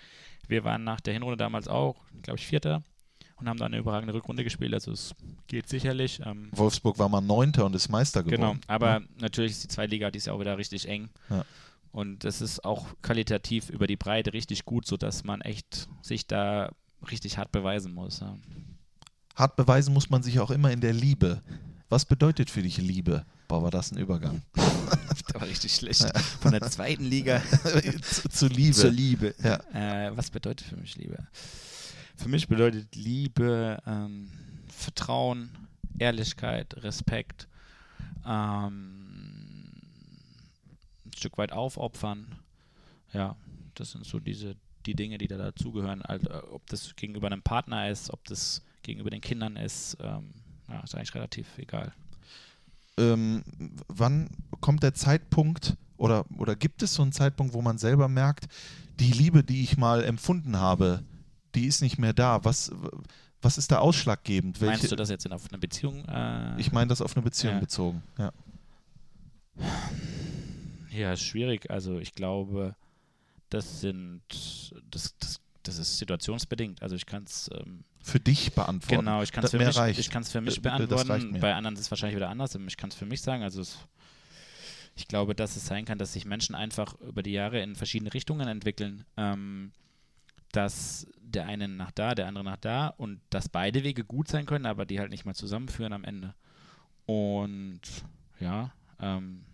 wir 0.49 0.65
waren 0.65 0.85
nach 0.85 1.01
der 1.01 1.13
Hinrunde 1.15 1.37
damals 1.37 1.69
auch, 1.69 1.97
glaube 2.23 2.39
ich, 2.39 2.47
Vierter 2.47 2.83
und 3.37 3.49
haben 3.49 3.59
da 3.59 3.67
eine 3.67 3.79
überragende 3.79 4.15
Rückrunde 4.15 4.45
gespielt. 4.45 4.75
Also 4.75 4.93
es 4.93 5.15
geht 5.49 5.69
sicherlich. 5.69 6.21
Ähm, 6.25 6.49
Wolfsburg 6.53 6.99
war 6.99 7.09
mal 7.09 7.21
Neunter 7.21 7.65
und 7.67 7.75
ist 7.75 7.89
Meister 7.89 8.23
Genau, 8.23 8.37
geworden. 8.53 8.61
aber 8.69 9.01
natürlich 9.19 9.53
ist 9.53 9.65
die 9.65 9.69
Zweitliga, 9.69 10.11
die 10.11 10.19
ist 10.19 10.27
ja 10.27 10.33
auch 10.33 10.41
wieder 10.41 10.57
richtig 10.59 10.89
eng. 10.89 11.09
Ja. 11.31 11.45
Und 11.95 12.25
es 12.25 12.41
ist 12.41 12.65
auch 12.65 12.89
qualitativ 13.03 13.71
über 13.71 13.87
die 13.87 13.95
Breite 13.95 14.33
richtig 14.33 14.65
gut, 14.65 14.85
sodass 14.85 15.23
man 15.23 15.43
echt 15.43 15.89
sich 16.03 16.27
da 16.27 16.73
richtig 17.09 17.39
hart 17.39 17.53
beweisen 17.53 17.95
muss. 17.95 18.19
Ja. 18.19 18.37
Hart 19.37 19.55
beweisen 19.55 19.95
muss 19.95 20.11
man 20.11 20.21
sich 20.21 20.41
auch 20.41 20.51
immer 20.51 20.73
in 20.73 20.81
der 20.81 20.93
Liebe. 20.93 21.41
Was 21.89 22.05
bedeutet 22.05 22.51
für 22.51 22.63
dich 22.63 22.79
Liebe? 22.79 23.25
Boah, 23.47 23.63
war 23.63 23.71
das 23.71 23.93
ein 23.93 23.99
Übergang. 23.99 24.43
Das 25.09 25.41
war 25.41 25.47
richtig 25.47 25.75
schlecht. 25.77 26.07
Von 26.41 26.51
der 26.53 26.63
zweiten 26.63 27.05
Liga 27.05 27.41
zu, 28.03 28.29
zu 28.29 28.47
Liebe. 28.49 28.73
zur 28.75 28.91
Liebe. 28.91 29.35
Ja. 29.43 30.09
Äh, 30.09 30.17
was 30.17 30.31
bedeutet 30.31 30.67
für 30.67 30.77
mich 30.77 30.97
Liebe? 30.97 31.17
Für 32.17 32.29
mich 32.29 32.49
bedeutet 32.49 32.95
Liebe 32.97 33.81
ähm, 33.87 34.31
Vertrauen, 34.69 35.51
Ehrlichkeit, 35.99 36.75
Respekt, 36.83 37.49
ähm, 38.27 39.04
Stück 41.25 41.39
weit 41.39 41.53
aufopfern. 41.53 42.27
Ja, 43.15 43.35
das 43.77 43.93
sind 43.93 44.05
so 44.05 44.21
diese 44.21 44.57
die 44.85 44.95
Dinge, 44.95 45.17
die 45.17 45.27
da 45.27 45.39
dazugehören. 45.39 46.03
Also, 46.03 46.29
äh, 46.29 46.43
ob 46.53 46.67
das 46.67 46.95
gegenüber 46.97 47.29
einem 47.29 47.41
Partner 47.41 47.89
ist, 47.89 48.11
ob 48.11 48.23
das 48.27 48.61
gegenüber 48.83 49.09
den 49.09 49.23
Kindern 49.23 49.57
ist, 49.57 49.97
ähm, 50.01 50.29
ja, 50.69 50.81
ist 50.81 50.95
eigentlich 50.95 51.15
relativ 51.15 51.47
egal. 51.57 51.93
ähm, 52.99 53.43
wann 53.89 54.29
kommt 54.61 54.83
der 54.83 54.93
Zeitpunkt 54.93 55.77
oder, 55.97 56.27
oder 56.37 56.55
gibt 56.57 56.83
es 56.83 56.93
so 56.93 57.01
einen 57.03 57.13
Zeitpunkt, 57.13 57.55
wo 57.55 57.63
man 57.63 57.79
selber 57.79 58.09
merkt, 58.09 58.47
die 59.01 59.11
Liebe, 59.11 59.43
die 59.43 59.63
ich 59.63 59.79
mal 59.79 60.05
empfunden 60.05 60.59
habe, 60.59 61.03
die 61.55 61.65
ist 61.67 61.81
nicht 61.81 61.99
mehr 61.99 62.13
da? 62.13 62.45
Was, 62.45 62.71
was 63.41 63.57
ist 63.57 63.73
da 63.73 63.79
ausschlaggebend? 63.79 64.61
Meinst 64.61 64.83
Welche, 64.83 64.89
du 64.89 64.97
das 64.97 65.09
jetzt 65.09 65.25
in 65.25 65.33
auf 65.33 65.49
eine 65.51 65.59
Beziehung? 65.59 66.05
Äh, 66.05 66.61
ich 66.61 66.73
meine 66.73 66.89
das 66.89 67.01
auf 67.01 67.17
eine 67.17 67.23
Beziehung 67.25 67.55
Ja. 67.55 67.61
bezogen. 67.61 68.03
Ja. 68.19 68.33
Ja, 70.95 71.13
ist 71.13 71.23
schwierig. 71.23 71.71
Also 71.71 71.99
ich 71.99 72.15
glaube, 72.15 72.77
das 73.51 73.81
sind, 73.81 74.23
das, 74.91 75.17
das, 75.19 75.41
das 75.63 75.79
ist 75.79 75.99
situationsbedingt. 75.99 76.83
Also 76.83 76.97
ich 76.97 77.07
kann 77.07 77.25
es, 77.25 77.51
ähm, 77.53 77.85
Für 78.01 78.21
dich 78.21 78.53
beantworten. 78.53 79.05
genau, 79.05 79.23
ich 79.23 79.33
kann 79.33 79.45
es 79.45 79.51
für 79.51 79.59
mich, 79.59 79.77
ich 79.99 80.11
für 80.11 80.41
mich 80.41 80.59
Äh, 80.59 80.61
das 80.63 80.65
reicht 80.75 81.07
beantworten. 81.09 81.41
Bei 81.41 81.55
anderen 81.55 81.75
ist 81.75 81.83
es 81.83 81.91
wahrscheinlich 81.91 82.17
wieder 82.17 82.29
anders. 82.29 82.55
Ich 82.55 82.77
kann 82.77 82.91
es 82.91 82.97
für 82.97 83.07
mich 83.07 83.23
sagen. 83.23 83.43
Also 83.43 83.61
es, 83.61 83.79
ich 84.95 85.09
glaube, 85.09 85.35
dass 85.35 85.57
es 85.57 85.67
sein 85.67 85.85
kann, 85.85 85.99
dass 85.99 86.13
sich 86.13 86.25
Menschen 86.25 86.55
einfach 86.55 86.95
über 87.01 87.23
die 87.23 87.33
Jahre 87.33 87.61
in 87.61 87.75
verschiedene 87.75 88.15
Richtungen 88.15 88.47
entwickeln. 88.47 89.05
Ähm, 89.17 89.73
dass 90.53 91.09
der 91.21 91.47
eine 91.47 91.67
nach 91.67 91.91
da, 91.91 92.15
der 92.15 92.29
andere 92.29 92.45
nach 92.45 92.57
da 92.57 92.89
und 92.89 93.21
dass 93.31 93.49
beide 93.49 93.83
Wege 93.83 94.05
gut 94.05 94.29
sein 94.29 94.47
können, 94.47 94.67
aber 94.67 94.87
die 94.87 95.01
halt 95.01 95.11
nicht 95.11 95.25
mal 95.25 95.35
zusammenführen 95.35 95.93
am 95.93 96.05
Ende. 96.05 96.35
Und 97.07 97.81
ja, 98.39 98.73
ähm, 99.01 99.45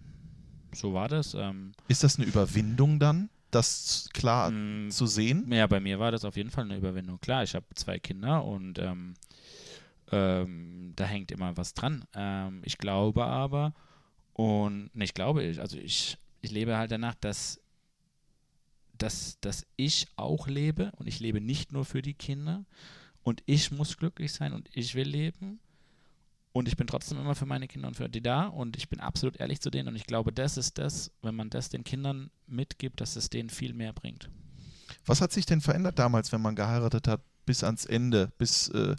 so 0.72 0.94
war 0.94 1.08
das. 1.08 1.34
Ähm, 1.34 1.72
Ist 1.88 2.02
das 2.04 2.16
eine 2.18 2.26
Überwindung 2.26 2.98
dann, 2.98 3.30
das 3.50 4.08
klar 4.12 4.50
Mm, 4.50 4.90
zu 4.90 5.06
sehen? 5.06 5.50
Ja, 5.52 5.66
bei 5.66 5.80
mir 5.80 5.98
war 5.98 6.12
das 6.12 6.24
auf 6.24 6.36
jeden 6.36 6.50
Fall 6.50 6.64
eine 6.64 6.76
Überwindung. 6.76 7.20
Klar, 7.20 7.42
ich 7.42 7.54
habe 7.54 7.66
zwei 7.74 7.98
Kinder 7.98 8.44
und 8.44 8.78
ähm, 8.78 9.14
ähm, 10.12 10.92
da 10.96 11.04
hängt 11.04 11.30
immer 11.32 11.56
was 11.56 11.74
dran. 11.74 12.04
Ähm, 12.14 12.62
ich 12.64 12.78
glaube 12.78 13.24
aber, 13.24 13.74
und 14.34 14.90
nicht 14.94 15.14
glaube 15.14 15.42
ich, 15.44 15.60
also 15.60 15.76
ich, 15.76 16.18
ich 16.40 16.50
lebe 16.50 16.76
halt 16.76 16.90
danach, 16.90 17.14
dass, 17.16 17.60
dass, 18.98 19.38
dass 19.40 19.66
ich 19.76 20.08
auch 20.16 20.46
lebe 20.46 20.92
und 20.96 21.06
ich 21.06 21.20
lebe 21.20 21.40
nicht 21.40 21.72
nur 21.72 21.84
für 21.84 22.02
die 22.02 22.14
Kinder 22.14 22.64
und 23.22 23.42
ich 23.46 23.70
muss 23.70 23.96
glücklich 23.96 24.32
sein 24.32 24.52
und 24.52 24.68
ich 24.72 24.94
will 24.94 25.08
leben. 25.08 25.60
Und 26.52 26.66
ich 26.66 26.76
bin 26.76 26.86
trotzdem 26.86 27.18
immer 27.18 27.34
für 27.34 27.46
meine 27.46 27.68
Kinder 27.68 27.88
und 27.88 27.94
für 27.94 28.08
die 28.08 28.22
da 28.22 28.46
und 28.46 28.76
ich 28.76 28.88
bin 28.88 28.98
absolut 28.98 29.38
ehrlich 29.38 29.60
zu 29.60 29.70
denen 29.70 29.88
und 29.88 29.96
ich 29.96 30.06
glaube, 30.06 30.32
das 30.32 30.56
ist 30.56 30.78
das, 30.78 31.12
wenn 31.22 31.36
man 31.36 31.48
das 31.48 31.68
den 31.68 31.84
Kindern 31.84 32.30
mitgibt, 32.46 33.00
dass 33.00 33.14
es 33.14 33.30
denen 33.30 33.50
viel 33.50 33.72
mehr 33.72 33.92
bringt. 33.92 34.28
Was 35.06 35.20
hat 35.20 35.32
sich 35.32 35.46
denn 35.46 35.60
verändert 35.60 35.98
damals, 35.98 36.32
wenn 36.32 36.42
man 36.42 36.56
geheiratet 36.56 37.06
hat, 37.06 37.22
bis 37.46 37.62
ans 37.62 37.84
Ende, 37.84 38.32
bis, 38.38 38.68
äh, 38.68 38.96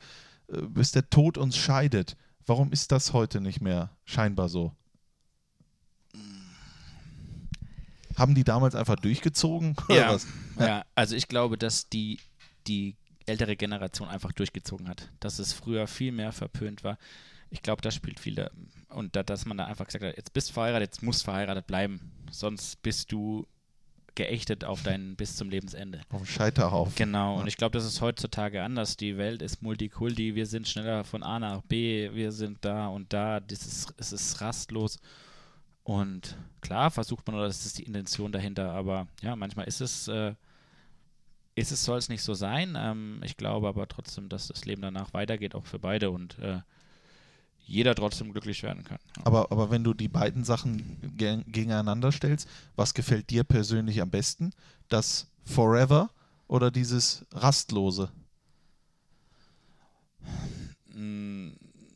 äh, 0.48 0.62
bis 0.70 0.92
der 0.92 1.10
Tod 1.10 1.38
uns 1.38 1.58
scheidet? 1.58 2.16
Warum 2.46 2.72
ist 2.72 2.92
das 2.92 3.14
heute 3.14 3.42
nicht 3.42 3.62
mehr 3.62 3.92
scheinbar 4.06 4.50
so? 4.50 4.74
Haben 8.16 8.36
die 8.36 8.44
damals 8.44 8.76
einfach 8.76 8.96
durchgezogen? 8.96 9.76
Ja. 9.90 10.14
was? 10.14 10.28
Ja, 10.60 10.86
also 10.96 11.16
ich 11.16 11.28
glaube, 11.28 11.58
dass 11.58 11.90
die, 11.90 12.20
die 12.68 12.96
ältere 13.26 13.56
Generation 13.56 14.08
einfach 14.10 14.32
durchgezogen 14.32 14.88
hat. 14.88 15.10
Dass 15.20 15.40
es 15.40 15.54
früher 15.54 15.88
viel 15.88 16.12
mehr 16.12 16.32
verpönt 16.32 16.84
war. 16.84 16.98
Ich 17.52 17.62
glaube, 17.62 17.82
das 17.82 17.94
spielt 17.94 18.20
viel 18.20 18.36
da. 18.36 18.50
Und 18.90 19.16
da, 19.16 19.24
dass 19.24 19.46
man 19.46 19.58
da 19.58 19.66
einfach 19.66 19.86
gesagt 19.86 20.04
hat, 20.04 20.18
jetzt 20.18 20.34
bist 20.34 20.50
du 20.50 20.54
verheiratet, 20.54 20.90
jetzt 20.90 21.04
musst 21.04 21.22
du 21.22 21.26
verheiratet 21.26 21.68
bleiben. 21.68 22.12
Sonst 22.32 22.82
bist 22.82 23.12
du 23.12 23.46
geächtet 24.16 24.66
auf 24.66 24.84
dein 24.84 25.16
bis 25.16 25.36
zum 25.36 25.50
Lebensende. 25.50 26.02
Auf 26.10 26.22
dem 26.22 26.26
Scheiterhaufen. 26.26 26.94
Genau, 26.96 27.40
und 27.40 27.48
ich 27.48 27.58
glaube, 27.58 27.78
das 27.78 27.86
ist 27.86 28.02
heutzutage 28.02 28.64
anders. 28.64 28.98
Die 28.98 29.18
Welt 29.18 29.42
ist 29.42 29.62
Multikulti, 29.62 30.36
wir 30.36 30.46
sind 30.46 30.68
schneller 30.68 31.04
von 31.04 31.24
A 31.24 31.40
nach 31.40 31.62
B, 31.62 32.12
wir 32.14 32.32
sind 32.32 32.64
da 32.66 32.88
und 32.88 33.14
da, 33.14 33.40
das 33.40 33.66
ist, 33.66 33.94
es 33.98 34.12
ist 34.12 34.42
rastlos. 34.42 35.00
Und 35.84 36.38
klar 36.62 36.92
versucht 36.92 37.26
man, 37.28 37.36
oder 37.38 37.48
das 37.48 37.66
ist 37.66 37.78
die 37.78 37.84
Intention 37.84 38.32
dahinter, 38.32 38.72
aber 38.72 39.08
ja, 39.22 39.36
manchmal 39.36 39.68
ist 39.68 39.82
es, 39.82 40.08
äh, 40.08 40.36
ist 41.56 41.72
es, 41.72 41.84
soll 41.84 41.98
es 41.98 42.10
nicht 42.10 42.22
so 42.22 42.34
sein. 42.34 42.78
Ähm, 42.78 43.22
ich 43.24 43.38
glaube 43.38 43.68
aber 43.68 43.88
trotzdem, 43.88 44.30
dass 44.30 44.48
das 44.48 44.66
Leben 44.66 44.82
danach 44.82 45.14
weitergeht, 45.14 45.56
auch 45.56 45.66
für 45.66 45.80
beide 45.80 46.12
und 46.12 46.38
äh, 46.40 46.60
jeder 47.72 47.96
trotzdem 47.96 48.32
glücklich 48.32 48.64
werden 48.64 48.84
kann. 48.84 49.00
Ja. 49.18 49.26
Aber, 49.26 49.52
aber 49.52 49.72
wenn 49.72 49.84
du 49.84 49.94
die 49.94 50.10
beiden 50.10 50.44
Sachen 50.44 50.98
ge 51.18 51.44
gegeneinander 51.48 52.12
stellst, 52.12 52.48
was 52.76 52.94
gefällt 52.94 53.30
dir 53.30 53.44
persönlich 53.44 54.02
am 54.02 54.10
besten? 54.10 54.52
Das 54.90 55.28
Forever 55.46 56.10
oder 56.48 56.70
dieses 56.70 57.26
Rastlose? 57.32 58.12
Mm, 60.94 61.52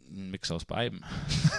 Mix 0.09 0.49
aus 0.49 0.63
beidem. 0.63 1.03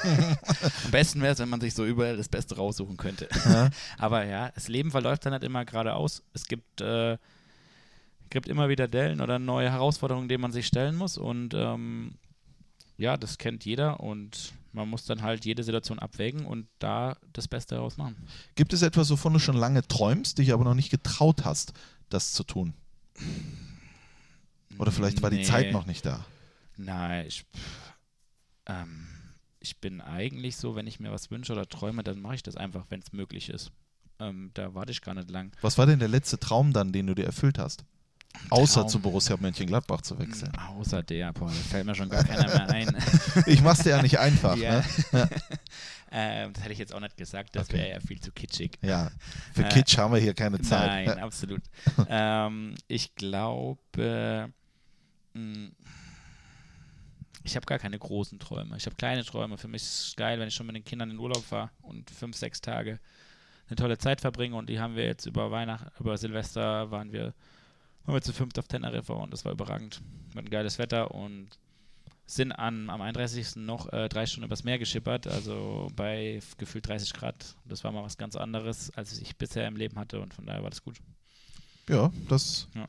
Am 0.84 0.90
besten 0.90 1.20
wäre 1.20 1.34
es, 1.34 1.38
wenn 1.38 1.48
man 1.48 1.60
sich 1.60 1.74
so 1.74 1.84
überall 1.84 2.16
das 2.16 2.28
Beste 2.28 2.56
raussuchen 2.56 2.96
könnte. 2.96 3.28
Ja. 3.44 3.70
Aber 3.98 4.24
ja, 4.24 4.50
das 4.50 4.68
Leben 4.68 4.90
verläuft 4.90 5.26
dann 5.26 5.34
nicht 5.34 5.44
immer 5.44 5.64
geradeaus. 5.64 6.22
Es 6.32 6.46
gibt, 6.46 6.80
äh, 6.80 7.18
gibt 8.30 8.48
immer 8.48 8.68
wieder 8.68 8.88
Dellen 8.88 9.20
oder 9.20 9.38
neue 9.38 9.70
Herausforderungen, 9.70 10.28
denen 10.28 10.40
man 10.40 10.52
sich 10.52 10.66
stellen 10.66 10.96
muss. 10.96 11.18
Und 11.18 11.52
ähm, 11.54 12.14
ja, 12.98 13.16
das 13.16 13.38
kennt 13.38 13.64
jeder 13.64 14.00
und 14.00 14.52
man 14.72 14.88
muss 14.88 15.04
dann 15.06 15.22
halt 15.22 15.44
jede 15.44 15.62
Situation 15.64 15.98
abwägen 15.98 16.44
und 16.44 16.66
da 16.78 17.16
das 17.32 17.48
Beste 17.48 17.74
daraus 17.76 17.96
machen. 17.96 18.16
Gibt 18.54 18.72
es 18.72 18.82
etwas, 18.82 19.10
wovon 19.10 19.32
du 19.32 19.38
schon 19.38 19.56
lange 19.56 19.86
träumst, 19.86 20.38
dich 20.38 20.52
aber 20.52 20.64
noch 20.64 20.74
nicht 20.74 20.90
getraut 20.90 21.44
hast, 21.44 21.72
das 22.10 22.32
zu 22.32 22.44
tun? 22.44 22.74
Oder 24.78 24.92
vielleicht 24.92 25.22
war 25.22 25.30
die 25.30 25.38
Nee. 25.38 25.44
Zeit 25.44 25.72
noch 25.72 25.86
nicht 25.86 26.04
da. 26.04 26.26
Nein, 26.76 27.26
ich, 27.26 27.46
ähm, 28.66 29.06
ich 29.60 29.78
bin 29.80 30.00
eigentlich 30.02 30.56
so, 30.56 30.76
wenn 30.76 30.86
ich 30.86 31.00
mir 31.00 31.10
was 31.10 31.30
wünsche 31.30 31.52
oder 31.52 31.66
träume, 31.66 32.02
dann 32.04 32.20
mache 32.20 32.34
ich 32.34 32.42
das 32.42 32.56
einfach, 32.56 32.84
wenn 32.90 33.00
es 33.00 33.12
möglich 33.12 33.48
ist. 33.48 33.72
Ähm, 34.18 34.50
da 34.54 34.74
warte 34.74 34.92
ich 34.92 35.00
gar 35.00 35.14
nicht 35.14 35.30
lang. 35.30 35.54
Was 35.62 35.78
war 35.78 35.86
denn 35.86 35.98
der 35.98 36.08
letzte 36.08 36.38
Traum 36.38 36.72
dann, 36.72 36.92
den 36.92 37.06
du 37.06 37.14
dir 37.14 37.24
erfüllt 37.24 37.58
hast? 37.58 37.84
Außer 38.50 38.80
Traum. 38.80 38.88
zu 38.88 39.00
Borussia 39.00 39.36
Mönchengladbach 39.38 40.00
zu 40.02 40.18
wechseln. 40.18 40.52
Außer 40.56 41.02
der, 41.02 41.32
boah, 41.32 41.46
da 41.48 41.52
fällt 41.52 41.86
mir 41.86 41.94
schon 41.94 42.08
gar 42.08 42.22
keiner 42.24 42.46
mehr 42.46 42.68
ein. 42.70 42.96
Ich 43.46 43.60
mach's 43.62 43.80
dir 43.82 43.90
ja 43.90 44.02
nicht 44.02 44.18
einfach. 44.18 44.56
Ja. 44.56 44.82
Ne? 45.12 45.28
ähm, 46.12 46.52
das 46.52 46.62
hätte 46.62 46.72
ich 46.72 46.78
jetzt 46.78 46.94
auch 46.94 47.00
nicht 47.00 47.16
gesagt, 47.16 47.54
das 47.56 47.68
Okay. 47.68 47.78
wäre 47.78 47.90
ja 47.90 48.00
viel 48.00 48.20
zu 48.20 48.30
kitschig. 48.32 48.78
Ja, 48.82 49.10
für 49.52 49.64
Äh, 49.64 49.68
Kitsch 49.68 49.98
haben 49.98 50.12
wir 50.14 50.20
hier 50.20 50.34
keine 50.34 50.60
Zeit. 50.62 51.06
Nein, 51.06 51.18
absolut. 51.18 51.62
ähm, 52.08 52.74
ich 52.88 53.14
glaube, 53.16 54.52
mh, 55.34 55.70
ich 57.42 57.54
habe 57.56 57.66
gar 57.66 57.78
keine 57.78 57.98
großen 57.98 58.38
Träume. 58.38 58.76
Ich 58.76 58.86
habe 58.86 58.96
kleine 58.96 59.24
Träume. 59.24 59.56
Für 59.58 59.68
mich 59.68 59.82
ist 59.82 60.08
es 60.08 60.16
geil, 60.16 60.38
wenn 60.40 60.48
ich 60.48 60.54
schon 60.54 60.66
mit 60.66 60.74
den 60.76 60.84
Kindern 60.84 61.10
in 61.10 61.18
Urlaub 61.18 61.44
fahre 61.44 61.70
und 61.82 62.10
fünf, 62.10 62.36
sechs 62.36 62.60
Tage 62.60 62.98
eine 63.68 63.76
tolle 63.76 63.98
Zeit 63.98 64.20
verbringe. 64.20 64.56
Und 64.56 64.68
die 64.68 64.80
haben 64.80 64.96
wir 64.96 65.04
jetzt 65.04 65.26
über 65.26 65.50
Weihnachten, 65.50 65.90
über 66.00 66.16
Silvester 66.16 66.90
waren 66.90 67.12
wir, 67.12 67.34
waren 68.06 68.14
wir 68.14 68.22
zu 68.22 68.32
fünft 68.32 68.58
auf 68.58 68.68
Teneriffa 68.68 69.12
und 69.14 69.32
das 69.32 69.44
war 69.44 69.52
überragend. 69.52 70.00
Wir 70.32 70.38
hatten 70.38 70.50
geiles 70.50 70.78
Wetter 70.78 71.12
und 71.12 71.48
sind 72.28 72.50
an, 72.52 72.90
am 72.90 73.00
31. 73.02 73.56
noch 73.56 73.92
äh, 73.92 74.08
drei 74.08 74.26
Stunden 74.26 74.46
übers 74.46 74.64
Meer 74.64 74.78
geschippert, 74.78 75.26
also 75.28 75.88
bei 75.94 76.40
gefühlt 76.58 76.88
30 76.88 77.12
Grad. 77.12 77.54
Das 77.64 77.84
war 77.84 77.92
mal 77.92 78.02
was 78.02 78.16
ganz 78.18 78.34
anderes, 78.34 78.90
als 78.96 79.16
ich 79.18 79.36
bisher 79.36 79.66
im 79.68 79.76
Leben 79.76 79.96
hatte 79.98 80.20
und 80.20 80.34
von 80.34 80.44
daher 80.46 80.62
war 80.62 80.70
das 80.70 80.82
gut. 80.82 80.96
Ja, 81.88 82.10
das 82.28 82.66
Ja. 82.74 82.88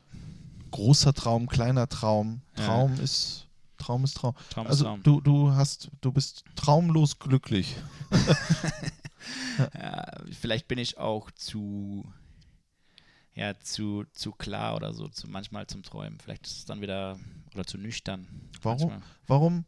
großer 0.72 1.14
Traum, 1.14 1.46
kleiner 1.48 1.88
Traum. 1.88 2.40
Ja. 2.56 2.66
Traum 2.66 2.94
ist 3.00 3.44
Traum 3.76 4.02
ist 4.02 4.14
Traum. 4.14 4.34
Traum 4.50 4.66
ist 4.66 4.70
Also 4.70 4.84
Traum. 4.86 5.02
du 5.04 5.20
du 5.20 5.52
hast 5.52 5.88
du 6.00 6.10
bist 6.10 6.44
traumlos 6.56 7.18
glücklich. 7.18 7.76
Ja, 9.74 10.04
vielleicht 10.40 10.68
bin 10.68 10.78
ich 10.78 10.98
auch 10.98 11.30
zu, 11.32 12.04
ja, 13.38 13.58
zu, 13.60 14.04
zu 14.12 14.32
klar 14.32 14.74
oder 14.74 14.92
so, 14.92 15.08
zu, 15.08 15.28
manchmal 15.28 15.66
zum 15.68 15.82
Träumen. 15.82 16.18
Vielleicht 16.18 16.46
ist 16.46 16.58
es 16.58 16.64
dann 16.64 16.80
wieder, 16.80 17.18
oder 17.54 17.64
zu 17.64 17.78
nüchtern. 17.78 18.26
Warum? 18.62 18.88
Manchmal. 18.88 19.08
Warum 19.26 19.64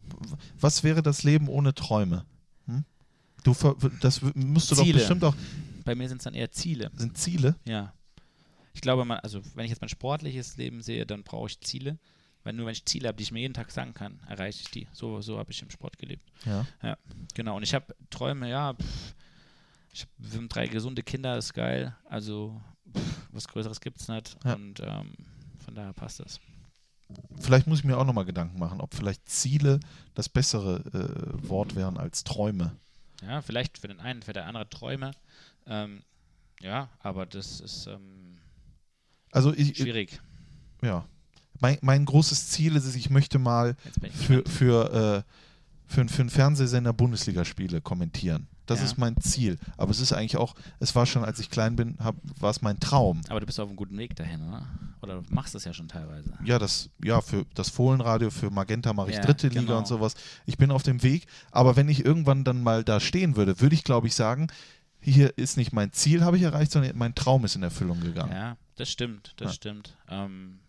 was 0.59 0.83
wäre 0.83 1.03
das 1.03 1.23
Leben 1.23 1.49
ohne 1.49 1.73
Träume? 1.73 2.25
Hm? 2.66 2.85
Du 3.45 3.55
das 4.01 4.21
musst 4.35 4.71
du 4.73 4.75
Ziele. 4.75 4.93
doch 4.93 4.99
bestimmt 4.99 5.25
auch 5.25 5.35
Bei 5.85 5.95
mir 5.95 6.09
sind 6.09 6.18
es 6.18 6.25
dann 6.25 6.35
eher 6.35 6.51
Ziele, 6.51 6.91
sind 6.97 7.16
Ziele. 7.16 7.57
ja. 7.64 7.93
Ich 8.73 8.83
glaube, 8.83 9.05
man, 9.05 9.18
also 9.18 9.41
wenn 9.57 9.64
ich 9.64 9.71
jetzt 9.71 9.81
mein 9.81 9.89
sportliches 9.89 10.57
Leben 10.57 10.81
sehe, 10.81 11.05
dann 11.05 11.25
brauche 11.25 11.49
ich 11.49 11.61
Ziele. 11.61 11.99
Weil 12.45 12.53
nur 12.53 12.66
wenn 12.66 12.73
ich 12.73 12.85
Ziele 12.85 13.09
habe, 13.09 13.16
die 13.16 13.25
ich 13.25 13.33
mir 13.33 13.41
jeden 13.41 13.53
Tag 13.53 13.73
sagen 13.73 13.95
kann, 13.95 14.21
erreiche 14.29 14.62
ich 14.62 14.71
die. 14.71 14.87
So, 14.93 15.21
so 15.21 15.39
habe 15.39 15.51
ich 15.51 15.61
im 15.61 15.71
Sport 15.71 15.99
gelebt. 15.99 16.23
Ja. 16.47 16.97
Genau, 17.35 17.57
und 17.57 17.64
ich 17.64 17.75
habe 17.75 17.95
Träume, 18.11 18.49
ja, 18.49 18.75
pff, 18.75 19.14
ich 19.93 20.07
habe 20.35 20.47
drei 20.47 20.68
gesunde 20.68 21.03
Kinder, 21.03 21.37
ist 21.37 21.53
geil. 21.53 21.97
Also 22.05 22.61
pff, 22.97 23.28
was 23.32 23.49
Größeres 23.49 23.80
gibt 23.80 24.01
es 24.01 24.09
nicht. 24.09 24.36
Ja. 24.45 24.55
Und 24.55 24.80
ähm, 24.80 25.12
von 25.64 25.74
daher 25.74 25.93
passt 25.93 26.20
das. 26.20 26.41
Vielleicht 27.41 27.66
muss 27.66 27.80
ich 27.80 27.84
mir 27.84 27.99
auch 27.99 28.05
nochmal 28.05 28.24
Gedanken 28.24 28.59
machen, 28.59 28.80
ob 28.80 28.95
vielleicht 28.95 29.28
Ziele 29.28 29.80
das 30.14 30.28
bessere 30.28 30.76
äh, 30.95 31.49
Wort 31.49 31.74
wären 31.74 31.97
als 31.97 32.22
Träume. 32.24 32.76
Ja, 33.22 33.43
vielleicht 33.43 33.78
für 33.78 33.88
den 33.88 34.01
einen, 34.01 34.22
für 34.22 34.32
der 34.32 34.47
andere 34.47 34.68
Träume. 34.68 35.11
Ähm, 35.66 36.03
ja, 36.61 36.88
aber 37.01 37.26
das 37.26 37.61
ist 37.61 37.86
ähm, 37.86 38.38
Also 39.32 39.53
ich, 39.53 39.76
schwierig. 39.76 40.20
ja. 40.82 41.05
Mein, 41.59 41.78
mein 41.82 42.05
großes 42.07 42.49
Ziel 42.49 42.74
ist 42.76 42.86
es, 42.86 42.95
ich 42.95 43.11
möchte 43.11 43.38
mal 43.38 43.76
ich 44.03 44.12
für, 44.12 44.43
für, 44.49 45.24
äh, 45.26 45.32
für, 45.86 46.09
für 46.09 46.20
einen 46.22 46.30
Fernsehsender 46.30 46.93
Bundesligaspiele 46.95 47.80
kommentieren. 47.82 48.49
Das 48.71 48.79
Ja. 48.79 48.85
ist 48.87 48.99
mein 48.99 49.16
Ziel. 49.21 49.59
Aber 49.77 49.91
es 49.91 49.99
ist 50.01 50.12
eigentlich 50.12 50.37
auch, 50.37 50.55
es 50.79 50.95
war 50.95 51.05
schon, 51.05 51.25
als 51.25 51.39
ich 51.41 51.51
klein 51.51 51.75
bin, 51.77 51.97
hab, 51.99 52.14
war 52.39 52.51
es 52.51 52.62
mein 52.62 52.79
Traum. 52.79 53.21
aber 53.29 53.41
du 53.41 53.47
bist 53.47 53.59
auf 53.59 53.68
einem 53.68 53.77
guten 53.77 53.99
Weg 53.99 54.14
dahin, 54.16 54.41
oder? 54.49 54.66
Oder 55.03 55.14
du 55.23 55.35
machst 55.35 55.55
das 55.55 55.64
ja 55.64 55.73
schon 55.73 55.89
teilweise. 55.89 56.33
Ja, 56.45 56.59
das, 56.59 56.89
ja, 57.03 57.21
für 57.21 57.47
das 57.55 57.68
Fohlenradio, 57.71 58.31
für 58.31 58.51
Magenta 58.51 58.93
mache 58.93 59.11
ich 59.11 59.16
Ja, 59.16 59.23
dritte 59.23 59.49
Liga 59.49 59.61
genau. 59.62 59.79
und 59.79 59.87
sowas. 59.87 60.14
Ich 60.47 60.57
bin 60.59 60.71
auf 60.71 60.83
dem 60.83 61.03
Weg, 61.03 61.27
aber 61.51 61.75
wenn 61.77 61.89
ich 61.89 62.05
irgendwann 62.05 62.45
dann 62.45 62.62
mal 62.62 62.85
da 62.85 63.01
stehen 63.01 63.35
würde, 63.37 63.61
würde 63.61 63.75
ich, 63.75 63.83
glaube 63.83 64.07
ich, 64.07 64.14
sagen, 64.14 64.47
hier 65.01 65.37
ist 65.39 65.57
nicht 65.57 65.73
mein 65.73 65.93
Ziel, 65.93 66.23
habe 66.23 66.37
ich 66.37 66.43
erreicht, 66.43 66.71
sondern 66.73 66.97
mein 66.97 67.14
Traum 67.14 67.45
ist 67.47 67.57
in 67.57 67.62
Erfüllung 67.62 68.01
gegangen. 68.01 68.31
Ja, 68.33 68.57
das 68.77 68.91
stimmt, 68.91 69.33
das 69.39 69.49
Ja. 69.49 69.55
stimmt. 69.55 69.97
Ähm, 70.09 70.61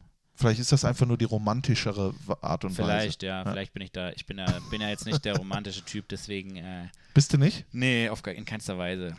Vielleicht 0.42 0.60
ist 0.60 0.72
das 0.72 0.84
einfach 0.86 1.06
nur 1.06 1.18
die 1.18 1.26
romantischere 1.26 2.14
Art 2.42 2.66
und 2.66 2.72
vielleicht, 2.72 3.24
ja, 3.24 3.44
Ja. 3.44 3.52
vielleicht 3.52 3.74
bin 3.74 3.84
ich 3.84 3.92
da, 3.92 4.10
ich 4.12 4.26
bin 4.26 4.38
ja, 4.40 4.46
bin 4.70 4.82
ja 4.82 4.90
jetzt 4.90 5.06
nicht 5.06 5.24
der 5.24 5.36
romantische 5.38 5.84
Typ, 5.86 6.08
deswegen, 6.10 6.56
äh, 6.58 6.62
Weise. 6.64 6.90
Bist 7.14 7.34
du 7.34 7.38
nicht? 7.38 7.66
nee, 7.74 8.10
auf, 8.10 8.22
gar- 8.24 8.34
in 8.34 8.46
keinster 8.46 8.78
Weise. 8.78 9.16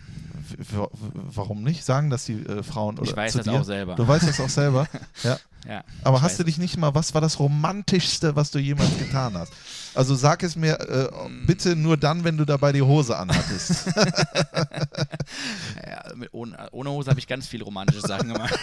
W 0.59 0.87
warum 1.12 1.62
nicht? 1.62 1.85
Sagen 1.85 2.11
das 2.11 2.25
die 2.25 2.33
äh, 2.35 2.62
Frauen 2.62 2.99
oder 2.99 3.09
ich 3.11 3.16
weiß 3.16 3.33
zu 3.33 3.39
das 3.39 3.47
dir? 3.47 3.61
auch 3.61 3.64
selber. 3.64 3.95
Du 3.95 4.07
weißt 4.09 4.27
das 4.29 4.41
auch 4.41 4.49
selber. 4.49 4.89
ja. 5.23 5.39
ja. 5.68 5.85
Aber 6.03 6.23
hast 6.23 6.39
du 6.39 6.45
dich 6.45 6.59
nicht 6.59 6.77
mal, 6.77 6.95
was 6.95 7.14
war 7.14 7.20
das 7.20 7.39
Romantischste, 7.39 8.35
was 8.35 8.51
du 8.51 8.59
jemals 8.59 8.99
getan 8.99 9.35
hast? 9.35 9.53
Also 9.95 10.14
sag 10.14 10.43
es 10.43 10.57
mir 10.57 10.80
äh, 10.80 11.09
bitte 11.47 11.76
nur 11.76 11.97
dann, 11.97 12.24
wenn 12.24 12.36
du 12.36 12.45
dabei 12.45 12.72
die 12.72 12.82
Hose 12.82 13.16
anhattest. 13.16 13.88
Ja, 15.86 16.05
ohne, 16.32 16.68
ohne 16.72 16.90
Hose 16.90 17.11
habe 17.11 17.20
ich 17.20 17.26
ganz 17.26 17.47
viele 17.47 17.64
romantische 17.64 18.01
Sachen 18.01 18.32
gemacht. 18.32 18.55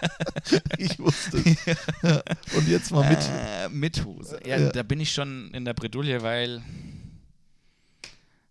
ich 0.78 0.98
wusste 0.98 1.38
es. 1.38 1.64
Ja. 2.02 2.20
Und 2.56 2.68
jetzt 2.68 2.90
mal 2.90 3.08
mit. 3.08 3.18
Äh, 3.18 3.68
mit 3.70 4.04
Hose. 4.04 4.40
Ja, 4.44 4.56
Ja. 4.58 4.68
da 4.70 4.82
bin 4.82 5.00
ich 5.00 5.12
schon 5.12 5.50
in 5.52 5.64
der 5.64 5.74
Bredouille, 5.74 6.22
weil. 6.22 6.62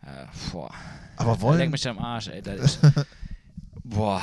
Äh, 0.01 0.25
boah. 0.51 0.71
Aber 1.17 1.31
Leck 1.33 1.41
wollen. 1.41 1.71
mich 1.71 1.87
am 1.87 1.99
Arsch, 1.99 2.27
ey. 2.27 2.41
Ist, 2.41 2.79
boah. 3.83 4.21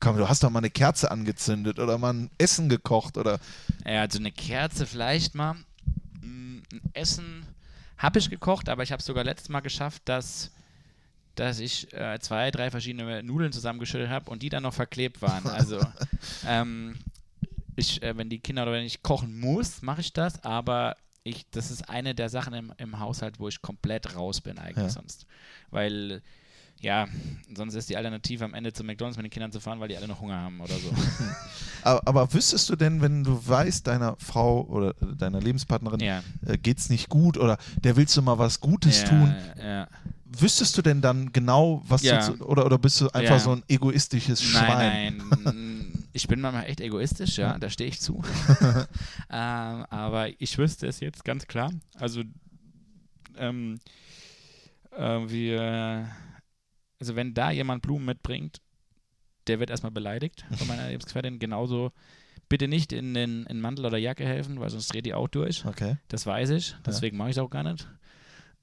Komm, 0.00 0.16
du 0.16 0.28
hast 0.28 0.42
doch 0.42 0.50
mal 0.50 0.60
eine 0.60 0.70
Kerze 0.70 1.10
angezündet 1.10 1.78
oder 1.78 1.98
mal 1.98 2.14
ein 2.14 2.30
Essen 2.38 2.68
gekocht 2.68 3.18
oder. 3.18 3.38
Ja, 3.84 4.00
also 4.00 4.18
eine 4.18 4.32
Kerze 4.32 4.86
vielleicht 4.86 5.34
mal. 5.34 5.56
Ein 6.72 6.82
Essen 6.92 7.46
habe 7.98 8.18
ich 8.18 8.30
gekocht, 8.30 8.68
aber 8.68 8.82
ich 8.82 8.92
habe 8.92 9.00
es 9.00 9.06
sogar 9.06 9.24
letztes 9.24 9.48
Mal 9.48 9.60
geschafft, 9.60 10.02
dass, 10.06 10.52
dass 11.34 11.58
ich 11.60 11.92
äh, 11.92 12.18
zwei, 12.20 12.50
drei 12.50 12.70
verschiedene 12.70 13.22
Nudeln 13.22 13.52
zusammengeschüttet 13.52 14.08
habe 14.08 14.30
und 14.30 14.42
die 14.42 14.48
dann 14.48 14.62
noch 14.62 14.74
verklebt 14.74 15.20
waren. 15.22 15.44
Also, 15.50 15.84
ähm, 16.46 16.98
ich, 17.76 18.02
äh, 18.02 18.16
wenn 18.16 18.28
die 18.28 18.40
Kinder 18.40 18.62
oder 18.62 18.72
wenn 18.72 18.84
ich 18.84 19.02
kochen 19.02 19.38
muss, 19.38 19.82
mache 19.82 20.00
ich 20.00 20.12
das, 20.12 20.42
aber 20.44 20.96
ich, 21.22 21.48
das 21.50 21.70
ist 21.70 21.88
eine 21.88 22.14
der 22.14 22.28
Sachen 22.30 22.54
im, 22.54 22.72
im 22.78 22.98
Haushalt, 22.98 23.38
wo 23.38 23.48
ich 23.48 23.60
komplett 23.62 24.16
raus 24.16 24.40
bin 24.40 24.58
eigentlich 24.58 24.76
Ja. 24.86 24.90
sonst. 24.90 25.26
Weil, 25.70 26.22
ja, 26.80 27.06
sonst 27.54 27.74
ist 27.74 27.90
die 27.90 27.96
Alternative 27.96 28.44
am 28.44 28.54
Ende 28.54 28.72
zu 28.72 28.84
McDonalds 28.84 29.16
mit 29.16 29.24
den 29.26 29.30
Kindern 29.30 29.52
zu 29.52 29.60
fahren, 29.60 29.80
weil 29.80 29.88
die 29.88 29.96
alle 29.96 30.08
noch 30.08 30.20
Hunger 30.20 30.36
haben 30.36 30.60
oder 30.60 30.74
so. 30.74 30.92
Aber, 31.82 32.06
aber 32.06 32.34
wüsstest 32.34 32.68
du 32.68 32.76
denn, 32.76 33.00
wenn 33.00 33.24
du 33.24 33.40
weißt, 33.46 33.86
deiner 33.86 34.14
Frau 34.18 34.66
oder 34.66 34.90
äh, 35.00 35.16
deiner 35.16 35.40
Lebenspartnerin 35.40 36.00
ja. 36.00 36.22
äh, 36.46 36.58
geht's 36.58 36.90
nicht 36.90 37.08
gut 37.08 37.38
oder 37.38 37.56
der 37.82 37.96
willst 37.96 38.14
du 38.18 38.20
mal 38.20 38.38
was 38.38 38.60
Gutes 38.60 39.00
ja, 39.00 39.08
tun, 39.08 39.34
Ja. 39.58 39.88
wüsstest 40.26 40.76
du 40.76 40.82
denn 40.82 41.00
dann 41.00 41.32
genau, 41.32 41.82
was 41.88 42.02
Ja. 42.02 42.28
du 42.28 42.36
zu, 42.36 42.44
oder, 42.44 42.66
oder 42.66 42.76
bist 42.76 43.00
du 43.00 43.08
einfach 43.08 43.40
so 43.40 43.52
ein 43.52 43.62
egoistisches 43.66 44.42
Schwein? 44.42 45.16
Nein, 45.16 45.42
nein. 45.44 45.86
Ich 46.12 46.26
bin 46.28 46.40
manchmal 46.40 46.66
echt 46.66 46.80
egoistisch, 46.80 47.38
ja, 47.38 47.56
da 47.56 47.70
stehe 47.70 47.88
ich 47.88 48.00
zu. 48.00 48.22
ähm, 49.30 49.86
aber 49.88 50.28
ich 50.38 50.58
wüsste 50.58 50.86
es 50.88 50.98
jetzt 51.00 51.24
ganz 51.24 51.46
klar. 51.46 51.70
Also, 51.98 52.24
ähm, 53.38 53.78
äh, 54.90 55.20
wir, 55.28 56.08
also 57.00 57.16
wenn 57.16 57.34
da 57.34 57.50
jemand 57.50 57.82
Blumen 57.82 58.04
mitbringt, 58.04 58.60
der 59.46 59.58
wird 59.58 59.70
erstmal 59.70 59.92
beleidigt 59.92 60.44
von 60.56 60.68
meiner 60.68 60.88
Lebensgefährtin. 60.90 61.38
Genauso 61.38 61.92
bitte 62.48 62.68
nicht 62.68 62.92
in 62.92 63.14
den 63.14 63.46
in 63.46 63.60
Mantel 63.60 63.86
oder 63.86 63.98
Jacke 63.98 64.24
helfen, 64.24 64.60
weil 64.60 64.70
sonst 64.70 64.92
dreht 64.92 65.06
die 65.06 65.14
auch 65.14 65.28
durch. 65.28 65.64
Okay. 65.64 65.96
Das 66.08 66.26
weiß 66.26 66.50
ich, 66.50 66.76
deswegen 66.86 67.16
mache 67.16 67.30
ich 67.30 67.36
es 67.36 67.42
auch 67.42 67.50
gar 67.50 67.64
nicht. 67.64 67.88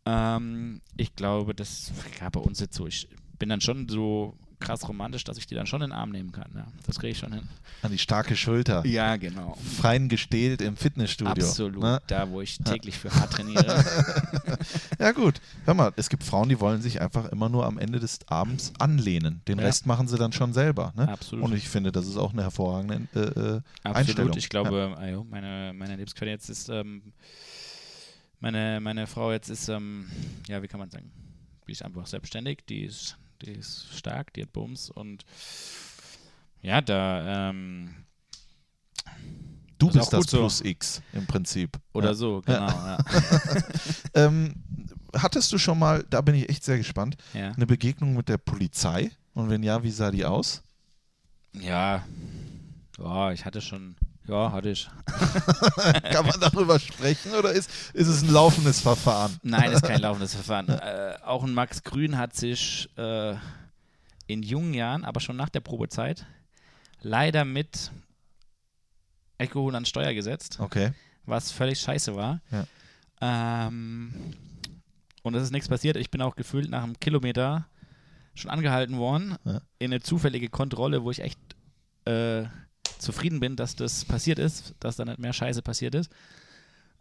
Ähm, 0.06 0.82
ich 0.96 1.16
glaube, 1.16 1.54
das 1.54 1.92
ja, 2.20 2.30
bei 2.30 2.40
uns 2.40 2.60
jetzt 2.60 2.76
so. 2.76 2.88
Ich 2.88 3.10
bin 3.40 3.50
dann 3.50 3.62
schon 3.62 3.90
so 3.90 4.38
krass 4.60 4.88
romantisch, 4.88 5.24
dass 5.24 5.38
ich 5.38 5.46
die 5.46 5.56
dann 5.56 5.68
schon 5.68 5.82
in 5.82 5.90
den 5.90 5.98
Arm 5.98 6.10
nehmen 6.12 6.32
kann. 6.32 6.50
Ja. 6.56 6.66
Das 6.86 7.00
kriege 7.00 7.12
ich 7.12 7.20
schon 7.20 7.32
hin. 7.32 7.48
An 7.84 7.92
die 7.92 7.98
starke 7.98 8.36
Schulter. 8.36 8.86
Ja, 8.86 9.16
genau. 9.18 9.58
Fein 9.80 10.10
gestählt 10.10 10.62
im 10.62 10.76
Fitnessstudio. 10.78 11.32
Absolut. 11.32 11.82
Ne? 11.82 12.02
Da, 12.08 12.30
wo 12.30 12.42
ich 12.42 12.58
täglich 12.60 12.98
für 12.98 13.14
hart 13.14 13.34
trainiere. 13.34 13.84
Ja 15.00 15.12
gut, 15.12 15.40
hör 15.66 15.74
mal, 15.76 15.94
es 15.96 16.10
gibt 16.10 16.24
Frauen, 16.24 16.50
die 16.50 16.60
wollen 16.60 16.82
sich 16.82 17.00
einfach 17.02 17.26
immer 17.32 17.50
nur 17.50 17.66
am 17.66 17.78
Ende 17.78 18.00
des 18.00 18.20
Abends 18.28 18.74
anlehnen. 18.80 19.42
Den 19.48 19.60
Ja. 19.60 19.66
Rest 19.66 19.86
machen 19.86 20.08
sie 20.08 20.18
dann 20.18 20.32
schon 20.34 20.54
selber. 20.54 20.92
Ne? 20.96 21.08
Absolut. 21.08 21.46
Und 21.46 21.54
ich 21.54 21.70
finde, 21.70 21.92
das 21.92 22.08
ist 22.08 22.18
auch 22.18 22.34
eine 22.34 22.42
hervorragende 22.42 23.08
äh, 23.14 23.20
äh, 23.20 23.62
Absolut. 23.84 23.96
Einstellung. 23.98 24.38
Ich 24.38 24.50
glaube, 24.50 24.96
ah 24.98 25.08
jo, 25.08 25.24
meine, 25.24 25.74
meine 25.76 25.96
Lebensqualität 25.96 26.40
jetzt 26.40 26.50
ist, 26.50 26.70
ähm, 26.70 27.14
meine, 28.40 28.80
meine 28.82 29.08
Frau 29.08 29.32
jetzt 29.32 29.50
ist, 29.50 29.70
ähm, 29.70 30.10
ja, 30.48 30.62
wie 30.62 30.68
kann 30.68 30.80
man 30.80 30.90
sagen, 30.90 31.12
die 31.68 31.72
ist 31.72 31.84
einfach 31.84 32.08
selbstständig, 32.08 32.60
die 32.68 32.84
ist, 32.86 33.18
die 33.42 33.52
ist 33.52 33.88
stark, 33.96 34.34
die 34.34 34.44
hat 34.44 34.54
Bums 34.54 34.90
und 34.90 35.26
ja, 36.62 36.82
da, 36.82 37.50
ähm, 37.50 38.06
du 39.78 39.88
ist 39.90 39.94
bist 39.94 40.14
das 40.14 40.26
so. 40.26 40.38
Plus 40.40 40.62
X 40.62 41.02
im 41.14 41.26
Prinzip. 41.28 41.78
oder 41.94 42.10
ja. 42.10 42.14
so, 42.14 42.42
genau, 42.46 42.68
ja. 42.68 42.98
Ähm, 44.14 44.56
hattest 45.16 45.52
du 45.54 45.58
schon 45.58 45.80
mal, 45.80 46.04
da 46.10 46.22
bin 46.22 46.36
ich 46.36 46.50
echt 46.50 46.64
sehr 46.64 46.78
gespannt, 46.78 47.18
Ja, 47.34 47.52
eine 47.52 47.68
Begegnung 47.68 48.16
mit 48.16 48.30
der 48.30 48.38
Polizei? 48.38 49.12
Und 49.34 49.50
wenn 49.50 49.62
ja, 49.64 49.84
wie 49.84 49.92
sah 49.92 50.12
die 50.12 50.26
aus? 50.26 50.64
ja. 51.54 52.04
ja 52.98 53.32
ich 53.32 53.46
hatte 53.46 53.62
schon, 53.62 53.96
ja, 54.28 54.52
hatte 54.52 54.70
ich. 54.70 54.90
Kann 56.12 56.26
man 56.26 56.40
darüber 56.40 56.80
sprechen 56.80 57.34
oder 57.34 57.52
ist, 57.52 57.70
ist 57.94 58.08
es 58.08 58.24
ein 58.24 58.30
laufendes 58.32 58.82
Verfahren? 58.82 59.38
Nein, 59.44 59.72
ist 59.72 59.84
kein 59.84 60.02
laufendes 60.02 60.34
Verfahren. 60.36 60.68
Äh, 60.70 61.18
auch 61.26 61.44
ein 61.44 61.54
Max 61.54 61.84
Grün 61.84 62.18
hat 62.18 62.36
sich 62.36 62.90
äh, 62.98 63.36
in 64.28 64.44
jungen 64.44 64.74
Jahren, 64.74 65.06
aber 65.06 65.20
schon 65.20 65.36
nach 65.38 65.50
der 65.50 65.62
Probezeit, 65.62 66.26
leider 67.02 67.46
mit 67.46 67.92
Alkohol 69.38 69.76
an 69.76 69.86
Steuer 69.86 70.14
gesetzt, 70.14 70.58
Okay. 70.60 70.92
was 71.26 71.52
völlig 71.52 71.80
scheiße 71.80 72.16
war. 72.16 72.42
Ja. 72.52 72.66
Ähm, 73.22 74.34
und 75.24 75.36
es 75.36 75.44
ist 75.44 75.52
nichts 75.52 75.70
passiert. 75.70 75.96
Ich 75.98 76.12
bin 76.12 76.22
auch 76.22 76.36
gefühlt 76.36 76.70
nach 76.70 76.84
einem 76.84 77.00
Kilometer 77.00 77.68
schon 78.36 78.52
angehalten 78.52 78.98
worden 78.98 79.36
Ja. 79.46 79.62
in 79.80 79.92
eine 79.92 80.02
zufällige 80.02 80.50
Kontrolle, 80.50 81.04
wo 81.04 81.12
ich 81.12 81.22
echt 81.22 81.40
äh, 82.06 82.44
zufrieden 83.00 83.40
bin, 83.40 83.56
dass 83.56 83.76
das 83.76 84.06
passiert 84.06 84.40
ist, 84.40 84.76
dass 84.80 84.96
da 84.96 85.06
nicht 85.06 85.20
mehr 85.20 85.34
Scheiße 85.34 85.62
passiert 85.62 85.96
ist. 85.96 86.12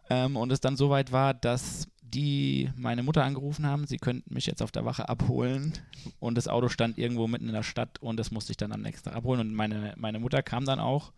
Ähm, 0.09 0.35
und 0.35 0.51
es 0.51 0.59
dann 0.59 0.77
so 0.77 0.89
weit 0.89 1.11
war, 1.11 1.33
dass 1.33 1.87
die 2.01 2.69
meine 2.75 3.03
Mutter 3.03 3.23
angerufen 3.23 3.65
haben, 3.65 3.85
sie 3.85 3.97
könnten 3.97 4.33
mich 4.33 4.45
jetzt 4.45 4.61
auf 4.61 4.71
der 4.71 4.85
Wache 4.85 5.09
abholen 5.09 5.73
und 6.19 6.35
das 6.35 6.47
Auto 6.47 6.69
stand 6.69 6.97
irgendwo 6.97 7.27
mitten 7.27 7.47
in 7.47 7.53
der 7.53 7.63
Stadt 7.63 7.99
und 7.99 8.17
das 8.17 8.31
musste 8.31 8.51
ich 8.51 8.57
dann 8.57 8.71
am 8.71 8.81
nächsten 8.81 9.09
Tag 9.09 9.17
abholen 9.17 9.41
und 9.41 9.53
meine, 9.53 9.93
meine 9.97 10.19
Mutter 10.19 10.41
kam 10.41 10.65
dann 10.65 10.79
auch 10.79 11.11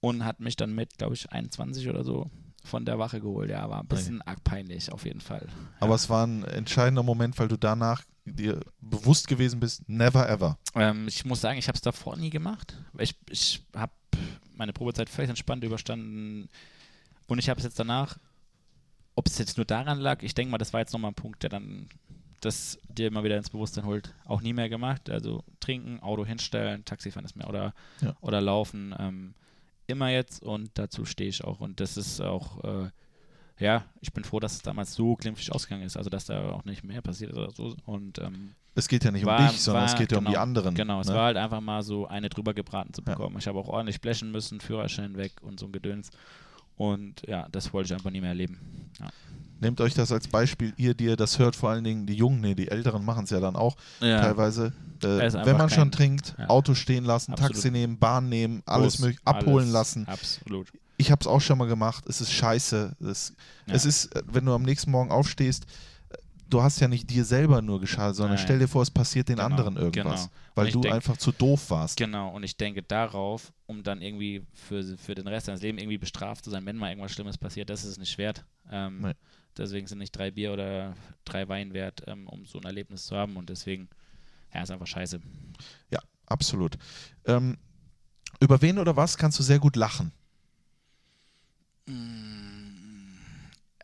und 0.00 0.24
hat 0.24 0.40
mich 0.40 0.56
dann 0.56 0.74
mit, 0.74 0.96
glaube 0.98 1.14
ich, 1.14 1.30
21 1.30 1.88
oder 1.88 2.04
so 2.04 2.30
von 2.64 2.86
der 2.86 2.98
Wache 2.98 3.20
geholt. 3.20 3.50
Ja, 3.50 3.68
war 3.68 3.80
ein 3.80 3.86
bisschen 3.86 4.22
arg 4.22 4.42
peinlich 4.42 4.90
auf 4.90 5.04
jeden 5.04 5.20
Fall. 5.20 5.46
Aber 5.80 5.94
es 5.94 6.08
war 6.08 6.26
ein 6.26 6.44
entscheidender 6.44 7.02
Moment, 7.02 7.38
weil 7.38 7.48
du 7.48 7.58
danach 7.58 8.02
dir 8.24 8.60
bewusst 8.80 9.28
gewesen 9.28 9.60
bist, 9.60 9.88
never 9.88 10.28
ever. 10.28 10.58
Ähm, 10.74 11.06
ich 11.08 11.24
muss 11.24 11.40
sagen, 11.40 11.58
ich 11.58 11.68
habe 11.68 11.76
es 11.76 11.82
davor 11.82 12.16
nie 12.16 12.30
gemacht. 12.30 12.76
Ich, 12.98 13.14
ich 13.30 13.62
habe 13.74 13.92
meine 14.54 14.72
Probezeit 14.72 15.08
völlig 15.10 15.28
entspannt 15.28 15.64
überstanden 15.64 16.48
und 17.26 17.38
ich 17.38 17.48
habe 17.48 17.58
es 17.58 17.64
jetzt 17.64 17.78
danach, 17.78 18.18
ob 19.14 19.26
es 19.26 19.38
jetzt 19.38 19.56
nur 19.56 19.66
daran 19.66 19.98
lag, 19.98 20.22
ich 20.22 20.34
denke 20.34 20.50
mal, 20.50 20.58
das 20.58 20.72
war 20.72 20.80
jetzt 20.80 20.92
nochmal 20.92 21.10
ein 21.10 21.14
Punkt, 21.16 21.42
der 21.42 21.50
dann 21.50 21.88
das 22.40 22.78
dir 22.88 23.06
immer 23.08 23.24
wieder 23.24 23.36
ins 23.38 23.50
Bewusstsein 23.50 23.84
holt, 23.86 24.12
auch 24.26 24.42
nie 24.42 24.52
mehr 24.52 24.68
gemacht. 24.68 25.08
Also 25.08 25.44
trinken, 25.60 26.00
Auto 26.00 26.26
hinstellen, 26.26 26.84
Taxifahren 26.84 27.24
ist 27.24 27.36
mehr 27.36 27.48
oder, 27.48 27.72
Ja. 28.02 28.14
oder 28.20 28.40
laufen. 28.40 28.94
Ähm, 28.98 29.34
immer 29.86 30.10
jetzt 30.10 30.42
und 30.42 30.70
dazu 30.74 31.04
stehe 31.06 31.28
ich 31.30 31.42
auch. 31.44 31.60
Und 31.60 31.80
das 31.80 31.96
ist 31.96 32.20
auch, 32.20 32.62
äh, 32.64 32.90
ja, 33.58 33.84
ich 34.00 34.12
bin 34.12 34.24
froh, 34.24 34.40
dass 34.40 34.54
es 34.54 34.62
damals 34.62 34.94
so 34.94 35.14
glimpflich 35.16 35.52
ausgegangen 35.52 35.84
ist, 35.84 35.96
also 35.96 36.10
dass 36.10 36.24
da 36.26 36.50
auch 36.50 36.64
nicht 36.64 36.82
mehr 36.84 37.00
passiert 37.02 37.30
ist 37.32 37.36
oder 37.38 37.50
so. 37.52 37.76
Und 37.86 38.18
ähm, 38.18 38.54
Es 38.74 38.88
geht 38.88 39.04
ja 39.04 39.10
nicht 39.12 39.24
War- 39.24 39.38
um 39.40 39.48
dich, 39.48 39.60
sondern 39.60 39.84
es 39.84 39.92
war- 39.92 39.98
geht 40.00 40.10
ja 40.12 40.18
um 40.18 40.24
die 40.24 40.30
genau, 40.32 40.42
anderen. 40.42 40.74
Genau, 40.74 41.00
es 41.00 41.06
ne? 41.08 41.14
war 41.14 41.24
halt 41.26 41.36
einfach 41.36 41.60
mal 41.60 41.82
so 41.82 42.06
eine 42.08 42.28
drüber 42.28 42.52
gebraten 42.54 42.92
zu 42.92 43.02
Ja. 43.06 43.12
bekommen. 43.14 43.36
Ich 43.38 43.46
habe 43.46 43.58
auch 43.58 43.68
ordentlich 43.68 44.00
blechen 44.00 44.32
müssen, 44.32 44.60
Führerschein 44.60 45.16
weg 45.16 45.32
und 45.42 45.60
so 45.60 45.66
ein 45.66 45.72
Gedöns. 45.72 46.10
Und 46.76 47.22
ja, 47.28 47.46
das 47.52 47.72
wollte 47.72 47.86
ich 47.86 47.94
einfach 47.94 48.10
nie 48.10 48.20
mehr 48.20 48.30
erleben. 48.30 48.58
Ja. 48.98 49.06
Nehmt 49.60 49.80
euch 49.80 49.94
das 49.94 50.10
als 50.10 50.26
Beispiel, 50.26 50.74
ihr, 50.76 50.94
die 50.94 51.04
ihr 51.04 51.16
das 51.16 51.38
hört, 51.38 51.54
vor 51.54 51.70
allen 51.70 51.84
Dingen 51.84 52.04
die 52.06 52.14
Jungen, 52.14 52.40
nee, 52.40 52.56
die 52.56 52.66
Älteren 52.68 53.04
machen 53.04 53.24
es 53.24 53.30
ja 53.30 53.38
dann 53.38 53.54
auch 53.54 53.76
teilweise. 54.00 54.72
Äh, 55.02 55.32
wenn 55.46 55.56
man 55.56 55.70
schon 55.70 55.84
kein- 55.84 55.92
trinkt, 55.92 56.34
ja. 56.38 56.48
Auto 56.48 56.74
stehen 56.74 57.04
lassen, 57.04 57.32
Absolut. 57.32 57.52
Taxi 57.54 57.70
nehmen, 57.70 57.96
Bahn 57.98 58.28
nehmen, 58.28 58.62
alles 58.66 58.98
mögliche, 58.98 59.20
abholen 59.24 59.58
alles, 59.66 59.72
lassen. 59.72 60.08
Absolut. 60.08 60.72
Ich 60.96 61.10
habe 61.10 61.20
es 61.20 61.26
auch 61.26 61.40
schon 61.40 61.58
mal 61.58 61.66
gemacht. 61.66 62.04
Es 62.06 62.20
ist 62.20 62.32
scheiße. 62.32 62.96
Es, 63.00 63.34
Ja. 63.66 63.74
es 63.74 63.84
ist, 63.84 64.14
äh, 64.14 64.22
wenn 64.26 64.44
du 64.44 64.54
am 64.54 64.62
nächsten 64.62 64.90
Morgen 64.90 65.10
aufstehst, 65.10 65.64
äh, 66.10 66.16
du 66.48 66.62
hast 66.62 66.80
ja 66.80 66.88
nicht 66.88 67.10
dir 67.10 67.24
selber 67.24 67.62
nur 67.62 67.80
geschadet, 67.80 68.16
sondern 68.16 68.36
Nein. 68.36 68.44
stell 68.44 68.58
dir 68.60 68.68
vor, 68.68 68.82
es 68.82 68.90
passiert 68.90 69.28
den 69.28 69.36
Genau, 69.36 69.46
anderen 69.46 69.76
irgendwas, 69.76 70.22
genau. 70.22 70.32
weil 70.54 70.70
du 70.70 70.80
denk- 70.80 70.94
einfach 70.94 71.16
zu 71.16 71.32
doof 71.32 71.70
warst. 71.70 71.96
Genau, 71.96 72.30
und 72.34 72.42
ich 72.44 72.56
denke 72.56 72.82
darauf, 72.82 73.52
um 73.66 73.82
dann 73.82 74.00
irgendwie 74.02 74.46
für, 74.52 74.96
für 74.98 75.14
den 75.14 75.26
Rest 75.26 75.48
deines 75.48 75.62
Lebens 75.62 75.82
irgendwie 75.82 75.98
bestraft 75.98 76.44
zu 76.44 76.50
sein, 76.50 76.64
wenn 76.66 76.76
mal 76.76 76.90
irgendwas 76.90 77.12
Schlimmes 77.12 77.38
passiert, 77.38 77.70
das 77.70 77.82
ist 77.84 77.90
es 77.92 77.98
nicht 77.98 78.16
wert. 78.18 78.44
Ähm, 78.70 79.00
Nee. 79.00 79.12
Deswegen 79.56 79.86
sind 79.86 79.98
nicht 79.98 80.10
drei 80.10 80.32
Bier 80.32 80.52
oder 80.52 80.96
drei 81.24 81.48
Wein 81.48 81.74
wert, 81.74 82.02
ähm, 82.08 82.26
um 82.26 82.44
so 82.44 82.58
ein 82.58 82.64
Erlebnis 82.64 83.06
zu 83.06 83.14
haben. 83.16 83.36
Und 83.36 83.48
deswegen, 83.50 83.88
ja, 84.52 84.62
ist 84.62 84.70
einfach 84.72 84.88
scheiße. 84.88 85.20
Ja, 85.92 86.00
absolut. 86.26 86.76
Ähm, 87.24 87.56
über 88.40 88.60
wen 88.62 88.80
oder 88.80 88.96
was 88.96 89.16
kannst 89.16 89.38
du 89.38 89.44
sehr 89.44 89.60
gut 89.60 89.76
lachen? 89.76 90.10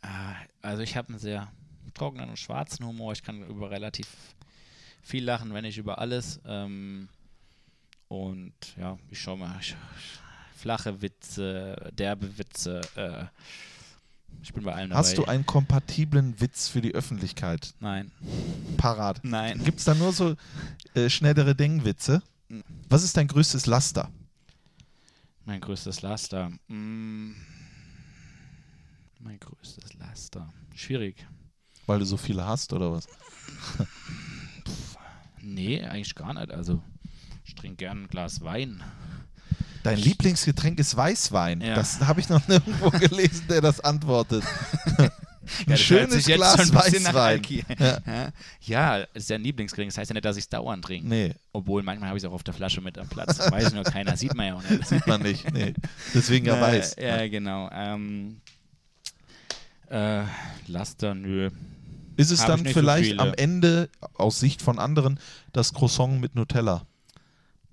Ah, 0.02 0.34
Also 0.62 0.82
ich 0.82 0.96
habe 0.96 1.08
einen 1.10 1.18
sehr 1.18 1.50
trockenen 1.94 2.30
und 2.30 2.38
schwarzen 2.38 2.86
Humor. 2.86 3.12
Ich 3.12 3.22
kann 3.22 3.42
über 3.46 3.70
relativ 3.70 4.08
viel 5.02 5.24
lachen, 5.24 5.52
wenn 5.54 5.64
nicht 5.64 5.78
über 5.78 5.98
alles. 5.98 6.40
Ähm, 6.46 7.08
und 8.08 8.52
ja, 8.76 8.98
ich 9.10 9.20
schau 9.20 9.36
mal. 9.36 9.58
Flache 10.56 11.00
Witze, 11.00 11.90
derbe 11.96 12.36
Witze. 12.38 12.80
Äh, 12.96 13.24
ich 14.42 14.52
bin 14.52 14.64
bei 14.64 14.72
dabei. 14.72 14.94
Hast 14.94 15.18
du 15.18 15.24
einen 15.24 15.44
kompatiblen 15.46 16.40
Witz 16.40 16.68
für 16.68 16.80
die 16.80 16.94
Öffentlichkeit 16.94 17.74
Nein. 17.80 18.10
parat? 18.76 19.20
Nein. 19.22 19.62
Gibt 19.64 19.78
es 19.78 19.84
da 19.84 19.94
nur 19.94 20.12
so 20.12 20.36
äh, 20.94 21.08
schnellere 21.10 21.54
Dengwitze? 21.54 22.22
Mhm. 22.48 22.62
Was 22.88 23.02
ist 23.02 23.16
dein 23.16 23.28
größtes 23.28 23.66
Laster? 23.66 24.10
Mein 25.44 25.60
größtes 25.60 26.02
Laster. 26.02 26.50
Mm. 26.68 27.32
Mein 29.20 29.38
größtes 29.38 29.94
Laster. 29.94 30.48
Schwierig. 30.74 31.26
Weil 31.86 31.98
du 31.98 32.04
so 32.04 32.16
viele 32.16 32.46
hast 32.46 32.72
oder 32.72 32.92
was? 32.92 33.06
Nee, 35.42 35.82
eigentlich 35.82 36.14
gar 36.14 36.34
nicht. 36.34 36.50
Also, 36.50 36.82
ich 37.44 37.54
trinke 37.54 37.76
gern 37.76 38.04
ein 38.04 38.08
Glas 38.08 38.42
Wein. 38.42 38.82
Dein 39.82 39.98
Lieblingsgetränk 39.98 40.78
ist 40.78 40.96
Weißwein. 40.96 41.60
Ja. 41.62 41.74
Das 41.74 42.00
habe 42.00 42.20
ich 42.20 42.28
noch 42.28 42.46
nirgendwo 42.48 42.90
gelesen, 42.90 43.46
der 43.48 43.60
das 43.60 43.80
antwortet. 43.80 44.44
Ein 45.66 45.70
Ja, 45.70 45.76
schönes 45.76 46.26
Glas 46.26 46.72
Weißwein. 46.72 47.42
Ja. 47.78 48.32
Ja. 48.60 48.96
ist 49.14 49.30
ja 49.30 49.36
ein 49.36 49.42
Lieblingsgetränk. 49.42 49.90
Das 49.90 49.98
heißt 49.98 50.10
ja 50.10 50.14
nicht, 50.14 50.24
dass 50.24 50.36
ich 50.36 50.44
es 50.44 50.48
dauernd 50.48 50.84
trinke. 50.84 51.08
Nee, 51.08 51.34
Obwohl, 51.52 51.82
manchmal 51.82 52.10
habe 52.10 52.18
ich 52.18 52.22
es 52.22 52.28
auch 52.28 52.34
auf 52.34 52.44
der 52.44 52.54
Flasche 52.54 52.80
mit 52.80 52.98
am 52.98 53.08
Platz. 53.08 53.38
Weiß 53.50 53.72
nur 53.72 53.82
keiner, 53.82 54.16
sieht 54.16 54.34
man 54.34 54.46
ja 54.46 54.54
auch 54.54 54.62
nicht. 54.70 54.86
sieht 54.86 55.06
man 55.08 55.22
nicht. 55.22 55.50
Nee. 55.52 55.74
Deswegen 56.14 56.46
ja 56.46 56.60
weiß. 56.60 56.96
Ja, 57.00 57.26
genau. 57.26 57.68
Ähm, 57.72 58.42
äh, 59.90 60.24
Laster, 60.66 61.14
nö. 61.14 61.50
Ist 62.16 62.30
es 62.30 62.42
hab 62.42 62.48
dann 62.48 62.64
so 62.64 62.72
vielleicht 62.72 63.10
viele. 63.10 63.20
am 63.20 63.34
Ende, 63.34 63.88
aus 64.14 64.40
Sicht 64.40 64.62
von 64.62 64.78
anderen, 64.78 65.18
das 65.52 65.72
Croissant 65.72 66.20
mit 66.20 66.34
Nutella? 66.34 66.86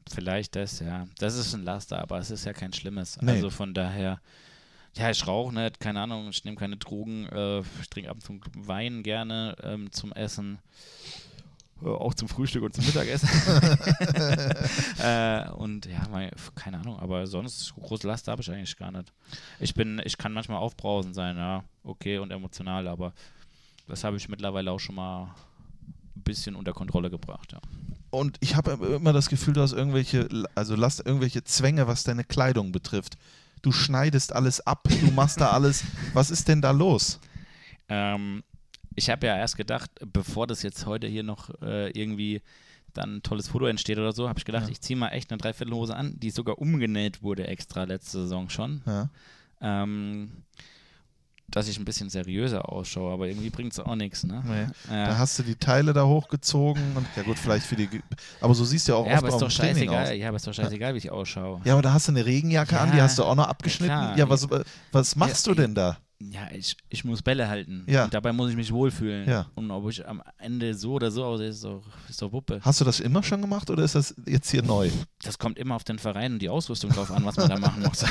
Vielleicht 0.10 0.56
das, 0.56 0.80
ja. 0.80 1.08
Das 1.20 1.36
ist 1.36 1.54
ein 1.54 1.64
Laster, 1.64 2.00
aber 2.00 2.18
es 2.18 2.32
ist 2.32 2.46
ja 2.46 2.54
kein 2.54 2.74
Schlimmes. 2.74 3.18
Nee. 3.22 3.32
Also 3.32 3.50
von 3.50 3.74
daher, 3.74 4.22
ja, 4.96 5.10
ich 5.10 5.28
rauche 5.28 5.54
nicht, 5.54 5.80
keine 5.80 6.02
Ahnung, 6.02 6.30
ich 6.30 6.44
nehme 6.46 6.58
keine 6.58 6.78
Drogen, 6.78 7.28
äh, 7.28 7.60
ich 7.60 7.90
trinke 7.90 8.10
ab 8.10 8.18
und 8.18 8.24
zu 8.24 8.68
Wein 8.68 9.04
gerne 9.04 9.56
ähm, 9.64 9.92
zum 9.92 10.14
Essen. 10.14 10.60
Äh, 11.84 11.88
auch 11.88 12.14
zum 12.14 12.28
Frühstück 12.28 12.64
und 12.64 12.74
zum 12.74 12.86
Mittagessen. 12.86 13.30
äh, 15.00 15.50
und 15.52 15.86
ja, 15.86 16.08
mein, 16.12 16.32
keine 16.56 16.80
Ahnung, 16.80 17.00
aber 17.00 17.28
sonst 17.28 17.74
große 17.76 18.08
Laster 18.08 18.32
habe 18.32 18.42
ich 18.42 18.52
eigentlich 18.52 18.78
gar 18.78 18.92
nicht. 18.92 19.12
Ich 19.60 19.74
bin, 19.74 20.02
ich 20.04 20.18
kann 20.18 20.34
manchmal 20.34 20.58
aufbrausend 20.58 21.16
sein, 21.16 21.38
ja, 21.38 21.64
okay, 21.84 22.18
und 22.18 22.32
emotional, 22.32 22.88
aber 22.88 23.14
das 23.88 24.04
habe 24.04 24.18
ich 24.18 24.28
mittlerweile 24.28 24.72
auch 24.72 24.80
schon 24.80 24.96
mal 24.96 25.36
ein 26.16 26.24
bisschen 26.24 26.56
unter 26.56 26.74
Kontrolle 26.74 27.10
gebracht, 27.10 27.54
ja. 27.54 27.60
Und 28.10 28.38
ich 28.40 28.56
habe 28.56 28.72
immer 28.96 29.14
das 29.14 29.30
Gefühl, 29.30 29.54
du 29.54 29.62
hast 29.62 29.74
irgendwelche, 29.74 30.28
also 30.56 30.76
lass 30.76 31.00
irgendwelche 31.00 31.44
Zwänge, 31.44 31.88
was 31.88 32.04
deine 32.04 32.24
Kleidung 32.24 32.72
betrifft. 32.72 33.18
Du 33.62 33.72
schneidest 33.72 34.34
alles 34.34 34.66
ab, 34.66 34.88
du 34.88 35.12
machst 35.12 35.42
da 35.42 35.50
alles. 35.50 35.84
Was 36.14 36.30
ist 36.30 36.48
denn 36.48 36.62
da 36.62 36.72
los? 36.72 37.20
Ähm, 37.90 38.44
ich 38.98 39.10
habe 39.12 39.28
ja 39.28 39.38
erst 39.38 39.56
gedacht, 39.58 39.92
bevor 40.12 40.48
das 40.48 40.64
jetzt 40.64 40.86
heute 40.88 41.08
hier 41.08 41.24
noch 41.24 41.50
äh, 41.62 41.92
irgendwie 41.92 42.42
dann 42.94 43.18
ein 43.18 43.22
tolles 43.24 43.48
Foto 43.48 43.68
entsteht 43.68 44.00
oder 44.00 44.12
so, 44.12 44.28
habe 44.28 44.40
ich 44.40 44.46
gedacht, 44.46 44.66
Ja. 44.66 44.72
ich 44.72 44.82
ziehe 44.82 44.98
mal 44.98 45.10
echt 45.10 45.32
eine 45.32 45.38
Dreiviertelhose 45.38 45.96
an, 45.96 46.20
die 46.20 46.32
sogar 46.32 46.58
umgenäht 46.58 47.22
wurde 47.22 47.46
extra 47.48 47.84
letzte 47.84 48.22
Saison 48.22 48.50
schon. 48.50 48.82
Ja. 48.88 49.10
Ähm, 49.62 50.32
dass 51.50 51.68
ich 51.70 51.80
ein 51.80 51.86
bisschen 51.86 52.10
seriöser 52.10 52.68
ausschaue, 52.70 53.14
aber 53.14 53.28
irgendwie 53.28 53.50
bringt 53.52 53.72
es 53.72 53.80
auch 53.80 53.96
nichts, 53.96 54.24
ne? 54.26 54.44
Nee. 54.46 54.94
Ja. 54.94 55.06
Da 55.08 55.18
hast 55.18 55.38
du 55.40 55.44
die 55.44 55.56
Teile 55.56 55.94
da 55.94 56.06
hochgezogen 56.06 56.82
und 56.96 57.06
ja 57.16 57.24
gut, 57.24 57.38
vielleicht 57.40 57.66
für 57.68 57.76
die. 57.78 57.88
Aber 58.42 58.54
so 58.54 58.66
siehst 58.66 58.88
du 58.88 58.94
ja 58.94 58.98
auch 58.98 59.06
ja, 59.06 59.14
oft 59.14 59.20
aber 59.24 59.30
ist 59.30 59.42
doch 59.42 59.52
scheißegal. 59.52 60.08
aus. 60.08 60.14
Ja, 60.18 60.28
aber 60.28 60.36
ist 60.38 60.48
doch 60.48 60.54
scheißegal, 60.54 60.94
wie 60.96 60.98
ich 60.98 61.10
ausschaue. 61.12 61.62
Ja, 61.64 61.74
aber 61.74 61.84
da 61.84 61.94
hast 61.94 62.08
du 62.08 62.12
eine 62.14 62.26
Regenjacke 62.26 62.78
an, 62.80 62.90
Ja, 62.90 62.96
die 62.96 63.02
hast 63.02 63.18
du 63.20 63.24
auch 63.24 63.36
noch 63.36 63.48
abgeschnitten. 63.48 64.18
Ja, 64.18 64.28
was, 64.28 64.48
was 64.92 65.16
machst 65.16 65.46
du 65.48 65.54
denn 65.54 65.74
da? 65.74 65.98
Ja, 66.20 66.50
ich, 66.52 66.76
ich 66.90 67.04
muss 67.04 67.22
Bälle 67.22 67.48
halten. 67.48 67.86
Ja. 67.88 68.06
Und 68.06 68.14
dabei 68.14 68.34
muss 68.34 68.50
ich 68.50 68.56
mich 68.56 68.72
wohlfühlen. 68.72 69.30
Ja. 69.30 69.52
Und 69.54 69.70
ob 69.70 69.88
ich 69.90 70.08
am 70.08 70.24
Ende 70.40 70.74
so 70.74 70.94
oder 70.94 71.12
so 71.12 71.24
aussehe, 71.24 71.50
ist 71.50 71.64
doch, 71.64 71.84
ist 72.10 72.22
doch 72.22 72.32
Wuppe. 72.32 72.60
Hast 72.64 72.82
du 72.82 72.86
das 72.86 73.00
immer 73.00 73.22
schon 73.22 73.42
gemacht 73.42 73.70
oder 73.70 73.84
ist 73.84 73.94
das 73.94 74.16
jetzt 74.26 74.50
hier 74.50 74.64
neu? 74.64 74.90
Das 75.22 75.38
kommt 75.38 75.60
immer 75.60 75.76
auf 75.76 75.84
den 75.84 76.00
Verein 76.00 76.34
und 76.34 76.42
die 76.42 76.50
Ausrüstung 76.50 76.90
drauf 76.90 77.12
an, 77.12 77.24
was 77.24 77.38
man 77.38 77.50
da 77.50 77.60
machen 77.60 77.84
muss. 77.84 78.04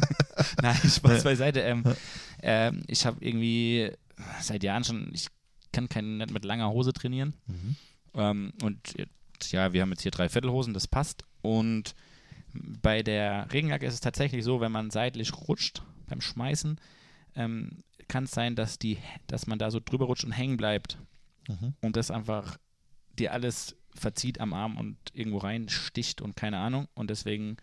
Nein, 0.62 0.76
Spaß 0.76 1.22
beiseite. 1.22 1.60
Ähm, 1.60 1.84
ähm, 2.42 2.82
ich 2.88 3.06
habe 3.06 3.24
irgendwie 3.24 3.92
seit 4.40 4.64
Jahren 4.64 4.82
schon, 4.82 5.10
ich 5.12 5.28
kann 5.72 5.88
kein, 5.88 6.16
nicht 6.16 6.32
mit 6.32 6.44
langer 6.44 6.70
Hose 6.70 6.92
trainieren. 6.92 7.34
Ähm, 8.14 8.52
und 8.62 8.78
ja, 9.50 9.72
wir 9.72 9.82
haben 9.82 9.90
jetzt 9.90 10.02
hier 10.02 10.10
drei 10.10 10.28
Viertelhosen, 10.28 10.74
das 10.74 10.88
passt. 10.88 11.24
Und 11.40 11.94
bei 12.52 13.02
der 13.02 13.52
Regenjacke 13.52 13.86
ist 13.86 13.94
es 13.94 14.00
tatsächlich 14.00 14.44
so, 14.44 14.60
wenn 14.60 14.72
man 14.72 14.90
seitlich 14.90 15.32
rutscht 15.48 15.82
beim 16.06 16.20
Schmeißen, 16.20 16.78
ähm, 17.36 17.82
kann 18.08 18.24
es 18.24 18.32
sein, 18.32 18.54
dass, 18.56 18.78
die, 18.78 18.98
dass 19.26 19.46
man 19.46 19.58
da 19.58 19.70
so 19.70 19.80
drüber 19.84 20.06
rutscht 20.06 20.24
und 20.24 20.32
hängen 20.32 20.56
bleibt. 20.56 20.98
Mhm. 21.48 21.74
Und 21.80 21.96
das 21.96 22.10
einfach 22.10 22.58
dir 23.18 23.32
alles 23.32 23.76
verzieht 23.94 24.40
am 24.40 24.52
Arm 24.52 24.76
und 24.76 24.96
irgendwo 25.12 25.38
reinsticht 25.38 26.20
und 26.20 26.36
keine 26.36 26.58
Ahnung. 26.58 26.88
Und 26.94 27.10
deswegen 27.10 27.56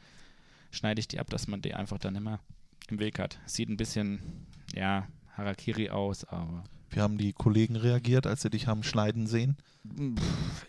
schneide 0.71 0.99
ich 0.99 1.07
die 1.07 1.19
ab, 1.19 1.29
dass 1.29 1.47
man 1.47 1.61
die 1.61 1.73
einfach 1.73 1.99
dann 1.99 2.15
immer 2.15 2.39
im 2.89 2.99
Weg 2.99 3.19
hat. 3.19 3.39
Sieht 3.45 3.69
ein 3.69 3.77
bisschen, 3.77 4.21
ja, 4.73 5.07
Harakiri 5.33 5.89
aus, 5.89 6.25
aber 6.25 6.63
Wie 6.89 6.99
haben 6.99 7.17
die 7.17 7.33
Kollegen 7.33 7.75
reagiert, 7.75 8.27
als 8.27 8.41
sie 8.41 8.49
dich 8.49 8.67
haben 8.67 8.83
schneiden 8.83 9.27
sehen? 9.27 9.57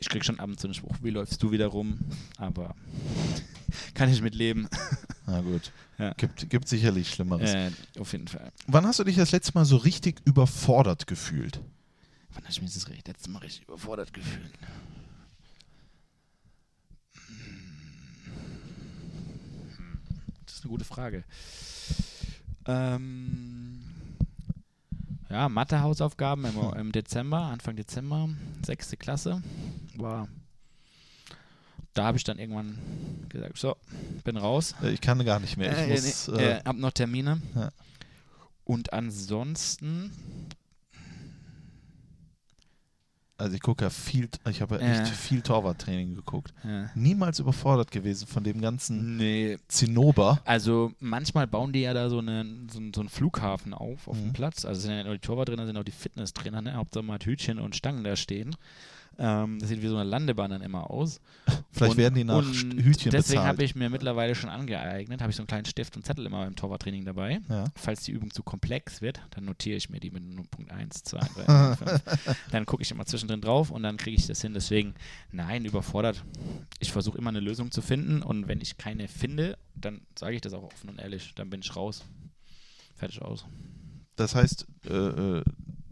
ich 0.00 0.08
krieg 0.08 0.24
schon 0.24 0.40
ab 0.40 0.48
und 0.48 0.58
zu 0.58 0.66
einen 0.66 0.74
Spruch, 0.74 0.96
wie 1.02 1.10
läufst 1.10 1.42
du 1.42 1.50
wieder 1.50 1.66
rum? 1.66 1.98
Aber 2.38 2.74
kann 3.94 4.08
ich 4.08 4.22
mit 4.22 4.34
leben. 4.34 4.68
Na 5.26 5.40
gut. 5.40 5.72
Ja. 5.98 6.12
Gibt, 6.14 6.50
gibt 6.50 6.68
sicherlich 6.68 7.10
Schlimmeres. 7.10 7.52
Äh, 7.52 7.70
auf 7.98 8.12
jeden 8.12 8.28
Fall. 8.28 8.50
Wann 8.66 8.86
hast 8.86 8.98
du 8.98 9.04
dich 9.04 9.16
das 9.16 9.32
letzte 9.32 9.52
Mal 9.54 9.64
so 9.64 9.76
richtig 9.76 10.20
überfordert 10.24 11.06
gefühlt? 11.06 11.60
Wann 12.34 12.42
habe 12.42 12.52
ich 12.52 12.62
mich 12.62 12.74
das 12.74 12.88
recht 12.88 13.06
letztes 13.08 13.28
Mal 13.28 13.38
richtig 13.40 13.64
überfordert 13.64 14.12
gefühlt? 14.12 14.52
Hm. 19.76 19.98
Das 20.46 20.56
ist 20.56 20.62
eine 20.64 20.70
gute 20.70 20.84
Frage. 20.84 21.24
Ähm, 22.66 23.82
ja, 25.28 25.48
Mathe-Hausaufgaben 25.48 26.44
im, 26.44 26.74
im 26.78 26.92
Dezember, 26.92 27.42
Anfang 27.42 27.76
Dezember, 27.76 28.28
sechste 28.64 28.96
Klasse. 28.96 29.42
War. 29.96 30.28
Da 31.94 32.04
habe 32.04 32.16
ich 32.16 32.24
dann 32.24 32.38
irgendwann 32.38 32.78
gesagt, 33.28 33.58
so, 33.58 33.76
bin 34.24 34.36
raus. 34.36 34.74
Äh, 34.82 34.90
Ich 34.92 35.00
kann 35.00 35.22
gar 35.24 35.40
nicht 35.40 35.56
mehr. 35.56 35.72
Ich 35.72 35.78
Äh, 35.78 35.88
muss, 35.88 36.28
nee, 36.28 36.42
äh, 36.42 36.50
äh, 36.58 36.62
hab 36.64 36.76
noch 36.76 36.92
Termine. 36.92 37.40
Ja. 37.54 37.70
Und 38.64 38.92
ansonsten, 38.92 40.10
also 43.36 43.54
ich 43.56 43.60
gucke 43.60 43.84
ja 43.84 43.90
viel, 43.90 44.28
ich 44.48 44.62
habe 44.62 44.76
ja 44.76 44.80
Äh. 44.82 45.00
echt 45.02 45.08
viel 45.14 45.42
Torwarttraining 45.42 46.14
geguckt. 46.14 46.54
äh, 46.64 46.84
Niemals 46.94 47.40
überfordert 47.40 47.90
gewesen 47.90 48.26
von 48.28 48.44
dem 48.44 48.60
ganzen 48.60 49.16
nee, 49.16 49.58
Zinnober. 49.68 50.40
Also 50.44 50.92
manchmal 51.00 51.46
bauen 51.48 51.72
die 51.72 51.80
ja 51.80 51.92
da 51.92 52.08
so, 52.08 52.18
eine, 52.20 52.44
so, 52.70 52.78
einen- 52.78 52.94
so 52.94 53.00
einen 53.00 53.08
Flughafen 53.08 53.74
auf, 53.74 54.06
auf 54.06 54.16
Mhm. 54.16 54.22
dem 54.28 54.32
Platz. 54.32 54.64
Also 54.64 54.82
sind 54.82 54.90
ja 54.92 54.96
nicht 54.98 55.06
nur 55.06 55.14
die 55.16 55.20
Torwarttrainer, 55.26 55.66
sind 55.66 55.76
auch 55.76 55.82
die 55.84 55.90
Fitnesstrainer, 55.90 56.62
ne? 56.62 56.74
Hauptsache 56.74 57.02
mal 57.04 57.18
Hütchen 57.18 57.58
und 57.58 57.74
Stangen 57.74 58.04
da 58.04 58.14
stehen. 58.16 58.54
Ähm, 59.18 59.58
das 59.58 59.68
sieht 59.68 59.82
wie 59.82 59.88
so 59.88 59.96
eine 59.96 60.08
Landebahn 60.08 60.50
dann 60.50 60.62
immer 60.62 60.90
aus. 60.90 61.20
Vielleicht 61.70 61.92
und, 61.92 61.98
werden 61.98 62.14
die 62.14 62.24
nach 62.24 62.44
Hütchen 62.44 63.10
Deswegen 63.10 63.42
habe 63.42 63.64
ich 63.64 63.74
mir 63.74 63.90
mittlerweile 63.90 64.34
schon 64.34 64.50
angeeignet, 64.50 65.20
habe 65.20 65.30
ich 65.30 65.36
so 65.36 65.42
einen 65.42 65.46
kleinen 65.46 65.64
Stift 65.64 65.96
und 65.96 66.04
Zettel 66.04 66.26
immer 66.26 66.44
beim 66.44 66.56
Torwarttraining 66.56 67.04
dabei. 67.04 67.40
Ja. 67.48 67.64
Falls 67.74 68.04
die 68.04 68.12
Übung 68.12 68.30
zu 68.30 68.42
komplex 68.42 69.00
wird, 69.00 69.20
dann 69.30 69.44
notiere 69.44 69.76
ich 69.76 69.90
mir 69.90 70.00
die 70.00 70.10
mit 70.10 70.22
Punkt 70.50 70.70
1, 70.70 71.02
2, 71.04 71.18
3, 71.46 71.76
5. 71.76 72.02
Dann 72.50 72.66
gucke 72.66 72.82
ich 72.82 72.90
immer 72.90 73.06
zwischendrin 73.06 73.40
drauf 73.40 73.70
und 73.70 73.82
dann 73.82 73.96
kriege 73.96 74.16
ich 74.16 74.26
das 74.26 74.40
hin. 74.40 74.54
Deswegen, 74.54 74.94
nein, 75.30 75.64
überfordert. 75.64 76.24
Ich 76.78 76.92
versuche 76.92 77.18
immer 77.18 77.30
eine 77.30 77.40
Lösung 77.40 77.70
zu 77.70 77.82
finden 77.82 78.22
und 78.22 78.48
wenn 78.48 78.60
ich 78.60 78.78
keine 78.78 79.08
finde, 79.08 79.58
dann 79.74 80.02
sage 80.18 80.34
ich 80.34 80.40
das 80.40 80.52
auch 80.52 80.64
offen 80.64 80.90
und 80.90 80.98
ehrlich. 80.98 81.34
Dann 81.34 81.50
bin 81.50 81.60
ich 81.60 81.74
raus. 81.74 82.04
Fertig 82.96 83.22
aus. 83.22 83.46
Das 84.16 84.34
heißt, 84.34 84.66
äh, 84.88 84.92
äh, 84.94 85.42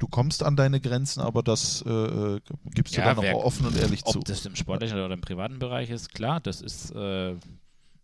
du 0.01 0.09
kommst 0.09 0.43
an 0.43 0.57
deine 0.57 0.81
Grenzen, 0.81 1.21
aber 1.21 1.43
das 1.45 1.83
äh, 1.87 1.89
äh, 1.91 2.41
gibst 2.75 2.97
du 2.97 3.01
Ja, 3.01 3.07
dann 3.07 3.19
auch 3.19 3.23
wer- 3.23 3.37
offen 3.37 3.67
und 3.67 3.77
ehrlich 3.77 4.01
Ob 4.05 4.15
zu. 4.15 4.21
das 4.21 4.45
im 4.47 4.57
sportlichen 4.57 4.99
oder 4.99 5.15
im 5.15 5.21
privaten 5.21 5.61
Bereich 5.61 5.91
ist, 5.91 6.13
klar, 6.13 6.41
das 6.41 6.61
ist, 6.61 6.91
äh, 6.91 7.37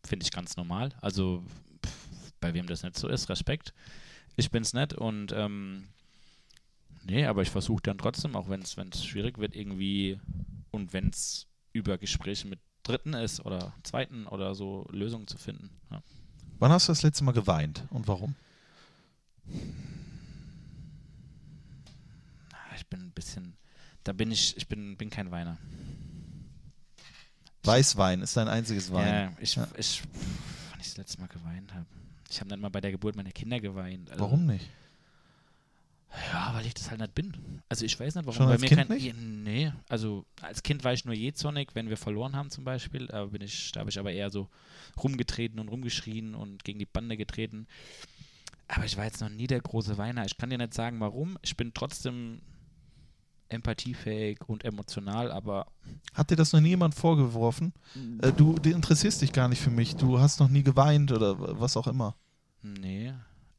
finde 0.04 0.22
ich, 0.24 0.30
ganz 0.30 0.56
normal. 0.56 0.90
Also 1.00 1.42
pff, 1.84 2.32
bei 2.40 2.54
wem 2.54 2.66
das 2.68 2.84
nicht 2.84 2.96
so 2.96 3.08
ist, 3.08 3.28
Respekt. 3.28 3.72
Ich 4.36 4.50
bin's 4.50 4.72
nicht 4.74 4.92
und 4.92 5.32
ähm, 5.32 5.88
nee, 7.04 7.24
aber 7.26 7.42
ich 7.42 7.50
versuche 7.50 7.82
dann 7.82 7.98
trotzdem, 7.98 8.36
auch 8.36 8.48
wenn 8.48 8.60
es 8.62 9.04
schwierig 9.04 9.38
wird, 9.38 9.56
irgendwie 9.56 10.20
und 10.70 10.92
wenn 10.92 11.08
es 11.08 11.46
über 11.72 11.98
Gespräche 11.98 12.46
mit 12.46 12.60
Dritten 12.82 13.14
ist 13.14 13.44
oder 13.44 13.72
Zweiten 13.82 14.26
oder 14.26 14.54
so 14.54 14.86
Lösungen 14.92 15.26
zu 15.26 15.38
finden. 15.38 15.70
Ja. 15.90 16.02
Wann 16.58 16.70
hast 16.70 16.88
du 16.88 16.92
das 16.92 17.02
letzte 17.02 17.24
Mal 17.24 17.32
geweint 17.32 17.84
und 17.90 18.06
warum? 18.06 18.34
Bin 22.96 23.08
ein 23.08 23.12
bisschen, 23.12 23.54
da 24.04 24.12
bin 24.12 24.30
ich, 24.30 24.56
ich 24.56 24.66
bin, 24.68 24.96
bin 24.96 25.10
kein 25.10 25.30
Weiner. 25.30 25.58
Weißwein 27.64 28.22
ist 28.22 28.36
dein 28.36 28.48
einziges 28.48 28.92
Wein. 28.92 29.06
Ja, 29.14 29.32
ich, 29.40 29.56
Ja. 29.56 29.68
ich, 29.76 30.02
wann 30.70 30.80
ich 30.80 30.86
das 30.88 30.96
letzte 30.96 31.20
Mal 31.20 31.26
geweint 31.28 31.74
habe. 31.74 31.86
Ich 32.30 32.40
habe 32.40 32.50
nicht 32.50 32.60
mal 32.60 32.68
bei 32.70 32.80
der 32.80 32.92
Geburt 32.92 33.16
meiner 33.16 33.32
Kinder 33.32 33.60
geweint. 33.60 34.10
Also, 34.10 34.24
Warum 34.24 34.46
nicht? 34.46 34.68
Ja, 36.32 36.54
weil 36.54 36.64
ich 36.64 36.72
das 36.74 36.88
halt 36.90 37.00
nicht 37.00 37.14
bin. 37.14 37.60
Also 37.68 37.84
ich 37.84 37.98
weiß 37.98 38.14
nicht, 38.14 38.24
warum. 38.24 38.36
Schon 38.36 38.46
bei 38.46 38.52
als 38.52 38.62
mir 38.62 38.68
Kind 38.68 38.88
kein, 38.88 38.96
nicht? 38.96 39.14
Nee, 39.16 39.72
also 39.88 40.24
als 40.40 40.62
Kind 40.62 40.82
war 40.84 40.92
ich 40.94 41.04
nur 41.04 41.14
jähzornig, 41.14 41.70
wenn 41.74 41.90
wir 41.90 41.96
verloren 41.98 42.34
haben 42.34 42.48
zum 42.50 42.64
Beispiel. 42.64 43.06
Da 43.08 43.26
bin 43.26 43.42
ich, 43.42 43.72
da 43.72 43.80
habe 43.80 43.90
ich 43.90 43.98
aber 43.98 44.12
eher 44.12 44.30
so 44.30 44.48
rumgetreten 45.02 45.58
und 45.60 45.68
rumgeschrien 45.68 46.34
und 46.34 46.64
gegen 46.64 46.78
die 46.78 46.86
Bande 46.86 47.16
getreten. 47.18 47.66
Aber 48.68 48.84
ich 48.86 48.96
war 48.96 49.04
jetzt 49.04 49.20
noch 49.20 49.28
nie 49.28 49.46
der 49.46 49.60
große 49.60 49.98
Weiner. 49.98 50.24
Ich 50.24 50.38
kann 50.38 50.48
dir 50.50 50.58
nicht 50.58 50.72
sagen, 50.74 51.00
warum. 51.00 51.36
Ich 51.42 51.56
bin 51.56 51.74
trotzdem 51.74 52.40
empathiefähig 53.48 54.40
und 54.48 54.64
emotional, 54.64 55.30
aber 55.30 55.66
Hat 56.14 56.30
dir 56.30 56.36
das 56.36 56.52
noch 56.52 56.60
nie 56.60 56.70
jemand 56.70 56.94
vorgeworfen? 56.94 57.72
Äh, 58.22 58.32
du, 58.32 58.54
du 58.54 58.70
interessierst 58.70 59.22
dich 59.22 59.32
gar 59.32 59.48
nicht 59.48 59.60
für 59.60 59.70
mich. 59.70 59.96
Du 59.96 60.18
hast 60.18 60.40
noch 60.40 60.48
nie 60.48 60.62
geweint 60.62 61.12
oder 61.12 61.60
was 61.60 61.76
auch 61.76 61.86
immer. 61.86 62.16
Nee. 62.62 63.12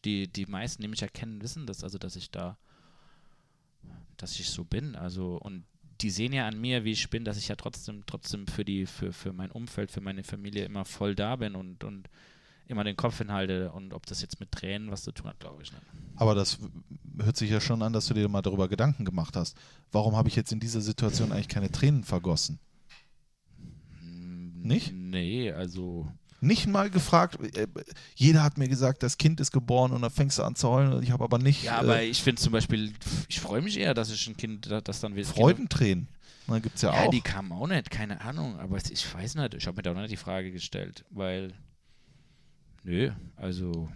Die, 0.05 0.27
die 0.27 0.45
meisten, 0.45 0.81
die 0.81 0.87
mich 0.87 1.01
erkennen, 1.01 1.41
wissen 1.41 1.65
das, 1.65 1.83
also 1.83 1.97
dass 1.97 2.15
ich 2.15 2.31
da, 2.31 2.57
dass 4.17 4.39
ich 4.39 4.49
so 4.49 4.63
bin. 4.63 4.95
Also, 4.95 5.37
und 5.37 5.65
die 6.01 6.09
sehen 6.09 6.33
ja 6.33 6.47
an 6.47 6.59
mir, 6.59 6.83
wie 6.83 6.91
ich 6.91 7.09
bin, 7.09 7.25
dass 7.25 7.37
ich 7.37 7.47
ja 7.47 7.55
trotzdem, 7.55 8.03
trotzdem 8.05 8.47
für 8.47 8.63
die, 8.63 8.85
für, 8.85 9.11
für 9.13 9.33
mein 9.33 9.51
Umfeld, 9.51 9.91
für 9.91 10.01
meine 10.01 10.23
Familie 10.23 10.65
immer 10.65 10.85
voll 10.85 11.15
da 11.15 11.35
bin 11.35 11.55
und, 11.55 11.83
und 11.83 12.09
immer 12.67 12.83
den 12.83 12.95
Kopf 12.95 13.17
hinhalte. 13.17 13.71
Und 13.71 13.93
ob 13.93 14.05
das 14.05 14.21
jetzt 14.21 14.39
mit 14.39 14.51
Tränen 14.51 14.91
was 14.91 15.03
zu 15.03 15.11
tun 15.11 15.27
hat, 15.27 15.39
glaube 15.39 15.63
ich 15.63 15.71
nicht. 15.71 15.83
Aber 16.15 16.35
das 16.35 16.59
hört 17.21 17.37
sich 17.37 17.49
ja 17.49 17.59
schon 17.61 17.81
an, 17.81 17.93
dass 17.93 18.07
du 18.07 18.13
dir 18.13 18.27
mal 18.29 18.41
darüber 18.41 18.67
Gedanken 18.67 19.05
gemacht 19.05 19.35
hast. 19.35 19.57
Warum 19.91 20.15
habe 20.15 20.29
ich 20.29 20.35
jetzt 20.35 20.51
in 20.51 20.59
dieser 20.59 20.81
Situation 20.81 21.31
eigentlich 21.31 21.47
keine 21.47 21.71
Tränen 21.71 22.03
vergossen? 22.03 22.59
Hm, 23.99 24.61
Nicht? 24.63 24.93
Nee, 24.93 25.51
also. 25.51 26.07
Nicht 26.39 26.67
mal 26.67 26.91
gefragt, 26.91 27.39
äh, 27.57 27.67
jeder 28.15 28.43
hat 28.43 28.59
mir 28.59 28.67
gesagt, 28.69 29.01
das 29.01 29.17
Kind 29.17 29.39
ist 29.39 29.51
geboren 29.51 29.91
und 29.91 30.03
dann 30.03 30.11
fängst 30.11 30.37
du 30.37 30.43
an 30.43 30.53
zu 30.55 30.69
heulen 30.69 31.01
ich 31.01 31.09
habe 31.09 31.23
aber 31.23 31.39
nicht 31.39 31.63
Ja, 31.63 31.79
aber 31.79 32.01
äh, 32.01 32.05
ich 32.05 32.21
finde 32.21 32.39
zum 32.39 32.51
Beispiel, 32.51 32.93
ich 33.27 33.39
freue 33.39 33.63
mich 33.63 33.79
eher, 33.79 33.95
dass 33.95 34.11
ich 34.11 34.27
ein 34.27 34.37
Kind, 34.37 34.69
das 34.83 34.99
dann 34.99 35.15
will. 35.15 35.25
Freudentränen. 35.25 36.07
Da 36.45 36.59
gibt 36.59 36.75
es 36.75 36.83
ja, 36.83 36.93
Ja, 36.93 37.05
auch. 37.07 37.09
die 37.09 37.21
kamen 37.21 37.51
auch 37.51 37.65
nicht, 37.67 37.89
keine 37.89 38.21
Ahnung, 38.21 38.57
aber 38.59 38.77
ich 38.77 39.13
weiß 39.15 39.33
nicht, 39.35 39.55
ich 39.55 39.65
habe 39.65 39.77
mir 39.77 39.81
da 39.81 39.91
auch 39.91 39.95
nicht 39.95 40.11
die 40.11 40.15
Frage 40.17 40.51
gestellt, 40.51 41.05
weil, 41.09 41.53
nö, 42.83 43.11
also 43.35 43.89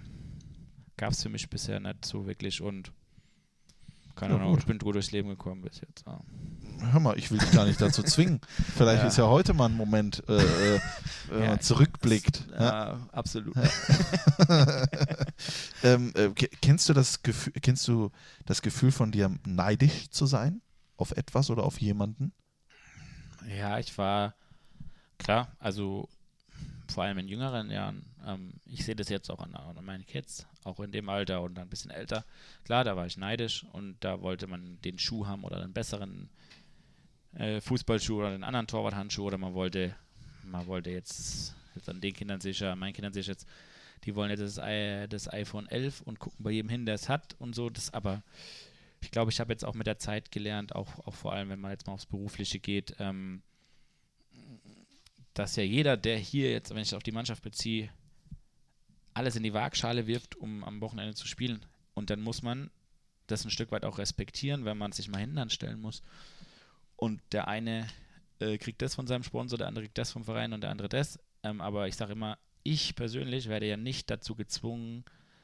gab 0.97 1.11
es 1.13 1.21
für 1.21 1.29
mich 1.29 1.47
bisher 1.47 1.79
nicht 1.79 2.03
so 2.05 2.25
wirklich 2.25 2.59
und 2.61 2.91
keine 4.21 4.35
Ahnung, 4.35 4.51
gut. 4.51 4.59
ich 4.59 4.65
bin 4.65 4.77
gut 4.79 4.95
durchs 4.95 5.11
Leben 5.11 5.29
gekommen 5.29 5.61
bis 5.61 5.81
jetzt. 5.81 6.05
Ja. 6.05 6.19
Hör 6.91 6.99
mal, 6.99 7.17
ich 7.17 7.29
will 7.31 7.37
dich 7.37 7.51
gar 7.51 7.65
nicht 7.65 7.79
dazu 7.81 8.01
zwingen. 8.03 8.41
Vielleicht 8.75 9.01
Ja. 9.03 9.07
ist 9.07 9.17
ja 9.17 9.27
heute 9.27 9.53
mal 9.53 9.65
ein 9.67 9.77
Moment, 9.77 10.23
äh, 10.29 10.75
äh, 10.75 10.79
wenn 11.29 11.39
Ja, 11.43 11.49
man 11.49 11.61
zurückblickt. 11.61 12.49
Das, 12.51 12.59
Ja. 12.59 13.07
absolut. 13.11 13.55
ähm, 15.83 16.11
äh, 16.15 16.29
ke- 16.29 16.49
kennst 16.61 16.89
du 16.89 16.93
das 16.93 17.23
Gefühl, 17.23 17.53
kennst 17.61 17.87
du 17.87 18.11
das 18.45 18.61
Gefühl 18.61 18.91
von 18.91 19.11
dir, 19.11 19.31
neidisch 19.45 20.09
zu 20.09 20.25
sein 20.25 20.61
auf 20.97 21.11
etwas 21.11 21.49
oder 21.49 21.63
auf 21.63 21.79
jemanden? 21.81 22.31
Ja, 23.57 23.79
ich 23.79 23.97
war 23.97 24.35
klar, 25.17 25.47
also 25.59 26.07
vor 26.93 27.03
allem 27.03 27.17
in 27.19 27.27
jüngeren 27.27 27.71
Jahren, 27.71 28.05
ähm, 28.25 28.53
ich 28.65 28.85
sehe 28.85 28.95
das 28.95 29.09
jetzt 29.09 29.29
auch 29.29 29.39
an, 29.39 29.55
an 29.55 29.83
meinen 29.83 30.05
Kids, 30.05 30.45
auch 30.63 30.79
in 30.79 30.91
dem 30.91 31.09
Alter 31.09 31.41
und 31.41 31.57
ein 31.57 31.69
bisschen 31.69 31.91
älter. 31.91 32.25
Klar, 32.65 32.83
da 32.83 32.95
war 32.95 33.05
ich 33.05 33.17
neidisch 33.17 33.65
und 33.71 33.97
da 34.01 34.21
wollte 34.21 34.47
man 34.47 34.79
den 34.81 34.99
Schuh 34.99 35.27
haben 35.27 35.43
oder 35.43 35.61
einen 35.61 35.73
besseren 35.73 36.29
äh, 37.33 37.61
Fußballschuh 37.61 38.19
oder 38.19 38.29
einen 38.29 38.43
anderen 38.43 38.67
Torwarthandschuh 38.67 39.25
oder 39.25 39.37
man 39.37 39.53
wollte, 39.53 39.95
man 40.43 40.67
wollte 40.67 40.89
jetzt, 40.89 41.55
jetzt 41.75 41.89
an 41.89 42.01
den 42.01 42.13
Kindern 42.13 42.41
sicher, 42.41 42.75
meinen 42.75 42.93
Kindern 42.93 43.13
sicher 43.13 43.31
jetzt, 43.31 43.47
die 44.03 44.15
wollen 44.15 44.31
jetzt 44.31 44.41
das, 44.41 44.57
I, 44.57 45.07
das 45.07 45.31
iPhone 45.31 45.67
11 45.67 46.01
und 46.01 46.19
gucken 46.19 46.43
bei 46.43 46.51
jedem 46.51 46.69
hin, 46.69 46.85
der 46.85 46.95
es 46.95 47.09
hat 47.09 47.35
und 47.39 47.55
so, 47.55 47.69
das 47.69 47.93
aber 47.93 48.23
ich 49.01 49.09
glaube, 49.09 49.31
ich 49.31 49.39
habe 49.39 49.51
jetzt 49.51 49.65
auch 49.65 49.73
mit 49.73 49.87
der 49.87 49.97
Zeit 49.97 50.31
gelernt, 50.31 50.75
auch, 50.75 50.99
auch 51.07 51.15
vor 51.15 51.33
allem, 51.33 51.49
wenn 51.49 51.59
man 51.59 51.71
jetzt 51.71 51.87
mal 51.87 51.93
aufs 51.93 52.05
Berufliche 52.05 52.59
geht, 52.59 52.95
ähm, 52.99 53.41
dass 55.33 55.55
ja 55.55 55.63
jeder, 55.63 55.97
der 55.97 56.17
hier 56.17 56.51
jetzt, 56.51 56.69
wenn 56.69 56.81
ich 56.81 56.93
auf 56.93 57.03
die 57.03 57.11
Mannschaft 57.11 57.41
beziehe, 57.41 57.89
alles 59.13 59.35
in 59.35 59.43
die 59.43 59.53
Waagschale 59.53 60.07
wirft, 60.07 60.35
um 60.35 60.63
am 60.63 60.81
Wochenende 60.81 61.15
zu 61.15 61.27
spielen. 61.27 61.65
Und 61.93 62.09
dann 62.09 62.21
muss 62.21 62.41
man 62.41 62.69
das 63.27 63.45
ein 63.45 63.51
Stück 63.51 63.71
weit 63.71 63.85
auch 63.85 63.97
respektieren, 63.97 64.65
wenn 64.65 64.77
man 64.77 64.91
sich 64.91 65.09
mal 65.09 65.19
hinten 65.19 65.37
anstellen 65.37 65.79
muss. 65.79 66.01
Und 66.95 67.21
der 67.31 67.47
eine 67.47 67.87
äh, 68.39 68.57
kriegt 68.57 68.81
das 68.81 68.95
von 68.95 69.07
seinem 69.07 69.23
Sponsor, 69.23 69.57
der 69.57 69.67
andere 69.67 69.85
kriegt 69.85 69.97
das 69.97 70.11
vom 70.11 70.23
Verein 70.23 70.53
und 70.53 70.61
der 70.61 70.69
andere 70.69 70.89
das. 70.89 71.19
Ähm, 71.43 71.61
aber 71.61 71.87
ich 71.87 71.95
sage 71.95 72.13
immer, 72.13 72.37
ich 72.63 72.95
persönlich 72.95 73.47
werde 73.49 73.67
ja 73.67 73.77
nicht 73.77 74.09
dazu 74.09 74.35
gezwungen, 74.35 75.03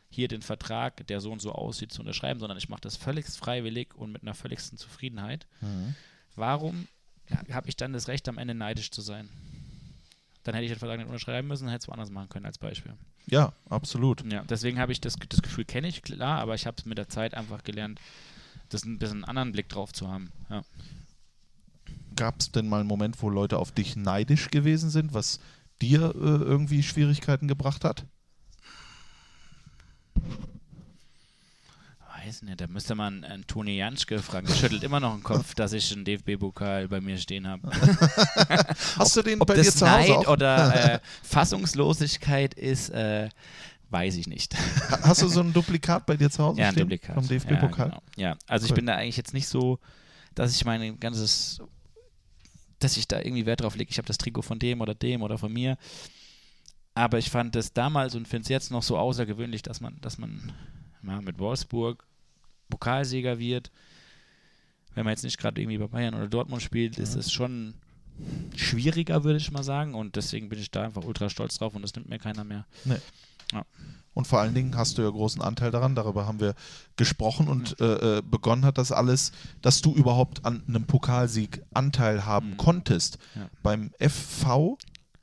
hier 0.09 0.27
den 0.27 0.41
Vertrag, 0.41 1.05
der 1.07 1.19
so 1.19 1.31
und 1.31 1.41
so 1.41 1.51
aussieht, 1.51 1.91
zu 1.91 2.01
unterschreiben, 2.01 2.39
sondern 2.39 2.57
ich 2.57 2.69
mache 2.69 2.81
das 2.81 2.95
völlig 2.95 3.25
freiwillig 3.27 3.93
und 3.95 4.11
mit 4.11 4.21
einer 4.21 4.33
völligsten 4.33 4.77
Zufriedenheit. 4.77 5.47
Mhm. 5.61 5.95
Warum 6.35 6.87
habe 7.51 7.67
ich 7.67 7.75
dann 7.75 7.93
das 7.93 8.07
Recht, 8.07 8.29
am 8.29 8.37
Ende 8.37 8.53
neidisch 8.53 8.91
zu 8.91 9.01
sein? 9.01 9.29
Dann 10.43 10.55
hätte 10.55 10.65
ich 10.65 10.71
den 10.71 10.79
Vertrag 10.79 10.97
nicht 10.97 11.07
unterschreiben 11.07 11.47
müssen, 11.47 11.67
hätte 11.67 11.83
es 11.83 11.87
woanders 11.89 12.09
machen 12.09 12.29
können, 12.29 12.45
als 12.45 12.57
Beispiel. 12.57 12.93
Ja, 13.29 13.53
absolut. 13.69 14.23
Ja, 14.31 14.43
deswegen 14.43 14.79
habe 14.79 14.91
ich 14.91 15.01
das, 15.01 15.15
das 15.29 15.41
Gefühl, 15.41 15.65
kenne 15.65 15.87
ich 15.87 16.01
klar, 16.01 16.39
aber 16.39 16.55
ich 16.55 16.65
habe 16.65 16.77
es 16.79 16.85
mit 16.85 16.97
der 16.97 17.09
Zeit 17.09 17.33
einfach 17.33 17.63
gelernt, 17.63 17.99
das 18.69 18.85
ein 18.85 18.99
bisschen 18.99 19.17
einen 19.17 19.25
anderen 19.25 19.51
Blick 19.51 19.69
drauf 19.69 19.91
zu 19.91 20.07
haben. 20.07 20.31
Ja. 20.49 20.63
Gab 22.15 22.39
es 22.39 22.51
denn 22.51 22.67
mal 22.67 22.79
einen 22.79 22.87
Moment, 22.87 23.21
wo 23.21 23.29
Leute 23.29 23.59
auf 23.59 23.71
dich 23.71 23.95
neidisch 23.95 24.49
gewesen 24.49 24.89
sind, 24.89 25.13
was 25.13 25.39
dir 25.81 26.15
äh, 26.15 26.43
irgendwie 26.43 26.83
Schwierigkeiten 26.83 27.47
gebracht 27.47 27.83
hat? 27.83 28.05
Weiß 32.27 32.41
nicht, 32.41 32.59
da 32.59 32.67
müsste 32.67 32.93
man 32.93 33.23
einen 33.23 33.47
Toni 33.47 33.77
Janschke 33.77 34.19
fragen. 34.19 34.47
Der 34.47 34.53
schüttelt 34.55 34.83
immer 34.83 34.99
noch 34.99 35.13
den 35.13 35.23
Kopf, 35.23 35.55
dass 35.55 35.71
ich 35.71 35.93
einen 35.93 36.03
DFB-Pokal 36.03 36.89
bei 36.89 36.99
mir 36.99 37.17
stehen 37.17 37.47
habe. 37.47 37.71
Hast 38.97 39.15
du 39.15 39.21
den 39.21 39.39
Ob 39.39 39.47
bei 39.47 39.55
das 39.55 39.67
dir 39.67 39.71
zu 39.71 39.89
Hause 39.89 40.11
Neid 40.11 40.27
auch? 40.27 40.33
oder 40.33 40.93
äh, 40.95 40.99
Fassungslosigkeit 41.23 42.53
ist, 42.53 42.89
äh, 42.89 43.29
weiß 43.91 44.17
ich 44.17 44.27
nicht. 44.27 44.57
Hast 45.03 45.21
du 45.21 45.29
so 45.29 45.39
ein 45.39 45.53
Duplikat 45.53 46.05
bei 46.05 46.17
dir 46.17 46.29
zu 46.29 46.43
Hause 46.43 46.59
Ja, 46.59 46.67
ein 46.67 46.73
stehen? 46.73 46.81
Duplikat. 46.83 47.15
Vom 47.15 47.25
DFB-Pokal? 47.25 47.87
Ja, 47.87 47.93
genau. 47.93 48.01
ja, 48.17 48.35
also 48.45 48.65
ich 48.65 48.71
Cool. 48.71 48.75
bin 48.75 48.87
da 48.87 48.95
eigentlich 48.95 49.15
jetzt 49.15 49.33
nicht 49.33 49.47
so, 49.47 49.79
dass 50.35 50.53
ich 50.53 50.65
mein 50.65 50.99
ganzes, 50.99 51.61
dass 52.79 52.97
ich 52.97 53.07
da 53.07 53.19
irgendwie 53.19 53.45
Wert 53.45 53.61
drauf 53.61 53.77
lege. 53.77 53.89
Ich 53.89 53.99
habe 53.99 54.07
das 54.07 54.17
Trikot 54.17 54.41
von 54.41 54.59
dem 54.59 54.81
oder 54.81 54.93
dem 54.95 55.21
oder 55.21 55.37
von 55.37 55.53
mir. 55.53 55.77
Aber 56.93 57.19
ich 57.19 57.29
fand 57.29 57.55
es 57.55 57.71
damals 57.71 58.15
und 58.15 58.27
finde 58.27 58.41
es 58.43 58.49
jetzt 58.49 58.69
noch 58.69 58.83
so 58.83 58.97
außergewöhnlich, 58.97 59.61
dass 59.61 59.79
man, 59.79 60.01
dass 60.01 60.17
man 60.17 60.51
ja, 61.07 61.21
mit 61.21 61.39
Wolfsburg 61.39 62.03
Pokalsieger 62.69 63.39
wird. 63.39 63.71
Wenn 64.95 65.03
man 65.05 65.11
jetzt 65.11 65.23
nicht 65.23 65.37
gerade 65.37 65.61
irgendwie 65.61 65.77
bei 65.77 65.87
Bayern 65.87 66.15
oder 66.15 66.27
Dortmund 66.27 66.61
spielt, 66.63 66.97
ist 66.97 67.15
es 67.15 67.31
schon 67.31 67.75
schwieriger, 68.55 69.23
würde 69.23 69.37
ich 69.37 69.51
mal 69.51 69.63
sagen. 69.63 69.93
Und 69.93 70.15
deswegen 70.15 70.49
bin 70.49 70.59
ich 70.59 70.71
da 70.71 70.83
einfach 70.83 71.03
ultra 71.03 71.29
stolz 71.29 71.57
drauf 71.57 71.75
und 71.75 71.81
das 71.83 71.93
nimmt 71.95 72.09
mir 72.09 72.17
keiner 72.19 72.43
mehr. 72.43 72.65
Und 74.13 74.25
vor 74.25 74.39
allen 74.39 74.55
Dingen 74.55 74.75
hast 74.75 74.97
du 74.97 75.03
ja 75.03 75.09
großen 75.09 75.41
Anteil 75.43 75.69
daran, 75.69 75.93
darüber 75.93 76.25
haben 76.25 76.39
wir 76.39 76.55
gesprochen 76.95 77.47
und 77.47 77.79
äh, 77.79 78.17
äh, 78.17 78.21
begonnen 78.23 78.65
hat 78.65 78.79
das 78.79 78.91
alles, 78.91 79.31
dass 79.61 79.81
du 79.81 79.93
überhaupt 79.93 80.43
an 80.43 80.63
einem 80.67 80.85
Pokalsieg 80.85 81.61
Anteil 81.73 82.25
haben 82.25 82.51
Mhm. 82.51 82.57
konntest. 82.57 83.19
Ja. 83.35 83.47
Beim 83.61 83.91
FV 83.99 84.77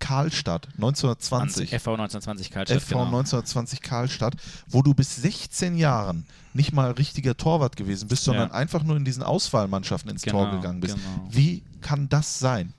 Karlstadt 0.04 0.66
1920. 0.74 1.70
FV 1.70 1.88
1920 1.92 2.50
Karlstadt, 2.50 2.82
FV 2.82 2.88
genau. 2.90 3.04
1920 3.06 3.80
Karlstadt, 3.80 4.34
wo 4.68 4.82
du 4.82 4.92
bis 4.92 5.16
16 5.16 5.76
Jahren 5.78 6.26
nicht 6.52 6.72
mal 6.72 6.90
richtiger 6.90 7.36
Torwart 7.36 7.76
gewesen 7.76 8.08
bist, 8.08 8.24
sondern 8.24 8.50
Ja. 8.50 8.54
einfach 8.54 8.82
nur 8.82 8.96
in 8.96 9.04
diesen 9.06 9.22
Auswahlmannschaften 9.22 10.10
ins 10.10 10.22
Tor 10.22 10.46
Genau, 10.46 10.56
gegangen 10.60 10.80
bist. 10.80 10.96
genau. 10.96 11.26
Wie 11.30 11.62
kann 11.80 12.08
das 12.10 12.38
sein? 12.38 12.74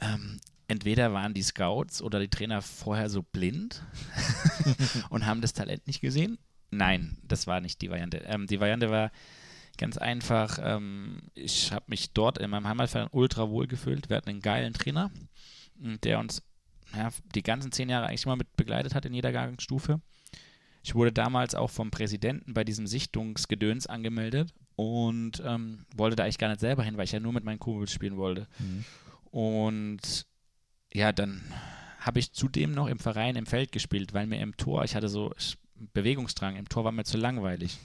Ähm, 0.00 0.40
entweder 0.68 1.12
waren 1.12 1.32
die 1.32 1.42
Scouts 1.42 2.02
oder 2.02 2.18
die 2.18 2.28
Trainer 2.28 2.60
vorher 2.60 3.08
so 3.08 3.22
blind 3.22 3.82
und 5.10 5.26
haben 5.26 5.40
das 5.40 5.52
Talent 5.52 5.86
nicht 5.86 6.00
gesehen. 6.00 6.38
Nein, 6.70 7.18
das 7.28 7.46
war 7.46 7.60
nicht 7.60 7.80
die 7.82 7.90
Variante. 7.90 8.18
Ähm, 8.26 8.46
die 8.48 8.58
Variante 8.60 8.90
war 8.90 9.12
ganz 9.78 9.96
einfach. 9.96 10.58
Ähm, 10.60 11.18
ich 11.34 11.70
habe 11.72 11.84
mich 11.86 12.12
dort 12.12 12.38
in 12.38 12.50
meinem 12.50 12.66
Heimatverein 12.66 13.08
ultra 13.12 13.48
wohl 13.48 13.68
gefühlt. 13.68 14.08
Wir 14.10 14.16
hatten 14.16 14.30
einen 14.30 14.42
geilen 14.42 14.72
Trainer, 14.72 15.10
der 15.76 16.18
uns 16.18 16.42
ja, 16.96 17.10
die 17.34 17.42
ganzen 17.42 17.72
zehn 17.72 17.88
Jahre 17.88 18.06
eigentlich 18.06 18.24
immer 18.24 18.36
mit 18.36 18.56
begleitet 18.56 18.94
hat 18.94 19.04
in 19.04 19.14
jeder 19.14 19.30
Jahrgangsstufe. 19.30 20.00
Ich 20.82 20.94
wurde 20.94 21.12
damals 21.12 21.54
auch 21.54 21.70
vom 21.70 21.90
Präsidenten 21.90 22.52
bei 22.54 22.62
diesem 22.62 22.86
Sichtungsgedöns 22.86 23.86
angemeldet 23.86 24.52
und 24.76 25.42
ähm, 25.44 25.86
wollte 25.96 26.16
da 26.16 26.24
eigentlich 26.24 26.38
gar 26.38 26.48
nicht 26.48 26.60
selber 26.60 26.82
hin, 26.84 26.96
weil 26.96 27.04
ich 27.04 27.12
ja 27.12 27.20
nur 27.20 27.32
mit 27.32 27.44
meinen 27.44 27.58
Kumpels 27.58 27.92
spielen 27.92 28.16
wollte. 28.16 28.46
Und 29.30 30.26
ja, 30.92 31.10
dann 31.12 31.42
habe 32.00 32.18
ich 32.18 32.32
zudem 32.32 32.72
noch 32.72 32.86
im 32.86 32.98
Verein 32.98 33.34
im 33.36 33.46
Feld 33.46 33.72
gespielt, 33.72 34.12
weil 34.12 34.26
mir 34.26 34.40
im 34.40 34.56
Tor, 34.56 34.84
ich 34.84 34.94
hatte 34.94 35.08
so 35.08 35.32
ich- 35.38 35.56
Bewegungsdrang, 35.92 36.56
im 36.56 36.68
Tor 36.68 36.84
war 36.84 36.92
mir 36.92 37.04
zu 37.04 37.16
langweilig. 37.18 37.78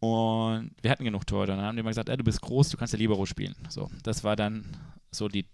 Und 0.00 0.72
wir 0.82 0.90
hatten 0.90 1.04
genug 1.04 1.26
Tore. 1.26 1.46
Dann 1.46 1.60
haben 1.60 1.76
die 1.76 1.80
immer 1.80 1.90
gesagt, 1.90 2.08
ey, 2.08 2.16
du 2.16 2.24
bist 2.24 2.40
groß, 2.40 2.68
du 2.68 2.76
kannst 2.76 2.92
ja 2.92 2.98
Libero 2.98 3.24
spielen. 3.26 3.54
So, 3.68 3.90
das 4.02 4.22
war 4.24 4.36
dann 4.36 4.64
so 5.10 5.28
die, 5.28 5.46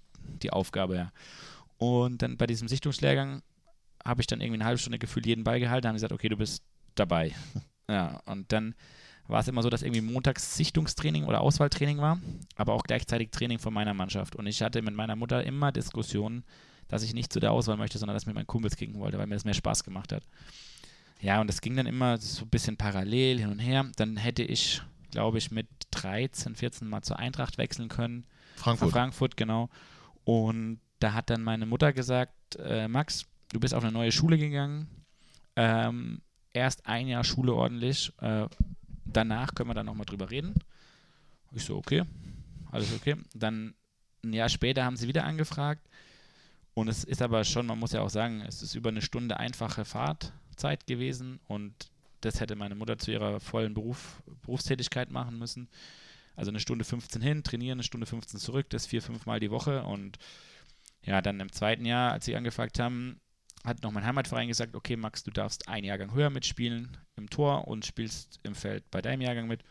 die 0.44 0.52
Aufgabe, 0.52 0.96
ja. 0.96 1.12
Und 1.78 2.22
dann 2.22 2.36
bei 2.36 2.46
diesem 2.46 2.68
Sichtungslehrgang 2.68 3.42
habe 4.04 4.20
ich 4.20 4.26
dann 4.26 4.40
irgendwie 4.40 4.58
eine 4.58 4.66
halbe 4.66 4.78
Stunde 4.78 4.98
gefühlt 4.98 5.26
jeden 5.26 5.44
Ball 5.44 5.60
gehalten, 5.60 5.88
haben 5.88 5.94
gesagt, 5.94 6.12
okay, 6.12 6.28
du 6.28 6.36
bist 6.36 6.62
dabei. 6.94 7.32
Ja, 7.86 8.22
und 8.24 8.50
dann 8.50 8.74
war 9.26 9.40
es 9.40 9.48
immer 9.48 9.62
so, 9.62 9.68
dass 9.68 9.82
irgendwie 9.82 10.00
montags 10.00 10.56
Sichtungstraining 10.56 11.24
oder 11.24 11.42
Auswahltraining 11.42 11.98
war, 11.98 12.18
aber 12.56 12.72
auch 12.72 12.82
gleichzeitig 12.82 13.30
Training 13.30 13.58
von 13.58 13.74
meiner 13.74 13.92
Mannschaft. 13.92 14.36
Und 14.36 14.46
ich 14.46 14.62
hatte 14.62 14.80
mit 14.80 14.94
meiner 14.94 15.16
Mutter 15.16 15.44
immer 15.44 15.70
Diskussionen, 15.70 16.44
dass 16.88 17.02
ich 17.02 17.12
nicht 17.12 17.30
zu 17.30 17.40
der 17.40 17.52
Auswahl 17.52 17.76
möchte, 17.76 17.98
sondern 17.98 18.14
dass 18.14 18.22
ich 18.22 18.26
mit 18.26 18.36
meinen 18.36 18.46
Kumpels 18.46 18.76
kicken 18.76 18.98
wollte, 19.00 19.18
weil 19.18 19.26
mir 19.26 19.34
das 19.34 19.44
mehr 19.44 19.52
Spaß 19.52 19.84
gemacht 19.84 20.12
hat. 20.12 20.22
Ja, 21.20 21.40
und 21.42 21.46
das 21.46 21.60
ging 21.60 21.76
dann 21.76 21.86
immer 21.86 22.18
so 22.18 22.44
ein 22.44 22.50
bisschen 22.50 22.76
parallel 22.76 23.38
hin 23.38 23.50
und 23.50 23.58
her. 23.58 23.84
Dann 23.96 24.16
hätte 24.16 24.42
ich, 24.42 24.82
glaube 25.10 25.36
ich, 25.38 25.50
mit 25.50 25.68
13, 25.90 26.54
14 26.54 26.88
mal 26.88 27.02
zur 27.02 27.18
Eintracht 27.18 27.58
wechseln 27.58 27.88
können. 27.88 28.26
Frankfurt. 28.56 28.92
Frankfurt, 28.92 29.36
genau. 29.36 29.70
Und 30.24 30.80
da 30.98 31.12
hat 31.12 31.30
dann 31.30 31.42
meine 31.42 31.66
Mutter 31.66 31.92
gesagt, 31.92 32.56
äh, 32.56 32.88
Max, 32.88 33.26
du 33.52 33.60
bist 33.60 33.74
auf 33.74 33.84
eine 33.84 33.92
neue 33.92 34.12
Schule 34.12 34.38
gegangen. 34.38 34.88
Ähm, 35.56 36.20
erst 36.52 36.86
ein 36.86 37.08
Jahr 37.08 37.24
Schule 37.24 37.52
ordentlich. 37.54 38.12
Äh, 38.20 38.46
danach 39.04 39.54
können 39.54 39.70
wir 39.70 39.74
dann 39.74 39.86
nochmal 39.86 40.06
drüber 40.06 40.30
reden. 40.30 40.54
Ich 41.52 41.64
so, 41.64 41.76
okay, 41.76 42.04
alles 42.70 42.92
okay. 42.94 43.16
Dann 43.34 43.74
ein 44.24 44.32
Jahr 44.32 44.48
später 44.48 44.84
haben 44.84 44.96
sie 44.96 45.08
wieder 45.08 45.24
angefragt. 45.24 45.86
Und 46.74 46.88
es 46.88 47.04
ist 47.04 47.22
aber 47.22 47.44
schon, 47.44 47.66
man 47.66 47.78
muss 47.78 47.92
ja 47.92 48.00
auch 48.00 48.10
sagen, 48.10 48.40
es 48.40 48.62
ist 48.62 48.74
über 48.74 48.88
eine 48.88 49.02
Stunde 49.02 49.38
einfache 49.38 49.84
Fahrtzeit 49.84 50.86
gewesen 50.86 51.38
und 51.46 51.72
das 52.20 52.40
hätte 52.40 52.56
meine 52.56 52.74
Mutter 52.74 52.98
zu 52.98 53.12
ihrer 53.12 53.38
vollen 53.38 53.74
Beruf, 53.74 54.22
Berufstätigkeit 54.42 55.10
machen 55.10 55.38
müssen. 55.38 55.68
Also 56.36 56.50
eine 56.50 56.60
Stunde 56.60 56.84
15 56.84 57.22
hin, 57.22 57.42
trainieren, 57.42 57.76
eine 57.76 57.84
Stunde 57.84 58.06
15 58.06 58.40
zurück, 58.40 58.68
das 58.70 58.86
vier, 58.86 59.02
fünf 59.02 59.26
Mal 59.26 59.40
die 59.40 59.50
Woche. 59.50 59.84
Und 59.84 60.18
ja, 61.02 61.20
dann 61.22 61.40
im 61.40 61.52
zweiten 61.52 61.84
Jahr, 61.84 62.12
als 62.12 62.24
sie 62.24 62.36
angefragt 62.36 62.78
haben, 62.78 63.20
hat 63.64 63.82
noch 63.82 63.92
mein 63.92 64.04
Heimatverein 64.04 64.48
gesagt, 64.48 64.74
okay 64.74 64.96
Max, 64.96 65.22
du 65.24 65.30
darfst 65.30 65.68
einen 65.68 65.86
Jahrgang 65.86 66.12
höher 66.12 66.30
mitspielen 66.30 66.96
im 67.16 67.30
Tor 67.30 67.66
und 67.66 67.86
spielst 67.86 68.40
im 68.42 68.54
Feld 68.54 68.90
bei 68.90 69.00
deinem 69.00 69.22
Jahrgang 69.22 69.46
mit. 69.46 69.62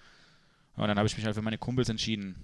Und 0.75 0.87
dann 0.87 0.97
habe 0.97 1.07
ich 1.07 1.15
mich 1.15 1.25
halt 1.25 1.35
für 1.35 1.41
meine 1.41 1.57
Kumpels 1.57 1.89
entschieden. 1.89 2.35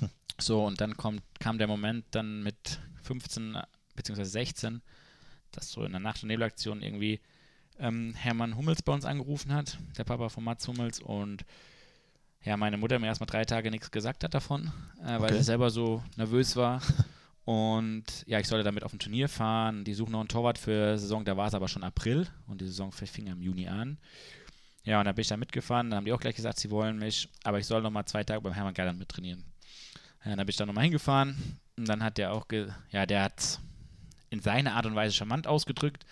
So, 0.40 0.64
und 0.64 0.80
dann 0.80 0.96
kommt, 0.96 1.22
kam 1.38 1.58
der 1.58 1.68
Moment 1.68 2.06
dann 2.10 2.42
mit 2.42 2.80
15 3.04 3.56
bzw. 3.94 4.24
16, 4.24 4.82
dass 5.52 5.70
so 5.70 5.84
in 5.84 5.92
der 5.92 6.00
Nacht- 6.00 6.24
und 6.24 6.28
Nebelaktion 6.28 6.82
irgendwie 6.82 7.20
ähm, 7.78 8.14
Hermann 8.14 8.56
Hummels 8.56 8.82
bei 8.82 8.92
uns 8.92 9.04
angerufen 9.04 9.52
hat, 9.52 9.78
der 9.96 10.02
Papa 10.02 10.28
von 10.28 10.42
Mats 10.42 10.66
Hummels, 10.66 11.00
und 11.00 11.44
ja, 12.44 12.56
meine 12.56 12.76
Mutter 12.76 12.98
mir 12.98 13.06
erstmal 13.06 13.26
drei 13.26 13.44
Tage 13.44 13.70
nichts 13.70 13.90
gesagt 13.90 14.24
hat 14.24 14.34
davon, 14.34 14.70
äh, 15.02 15.06
weil 15.18 15.24
Okay. 15.24 15.34
sie 15.38 15.42
selber 15.44 15.70
so 15.70 16.02
nervös 16.16 16.56
war. 16.56 16.80
Und 17.44 18.04
ja, 18.26 18.38
ich 18.40 18.48
sollte 18.48 18.64
damit 18.64 18.84
auf 18.84 18.92
ein 18.94 18.98
Turnier 18.98 19.28
fahren. 19.28 19.84
Die 19.84 19.92
suchen 19.92 20.12
noch 20.12 20.20
einen 20.20 20.28
Torwart 20.30 20.56
für 20.56 20.96
Saison, 20.98 21.24
da 21.26 21.36
war 21.36 21.46
es 21.48 21.52
aber 21.54 21.68
schon 21.68 21.84
April 21.84 22.26
und 22.46 22.62
die 22.62 22.64
Saison 22.64 22.90
fing 22.90 23.26
im 23.26 23.42
Juni 23.42 23.68
an. 23.68 23.98
Ja, 24.84 24.98
und 24.98 25.04
da 25.04 25.12
bin 25.12 25.20
ich 25.20 25.28
da 25.28 25.36
mitgefahren. 25.36 25.90
Dann 25.90 25.98
haben 25.98 26.04
die 26.06 26.12
auch 26.14 26.20
gleich 26.20 26.36
gesagt, 26.36 26.58
sie 26.58 26.70
wollen 26.70 26.98
mich, 26.98 27.28
aber 27.42 27.58
ich 27.58 27.66
soll 27.66 27.82
noch 27.82 27.90
mal 27.90 28.06
zwei 28.06 28.24
Tage 28.24 28.40
beim 28.40 28.54
Hermann 28.54 28.72
Geiland 28.72 28.98
mittrainieren. 28.98 29.44
Ja, 30.24 30.30
dann 30.36 30.38
bin 30.46 30.48
ich 30.48 30.56
da 30.56 30.64
nochmal 30.64 30.84
hingefahren. 30.84 31.58
Und 31.76 31.86
dann 31.86 32.02
hat 32.02 32.16
der 32.16 32.32
auch, 32.32 32.48
ge 32.48 32.68
ja, 32.90 33.04
der 33.04 33.24
hat 33.24 33.60
in 34.30 34.40
seiner 34.40 34.74
Art 34.74 34.86
und 34.86 34.94
Weise 34.94 35.14
charmant 35.14 35.46
ausgedrückt. 35.46 36.06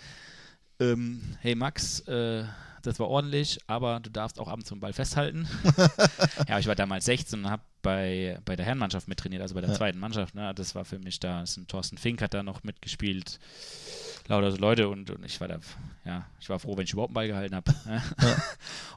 Ähm, 0.80 1.22
hey 1.40 1.54
Max, 1.54 2.00
äh, 2.08 2.44
das 2.82 2.98
war 2.98 3.08
ordentlich, 3.08 3.58
aber 3.66 4.00
du 4.00 4.10
darfst 4.10 4.38
auch 4.38 4.48
abends 4.48 4.68
zum 4.68 4.80
Ball 4.80 4.92
festhalten. 4.92 5.48
ja, 6.48 6.58
ich 6.58 6.66
war 6.66 6.74
damals 6.74 7.04
16 7.06 7.40
und 7.40 7.50
habe 7.50 7.62
bei, 7.82 8.38
bei 8.44 8.56
der 8.56 8.66
Herrenmannschaft 8.66 9.08
mittrainiert, 9.08 9.42
also 9.42 9.54
bei 9.54 9.60
der 9.60 9.70
ja. 9.70 9.76
zweiten 9.76 9.98
Mannschaft. 9.98 10.34
Ne? 10.34 10.52
Das 10.54 10.74
war 10.74 10.84
für 10.84 10.98
mich 10.98 11.20
da, 11.20 11.42
ist 11.42 11.56
ein 11.56 11.66
Thorsten 11.66 11.98
Fink 11.98 12.22
hat 12.22 12.34
da 12.34 12.42
noch 12.42 12.62
mitgespielt, 12.62 13.38
lauter 14.28 14.56
Leute 14.58 14.88
und, 14.88 15.10
und, 15.10 15.24
ich 15.24 15.40
war 15.40 15.48
da, 15.48 15.58
ja, 16.04 16.26
ich 16.40 16.48
war 16.48 16.58
froh, 16.58 16.76
wenn 16.76 16.84
ich 16.84 16.92
überhaupt 16.92 17.10
einen 17.10 17.14
Ball 17.14 17.28
gehalten 17.28 17.54
habe. 17.54 17.72
Ne? 17.86 18.02
Ja. 18.20 18.42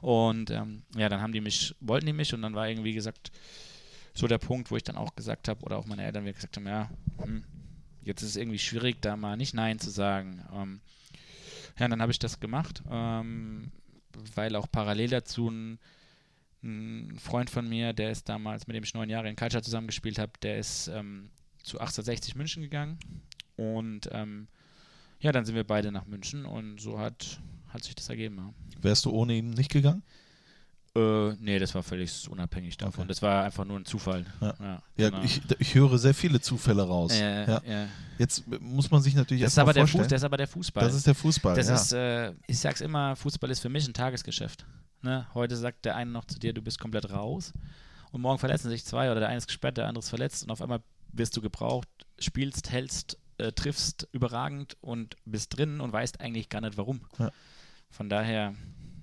und 0.02 0.50
ähm, 0.50 0.82
ja, 0.96 1.08
dann 1.08 1.20
haben 1.20 1.32
die 1.32 1.40
mich, 1.40 1.74
wollten 1.80 2.06
die 2.06 2.12
mich 2.12 2.32
und 2.34 2.42
dann 2.42 2.54
war 2.54 2.68
irgendwie 2.68 2.92
gesagt, 2.92 3.32
so 4.14 4.26
der 4.26 4.38
Punkt, 4.38 4.70
wo 4.70 4.76
ich 4.76 4.84
dann 4.84 4.96
auch 4.96 5.14
gesagt 5.14 5.48
habe, 5.48 5.62
oder 5.64 5.76
auch 5.76 5.86
meine 5.86 6.04
Eltern 6.04 6.24
mir 6.24 6.32
gesagt 6.32 6.56
haben, 6.56 6.66
ja, 6.66 6.88
hm, 7.18 7.44
jetzt 8.02 8.22
ist 8.22 8.30
es 8.30 8.36
irgendwie 8.36 8.58
schwierig, 8.58 9.02
da 9.02 9.16
mal 9.16 9.36
nicht 9.36 9.54
Nein 9.54 9.78
zu 9.78 9.90
sagen. 9.90 10.44
Ähm, 10.54 10.80
ja, 11.78 11.88
dann 11.88 12.00
habe 12.00 12.12
ich 12.12 12.18
das 12.18 12.40
gemacht, 12.40 12.82
ähm, 12.90 13.70
weil 14.34 14.56
auch 14.56 14.70
parallel 14.70 15.10
dazu 15.10 15.48
ein, 15.48 15.78
ein, 16.62 17.18
Freund 17.18 17.50
von 17.50 17.68
mir, 17.68 17.92
der 17.92 18.10
ist 18.10 18.28
damals, 18.28 18.66
mit 18.66 18.76
dem 18.76 18.84
ich 18.84 18.94
neun 18.94 19.10
Jahre 19.10 19.28
in 19.28 19.36
Kaltstadt 19.36 19.64
zusammengespielt 19.64 20.18
habe, 20.18 20.32
der 20.42 20.58
ist 20.58 20.88
ähm, 20.88 21.30
zu 21.62 21.78
1860 21.78 22.34
München 22.34 22.62
gegangen 22.62 22.98
und 23.56 24.08
ähm, 24.12 24.48
ja, 25.20 25.32
dann 25.32 25.44
sind 25.44 25.54
wir 25.54 25.64
beide 25.64 25.92
nach 25.92 26.06
München 26.06 26.44
und 26.44 26.80
so 26.80 26.98
hat, 26.98 27.40
hat 27.68 27.84
sich 27.84 27.94
das 27.94 28.08
ergeben. 28.08 28.36
Ja. 28.36 28.82
Wärst 28.82 29.04
du 29.04 29.10
ohne 29.10 29.34
ihn 29.34 29.50
nicht 29.50 29.70
gegangen? 29.70 30.02
Äh, 30.96 31.36
nee, 31.40 31.58
das 31.58 31.74
war 31.74 31.82
völlig 31.82 32.28
unabhängig 32.28 32.78
davon. 32.78 33.02
Okay. 33.02 33.08
Das 33.08 33.20
war 33.20 33.44
einfach 33.44 33.66
nur 33.66 33.78
ein 33.78 33.84
Zufall. 33.84 34.24
Ja, 34.40 34.54
ja, 34.58 34.82
ja 34.96 35.10
genau. 35.10 35.22
ich, 35.22 35.42
ich, 35.58 35.74
höre 35.74 35.98
sehr 35.98 36.14
viele 36.14 36.40
Zufälle 36.40 36.82
raus. 36.82 37.12
Äh, 37.12 37.46
ja. 37.46 37.86
Jetzt 38.18 38.44
muss 38.60 38.90
man 38.90 39.02
sich 39.02 39.14
natürlich 39.14 39.42
das 39.42 39.52
ist 39.52 39.58
aber 39.58 39.74
der 39.74 39.86
Fuß, 39.86 40.08
Das 40.08 40.20
ist 40.20 40.24
aber 40.24 40.38
der 40.38 40.48
Fußball. 40.48 40.84
Das 40.84 40.94
ist 40.94 41.06
der 41.06 41.14
Fußball. 41.14 41.54
Das 41.54 41.68
ist, 41.68 41.92
äh, 41.92 42.32
ich 42.46 42.58
sag's 42.58 42.80
immer, 42.80 43.14
Fußball 43.14 43.50
ist 43.50 43.60
für 43.60 43.68
mich 43.68 43.86
ein 43.86 43.92
Tagesgeschäft. 43.92 44.64
Ne? 45.02 45.26
Heute 45.34 45.56
sagt 45.56 45.84
der 45.84 45.96
eine 45.96 46.10
noch 46.10 46.24
zu 46.24 46.38
dir, 46.38 46.54
du 46.54 46.62
bist 46.62 46.80
komplett 46.80 47.10
raus. 47.10 47.52
Und 48.10 48.22
morgen 48.22 48.38
verletzen 48.38 48.70
sich 48.70 48.86
zwei 48.86 49.10
oder 49.10 49.20
der 49.20 49.28
eine 49.28 49.38
ist 49.38 49.48
gesperrt, 49.48 49.76
der 49.76 49.88
andere 49.88 50.02
ist 50.02 50.08
verletzt 50.08 50.44
und 50.44 50.50
auf 50.50 50.62
einmal 50.62 50.80
wirst 51.12 51.36
du 51.36 51.42
gebraucht, 51.42 51.88
spielst, 52.18 52.70
hältst, 52.70 53.18
äh, 53.36 53.52
triffst 53.52 54.08
überragend 54.12 54.78
und 54.80 55.16
bist 55.26 55.56
drin 55.58 55.80
und 55.80 55.92
weißt 55.92 56.20
eigentlich 56.20 56.48
gar 56.48 56.62
nicht 56.62 56.78
warum. 56.78 57.02
Von 57.90 58.08
daher 58.08 58.54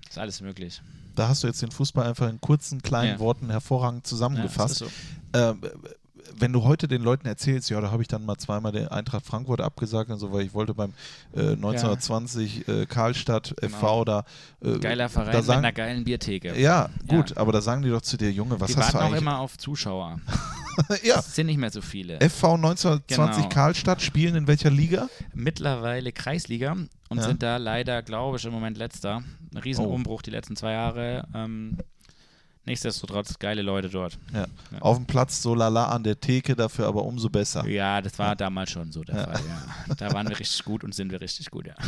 ist 0.08 0.18
alles 0.18 0.40
möglich. 0.40 0.82
Da 1.14 1.28
hast 1.28 1.42
du 1.42 1.46
jetzt 1.46 1.62
den 1.62 1.70
Fußball 1.70 2.06
einfach 2.06 2.28
in 2.28 2.40
kurzen, 2.40 2.82
kleinen 2.82 3.14
ja. 3.14 3.18
Worten 3.18 3.50
hervorragend 3.50 4.06
zusammengefasst. 4.06 4.80
Ja, 4.80 4.86
so. 5.32 5.38
äh, 5.38 5.54
wenn 6.36 6.52
du 6.52 6.64
heute 6.64 6.88
den 6.88 7.02
Leuten 7.02 7.26
erzählst, 7.26 7.70
ja, 7.70 7.80
da 7.80 7.90
habe 7.90 8.02
ich 8.02 8.08
dann 8.08 8.24
mal 8.24 8.36
zweimal 8.36 8.72
den 8.72 8.88
Eintracht 8.88 9.26
Frankfurt 9.26 9.60
abgesagt 9.60 10.10
und 10.10 10.18
so, 10.18 10.32
weil 10.32 10.42
ich 10.42 10.54
wollte 10.54 10.74
beim 10.74 10.92
äh, 11.34 11.52
1920 11.52 12.64
ja. 12.66 12.74
äh, 12.74 12.86
Karlstadt 12.86 13.54
genau. 13.60 13.76
FV 13.76 14.04
da. 14.04 14.24
Äh, 14.62 14.78
Geiler 14.78 15.08
Verein 15.08 15.32
da 15.32 15.42
sagen, 15.42 15.60
mit 15.60 15.66
einer 15.66 15.72
geilen 15.72 16.04
Biertheke. 16.04 16.58
Ja, 16.58 16.88
gut, 17.06 17.30
ja. 17.30 17.36
aber 17.36 17.52
da 17.52 17.60
sagen 17.60 17.82
die 17.82 17.90
doch 17.90 18.02
zu 18.02 18.16
dir, 18.16 18.32
Junge, 18.32 18.60
was 18.60 18.72
die 18.72 18.76
hast 18.76 18.94
du 18.94 18.98
eigentlich? 18.98 19.14
Auch 19.14 19.22
immer 19.22 19.38
auf 19.38 19.58
Zuschauer. 19.58 20.20
ja. 21.02 21.18
Es 21.18 21.34
sind 21.34 21.46
nicht 21.46 21.58
mehr 21.58 21.70
so 21.70 21.80
viele. 21.80 22.18
FV 22.18 22.54
1920 22.54 23.42
genau. 23.42 23.48
Karlstadt 23.48 24.02
spielen 24.02 24.34
in 24.34 24.46
welcher 24.46 24.70
Liga? 24.70 25.08
Mittlerweile 25.32 26.12
Kreisliga 26.12 26.72
und 27.08 27.18
ja. 27.18 27.22
sind 27.22 27.42
da 27.42 27.56
leider, 27.56 28.02
glaube 28.02 28.36
ich, 28.38 28.44
im 28.44 28.52
Moment 28.52 28.78
letzter. 28.78 29.22
Ein 29.54 29.58
Riesenumbruch 29.58 30.20
oh. 30.20 30.22
die 30.24 30.30
letzten 30.30 30.56
zwei 30.56 30.72
Jahre. 30.72 31.26
Ähm, 31.34 31.78
nichtsdestotrotz 32.64 33.38
geile 33.38 33.62
Leute 33.62 33.88
dort. 33.88 34.18
Ja. 34.32 34.46
Ja. 34.72 34.78
Auf 34.80 34.96
dem 34.96 35.06
Platz 35.06 35.42
so 35.42 35.54
lala 35.54 35.86
an 35.86 36.02
der 36.02 36.18
Theke, 36.18 36.56
dafür 36.56 36.86
aber 36.86 37.04
umso 37.04 37.28
besser. 37.28 37.66
Ja, 37.66 38.00
das 38.00 38.18
war 38.18 38.36
damals 38.36 38.70
schon 38.70 38.92
so 38.92 39.02
der 39.04 39.16
Fall. 39.16 39.40
Da 39.96 40.12
waren 40.12 40.28
wir 40.28 40.38
richtig 40.38 40.64
gut 40.64 40.84
und 40.84 40.94
sind 40.94 41.12
wir 41.12 41.20
richtig 41.20 41.50
gut, 41.50 41.66
ja 41.66 41.74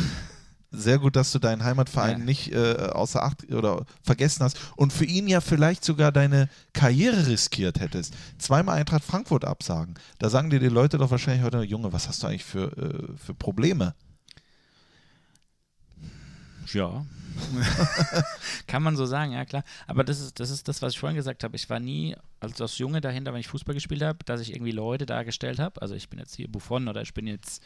sehr 0.71 0.99
gut, 0.99 1.15
dass 1.15 1.31
du 1.31 1.39
deinen 1.39 1.63
Heimatverein 1.63 2.19
ja. 2.19 2.25
nicht 2.25 2.51
äh, 2.51 2.89
außer 2.91 3.23
Acht 3.23 3.49
oder 3.51 3.85
vergessen 4.03 4.43
hast 4.43 4.59
und 4.75 4.91
für 4.91 5.05
ihn 5.05 5.27
ja 5.27 5.39
vielleicht 5.41 5.83
sogar 5.83 6.11
deine 6.11 6.49
Karriere 6.73 7.27
riskiert 7.27 7.79
hättest. 7.79 8.13
Zweimal 8.37 8.77
Eintracht 8.77 9.03
Frankfurt 9.03 9.45
absagen. 9.45 9.95
Da 10.19 10.29
sagen 10.29 10.49
dir 10.49 10.59
die 10.59 10.67
Leute 10.67 10.97
doch 10.97 11.11
wahrscheinlich 11.11 11.43
heute, 11.43 11.61
Junge, 11.61 11.93
was 11.93 12.07
hast 12.07 12.23
du 12.23 12.27
eigentlich 12.27 12.43
für, 12.43 12.77
äh, 12.77 13.17
für 13.17 13.33
Probleme? 13.33 13.95
Ja. 16.73 17.05
Kann 18.67 18.83
man 18.83 18.97
so 18.97 19.05
sagen, 19.05 19.31
ja 19.31 19.45
klar. 19.45 19.63
Aber 19.85 20.03
das 20.03 20.19
ist, 20.19 20.39
das 20.39 20.49
ist 20.49 20.67
das, 20.67 20.81
was 20.81 20.93
ich 20.93 20.99
vorhin 20.99 21.15
gesagt 21.15 21.43
habe. 21.43 21.55
Ich 21.55 21.69
war 21.69 21.79
nie 21.79 22.15
als 22.39 22.57
das 22.57 22.77
Junge 22.77 22.99
dahinter, 22.99 23.31
wenn 23.31 23.39
ich 23.39 23.47
Fußball 23.47 23.75
gespielt 23.75 24.01
habe, 24.01 24.19
dass 24.25 24.41
ich 24.41 24.53
irgendwie 24.53 24.71
Leute 24.71 25.05
dargestellt 25.05 25.59
habe. 25.59 25.81
Also 25.81 25.95
ich 25.95 26.09
bin 26.09 26.19
jetzt 26.19 26.35
hier 26.35 26.51
Buffon 26.51 26.87
oder 26.87 27.01
ich 27.01 27.13
bin 27.13 27.27
jetzt 27.27 27.63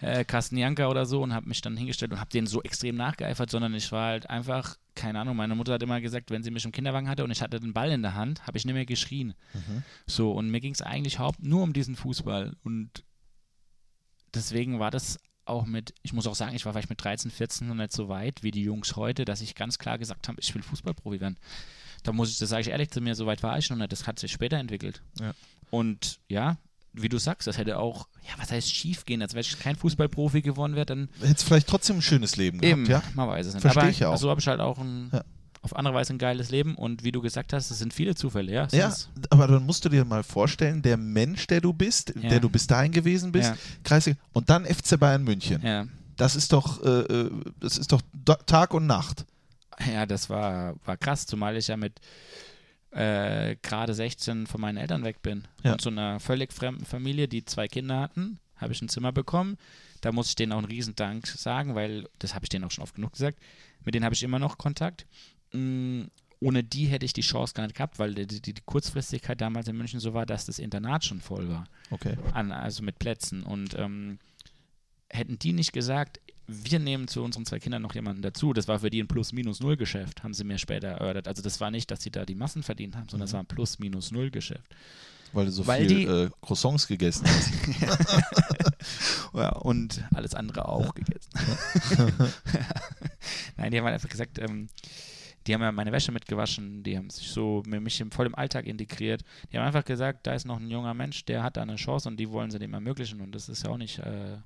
äh, 0.00 0.24
Carsten 0.24 0.56
Janka 0.56 0.88
oder 0.88 1.06
so 1.06 1.22
und 1.22 1.34
habe 1.34 1.48
mich 1.48 1.60
dann 1.60 1.76
hingestellt 1.76 2.12
und 2.12 2.20
habe 2.20 2.30
denen 2.30 2.46
so 2.46 2.62
extrem 2.62 2.96
nachgeeifert, 2.96 3.50
sondern 3.50 3.74
ich 3.74 3.90
war 3.92 4.08
halt 4.08 4.30
einfach, 4.30 4.76
keine 4.94 5.20
Ahnung, 5.20 5.36
meine 5.36 5.54
Mutter 5.54 5.74
hat 5.74 5.82
immer 5.82 6.00
gesagt, 6.00 6.30
wenn 6.30 6.42
sie 6.42 6.50
mich 6.50 6.64
im 6.64 6.72
Kinderwagen 6.72 7.08
hatte 7.08 7.24
und 7.24 7.30
ich 7.30 7.42
hatte 7.42 7.60
den 7.60 7.72
Ball 7.72 7.90
in 7.90 8.02
der 8.02 8.14
Hand, 8.14 8.46
habe 8.46 8.58
ich 8.58 8.64
nicht 8.64 8.74
mehr 8.74 8.86
geschrien. 8.86 9.34
Mhm. 9.54 9.82
So, 10.06 10.32
und 10.32 10.50
mir 10.50 10.60
ging 10.60 10.72
es 10.72 10.82
eigentlich 10.82 11.18
haupt 11.18 11.42
nur 11.42 11.62
um 11.62 11.72
diesen 11.72 11.96
Fußball 11.96 12.54
und 12.62 13.04
deswegen 14.34 14.78
war 14.78 14.90
das 14.90 15.18
auch 15.44 15.64
mit, 15.64 15.94
ich 16.02 16.12
muss 16.12 16.26
auch 16.26 16.34
sagen, 16.34 16.54
ich 16.54 16.64
war 16.66 16.72
vielleicht 16.72 16.90
mit 16.90 17.02
13, 17.02 17.30
14 17.30 17.66
noch 17.66 17.74
nicht 17.74 17.92
so 17.92 18.08
weit 18.08 18.42
wie 18.42 18.50
die 18.50 18.62
Jungs 18.62 18.96
heute, 18.96 19.24
dass 19.24 19.40
ich 19.40 19.54
ganz 19.54 19.78
klar 19.78 19.98
gesagt 19.98 20.28
habe, 20.28 20.38
ich 20.40 20.54
will 20.54 20.62
Fußballprofi 20.62 21.20
werden. 21.20 21.38
Da 22.02 22.12
muss 22.12 22.30
ich, 22.30 22.38
das 22.38 22.50
sage 22.50 22.62
ich 22.62 22.68
ehrlich 22.68 22.90
zu 22.90 23.00
mir, 23.00 23.14
so 23.14 23.26
weit 23.26 23.42
war 23.42 23.58
ich 23.58 23.68
noch 23.70 23.76
nicht, 23.76 23.90
das 23.90 24.06
hat 24.06 24.18
sich 24.18 24.30
später 24.30 24.58
entwickelt. 24.58 25.02
Ja. 25.18 25.32
Und 25.70 26.20
ja, 26.28 26.58
wie 26.92 27.08
du 27.08 27.18
sagst, 27.18 27.46
das 27.46 27.58
hätte 27.58 27.78
auch, 27.78 28.08
ja, 28.26 28.34
was 28.38 28.50
heißt 28.50 28.72
schief 28.72 29.04
gehen, 29.04 29.22
als 29.22 29.34
wenn 29.34 29.40
ich 29.40 29.58
kein 29.58 29.76
Fußballprofi 29.76 30.42
geworden 30.42 30.74
wäre, 30.74 30.86
dann. 30.86 31.08
Hätte 31.20 31.34
es 31.34 31.42
vielleicht 31.42 31.68
trotzdem 31.68 31.96
ein 31.96 32.02
schönes 32.02 32.36
Leben 32.36 32.58
gehabt, 32.58 32.78
Eben, 32.78 32.86
ja? 32.86 33.02
man 33.14 33.28
weiß 33.28 33.46
es 33.46 33.54
nicht. 33.54 33.62
Verstehe 33.62 33.90
ich 33.90 34.04
auch. 34.04 34.16
So 34.16 34.30
habe 34.30 34.40
ich 34.40 34.46
halt 34.46 34.60
auch 34.60 34.78
ein, 34.78 35.10
ja. 35.12 35.22
auf 35.62 35.76
andere 35.76 35.94
Weise 35.94 36.14
ein 36.14 36.18
geiles 36.18 36.50
Leben 36.50 36.74
und 36.74 37.04
wie 37.04 37.12
du 37.12 37.20
gesagt 37.20 37.52
hast, 37.52 37.70
es 37.70 37.78
sind 37.78 37.92
viele 37.92 38.14
Zufälle, 38.14 38.52
ja. 38.52 38.68
Ja, 38.72 38.94
aber 39.30 39.46
dann 39.46 39.64
musst 39.64 39.84
du 39.84 39.88
dir 39.88 40.04
mal 40.04 40.22
vorstellen, 40.22 40.82
der 40.82 40.96
Mensch, 40.96 41.46
der 41.46 41.60
du 41.60 41.72
bist, 41.72 42.14
ja. 42.20 42.28
der 42.28 42.40
du 42.40 42.48
bis 42.48 42.66
dahin 42.66 42.92
gewesen 42.92 43.32
bist, 43.32 43.50
ja. 43.50 43.56
Kreisliga, 43.84 44.18
und 44.32 44.50
dann 44.50 44.64
FC 44.64 44.98
Bayern 44.98 45.24
München. 45.24 45.62
Ja. 45.62 45.86
Das 46.16 46.34
ist 46.34 46.52
doch, 46.52 46.84
äh, 46.84 47.00
äh 47.00 47.30
das 47.60 47.78
ist 47.78 47.92
doch 47.92 48.02
Tag 48.46 48.74
und 48.74 48.86
Nacht. 48.86 49.24
Ja, 49.92 50.06
das 50.06 50.28
war, 50.28 50.74
war 50.84 50.96
krass, 50.96 51.26
zumal 51.26 51.56
ich 51.56 51.68
ja 51.68 51.76
mit 51.76 52.00
äh, 52.98 53.56
gerade 53.62 53.94
16 53.94 54.48
von 54.48 54.60
meinen 54.60 54.76
Eltern 54.76 55.04
weg 55.04 55.22
bin. 55.22 55.46
Ja. 55.62 55.72
Und 55.72 55.80
zu 55.80 55.88
einer 55.88 56.18
völlig 56.18 56.52
fremden 56.52 56.84
Familie, 56.84 57.28
die 57.28 57.44
zwei 57.44 57.68
Kinder 57.68 58.00
hatten, 58.00 58.40
habe 58.56 58.72
ich 58.72 58.82
ein 58.82 58.88
Zimmer 58.88 59.12
bekommen. 59.12 59.56
Da 60.00 60.10
muss 60.10 60.30
ich 60.30 60.34
denen 60.34 60.52
auch 60.52 60.58
einen 60.58 60.66
Riesendank 60.66 61.26
sagen, 61.28 61.76
weil 61.76 62.08
das 62.18 62.34
habe 62.34 62.44
ich 62.44 62.48
denen 62.48 62.64
auch 62.64 62.72
schon 62.72 62.82
oft 62.82 62.96
genug 62.96 63.12
gesagt. 63.12 63.38
Mit 63.84 63.94
denen 63.94 64.04
habe 64.04 64.16
ich 64.16 64.22
immer 64.24 64.40
noch 64.40 64.58
Kontakt. 64.58 65.06
Mm, 65.52 66.02
ohne 66.40 66.64
die 66.64 66.86
hätte 66.86 67.04
ich 67.04 67.12
die 67.12 67.20
Chance 67.20 67.54
gar 67.54 67.64
nicht 67.64 67.76
gehabt, 67.76 68.00
weil 68.00 68.14
die, 68.14 68.26
die, 68.26 68.40
die, 68.40 68.62
Kurzfristigkeit 68.64 69.40
damals 69.40 69.68
in 69.68 69.76
München 69.76 70.00
so 70.00 70.12
war, 70.12 70.26
dass 70.26 70.46
das 70.46 70.58
Internat 70.58 71.04
schon 71.04 71.20
voll 71.20 71.48
war. 71.48 71.66
Okay. 71.90 72.16
An, 72.32 72.50
also 72.50 72.82
mit 72.82 72.98
Plätzen. 72.98 73.44
Und 73.44 73.78
ähm, 73.78 74.18
hätten 75.08 75.38
die 75.38 75.52
nicht 75.52 75.72
gesagt, 75.72 76.20
wir 76.48 76.78
nehmen 76.78 77.08
zu 77.08 77.22
unseren 77.22 77.44
zwei 77.44 77.58
Kindern 77.58 77.82
noch 77.82 77.94
jemanden 77.94 78.22
dazu. 78.22 78.54
Das 78.54 78.66
war 78.68 78.80
für 78.80 78.88
die 78.88 79.02
ein 79.02 79.06
Plus-Minus-Null-Geschäft, 79.06 80.22
haben 80.22 80.32
sie 80.32 80.44
mir 80.44 80.56
später 80.58 80.88
erörtert. 80.88 81.28
Also 81.28 81.42
das 81.42 81.60
war 81.60 81.70
nicht, 81.70 81.90
dass 81.90 82.02
sie 82.02 82.10
da 82.10 82.24
die 82.24 82.34
Massen 82.34 82.62
verdient 82.62 82.96
haben, 82.96 83.08
sondern 83.08 83.26
es 83.26 83.32
mhm. 83.32 83.36
war 83.36 83.42
ein 83.42 83.46
Plus-Minus-Null-Geschäft. 83.46 84.74
Weil 85.34 85.44
du 85.44 85.52
so 85.52 85.66
Weil 85.66 85.86
viel 85.86 85.96
die, 85.96 86.04
äh, 86.04 86.30
Croissants 86.40 86.88
gegessen 86.88 87.26
hast. 87.26 87.52
ja, 89.34 89.50
und 89.56 90.02
alles 90.14 90.34
andere 90.34 90.66
auch 90.66 90.94
gegessen. 90.94 91.30
Nein, 93.58 93.70
die 93.70 93.78
haben 93.78 93.84
halt 93.84 93.94
einfach 93.94 94.08
gesagt, 94.08 94.38
ähm, 94.38 94.68
die 95.46 95.52
haben 95.52 95.60
ja 95.60 95.70
meine 95.70 95.92
Wäsche 95.92 96.12
mitgewaschen, 96.12 96.82
die 96.82 96.96
haben 96.96 97.10
sich 97.10 97.28
so 97.28 97.62
mit 97.66 97.82
mich 97.82 98.02
voll 98.10 98.26
im 98.26 98.34
Alltag 98.34 98.66
integriert. 98.66 99.22
Die 99.52 99.58
haben 99.58 99.66
einfach 99.66 99.84
gesagt, 99.84 100.26
da 100.26 100.32
ist 100.32 100.46
noch 100.46 100.60
ein 100.60 100.70
junger 100.70 100.94
Mensch, 100.94 101.26
der 101.26 101.42
hat 101.42 101.58
da 101.58 101.62
eine 101.62 101.76
Chance 101.76 102.08
und 102.08 102.16
die 102.16 102.30
wollen 102.30 102.50
sie 102.50 102.58
dem 102.58 102.72
ermöglichen 102.72 103.20
und 103.20 103.34
das 103.34 103.50
ist 103.50 103.64
ja 103.64 103.70
auch 103.70 103.76
nicht 103.76 103.98
äh, 103.98 104.38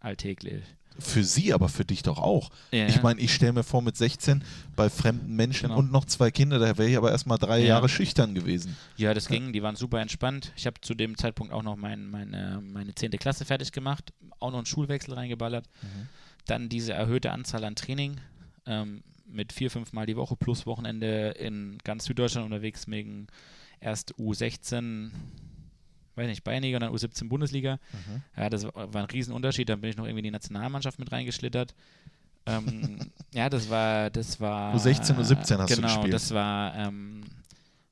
alltäglich. 0.00 0.64
Für 0.98 1.24
sie, 1.24 1.52
aber 1.52 1.68
für 1.68 1.84
dich 1.84 2.02
doch 2.02 2.18
auch. 2.18 2.50
Ja. 2.70 2.86
Ich 2.86 3.02
meine, 3.02 3.20
ich 3.20 3.34
stelle 3.34 3.52
mir 3.52 3.62
vor, 3.62 3.82
mit 3.82 3.96
16 3.96 4.42
bei 4.74 4.88
fremden 4.88 5.36
Menschen 5.36 5.68
genau. 5.68 5.78
und 5.78 5.92
noch 5.92 6.04
zwei 6.04 6.30
Kinder, 6.30 6.58
da 6.58 6.78
wäre 6.78 6.88
ich 6.88 6.96
aber 6.96 7.10
erstmal 7.10 7.38
drei 7.38 7.58
ja. 7.60 7.66
Jahre 7.66 7.88
schüchtern 7.88 8.34
gewesen. 8.34 8.76
Ja, 8.96 9.12
das 9.12 9.28
ging, 9.28 9.52
die 9.52 9.62
waren 9.62 9.76
super 9.76 10.00
entspannt. 10.00 10.52
Ich 10.56 10.66
habe 10.66 10.80
zu 10.80 10.94
dem 10.94 11.18
Zeitpunkt 11.18 11.52
auch 11.52 11.62
noch 11.62 11.76
mein, 11.76 12.06
meine, 12.10 12.62
meine 12.62 12.94
10. 12.94 13.10
Klasse 13.12 13.44
fertig 13.44 13.72
gemacht, 13.72 14.12
auch 14.38 14.50
noch 14.50 14.58
einen 14.58 14.66
Schulwechsel 14.66 15.14
reingeballert. 15.14 15.66
Mhm. 15.82 16.08
Dann 16.46 16.68
diese 16.68 16.92
erhöhte 16.92 17.32
Anzahl 17.32 17.64
an 17.64 17.76
Training 17.76 18.20
ähm, 18.66 19.02
mit 19.26 19.52
vier, 19.52 19.70
fünf 19.70 19.92
Mal 19.92 20.06
die 20.06 20.16
Woche 20.16 20.36
plus 20.36 20.66
Wochenende 20.66 21.30
in 21.38 21.78
ganz 21.84 22.04
Süddeutschland 22.04 22.46
unterwegs, 22.46 22.88
wegen 22.88 23.26
erst 23.80 24.14
U16 24.14 25.10
weiß 26.16 26.26
nicht, 26.28 26.44
Bayernliga 26.44 26.76
und 26.76 26.82
dann 26.82 26.92
U17 26.92 27.28
Bundesliga. 27.28 27.78
Mhm. 27.92 28.22
Ja, 28.36 28.50
das 28.50 28.64
war 28.64 28.96
ein 28.96 29.04
Riesenunterschied. 29.04 29.68
Dann 29.68 29.80
bin 29.80 29.90
ich 29.90 29.96
noch 29.96 30.04
irgendwie 30.04 30.20
in 30.20 30.24
die 30.24 30.30
Nationalmannschaft 30.30 30.98
mit 30.98 31.12
reingeschlittert. 31.12 31.74
ähm, 32.46 32.98
ja, 33.34 33.48
das 33.48 33.68
war, 33.70 34.10
das 34.10 34.40
war. 34.40 34.74
U16, 34.74 35.16
U17 35.16 35.58
hast 35.58 35.68
genau, 35.68 35.68
du 35.68 35.82
gespielt. 35.82 36.14
das 36.14 36.32
war, 36.32 36.74
ähm, 36.74 37.24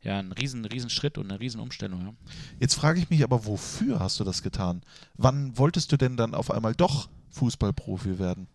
ja, 0.03 0.19
ein 0.19 0.33
riesen, 0.33 0.65
riesen 0.65 0.91
Schritt 0.91 1.19
und 1.19 1.31
eine 1.31 1.41
riesen 1.41 1.61
Umstellung. 1.61 2.01
Ja. 2.01 2.13
Jetzt 2.61 2.75
frage 2.75 3.01
ich 3.01 3.11
mich 3.11 3.25
aber, 3.25 3.47
wofür 3.47 4.01
hast 4.01 4.21
du 4.21 4.25
das 4.25 4.43
getan? 4.43 4.83
Wann 5.15 5.57
wolltest 5.57 5.91
du 5.93 5.97
denn 5.97 6.17
dann 6.17 6.35
auf 6.35 6.51
einmal 6.51 6.75
doch 6.75 7.09
Fußballprofi 7.31 8.19
werden? 8.19 8.47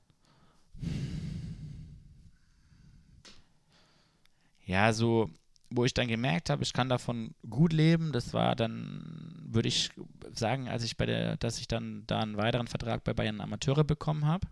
Ja, 4.66 4.94
so, 4.94 5.32
wo 5.72 5.86
ich 5.86 5.94
dann 5.94 6.08
gemerkt 6.08 6.50
habe, 6.50 6.64
ich 6.64 6.74
kann 6.74 6.90
davon 6.90 7.36
gut 7.50 7.74
leben, 7.74 8.12
das 8.12 8.34
war 8.34 8.56
dann, 8.56 9.36
würde 9.46 9.68
ich 9.68 9.92
sagen, 10.34 10.68
als 10.68 10.84
ich 10.84 10.98
bei 10.98 11.06
der, 11.06 11.38
dass 11.38 11.60
ich 11.60 11.68
dann 11.68 12.04
da 12.08 12.20
einen 12.22 12.38
weiteren 12.38 12.68
Vertrag 12.68 13.04
bei 13.04 13.14
Bayern 13.14 13.42
Amateure 13.42 13.84
bekommen 13.84 14.26
habe, 14.26 14.48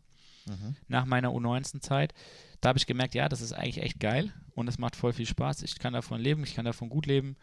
nach 0.87 1.05
meiner 1.05 1.29
U19-Zeit. 1.29 2.13
Da 2.61 2.69
habe 2.69 2.79
ich 2.79 2.87
gemerkt, 2.87 3.15
ja, 3.15 3.29
das 3.29 3.41
ist 3.41 3.53
eigentlich 3.53 3.81
echt 3.81 3.99
geil 3.99 4.31
und 4.55 4.67
es 4.67 4.77
macht 4.77 4.95
voll 4.95 5.13
viel 5.13 5.25
Spaß. 5.25 5.61
Ich 5.63 5.77
kann 5.79 5.93
davon 5.93 6.21
leben, 6.21 6.43
ich 6.43 6.55
kann 6.55 6.65
davon 6.65 6.89
gut 6.89 7.05
leben 7.05 7.35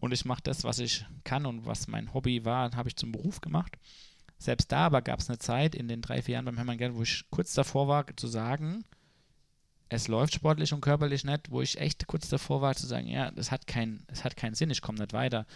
und 0.00 0.12
ich 0.12 0.24
mache 0.24 0.42
das, 0.42 0.64
was 0.64 0.78
ich 0.78 1.06
kann 1.24 1.46
und 1.46 1.66
was 1.66 1.88
mein 1.88 2.12
Hobby 2.12 2.44
war, 2.44 2.70
habe 2.76 2.88
ich 2.88 2.96
zum 2.96 3.12
Beruf 3.12 3.40
gemacht. 3.40 3.78
Selbst 4.38 4.70
da 4.72 4.86
aber 4.86 5.02
gab 5.02 5.20
es 5.20 5.30
eine 5.30 5.38
Zeit 5.38 5.74
in 5.74 5.88
den 5.88 6.02
drei, 6.02 6.20
vier 6.20 6.34
Jahren 6.34 6.44
beim 6.44 6.56
Hermann 6.56 6.78
Gern, 6.78 6.96
wo 6.96 7.02
ich 7.02 7.24
kurz 7.30 7.54
davor 7.54 7.88
war 7.88 8.04
zu 8.16 8.26
sagen, 8.26 8.84
es 9.88 10.08
läuft 10.08 10.34
sportlich 10.34 10.72
und 10.72 10.80
körperlich 10.80 11.24
nicht, 11.24 11.50
wo 11.50 11.62
ich 11.62 11.78
echt 11.80 12.06
kurz 12.06 12.28
davor 12.28 12.60
war 12.60 12.74
zu 12.74 12.86
sagen, 12.86 13.06
ja, 13.06 13.30
das 13.30 13.50
hat, 13.50 13.66
kein, 13.66 14.02
das 14.08 14.24
hat 14.24 14.36
keinen 14.36 14.54
Sinn, 14.54 14.70
ich 14.70 14.82
komme 14.82 14.98
nicht 14.98 15.12
weiter. 15.12 15.46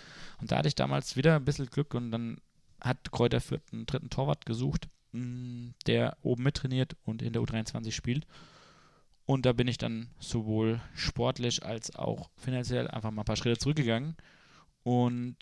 Und 0.41 0.53
da 0.53 0.59
hatte 0.59 0.69
ich 0.69 0.75
damals 0.75 1.17
wieder 1.17 1.37
ein 1.37 1.45
bisschen 1.45 1.67
Glück 1.67 1.95
und 1.95 2.11
dann 2.11 2.41
hat 2.81 3.11
Kräuter 3.11 3.41
Fürth 3.41 3.73
einen 3.73 3.87
dritten 3.87 4.11
Torwart 4.11 4.47
gesucht, 4.47 4.89
mh, 5.13 5.73
der 5.87 6.17
oben 6.23 6.45
mittrainiert 6.45 6.97
und 7.05 7.23
in 7.23 7.33
der 7.33 7.43
U23 7.43 7.91
spielt. 7.93 8.27
Und 9.27 9.47
da 9.47 9.53
bin 9.53 9.69
ich 9.69 9.79
dann 9.79 10.11
sowohl 10.19 10.81
sportlich 10.95 11.65
als 11.65 11.95
auch 11.95 12.31
finanziell 12.37 12.89
einfach 12.89 13.11
mal 13.11 13.23
ein 13.23 13.27
paar 13.27 13.37
Schritte 13.37 13.59
zurückgegangen. 13.59 14.17
Und 14.83 15.37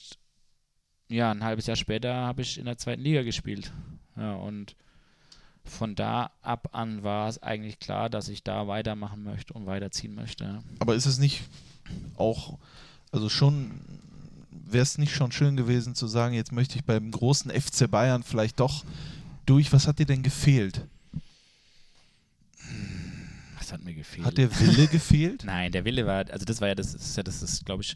ja, 1.08 1.30
ein 1.30 1.44
halbes 1.44 1.66
Jahr 1.66 1.76
später 1.76 2.14
habe 2.14 2.42
ich 2.42 2.58
in 2.58 2.66
der 2.66 2.78
zweiten 2.78 3.02
Liga 3.02 3.22
gespielt. 3.22 3.72
Ja, 4.16 4.34
und 4.34 4.76
von 5.68 5.94
da 5.94 6.30
ab 6.42 6.70
an 6.72 7.02
war 7.02 7.28
es 7.28 7.42
eigentlich 7.42 7.78
klar, 7.78 8.10
dass 8.10 8.28
ich 8.28 8.42
da 8.42 8.66
weitermachen 8.68 9.22
möchte 9.22 9.52
und 9.54 9.66
weiterziehen 9.66 10.14
möchte. 10.14 10.62
Aber 10.78 10.94
ist 10.94 11.06
es 11.06 11.18
nicht 11.18 11.42
auch, 12.16 12.58
also 13.12 13.28
schon, 13.28 13.80
wäre 14.50 14.82
es 14.82 14.98
nicht 14.98 15.14
schon 15.14 15.32
schön 15.32 15.56
gewesen 15.56 15.94
zu 15.94 16.06
sagen, 16.06 16.34
jetzt 16.34 16.52
möchte 16.52 16.76
ich 16.76 16.84
beim 16.84 17.10
großen 17.10 17.50
FC 17.50 17.90
Bayern 17.90 18.22
vielleicht 18.22 18.60
doch 18.60 18.84
durch, 19.46 19.72
was 19.72 19.86
hat 19.86 19.98
dir 19.98 20.06
denn 20.06 20.22
gefehlt? 20.22 20.86
Was 23.58 23.72
hat 23.72 23.84
mir 23.84 23.94
gefehlt? 23.94 24.26
Hat 24.26 24.38
der 24.38 24.50
Wille 24.60 24.86
gefehlt? 24.90 25.44
Nein, 25.44 25.72
der 25.72 25.84
Wille 25.84 26.06
war, 26.06 26.24
also 26.30 26.44
das 26.44 26.60
war 26.60 26.68
ja 26.68 26.74
das, 26.74 26.92
das 26.92 27.02
ist 27.02 27.16
ja 27.16 27.22
das 27.22 27.42
ist, 27.42 27.64
glaube 27.64 27.82
ich, 27.82 27.94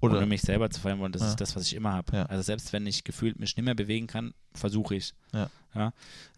Oder- 0.00 0.16
ohne 0.18 0.26
mich 0.26 0.42
selber 0.42 0.70
zu 0.70 0.80
feiern 0.80 0.98
wollen, 0.98 1.12
das 1.12 1.22
Ja. 1.22 1.28
ist 1.28 1.40
das, 1.40 1.54
was 1.56 1.64
ich 1.64 1.74
immer 1.74 1.92
habe. 1.92 2.16
Ja. 2.16 2.26
Also 2.26 2.42
selbst 2.42 2.72
wenn 2.72 2.86
ich 2.86 3.04
gefühlt 3.04 3.38
mich 3.38 3.56
nicht 3.56 3.64
mehr 3.64 3.74
bewegen 3.74 4.06
kann, 4.06 4.32
versuche 4.54 4.94
ich. 4.96 5.12
Ja. 5.32 5.50
Ja? 5.74 5.92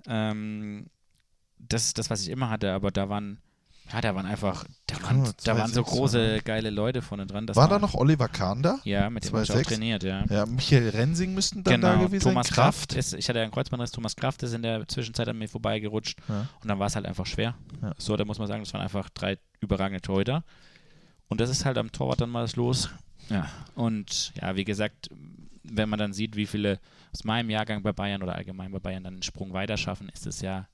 Ähm, 0.06 0.86
das 1.58 1.84
ist 1.86 1.98
das, 1.98 2.10
was 2.10 2.22
ich 2.22 2.28
immer 2.28 2.50
hatte, 2.50 2.72
aber 2.72 2.90
da 2.90 3.08
waren, 3.08 3.38
ja, 3.92 4.00
da 4.00 4.14
waren 4.16 4.26
einfach, 4.26 4.64
da 4.86 5.00
waren, 5.02 5.22
mal, 5.22 5.32
da 5.44 5.56
waren 5.58 5.72
so 5.72 5.82
2,6 5.82 5.84
große, 5.90 6.40
geile 6.44 6.70
Leute 6.70 7.02
vorne 7.02 7.26
dran. 7.26 7.46
Das 7.46 7.56
war 7.56 7.68
da 7.68 7.78
noch 7.78 7.94
Oliver 7.94 8.28
Kahn 8.28 8.62
da? 8.62 8.78
Ja, 8.84 9.10
mit 9.10 9.24
dem 9.24 9.32
habe 9.32 9.44
ich 9.44 9.50
auch 9.52 9.56
2,6? 9.56 9.68
trainiert, 9.68 10.02
ja. 10.02 10.24
Ja, 10.28 10.44
Michael 10.46 10.88
Rensing 10.88 11.34
müssten 11.34 11.62
dann 11.62 11.80
da 11.80 11.92
Genau, 11.92 12.06
gewesen 12.06 12.24
Thomas 12.24 12.48
sein. 12.48 12.54
Kraft 12.56 12.94
ist, 12.94 13.14
ich 13.14 13.28
hatte 13.28 13.38
ja 13.38 13.44
einen 13.44 13.52
Kreuzbandriss, 13.52 13.92
Thomas 13.92 14.16
Kraft 14.16 14.42
ist 14.42 14.54
in 14.54 14.62
der 14.62 14.88
Zwischenzeit 14.88 15.28
an 15.28 15.38
mir 15.38 15.48
vorbeigerutscht 15.48 16.18
Ja. 16.28 16.48
und 16.60 16.68
dann 16.68 16.78
war 16.80 16.88
es 16.88 16.96
halt 16.96 17.06
einfach 17.06 17.26
schwer. 17.26 17.54
Ja. 17.80 17.92
So, 17.98 18.16
da 18.16 18.24
muss 18.24 18.38
man 18.38 18.48
sagen, 18.48 18.64
das 18.64 18.72
waren 18.74 18.82
einfach 18.82 19.08
drei 19.10 19.38
überragende 19.60 20.00
Torhüter. 20.00 20.42
Und 21.28 21.40
das 21.40 21.48
ist 21.48 21.64
halt 21.64 21.78
am 21.78 21.92
Torwart 21.92 22.20
dann 22.20 22.28
mal 22.30 22.42
das 22.42 22.56
Los. 22.56 22.90
Ja. 23.32 23.48
Und 23.74 24.32
ja, 24.40 24.54
wie 24.56 24.64
gesagt, 24.64 25.08
wenn 25.64 25.88
man 25.88 25.98
dann 25.98 26.12
sieht, 26.12 26.36
wie 26.36 26.46
viele 26.46 26.78
aus 27.12 27.24
meinem 27.24 27.50
Jahrgang 27.50 27.82
bei 27.82 27.92
Bayern 27.92 28.22
oder 28.22 28.34
allgemein 28.34 28.72
bei 28.72 28.78
Bayern 28.78 29.04
dann 29.04 29.14
einen 29.14 29.22
Sprung 29.22 29.52
weiter 29.52 29.76
schaffen, 29.76 30.08
ist 30.08 30.26
es 30.26 30.40
ja 30.40 30.66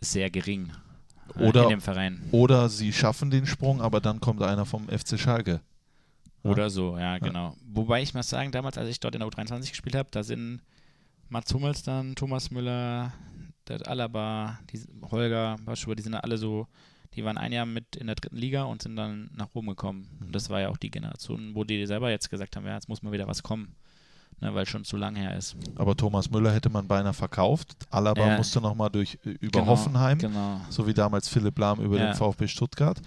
sehr 0.00 0.30
gering 0.30 0.72
äh, 1.36 1.44
Oder- 1.44 1.64
in 1.64 1.70
dem 1.70 1.80
Verein. 1.80 2.22
Oder 2.32 2.68
sie 2.68 2.92
schaffen 2.92 3.30
den 3.30 3.46
Sprung, 3.46 3.80
aber 3.80 4.00
dann 4.00 4.20
kommt 4.20 4.42
einer 4.42 4.66
vom 4.66 4.88
FC 4.88 5.18
Schalke. 5.18 5.60
Oder 6.44 6.70
so, 6.70 6.98
ja, 6.98 7.18
genau. 7.18 7.54
Wobei 7.64 8.02
ich 8.02 8.14
muss 8.14 8.28
sagen, 8.28 8.50
damals, 8.50 8.76
als 8.76 8.88
ich 8.88 8.98
dort 8.98 9.14
in 9.14 9.20
der 9.20 9.28
U23 9.28 9.70
gespielt 9.70 9.94
habe, 9.94 10.08
da 10.10 10.24
sind 10.24 10.60
Mats 11.28 11.54
Hummels 11.54 11.84
dann, 11.84 12.16
Thomas 12.16 12.50
Müller, 12.50 13.12
der 13.68 13.86
Alaba, 13.86 14.58
die, 14.72 14.80
Holger, 15.08 15.56
Baschur, 15.64 15.94
die 15.94 16.02
sind 16.02 16.14
alle 16.14 16.36
so, 16.36 16.66
die 17.14 17.24
waren 17.24 17.38
ein 17.38 17.52
Jahr 17.52 17.66
mit 17.66 17.96
in 17.96 18.06
der 18.06 18.16
dritten 18.16 18.36
Liga 18.36 18.62
und 18.64 18.82
sind 18.82 18.96
dann 18.96 19.30
nach 19.34 19.48
oben 19.54 19.68
gekommen. 19.68 20.08
Und 20.20 20.34
das 20.34 20.48
war 20.50 20.60
ja 20.60 20.68
auch 20.68 20.76
die 20.78 20.90
Generation, 20.90 21.54
wo 21.54 21.64
die 21.64 21.84
selber 21.86 22.10
jetzt 22.10 22.30
gesagt 22.30 22.56
haben, 22.56 22.66
ja, 22.66 22.74
jetzt 22.74 22.88
muss 22.88 23.02
mal 23.02 23.12
wieder 23.12 23.26
was 23.26 23.42
kommen. 23.42 23.74
Ne, 24.40 24.52
weil 24.54 24.66
schon 24.66 24.82
zu 24.84 24.96
lang 24.96 25.14
her 25.14 25.36
ist. 25.36 25.54
Aber 25.76 25.94
Thomas 25.96 26.28
Müller 26.30 26.52
hätte 26.52 26.68
man 26.68 26.88
beinahe 26.88 27.12
verkauft. 27.12 27.76
Alaba 27.90 28.26
Ja. 28.30 28.36
musste 28.36 28.60
nochmal 28.60 28.90
durch 28.90 29.16
äh, 29.24 29.30
über 29.40 29.60
Genau, 29.60 29.66
Hoffenheim, 29.72 30.18
Genau. 30.18 30.60
so 30.68 30.84
wie 30.86 30.94
damals 30.94 31.28
Philipp 31.28 31.56
Lahm 31.58 31.80
über 31.80 31.96
Ja. 31.96 32.06
den 32.06 32.14
VfB 32.14 32.48
Stuttgart. 32.48 33.00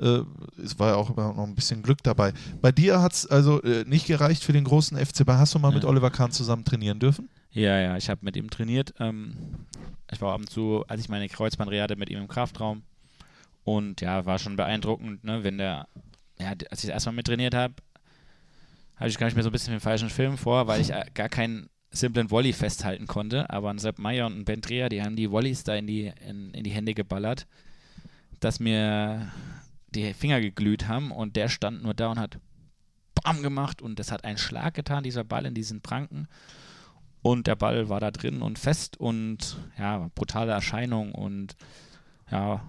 Äh, 0.00 0.18
es 0.62 0.78
war 0.78 0.88
ja 0.90 0.94
auch 0.96 1.08
immer 1.08 1.32
noch 1.32 1.44
ein 1.44 1.54
bisschen 1.54 1.82
Glück 1.82 2.02
dabei. 2.02 2.34
Bei 2.60 2.72
dir 2.72 3.00
hat 3.00 3.12
es 3.14 3.26
also 3.26 3.62
äh, 3.62 3.84
nicht 3.86 4.06
gereicht 4.06 4.42
für 4.44 4.52
den 4.52 4.64
großen 4.64 4.98
FC 4.98 5.24
Bayern. 5.24 5.38
Hast 5.40 5.54
du 5.54 5.58
mal 5.60 5.68
Ja. 5.70 5.76
mit 5.76 5.84
Oliver 5.86 6.10
Kahn 6.10 6.30
zusammen 6.32 6.64
trainieren 6.64 6.98
dürfen? 6.98 7.30
Ja, 7.52 7.78
ja, 7.78 7.96
ich 7.96 8.10
habe 8.10 8.22
mit 8.24 8.36
ihm 8.36 8.50
trainiert. 8.50 8.92
Ähm, 8.98 9.34
ich 10.10 10.20
war 10.20 10.34
ab 10.34 10.40
und 10.40 10.50
zu, 10.50 10.84
als 10.88 11.00
ich 11.00 11.08
meine 11.08 11.26
Kreuzbandreha 11.28 11.84
hatte, 11.84 11.96
mit 11.96 12.10
ihm 12.10 12.18
im 12.18 12.28
Kraftraum. 12.28 12.82
Und 13.64 14.00
ja, 14.00 14.26
war 14.26 14.38
schon 14.38 14.56
beeindruckend, 14.56 15.24
ne, 15.24 15.44
wenn 15.44 15.58
der, 15.58 15.86
ja, 16.38 16.48
als 16.70 16.82
ich 16.82 16.88
das 16.88 16.94
erstmal 16.94 17.14
mit 17.14 17.26
trainiert 17.26 17.54
habe, 17.54 17.74
habe 18.96 19.08
ich 19.08 19.18
gar 19.18 19.26
nicht 19.26 19.34
mehr 19.34 19.42
so 19.42 19.50
ein 19.50 19.52
bisschen 19.52 19.72
den 19.72 19.80
falschen 19.80 20.10
Film 20.10 20.36
vor, 20.36 20.66
weil 20.66 20.80
ich 20.80 20.90
äh, 20.90 21.04
gar 21.14 21.28
keinen 21.28 21.68
simplen 21.90 22.30
Volley 22.30 22.52
festhalten 22.52 23.06
konnte. 23.06 23.48
Aber 23.50 23.70
ein 23.70 23.78
Sepp 23.78 23.98
Meyer 23.98 24.26
und 24.26 24.38
ein 24.38 24.44
Ben 24.44 24.60
Dreher, 24.60 24.88
die 24.88 25.02
haben 25.02 25.16
die 25.16 25.30
Volleys 25.30 25.64
da 25.64 25.74
in 25.74 25.86
die, 25.86 26.12
in, 26.26 26.52
in 26.54 26.64
die 26.64 26.70
Hände 26.70 26.94
geballert, 26.94 27.46
dass 28.40 28.60
mir 28.60 29.30
die 29.90 30.14
Finger 30.14 30.40
geglüht 30.40 30.88
haben. 30.88 31.10
Und 31.10 31.36
der 31.36 31.48
stand 31.48 31.82
nur 31.82 31.94
da 31.94 32.10
und 32.10 32.18
hat 32.18 32.38
BAM 33.22 33.42
gemacht. 33.42 33.82
Und 33.82 33.98
das 33.98 34.10
hat 34.10 34.24
einen 34.24 34.38
Schlag 34.38 34.74
getan, 34.74 35.04
dieser 35.04 35.24
Ball 35.24 35.46
in 35.46 35.54
diesen 35.54 35.80
Pranken. 35.80 36.28
Und 37.20 37.46
der 37.46 37.56
Ball 37.56 37.88
war 37.88 38.00
da 38.00 38.10
drin 38.10 38.42
und 38.42 38.58
fest. 38.58 38.98
Und 38.98 39.56
ja, 39.78 40.10
brutale 40.14 40.52
Erscheinung. 40.52 41.12
Und 41.12 41.56
ja, 42.30 42.62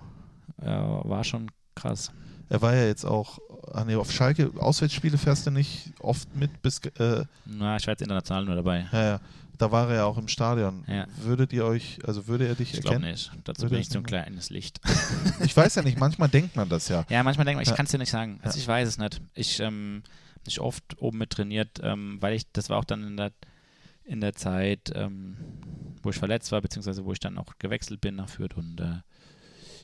war 0.57 1.23
schon 1.23 1.51
krass. 1.75 2.11
Er 2.49 2.61
war 2.61 2.75
ja 2.75 2.85
jetzt 2.85 3.05
auch 3.05 3.39
ah, 3.71 3.83
nee, 3.85 3.95
auf 3.95 4.11
Schalke. 4.11 4.51
Auswärtsspiele 4.57 5.17
fährst 5.17 5.47
du 5.47 5.51
nicht 5.51 5.91
oft 5.99 6.35
mit 6.35 6.61
bis. 6.61 6.79
Äh, 6.99 7.25
Na, 7.45 7.77
ich 7.77 7.87
war 7.87 7.93
jetzt 7.93 8.01
international 8.01 8.45
nur 8.45 8.55
dabei. 8.55 8.87
ja, 8.91 9.03
ja. 9.03 9.19
Da 9.59 9.71
war 9.71 9.87
er 9.89 9.95
ja 9.97 10.05
auch 10.05 10.17
im 10.17 10.27
Stadion. 10.27 10.83
Ja. 10.87 11.05
Würdet 11.21 11.53
ihr 11.53 11.63
euch, 11.63 11.99
also 12.05 12.27
würde 12.27 12.47
er 12.47 12.55
dich 12.55 12.73
Ich 12.73 12.81
glaube 12.81 12.95
erkennen? 12.95 13.11
nicht. 13.11 13.31
Dazu 13.43 13.61
Würde 13.61 13.75
bin 13.75 13.81
ich 13.81 13.89
so 13.89 13.99
ein 13.99 14.03
kleines 14.03 14.49
Licht. 14.49 14.81
Ich 15.45 15.55
weiß 15.55 15.75
ja 15.75 15.83
nicht, 15.83 15.99
manchmal 15.99 16.27
denkt 16.27 16.55
man 16.55 16.67
das 16.69 16.89
ja. 16.89 17.05
Ja, 17.07 17.21
manchmal 17.21 17.45
denkt 17.45 17.57
man, 17.57 17.61
ich 17.63 17.69
Ja. 17.69 17.75
kann 17.75 17.85
es 17.85 17.91
dir 17.91 17.99
nicht 17.99 18.09
sagen. 18.09 18.39
Also 18.41 18.57
ich 18.57 18.67
weiß 18.67 18.87
es 18.87 18.97
nicht. 18.97 19.21
Ich 19.35 19.59
ähm, 19.59 20.01
nicht 20.47 20.59
oft 20.59 20.83
oben 20.99 21.19
mit 21.19 21.29
trainiert, 21.29 21.79
ähm, 21.83 22.17
weil 22.19 22.33
ich, 22.33 22.51
das 22.51 22.69
war 22.69 22.77
auch 22.79 22.83
dann 22.83 23.03
in 23.03 23.15
der, 23.15 23.31
in 24.05 24.21
der 24.21 24.33
Zeit, 24.33 24.91
ähm, 24.95 25.37
wo 26.01 26.09
ich 26.09 26.17
verletzt 26.17 26.51
war, 26.51 26.59
beziehungsweise 26.59 27.05
wo 27.05 27.13
ich 27.13 27.19
dann 27.19 27.37
auch 27.37 27.53
gewechselt 27.59 28.01
bin 28.01 28.15
nach 28.15 28.29
Fürth 28.29 28.57
und 28.57 28.79
äh, 28.81 29.01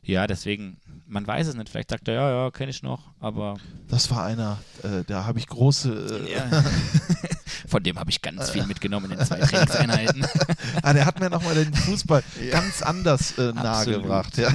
ja, 0.04 0.28
deswegen, 0.28 0.78
man 1.08 1.26
weiß 1.26 1.48
es 1.48 1.56
nicht. 1.56 1.70
Vielleicht 1.70 1.90
sagt 1.90 2.08
er, 2.08 2.14
ja, 2.16 2.30
ja, 2.30 2.52
kenne 2.52 2.72
ich 2.72 2.84
noch, 2.84 3.12
aber 3.20 3.56
Das 3.88 4.10
war 4.12 4.26
einer, 4.26 4.58
äh, 4.84 5.04
da 5.08 5.26
habe 5.26 5.40
ich 5.40 5.48
große. 5.48 6.26
Äh, 6.28 6.34
ja. 6.34 6.64
von 7.68 7.84
dem 7.84 8.00
habe 8.00 8.10
ich 8.10 8.22
ganz 8.22 8.50
viel 8.50 8.66
mitgenommen 8.66 9.12
in 9.12 9.18
den 9.18 9.26
zwei 9.26 9.40
Trainingseinheiten. 9.40 10.26
ah, 10.82 10.94
der 10.94 11.06
hat 11.06 11.20
mir 11.20 11.30
nochmal 11.30 11.54
den 11.56 11.74
Fußball 11.74 12.24
ganz 12.52 12.82
anders 12.82 13.38
äh, 13.38 13.54
nahegebracht. 13.54 14.38
Ja. 14.38 14.50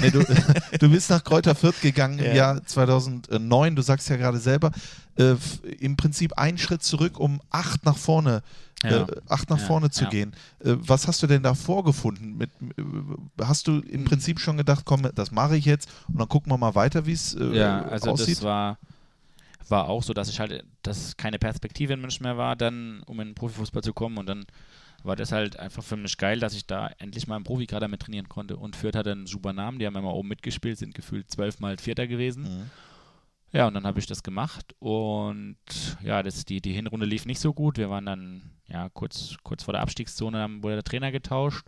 Nee, 0.00 0.10
du, 0.10 0.22
du 0.78 0.90
bist 0.90 1.08
nach 1.10 1.24
Kräuter 1.24 1.54
Fürth 1.54 1.80
gegangen 1.80 2.18
im 2.18 2.26
Ja. 2.26 2.34
Jahr 2.34 2.64
2009. 2.64 3.76
Du 3.76 3.82
sagst 3.82 4.08
ja 4.10 4.16
gerade 4.16 4.38
selber, 4.38 4.70
äh, 5.18 5.36
im 5.80 5.96
Prinzip 5.96 6.38
einen 6.38 6.58
Schritt 6.58 6.82
zurück, 6.82 7.18
um 7.18 7.40
acht 7.50 7.84
nach 7.84 7.96
vorne. 7.96 8.42
Ja. 8.84 9.02
Äh, 9.02 9.06
acht 9.28 9.50
nach 9.50 9.58
Ja, 9.58 9.64
vorne 9.66 9.90
zu 9.90 10.04
ja. 10.04 10.10
gehen. 10.10 10.32
Äh, 10.60 10.76
was 10.78 11.08
hast 11.08 11.20
du 11.22 11.26
denn 11.26 11.42
da 11.42 11.54
vorgefunden? 11.54 12.36
Mit, 12.36 12.50
äh, 12.76 13.44
hast 13.44 13.66
du 13.66 13.72
Hm. 13.82 13.82
im 13.90 14.04
Prinzip 14.04 14.38
schon 14.38 14.56
gedacht, 14.56 14.84
komm, 14.84 15.02
das 15.16 15.32
mache 15.32 15.56
ich 15.56 15.64
jetzt 15.64 15.90
und 16.06 16.18
dann 16.20 16.28
gucken 16.28 16.52
wir 16.52 16.58
mal 16.58 16.76
weiter, 16.76 17.04
wie 17.04 17.12
es 17.12 17.34
äh, 17.34 17.56
Ja, 17.56 17.82
also 17.82 18.10
aussieht? 18.12 18.36
das 18.36 18.42
war, 18.44 18.78
war 19.68 19.88
auch 19.88 20.04
so, 20.04 20.14
dass 20.14 20.28
ich 20.28 20.38
halt, 20.38 20.64
dass 20.82 21.16
keine 21.16 21.38
Perspektive 21.40 21.92
in 21.92 22.00
München 22.00 22.22
mehr 22.22 22.36
war, 22.38 22.54
dann, 22.54 23.02
um 23.06 23.18
in 23.20 23.28
den 23.30 23.34
Profifußball 23.34 23.82
zu 23.82 23.92
kommen. 23.92 24.16
Und 24.16 24.26
dann 24.26 24.46
war 25.02 25.16
das 25.16 25.32
halt 25.32 25.58
einfach 25.58 25.82
für 25.82 25.96
mich 25.96 26.16
geil, 26.16 26.38
dass 26.38 26.54
ich 26.54 26.66
da 26.66 26.88
endlich 26.98 27.26
mal 27.26 27.36
im 27.36 27.44
Profikader 27.44 27.88
mit 27.88 28.00
trainieren 28.02 28.28
konnte. 28.28 28.56
Und 28.56 28.76
Fürth 28.76 28.94
hatte 28.96 29.10
einen 29.12 29.26
super 29.26 29.52
Namen, 29.52 29.78
die 29.80 29.86
haben 29.86 29.96
immer 29.96 30.14
oben 30.14 30.28
mitgespielt, 30.28 30.78
sind 30.78 30.94
gefühlt 30.94 31.30
zwölfmal 31.30 31.78
Vierter 31.78 32.06
gewesen. 32.06 32.44
Mhm. 32.44 32.70
Ja, 33.52 33.66
und 33.66 33.74
dann 33.74 33.86
habe 33.86 33.98
ich 33.98 34.06
das 34.06 34.22
gemacht 34.22 34.74
und 34.78 35.56
ja, 36.02 36.22
das, 36.22 36.44
die, 36.44 36.60
die 36.60 36.74
Hinrunde 36.74 37.06
lief 37.06 37.24
nicht 37.24 37.40
so 37.40 37.54
gut. 37.54 37.78
Wir 37.78 37.88
waren 37.88 38.04
dann 38.04 38.42
ja 38.66 38.88
kurz, 38.90 39.36
kurz 39.42 39.62
vor 39.62 39.72
der 39.72 39.82
Abstiegszone, 39.82 40.38
dann 40.38 40.62
wurde 40.62 40.76
der 40.76 40.84
Trainer 40.84 41.10
getauscht. 41.10 41.66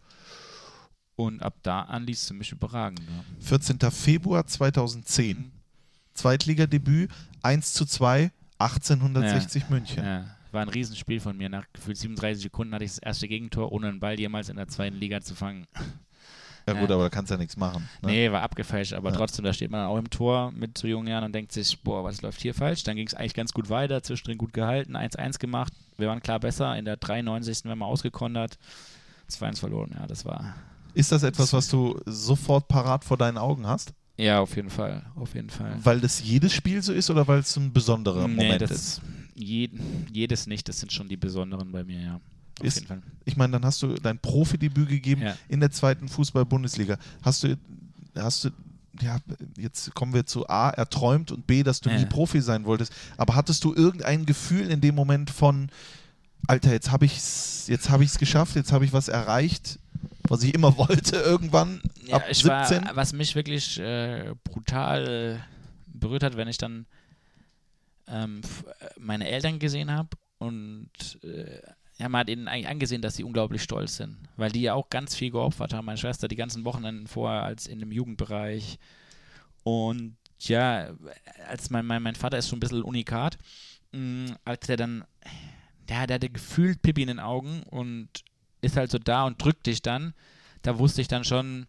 Und 1.17 1.43
ab 1.43 1.57
da 1.63 1.83
an 1.83 2.07
ließ 2.07 2.23
es 2.23 2.33
mich 2.33 2.53
überragend. 2.53 3.01
Ja. 3.01 3.25
14. 3.41 3.79
Februar 3.91 4.47
2010. 4.47 5.37
Mhm. 5.37 5.53
Zweitligadebüt, 6.15 7.11
1 7.43 7.73
zu 7.73 7.85
2 7.87 8.31
1860 8.59 9.71
München. 9.71 10.05
Ja, 10.05 10.37
war 10.53 10.63
ein 10.63 10.69
Riesenspiel 10.69 11.21
von 11.21 11.37
mir. 11.37 11.49
Nach 11.49 11.65
gefühlt 11.73 11.97
37 11.97 12.43
Sekunden 12.43 12.75
hatte 12.75 12.85
ich 12.85 12.93
das 12.93 12.99
erste 12.99 13.29
Gegentor, 13.29 13.73
ohne 13.73 13.89
einen 13.89 14.01
Ball 14.01 14.19
jemals 14.19 14.49
in 14.49 14.57
der 14.57 14.69
zweiten 14.69 14.97
Liga 14.97 15.21
zu 15.21 15.35
fangen. 15.35 15.67
Ja 16.75 16.81
gut, 16.81 16.91
aber 16.91 17.05
da 17.05 17.09
kannst 17.11 17.31
du 17.31 17.35
ja 17.35 17.39
nichts 17.39 17.57
machen. 17.57 17.89
Ne? 18.03 18.09
Nee, 18.11 18.33
war 18.33 18.43
abgefälscht, 18.43 18.93
aber 18.93 19.11
Ja. 19.11 19.17
trotzdem, 19.17 19.45
da 19.45 19.53
steht 19.53 19.71
man 19.71 19.87
auch 19.87 19.97
im 19.99 20.11
Tor 20.11 20.53
mit 20.53 20.77
so 20.79 20.87
jungen 20.87 21.07
Jahren 21.09 21.25
und 21.25 21.33
denkt 21.35 21.53
sich, 21.53 21.81
boah, 21.83 22.05
was 22.05 22.23
läuft 22.23 22.41
hier 22.41 22.55
falsch? 22.55 22.83
Dann 22.85 22.97
ging 22.97 23.07
es 23.07 23.15
eigentlich 23.15 23.35
ganz 23.35 23.53
gut 23.53 23.69
weiter, 23.71 24.03
zwischendrin 24.03 24.39
gut 24.39 24.53
gehalten, 24.53 24.97
1-1 24.97 25.39
gemacht. 25.39 25.73
Wir 25.99 26.09
waren 26.09 26.21
klar 26.23 26.41
besser. 26.41 26.77
In 26.79 26.85
der 26.85 26.97
93. 26.97 27.65
werden 27.65 27.79
wir 27.79 27.87
ausgekontert. 27.87 28.59
2-1 29.31 29.59
verloren, 29.61 29.91
ja, 29.99 30.07
das 30.07 30.25
war. 30.25 30.55
Ist 30.95 31.13
das 31.13 31.23
etwas, 31.23 31.53
was 31.53 31.69
du 31.69 32.01
sofort 32.07 32.67
parat 32.69 33.05
vor 33.05 33.17
deinen 33.17 33.39
Augen 33.39 33.67
hast? 33.67 33.93
Ja, 34.17 34.41
auf 34.41 34.57
jeden 34.57 34.71
Fall. 34.71 35.05
Auf 35.17 35.35
jeden 35.35 35.49
Fall. 35.51 35.77
Weil 35.83 36.01
das 36.01 36.23
jedes 36.23 36.53
Spiel 36.53 36.83
so 36.83 36.93
ist 36.93 37.09
oder 37.11 37.27
weil 37.29 37.39
es 37.39 37.57
ein 37.57 37.73
besonderer 37.73 38.27
Nee, 38.29 38.35
Moment 38.35 38.61
das, 38.63 38.71
ist? 38.71 39.03
je, 39.35 39.71
jedes 40.13 40.47
nicht, 40.47 40.69
das 40.69 40.81
sind 40.81 40.93
schon 40.93 41.09
die 41.09 41.17
besonderen 41.17 41.73
bei 41.73 41.85
mir, 41.85 42.01
ja. 42.01 42.21
Ist-. 42.63 42.85
Ich 43.25 43.37
meine, 43.37 43.53
dann 43.53 43.65
hast 43.65 43.83
du 43.83 43.95
dein 43.95 44.19
Profidebüt 44.19 44.89
gegeben 44.89 45.23
Ja. 45.23 45.37
in 45.49 45.61
der 45.61 45.71
zweiten 45.71 46.09
Fußball-Bundesliga. 46.09 46.99
Hast 47.23 47.43
du, 47.45 47.57
hast 48.17 48.45
du, 48.45 48.51
ja, 49.01 49.19
jetzt 49.57 49.95
kommen 49.95 50.13
wir 50.15 50.27
zu 50.27 50.49
A, 50.49 50.71
erträumt 50.71 51.31
und 51.33 51.47
B, 51.47 51.63
dass 51.63 51.81
du 51.81 51.91
nie 51.91 52.03
Ja. 52.03 52.07
Profi 52.07 52.41
sein 52.41 52.65
wolltest. 52.65 52.93
Aber 53.17 53.35
hattest 53.37 53.65
du 53.65 53.75
irgendein 53.75 54.27
Gefühl 54.27 54.71
in 54.71 54.81
dem 54.81 54.95
Moment 54.95 55.31
von, 55.31 55.71
Alter, 56.47 56.73
jetzt 56.73 56.91
habe 56.91 57.05
ich 57.05 57.17
es 57.19 57.67
jetzt 57.69 57.91
hab 57.91 58.01
ich's 58.01 58.19
geschafft, 58.19 58.57
jetzt 58.57 58.73
habe 58.73 58.85
ich 58.85 58.93
was 58.93 59.09
erreicht, 59.09 59.79
was 60.29 60.43
ich 60.43 60.55
immer 60.55 60.77
wollte 60.79 61.17
irgendwann 61.17 61.81
Ja, 62.07 62.17
ab 62.17 62.25
ich 62.31 62.39
17? 62.39 62.85
war, 62.85 62.97
was 62.97 63.13
mich 63.13 63.35
wirklich 63.35 63.79
äh, 63.79 64.35
brutal 64.45 65.43
berührt 65.87 66.23
hat, 66.23 66.37
wenn 66.37 66.49
ich 66.49 66.59
dann 66.59 66.87
ähm, 68.09 68.41
äh, 68.81 68.87
meine 68.99 69.29
Eltern 69.29 69.59
gesehen 69.59 69.91
habe 69.93 70.09
und 70.39 70.89
äh, 71.23 71.61
ja, 72.01 72.09
man 72.09 72.21
hat 72.21 72.31
ihnen 72.31 72.49
eigentlich 72.49 72.69
angesehen, 72.69 73.03
dass 73.03 73.15
sie 73.17 73.25
unglaublich 73.25 73.63
stolz 73.63 73.97
sind, 73.97 74.17
weil 74.37 74.51
die 74.51 74.63
ja 74.63 74.75
auch 74.75 74.89
ganz 74.89 75.15
viel 75.15 75.31
geopfert 75.31 75.75
haben. 75.75 75.85
Meine 75.85 75.99
Schwester 75.99 76.29
die 76.29 76.37
ganzen 76.37 76.65
Wochenenden 76.65 77.07
vorher 77.07 77.43
als 77.43 77.67
in 77.67 77.79
dem 77.79 77.93
Jugendbereich 77.93 78.79
und 79.63 80.17
ja, 80.39 80.89
als 81.49 81.69
mein, 81.69 81.85
mein, 81.85 82.03
mein 82.03 82.15
Vater 82.15 82.39
ist 82.39 82.49
so 82.49 82.57
ein 82.57 82.61
bisschen 82.61 82.83
Unikat, 82.83 83.37
mh, 83.93 84.35
als 84.47 84.67
der 84.67 84.79
dann, 84.79 85.05
der, 85.89 86.07
der 86.07 86.15
hatte 86.15 86.31
gefühlt 86.31 86.81
Pippi 86.81 87.03
in 87.03 87.09
den 87.09 87.21
Augen 87.21 87.63
und 87.65 88.09
ist 88.63 88.77
halt 88.77 88.91
so 88.91 88.99
da 88.99 89.27
und 89.27 89.43
drückt 89.43 89.67
dich 89.67 89.83
dann, 89.83 90.15
da 90.63 90.79
wusste 90.79 91.03
ich 91.03 91.09
dann 91.09 91.25
schon, 91.25 91.67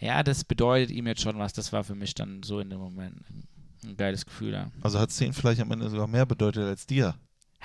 ja, 0.00 0.22
das 0.22 0.44
bedeutet 0.44 0.90
ihm 0.90 1.06
jetzt 1.06 1.20
schon 1.20 1.38
was. 1.38 1.52
Das 1.52 1.72
war 1.72 1.84
für 1.84 1.94
mich 1.94 2.14
dann 2.14 2.42
so 2.42 2.60
in 2.60 2.70
dem 2.70 2.78
Moment 2.78 3.22
ein 3.84 3.96
geiles 3.96 4.24
Gefühl. 4.24 4.52
Ja, 4.52 4.70
Also 4.80 4.98
hat 4.98 5.10
es 5.10 5.16
denen 5.18 5.34
vielleicht 5.34 5.60
am 5.60 5.70
Ende 5.70 5.90
sogar 5.90 6.06
mehr 6.06 6.24
bedeutet 6.24 6.64
als 6.64 6.86
dir. 6.86 7.14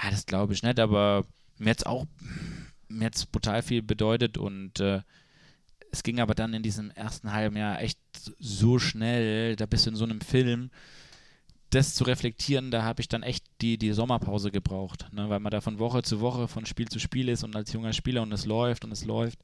ja 0.04 0.10
das 0.12 0.26
glaube 0.26 0.54
ich 0.54 0.64
nicht, 0.64 0.80
aber 0.80 1.26
mir 1.64 1.74
es 1.76 1.86
auch 1.86 2.06
mir 2.94 3.06
hat's 3.06 3.26
brutal 3.26 3.62
viel 3.62 3.82
bedeutet 3.82 4.38
und 4.38 4.80
äh, 4.80 5.02
es 5.92 6.04
ging 6.04 6.20
aber 6.20 6.34
dann 6.34 6.54
in 6.54 6.64
diesem 6.64 6.92
ersten 6.92 7.34
halben 7.34 7.56
Jahr 7.56 7.82
echt 7.82 8.00
so 8.40 8.80
schnell, 8.80 9.56
da 9.56 9.66
bist 9.66 9.86
du 9.86 9.92
in 9.92 9.96
so 9.96 10.06
einem 10.06 10.22
Film, 10.22 10.72
das 11.70 11.94
zu 11.94 12.04
reflektieren, 12.04 12.72
da 12.72 12.84
habe 12.84 13.02
ich 13.02 13.08
dann 13.08 13.24
echt 13.24 13.46
die, 13.62 13.78
die 13.78 13.94
Sommerpause 13.94 14.52
gebraucht, 14.52 15.08
ne, 15.12 15.30
weil 15.30 15.40
man 15.40 15.52
da 15.52 15.62
von 15.62 15.80
Woche 15.80 16.04
zu 16.04 16.20
Woche, 16.20 16.48
von 16.48 16.66
Spiel 16.66 16.88
zu 16.88 17.00
Spiel 17.00 17.30
ist 17.30 17.44
und 17.44 17.56
als 17.56 17.74
junger 17.74 17.94
Spieler 17.94 18.22
und 18.22 18.32
es 18.32 18.46
läuft 18.46 18.86
und 18.86 18.92
es 18.92 19.06
läuft. 19.06 19.40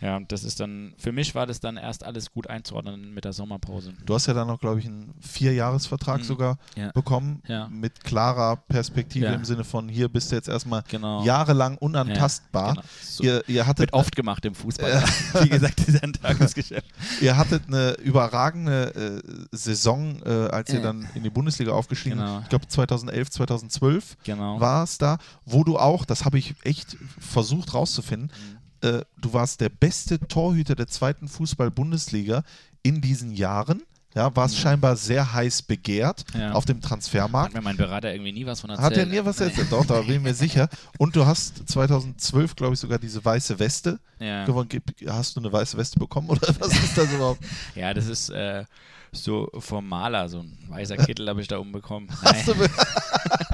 Ja, 0.00 0.16
und 0.16 0.32
das 0.32 0.42
ist 0.44 0.58
dann, 0.60 0.92
für 0.98 1.12
mich 1.12 1.34
war 1.36 1.46
das 1.46 1.60
dann 1.60 1.76
erst 1.76 2.04
alles 2.04 2.32
gut 2.32 2.48
einzuordnen 2.50 3.14
mit 3.14 3.24
der 3.24 3.32
Sommerpause. 3.32 3.92
Du 4.04 4.14
hast 4.14 4.26
ja 4.26 4.34
dann 4.34 4.48
noch, 4.48 4.58
glaube 4.58 4.80
ich, 4.80 4.86
einen 4.86 5.14
Vierjahresvertrag 5.20 6.20
Mhm. 6.20 6.24
sogar 6.24 6.58
Ja. 6.76 6.90
bekommen, 6.92 7.40
Ja. 7.46 7.68
mit 7.68 8.02
klarer 8.02 8.56
Perspektive 8.56 9.26
Ja. 9.26 9.32
im 9.34 9.44
Sinne 9.44 9.62
von, 9.64 9.88
hier 9.88 10.08
bist 10.08 10.30
du 10.32 10.36
jetzt 10.36 10.48
erstmal 10.48 10.82
Genau. 10.88 11.24
jahrelang 11.24 11.78
unantastbar. 11.78 12.74
Genau. 12.74 12.86
So. 13.02 13.22
Ihr, 13.24 13.48
ihr, 13.48 13.66
hattet, 13.66 13.78
Wird 13.78 13.92
oft 13.92 14.16
gemacht 14.16 14.44
im 14.44 14.54
Fußball. 14.54 15.02
Wie 15.44 15.48
gesagt, 15.48 15.80
ist 15.80 16.02
ein 16.02 16.12
Tagesgeschäft. 16.12 16.86
ihr 17.20 17.36
hattet 17.36 17.62
eine 17.68 17.92
überragende 18.02 19.22
äh, 19.22 19.56
Saison, 19.56 20.20
äh, 20.24 20.28
als 20.50 20.70
ihr 20.70 20.80
dann 20.82 21.08
in 21.14 21.22
die 21.22 21.30
Bundesliga 21.30 21.72
aufgestiegen 21.72 22.18
Genau. 22.18 22.40
Ich 22.40 22.48
glaube 22.48 22.66
2011, 22.66 23.30
2012 23.30 24.16
Genau. 24.24 24.60
war 24.60 24.82
es 24.84 24.98
da, 24.98 25.18
wo 25.46 25.62
du 25.64 25.78
auch, 25.78 26.04
das 26.04 26.24
habe 26.24 26.38
ich 26.38 26.54
echt 26.64 26.96
versucht 27.18 27.74
rauszufinden, 27.74 28.30
Mhm. 28.34 28.53
Äh, 28.82 29.02
du 29.20 29.32
warst 29.32 29.60
der 29.60 29.68
beste 29.68 30.18
Torhüter 30.18 30.74
der 30.74 30.86
zweiten 30.88 31.28
Fußball-Bundesliga 31.28 32.42
in 32.82 33.00
diesen 33.00 33.32
Jahren. 33.32 33.82
Ja, 34.14 34.34
warst 34.36 34.54
Ja. 34.54 34.60
scheinbar 34.60 34.94
sehr 34.96 35.32
heiß 35.32 35.62
begehrt 35.62 36.24
Ja. 36.38 36.52
auf 36.52 36.64
dem 36.64 36.76
Hat 36.76 36.84
Transfermarkt. 36.84 37.52
mir 37.54 37.62
mein 37.62 37.76
Berater 37.76 38.12
irgendwie 38.12 38.30
nie 38.32 38.46
was 38.46 38.60
von 38.60 38.70
erzählt. 38.70 38.86
Hat 38.92 38.96
er 38.96 39.06
mir 39.06 39.24
was 39.26 39.40
erzählt? 39.40 39.72
Doch, 39.72 39.84
da 39.84 40.02
bin 40.02 40.16
ich 40.16 40.20
mir 40.20 40.34
sicher. 40.34 40.68
Und 40.98 41.16
du 41.16 41.26
hast 41.26 41.68
2012, 41.68 42.54
glaube 42.54 42.74
ich, 42.74 42.80
sogar 42.80 43.00
diese 43.00 43.24
weiße 43.24 43.58
Weste 43.58 43.98
Ja. 44.20 44.44
gewonnen. 44.44 44.68
Hast 45.08 45.34
du 45.34 45.40
eine 45.40 45.52
weiße 45.52 45.76
Weste 45.76 45.98
bekommen 45.98 46.28
oder 46.28 46.46
was 46.60 46.72
ist 46.72 46.96
das 46.96 47.12
überhaupt? 47.12 47.40
ja, 47.74 47.92
das 47.92 48.06
ist 48.06 48.28
äh, 48.28 48.64
so 49.10 49.48
vom 49.58 49.88
Maler, 49.88 50.28
so 50.28 50.40
ein 50.40 50.58
weißer 50.68 50.96
Kittel 50.98 51.28
habe 51.28 51.40
ich 51.40 51.48
da 51.48 51.58
umbekommen. 51.58 52.08
Hast 52.22 52.46
du, 52.46 52.54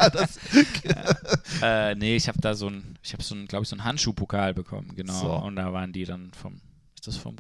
das, 0.09 0.39
äh, 1.62 1.94
nee, 1.94 2.16
ich 2.16 2.28
habe 2.28 2.40
da 2.40 2.55
so 2.55 2.68
ein, 2.68 2.98
ich 3.02 3.12
habe 3.12 3.22
so 3.22 3.35
ein, 3.35 3.47
glaube 3.47 3.64
ich, 3.64 3.68
so 3.68 3.77
einen 3.77 3.85
Handschuhpokal 3.85 4.55
bekommen, 4.55 4.93
genau. 4.97 5.12
So. 5.12 5.32
Und 5.35 5.56
da 5.56 5.72
waren 5.72 5.93
die 5.93 6.05
dann 6.05 6.32
vom, 6.32 6.60
ist 6.94 7.06
das 7.06 7.16
vom, 7.16 7.36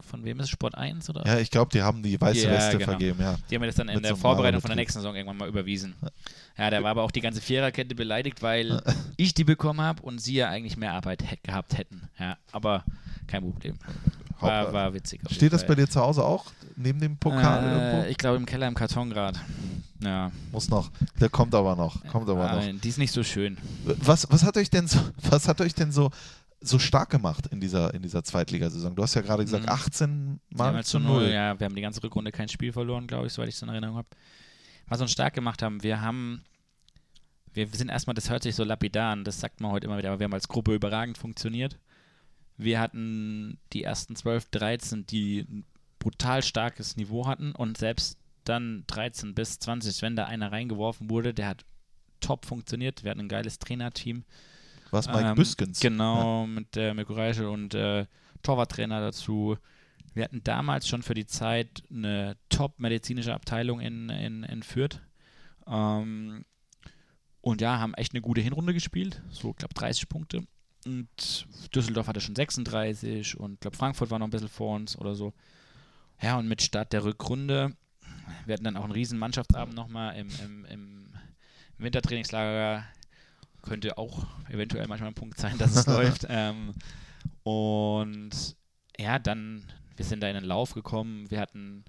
von 0.00 0.24
wem 0.24 0.38
ist 0.38 0.44
es, 0.44 0.50
Sport 0.50 0.74
1 0.76 1.10
oder? 1.10 1.26
ja, 1.26 1.38
ich 1.38 1.50
glaube, 1.50 1.70
die 1.72 1.82
haben 1.82 2.02
die 2.02 2.20
weiße 2.20 2.46
Ja, 2.46 2.52
Weste 2.52 2.78
genau. 2.78 2.90
vergeben, 2.90 3.20
ja. 3.20 3.36
Die 3.50 3.54
haben 3.54 3.60
mir 3.60 3.66
das 3.66 3.76
dann 3.76 3.88
in 3.88 3.96
Mit 3.96 4.04
der 4.04 4.14
so 4.14 4.20
Vorbereitung 4.20 4.60
von 4.60 4.68
der 4.68 4.76
nächsten 4.76 5.00
Saison 5.00 5.16
irgendwann 5.16 5.38
mal 5.38 5.48
überwiesen. 5.48 5.94
Ja, 6.56 6.70
da 6.70 6.82
war 6.82 6.90
aber 6.90 7.02
auch 7.02 7.10
die 7.10 7.20
ganze 7.20 7.40
Viererkette 7.40 7.94
beleidigt, 7.94 8.42
weil 8.42 8.80
ich 9.16 9.34
die 9.34 9.44
bekommen 9.44 9.80
habe 9.80 10.02
und 10.02 10.20
sie 10.20 10.34
ja 10.34 10.48
eigentlich 10.48 10.76
mehr 10.76 10.92
Arbeit 10.92 11.24
gehabt 11.42 11.76
hätten. 11.76 12.08
Ja, 12.18 12.36
aber 12.52 12.84
kein 13.26 13.42
Problem. 13.42 13.78
War, 14.40 14.72
war 14.72 14.94
witzig. 14.94 15.20
Steht 15.30 15.52
das 15.52 15.66
bei 15.66 15.74
dir 15.74 15.88
zu 15.88 16.00
Hause 16.00 16.24
auch? 16.24 16.44
Neben 16.76 17.00
dem 17.00 17.16
Pokal 17.16 17.64
Äh, 17.64 17.72
irgendwo? 17.92 18.10
ich 18.10 18.18
glaube 18.18 18.36
im 18.36 18.46
Keller 18.46 18.68
im 18.68 18.74
Karton 18.74 19.08
gerade. 19.10 19.38
Ja. 20.02 20.30
Muss 20.52 20.68
noch. 20.68 20.90
Der 21.20 21.30
kommt 21.30 21.54
aber 21.54 21.74
noch. 21.74 22.04
Kommt 22.08 22.28
aber 22.28 22.52
noch. 22.52 22.62
Äh, 22.62 22.74
die 22.74 22.88
ist 22.88 22.98
nicht 22.98 23.12
so 23.12 23.22
schön. 23.22 23.56
Was, 23.84 24.26
was 24.30 24.42
hat 24.44 24.56
euch 24.58 24.68
denn 24.70 24.86
so, 24.86 24.98
was 25.30 25.48
hat 25.48 25.60
euch 25.62 25.74
denn 25.74 25.90
so, 25.90 26.10
so 26.60 26.78
stark 26.78 27.08
gemacht 27.10 27.46
in 27.46 27.60
dieser, 27.60 27.94
in 27.94 28.02
dieser 28.02 28.22
Zweitligasaison? 28.24 28.94
Du 28.94 29.02
hast 29.02 29.14
ja 29.14 29.22
gerade 29.22 29.42
gesagt, 29.44 29.64
Mhm. 29.64 29.70
18 29.72 30.40
Wir 30.50 30.56
Mal 30.58 30.74
halt 30.74 30.86
zu 30.86 30.98
null. 30.98 31.28
Ja, 31.30 31.58
wir 31.58 31.64
haben 31.64 31.74
die 31.74 31.82
ganze 31.82 32.02
Rückrunde 32.02 32.30
kein 32.30 32.48
Spiel 32.48 32.72
verloren, 32.72 33.06
glaube 33.06 33.26
ich, 33.28 33.32
soweit 33.32 33.48
ich 33.48 33.54
es 33.54 33.62
in 33.62 33.68
Erinnerung 33.70 33.96
habe. 33.96 34.08
Was 34.88 35.00
uns 35.00 35.12
stark 35.12 35.32
gemacht 35.34 35.62
haben, 35.62 35.82
wir 35.82 36.00
haben, 36.02 36.44
wir 37.54 37.66
sind 37.68 37.88
erstmal, 37.88 38.14
das 38.14 38.28
hört 38.30 38.42
sich 38.42 38.54
so 38.54 38.64
lapidar 38.64 39.12
an, 39.12 39.24
das 39.24 39.40
sagt 39.40 39.60
man 39.60 39.72
heute 39.72 39.86
immer 39.86 39.96
wieder, 39.98 40.10
aber 40.10 40.20
wir 40.20 40.24
haben 40.24 40.34
als 40.34 40.46
Gruppe 40.48 40.74
überragend 40.74 41.16
funktioniert. 41.18 41.78
Wir 42.58 42.80
hatten 42.80 43.58
die 43.72 43.82
ersten 43.82 44.16
12, 44.16 44.50
13, 44.50 45.06
die 45.06 45.40
ein 45.40 45.64
brutal 45.98 46.42
starkes 46.42 46.96
Niveau 46.96 47.26
hatten 47.26 47.52
und 47.52 47.78
selbst 47.78 48.18
dann 48.44 48.84
13 48.86 49.34
bis 49.34 49.58
20, 49.58 50.02
wenn 50.02 50.16
da 50.16 50.26
einer 50.26 50.52
reingeworfen 50.52 51.10
wurde, 51.10 51.34
der 51.34 51.48
hat 51.48 51.64
top 52.20 52.46
funktioniert. 52.46 53.04
Wir 53.04 53.10
hatten 53.10 53.20
ein 53.20 53.28
geiles 53.28 53.58
Trainerteam. 53.58 54.24
Was 54.90 55.08
Mike 55.08 55.28
Ähm, 55.28 55.34
Büskens. 55.34 55.80
Genau, 55.80 56.46
mit 56.46 56.76
äh, 56.76 56.94
Mirko 56.94 57.14
Reichel 57.14 57.46
und 57.46 57.74
äh, 57.74 58.06
Torwarttrainer 58.42 59.00
dazu. 59.00 59.58
Wir 60.14 60.24
hatten 60.24 60.42
damals 60.44 60.88
schon 60.88 61.02
für 61.02 61.14
die 61.14 61.26
Zeit 61.26 61.82
eine 61.90 62.36
top-medizinische 62.48 63.34
Abteilung 63.34 63.80
in, 63.80 64.08
in, 64.08 64.44
in 64.44 64.62
Fürth. 64.62 65.00
Ähm, 65.66 66.44
und 67.40 67.60
ja, 67.60 67.78
haben 67.78 67.94
echt 67.94 68.14
eine 68.14 68.22
gute 68.22 68.40
Hinrunde 68.40 68.72
gespielt. 68.72 69.22
So, 69.28 69.50
ich 69.50 69.56
glaube, 69.56 69.74
30 69.74 70.08
Punkte. 70.08 70.46
Und 70.86 71.48
Düsseldorf 71.74 72.06
hatte 72.06 72.20
schon 72.20 72.36
36 72.36 73.38
und 73.40 73.54
ich 73.54 73.60
glaube, 73.60 73.76
Frankfurt 73.76 74.10
war 74.10 74.20
noch 74.20 74.28
ein 74.28 74.30
bisschen 74.30 74.48
vor 74.48 74.76
uns 74.76 74.96
oder 74.96 75.16
so. 75.16 75.34
Ja, 76.22 76.38
und 76.38 76.46
mit 76.46 76.62
Start 76.62 76.92
der 76.92 77.02
Rückrunde, 77.02 77.76
wir 78.46 78.54
hatten 78.54 78.64
dann 78.64 78.76
auch 78.76 78.84
einen 78.84 78.92
riesen 78.92 79.18
Mannschaftsabend 79.18 79.74
nochmal 79.74 80.16
im, 80.16 80.28
im, 80.44 80.64
im 80.66 81.12
Wintertrainingslager. 81.78 82.84
Könnte 83.62 83.98
auch 83.98 84.26
eventuell 84.48 84.86
manchmal 84.86 85.10
ein 85.10 85.14
Punkt 85.14 85.38
sein, 85.38 85.58
dass 85.58 85.74
es 85.74 85.86
läuft. 85.88 86.26
Ähm, 86.28 86.72
und 87.42 88.56
ja, 88.96 89.18
dann, 89.18 89.64
wir 89.96 90.04
sind 90.04 90.22
da 90.22 90.28
in 90.28 90.34
den 90.34 90.44
Lauf 90.44 90.72
gekommen. 90.72 91.28
Wir 91.32 91.40
hatten, 91.40 91.84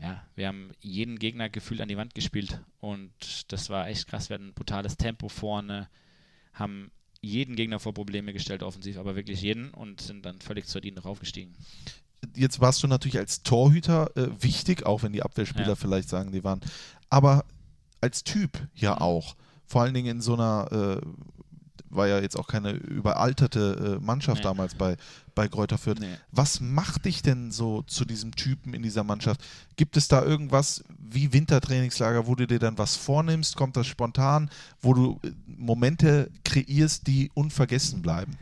ja, 0.00 0.24
wir 0.34 0.48
haben 0.48 0.70
jeden 0.80 1.18
Gegner 1.18 1.50
gefühlt 1.50 1.82
an 1.82 1.88
die 1.88 1.98
Wand 1.98 2.14
gespielt. 2.14 2.62
Und 2.80 3.52
das 3.52 3.68
war 3.68 3.86
echt 3.88 4.08
krass. 4.08 4.30
Wir 4.30 4.34
hatten 4.34 4.48
ein 4.48 4.54
brutales 4.54 4.96
Tempo 4.96 5.28
vorne, 5.28 5.90
haben 6.54 6.90
jeden 7.20 7.56
Gegner 7.56 7.80
vor 7.80 7.94
Probleme 7.94 8.32
gestellt, 8.32 8.62
offensiv, 8.62 8.96
aber 8.98 9.16
wirklich 9.16 9.42
jeden 9.42 9.70
und 9.70 10.00
sind 10.00 10.24
dann 10.24 10.40
völlig 10.40 10.66
zur 10.66 10.80
Diene 10.80 11.00
raufgestiegen. 11.00 11.54
Jetzt 12.34 12.60
warst 12.60 12.82
du 12.82 12.86
natürlich 12.86 13.18
als 13.18 13.42
Torhüter 13.42 14.10
äh, 14.16 14.28
wichtig, 14.40 14.84
auch 14.86 15.02
wenn 15.02 15.12
die 15.12 15.22
Abwehrspieler 15.22 15.68
Ja. 15.68 15.74
vielleicht 15.76 16.08
sagen, 16.08 16.32
die 16.32 16.44
waren. 16.44 16.60
Aber 17.10 17.44
als 18.00 18.24
Typ 18.24 18.66
ja 18.74 18.92
Mhm. 18.94 18.98
auch. 19.02 19.36
Vor 19.66 19.82
allen 19.82 19.94
Dingen 19.94 20.16
in 20.16 20.20
so 20.20 20.34
einer 20.34 21.00
äh, 21.02 21.06
war 21.90 22.06
ja 22.06 22.20
jetzt 22.20 22.36
auch 22.36 22.46
keine 22.48 22.72
überalterte 22.72 23.98
äh, 24.00 24.04
Mannschaft 24.04 24.38
Nee. 24.38 24.44
damals 24.44 24.74
bei, 24.74 24.96
bei 25.38 25.46
Kräuter 25.46 25.78
Fürth. 25.78 26.00
Nee. 26.00 26.16
Was 26.32 26.58
macht 26.58 27.04
dich 27.04 27.22
denn 27.22 27.52
so 27.52 27.82
zu 27.82 28.04
diesem 28.04 28.34
Typen 28.34 28.74
in 28.74 28.82
dieser 28.82 29.04
Mannschaft? 29.04 29.40
Gibt 29.76 29.96
es 29.96 30.08
da 30.08 30.20
irgendwas 30.24 30.82
wie 30.98 31.32
Wintertrainingslager, 31.32 32.26
wo 32.26 32.34
du 32.34 32.48
dir 32.48 32.58
dann 32.58 32.76
was 32.76 32.96
vornimmst? 32.96 33.54
Kommt 33.54 33.76
das 33.76 33.86
spontan, 33.86 34.50
wo 34.80 34.94
du 34.94 35.20
äh, 35.22 35.30
Momente 35.46 36.28
kreierst, 36.44 37.06
die 37.06 37.30
unvergessen 37.34 38.02
bleiben? 38.02 38.36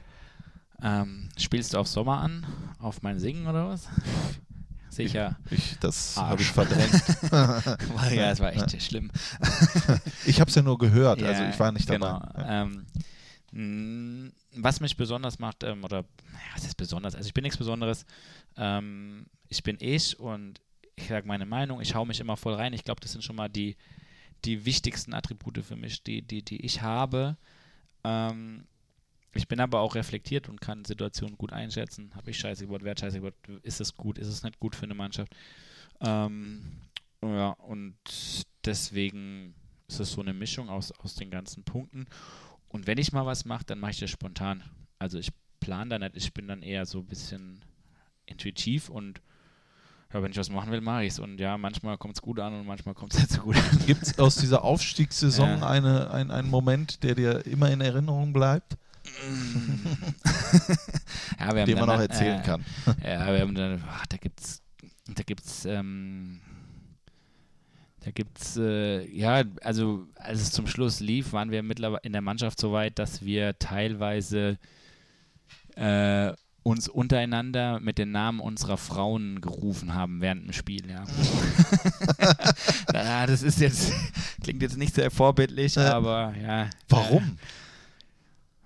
Ähm, 0.81 1.29
spielst 1.37 1.75
du 1.75 1.79
auf 1.79 1.87
Sommer 1.87 2.23
an? 2.23 2.47
Auf 2.79 3.03
mein 3.03 3.19
Singen 3.21 3.47
oder 3.47 3.69
was? 3.69 3.89
Sicher. 4.89 5.37
Ich, 5.51 5.77
das 5.81 6.17
Arsch. 6.17 6.31
habe 6.31 6.41
ich 6.41 6.49
verdrängt. 6.49 7.05
ja, 8.11 8.31
es 8.31 8.41
war 8.41 8.55
echt 8.55 8.81
schlimm. 8.83 9.11
ich 10.25 10.41
habe 10.41 10.49
es 10.49 10.55
ja 10.55 10.63
nur 10.63 10.79
gehört, 10.79 11.23
also 11.23 11.43
Ja, 11.43 11.51
ich 11.51 11.61
war 11.61 11.73
nicht 11.73 11.87
genau. 11.91 12.21
dabei. 12.21 12.41
Ja. 12.41 12.63
Ähm, 12.63 12.87
was 14.57 14.81
mich 14.81 14.97
besonders 14.97 15.39
macht, 15.39 15.63
ähm, 15.63 15.85
oder 15.85 16.05
naja, 16.33 16.45
was 16.55 16.65
ist 16.65 16.77
besonders? 16.77 17.15
Also 17.15 17.27
ich 17.27 17.35
bin 17.35 17.43
nichts 17.43 17.59
Besonderes. 17.59 18.07
Ähm, 18.57 19.27
ich 19.49 19.63
bin 19.63 19.77
ich 19.81 20.19
und 20.19 20.61
ich 20.97 21.09
sage 21.09 21.27
meine 21.27 21.47
Meinung, 21.47 21.81
ich 21.81 21.95
hau 21.95 22.05
mich 22.05 22.21
immer 22.21 22.37
voll 22.37 22.55
rein. 22.55 22.73
Ich 22.73 22.85
glaube, 22.85 23.01
das 23.01 23.13
sind 23.13 23.23
schon 23.23 23.37
mal 23.37 23.49
die, 23.49 23.77
die 24.45 24.65
wichtigsten 24.65 25.15
Attribute 25.15 25.65
für 25.65 25.77
mich, 25.77 26.03
die, 26.03 26.23
die, 26.23 26.43
die 26.43 26.65
ich 26.65 26.83
habe. 26.83 27.37
Ähm, 28.05 28.67
ich 29.35 29.49
bin 29.49 29.61
aber 29.61 29.81
auch 29.81 29.95
reflektiert 29.95 30.49
und 30.49 30.61
kann 30.61 30.85
Situationen 30.85 31.37
gut 31.37 31.53
einschätzen. 31.53 32.15
Habe 32.15 32.31
ich 32.31 32.39
scheiße 32.39 32.67
gebaut, 32.67 32.83
wer 32.83 32.97
scheiße 32.99 33.21
gebaut, 33.21 33.35
ist 33.63 33.81
es 33.81 33.95
gut, 33.95 34.19
ist 34.19 34.29
es 34.29 34.43
nicht 34.43 34.59
gut 34.59 34.75
für 34.75 34.85
eine 34.85 34.95
Mannschaft. 34.95 35.35
Ähm, 36.01 36.81
ja, 37.23 37.51
und 37.51 37.97
deswegen 38.65 39.55
ist 39.89 40.01
es 40.01 40.13
so 40.13 40.21
eine 40.21 40.33
Mischung 40.33 40.69
aus, 40.69 40.93
aus 40.93 41.15
den 41.15 41.31
ganzen 41.31 41.65
Punkten. 41.65 42.07
Und 42.69 42.87
wenn 42.87 42.99
ich 42.99 43.13
mal 43.13 43.27
was 43.27 43.45
mache, 43.45 43.65
dann 43.67 43.79
mache 43.79 43.93
ich 43.93 44.01
das 44.01 44.11
spontan. 44.11 44.63
Also 44.99 45.19
ich 45.19 45.31
plane 45.61 45.91
da 45.91 45.99
nicht, 45.99 46.17
ich 46.17 46.33
bin 46.35 46.49
dann 46.49 46.63
eher 46.63 46.87
so 46.87 46.99
ein 47.01 47.07
bisschen 47.07 47.65
intuitiv 48.27 48.89
und 48.89 49.21
ja, 50.13 50.23
wenn 50.23 50.31
ich 50.31 50.39
was 50.39 50.51
machen 50.51 50.71
will, 50.71 50.81
mache 50.81 51.05
ich 51.05 51.13
es. 51.13 51.19
Und 51.19 51.39
ja, 51.41 51.59
manchmal 51.59 51.99
kommt 51.99 52.15
es 52.17 52.23
gut 52.23 52.39
an 52.39 52.55
und 52.55 52.67
manchmal 52.67 52.95
kommt 52.95 53.13
es 53.15 53.21
nicht 53.21 53.31
so 53.33 53.43
gut 53.43 53.57
an. 53.57 53.81
Gibt 53.87 54.03
es 54.03 54.19
aus 54.19 54.37
dieser 54.37 54.63
Aufstiegssaison 54.63 55.61
Ja. 55.61 55.69
eine, 55.69 56.11
ein, 56.11 56.31
einen 56.31 56.49
Moment, 56.49 57.03
der 57.03 57.15
dir 57.15 57.45
immer 57.47 57.71
in 57.71 57.81
Erinnerung 57.81 58.33
bleibt, 58.33 58.77
ja, 61.39 61.55
wir 61.55 61.61
haben 61.61 61.67
den 61.67 61.79
man 61.79 61.89
dann, 61.89 61.97
auch 61.97 62.01
erzählen 62.01 62.41
äh, 62.41 62.43
kann? 62.43 62.65
Ja, 63.05 63.33
wir 63.33 63.41
haben 63.41 63.55
dann, 63.55 63.83
ach, 63.89 64.07
da 64.07 64.17
gibt's, 64.17 64.63
da 65.07 65.23
gibt's, 65.23 65.65
ähm, 65.65 66.41
da 68.07 68.13
gibt's, 68.13 68.57
äh, 68.57 69.05
ja, 69.11 69.43
also 69.63 70.07
als 70.15 70.41
es 70.41 70.53
zum 70.53 70.69
Schluss 70.69 71.01
lief, 71.01 71.33
waren 71.33 71.51
wir 71.51 71.65
mittlerweile 71.65 72.03
in 72.05 72.13
der 72.13 72.23
Mannschaft 72.23 72.61
so 72.61 72.71
weit, 72.71 73.01
dass 73.01 73.25
wir 73.25 73.59
teilweise 73.59 74.59
äh, 75.75 76.33
uns 76.63 76.89
untereinander 76.89 77.81
mit 77.81 77.99
den 77.99 78.13
Namen 78.13 78.39
unserer 78.39 78.77
Frauen 78.77 79.41
gerufen 79.41 79.95
haben 79.95 80.21
während 80.21 80.45
dem 80.45 80.53
Spiel, 80.53 80.89
ja. 80.89 81.03
ja 82.95 83.27
das 83.27 83.43
ist 83.43 83.59
jetzt, 83.59 83.93
klingt 84.41 84.63
jetzt 84.63 84.79
nicht 84.79 84.95
sehr 84.95 85.11
vorbildlich, 85.11 85.77
aber 85.77 86.33
ja. 86.41 86.71
Warum? 86.89 87.39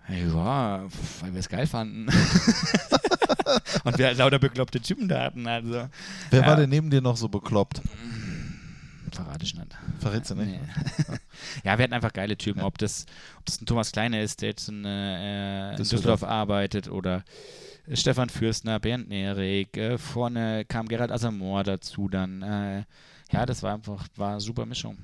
Äh, 0.07 0.27
ja, 0.27 0.85
weil 1.23 1.33
wir 1.33 1.41
es 1.41 1.49
geil 1.49 1.67
fanden. 1.67 2.09
Und 3.85 3.97
wir 3.97 4.07
halt 4.07 4.19
lauter 4.19 4.39
bekloppte 4.39 4.81
Typen 4.81 5.09
da 5.09 5.23
hatten, 5.23 5.47
also. 5.47 5.89
Wer 6.29 6.41
ja. 6.43 6.47
war 6.47 6.57
denn 6.57 6.69
neben 6.69 6.91
dir 6.91 7.01
noch 7.01 7.17
so 7.17 7.31
bekloppt? 7.31 7.81
Verrate 9.15 9.45
ich 9.45 9.55
nicht. 9.55 9.77
Verrätst 9.99 10.31
du 10.31 10.35
nicht? 10.35 10.51
Nee. 10.51 10.61
ja, 11.65 11.79
wir 11.79 11.85
hatten 11.85 11.93
einfach 11.93 12.13
geile 12.13 12.37
Typen. 12.37 12.63
Ob 12.63 12.79
das, 12.79 13.07
ob 13.39 13.47
das 13.47 13.61
ein 13.61 13.67
Thomas 13.67 13.93
Kleine 13.93 14.23
ist, 14.23 14.43
der 14.43 14.51
jetzt 14.51 14.69
in, 14.69 14.85
äh, 14.85 15.71
in 15.73 15.77
Düsseldorf. 15.77 16.23
Arbeitet, 16.23 16.89
oder 16.89 17.25
Stefan 17.93 18.29
Fürstner, 18.29 18.79
Bernd 18.79 19.09
Nerik, 19.09 19.77
äh, 19.77 19.99
vorne 19.99 20.65
kam 20.65 20.89
Gerald 20.89 21.11
Asamoah 21.11 21.65
dazu 21.65 22.09
dann. 22.09 22.43
Äh, 22.43 22.85
ja, 23.33 23.47
das 23.47 23.63
war 23.63 23.75
einfach, 23.75 24.07
war 24.17 24.33
eine 24.33 24.41
super 24.41 24.67
Mischung. 24.67 24.99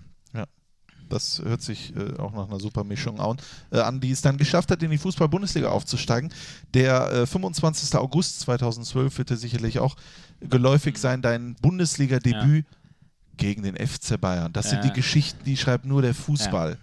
Das 1.08 1.40
hört 1.44 1.62
sich 1.62 1.94
äh, 1.96 2.18
auch 2.18 2.32
nach 2.32 2.48
einer 2.48 2.60
super 2.60 2.84
Mischung 2.84 3.20
an, 3.20 3.36
äh, 3.70 3.78
an, 3.78 4.00
die 4.00 4.10
es 4.10 4.22
dann 4.22 4.36
geschafft 4.38 4.70
hat, 4.70 4.82
in 4.82 4.90
die 4.90 4.98
Fußball-Bundesliga 4.98 5.68
aufzusteigen. 5.68 6.32
Der 6.74 7.12
äh, 7.12 7.26
25. 7.26 7.94
August 7.96 8.40
2012 8.40 9.18
wird 9.18 9.30
dir 9.30 9.36
sicherlich 9.36 9.78
auch 9.78 9.96
geläufig 10.40 10.98
sein, 10.98 11.22
dein 11.22 11.54
Bundesliga-Debüt 11.56 12.66
gegen 13.36 13.62
den 13.62 13.76
FC 13.76 14.20
Bayern. 14.20 14.52
Das 14.52 14.70
sind 14.70 14.82
Ja. 14.84 14.90
die 14.90 14.92
Geschichten, 14.94 15.42
die 15.44 15.56
schreibt 15.56 15.84
nur 15.84 16.02
der 16.02 16.14
Fußball. 16.14 16.78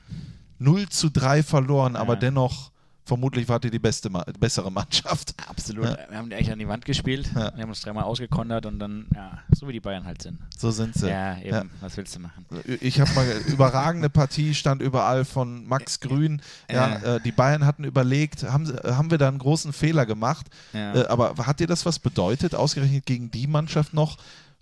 0 0.60 0.88
zu 0.90 1.10
3 1.10 1.44
verloren, 1.44 1.96
aber 1.96 2.14
Ja. 2.14 2.20
dennoch, 2.20 2.72
vermutlich 3.06 3.50
wart 3.50 3.66
ihr 3.66 3.72
die 3.72 3.80
beste, 3.80 4.10
bessere 4.40 4.72
Mannschaft. 4.72 5.34
Absolut. 5.50 5.84
Ja. 5.86 5.98
Wir 6.10 6.18
haben 6.18 6.30
die 6.30 6.38
echt 6.38 6.50
an 6.50 6.58
die 6.58 6.68
Wand 6.70 6.86
gespielt. 6.86 7.30
Ja. 7.36 7.52
Wir 7.54 7.64
haben 7.64 7.70
uns 7.70 7.82
dreimal 7.82 8.06
ausgekontert 8.06 8.66
und 8.66 8.80
dann, 8.80 9.08
ja, 9.14 9.40
so 9.54 9.68
wie 9.68 9.74
die 9.74 9.82
Bayern 9.82 10.06
halt 10.06 10.22
sind. 10.22 10.40
So 10.58 10.72
sind 10.72 10.96
sie. 10.96 11.10
Ja, 11.10 11.38
eben. 11.40 11.50
Ja. 11.50 11.64
Was 11.82 11.98
willst 11.98 12.16
du 12.16 12.22
machen? 12.22 12.46
Ich 12.80 13.02
habe 13.02 13.12
mal 13.14 13.28
überragende 13.48 14.10
Partie, 14.10 14.54
stand 14.54 14.82
überall 14.82 15.26
von 15.26 15.68
Max 15.68 16.00
Grün. 16.00 16.42
Ja, 16.72 16.98
Ja. 17.04 17.16
äh, 17.16 17.20
die 17.20 17.34
Bayern 17.34 17.66
hatten 17.66 17.84
überlegt, 17.84 18.44
haben, 18.44 18.68
haben 18.86 19.12
wir 19.12 19.18
da 19.18 19.28
einen 19.28 19.40
großen 19.40 19.74
Fehler 19.74 20.06
gemacht? 20.06 20.46
Ja. 20.72 20.94
Äh, 20.96 21.08
aber 21.08 21.36
hat 21.46 21.60
dir 21.60 21.68
das 21.68 21.86
was 21.86 22.00
bedeutet, 22.00 22.56
ausgerechnet 22.56 23.06
gegen 23.06 23.30
die 23.32 23.48
Mannschaft 23.48 23.94
noch, 23.94 24.18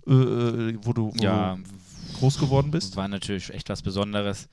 äh, 0.07 0.13
äh, 0.13 0.77
wo 0.81 0.93
du, 0.93 1.13
wo 1.15 1.23
ja, 1.23 1.57
du 1.57 1.61
groß 2.21 2.39
geworden 2.39 2.71
bist? 2.71 2.95
war 2.95 3.07
natürlich 3.07 3.51
echt 3.53 3.69
was 3.69 3.81
Besonderes. 3.81 4.47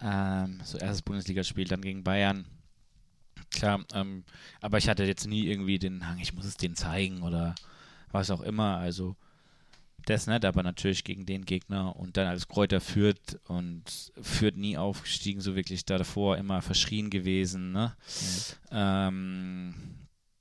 Ähm, 0.00 0.60
so 0.64 0.78
erstes 0.78 1.02
Bundesligaspiel, 1.02 1.66
dann 1.66 1.82
gegen 1.82 2.04
Bayern. 2.04 2.46
Klar, 3.50 3.84
ähm, 3.92 4.24
aber 4.60 4.78
ich 4.78 4.88
hatte 4.88 5.04
jetzt 5.04 5.26
nie 5.26 5.46
irgendwie 5.46 5.78
den 5.78 6.06
Hang, 6.06 6.20
ich 6.20 6.32
muss 6.32 6.44
es 6.44 6.56
denen 6.56 6.76
zeigen 6.76 7.22
oder 7.22 7.54
was 8.12 8.30
auch 8.30 8.40
immer. 8.40 8.76
Also 8.76 9.16
das 10.06 10.26
nicht, 10.26 10.44
aber 10.44 10.62
natürlich 10.62 11.04
gegen 11.04 11.26
den 11.26 11.44
Gegner 11.44 11.96
und 11.96 12.16
dann 12.16 12.28
als 12.28 12.48
Kräuter 12.48 12.80
führt 12.80 13.40
und 13.48 14.12
führt 14.20 14.56
nie 14.56 14.78
aufgestiegen, 14.78 15.40
so 15.40 15.56
wirklich 15.56 15.84
da 15.84 15.98
davor 15.98 16.38
immer 16.38 16.62
verschrien 16.62 17.10
gewesen. 17.10 17.72
Ne? 17.72 17.94
Ähm, 18.70 19.74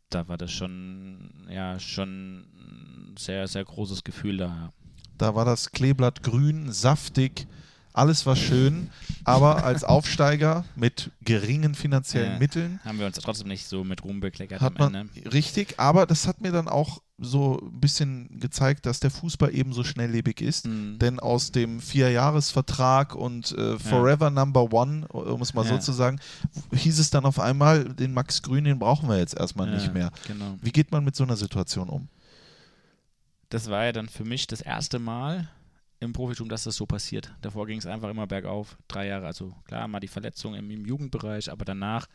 da 0.09 0.27
war 0.27 0.37
das 0.37 0.51
schon, 0.51 1.47
ja, 1.49 1.79
schon 1.79 2.41
ein 2.41 3.15
sehr, 3.17 3.47
sehr 3.47 3.65
großes 3.65 4.03
Gefühl 4.03 4.37
da. 4.37 4.71
Da 5.19 5.35
war 5.35 5.45
das 5.45 5.71
Kleeblatt 5.71 6.23
grün, 6.23 6.71
saftig, 6.71 7.45
alles 7.91 8.25
war 8.25 8.35
schön, 8.37 8.89
aber 9.25 9.65
als 9.65 9.83
Aufsteiger 9.83 10.63
mit 10.75 11.11
geringen 11.21 11.75
finanziellen 11.75 12.33
Ja. 12.33 12.39
Mitteln 12.39 12.79
Haben 12.85 12.99
wir 12.99 13.05
uns 13.05 13.17
trotzdem 13.17 13.49
nicht 13.49 13.67
so 13.67 13.83
mit 13.83 14.03
Ruhm 14.05 14.21
bekleckert 14.21 14.61
hat 14.61 14.79
man 14.79 15.09
richtig, 15.33 15.79
aber 15.79 16.05
das 16.05 16.25
hat 16.25 16.39
mir 16.39 16.51
dann 16.53 16.67
auch 16.69 17.01
so 17.17 17.59
ein 17.61 17.81
bisschen 17.81 18.39
gezeigt, 18.39 18.85
dass 18.85 19.01
der 19.01 19.11
Fußball 19.11 19.53
eben 19.53 19.73
so 19.73 19.83
schnelllebig 19.83 20.39
ist. 20.39 20.67
Mhm. 20.67 20.99
Denn 20.99 21.19
aus 21.19 21.51
dem 21.51 21.81
Vierjahresvertrag 21.81 23.13
und 23.13 23.51
äh, 23.57 23.77
Forever 23.77 24.29
Number 24.29 24.71
One, 24.71 25.05
um 25.09 25.41
es 25.41 25.53
mal 25.53 25.65
so 25.65 25.73
Ja. 25.73 25.79
zu 25.81 25.91
sagen, 25.91 26.19
hieß 26.73 26.97
es 26.99 27.09
dann 27.09 27.25
auf 27.25 27.39
einmal, 27.39 27.83
den 27.83 28.13
Max 28.13 28.41
Grün, 28.41 28.63
den 28.63 28.79
brauchen 28.79 29.09
wir 29.09 29.17
jetzt 29.17 29.35
erstmal 29.37 29.67
Ja, 29.67 29.75
nicht 29.75 29.93
mehr. 29.93 30.11
Genau. 30.27 30.55
Wie 30.61 30.71
geht 30.71 30.93
man 30.93 31.03
mit 31.03 31.17
so 31.17 31.25
einer 31.25 31.35
Situation 31.35 31.89
um? 31.89 32.07
Das 33.49 33.69
war 33.69 33.85
ja 33.85 33.91
dann 33.91 34.07
für 34.07 34.25
mich 34.25 34.47
das 34.47 34.61
erste 34.61 34.99
Mal 34.99 35.49
im 35.99 36.13
Profitum, 36.13 36.47
dass 36.49 36.63
das 36.63 36.75
so 36.75 36.85
passiert. 36.85 37.33
Davor 37.41 37.67
ging 37.67 37.79
es 37.79 37.85
einfach 37.85 38.09
immer 38.09 38.27
bergauf. 38.27 38.77
Drei 38.87 39.07
Jahre, 39.07 39.25
also 39.25 39.53
klar, 39.65 39.87
mal 39.87 39.99
die 39.99 40.07
Verletzung 40.07 40.55
im, 40.55 40.69
im 40.71 40.85
Jugendbereich, 40.85 41.51
aber 41.51 41.65
danach. 41.65 42.07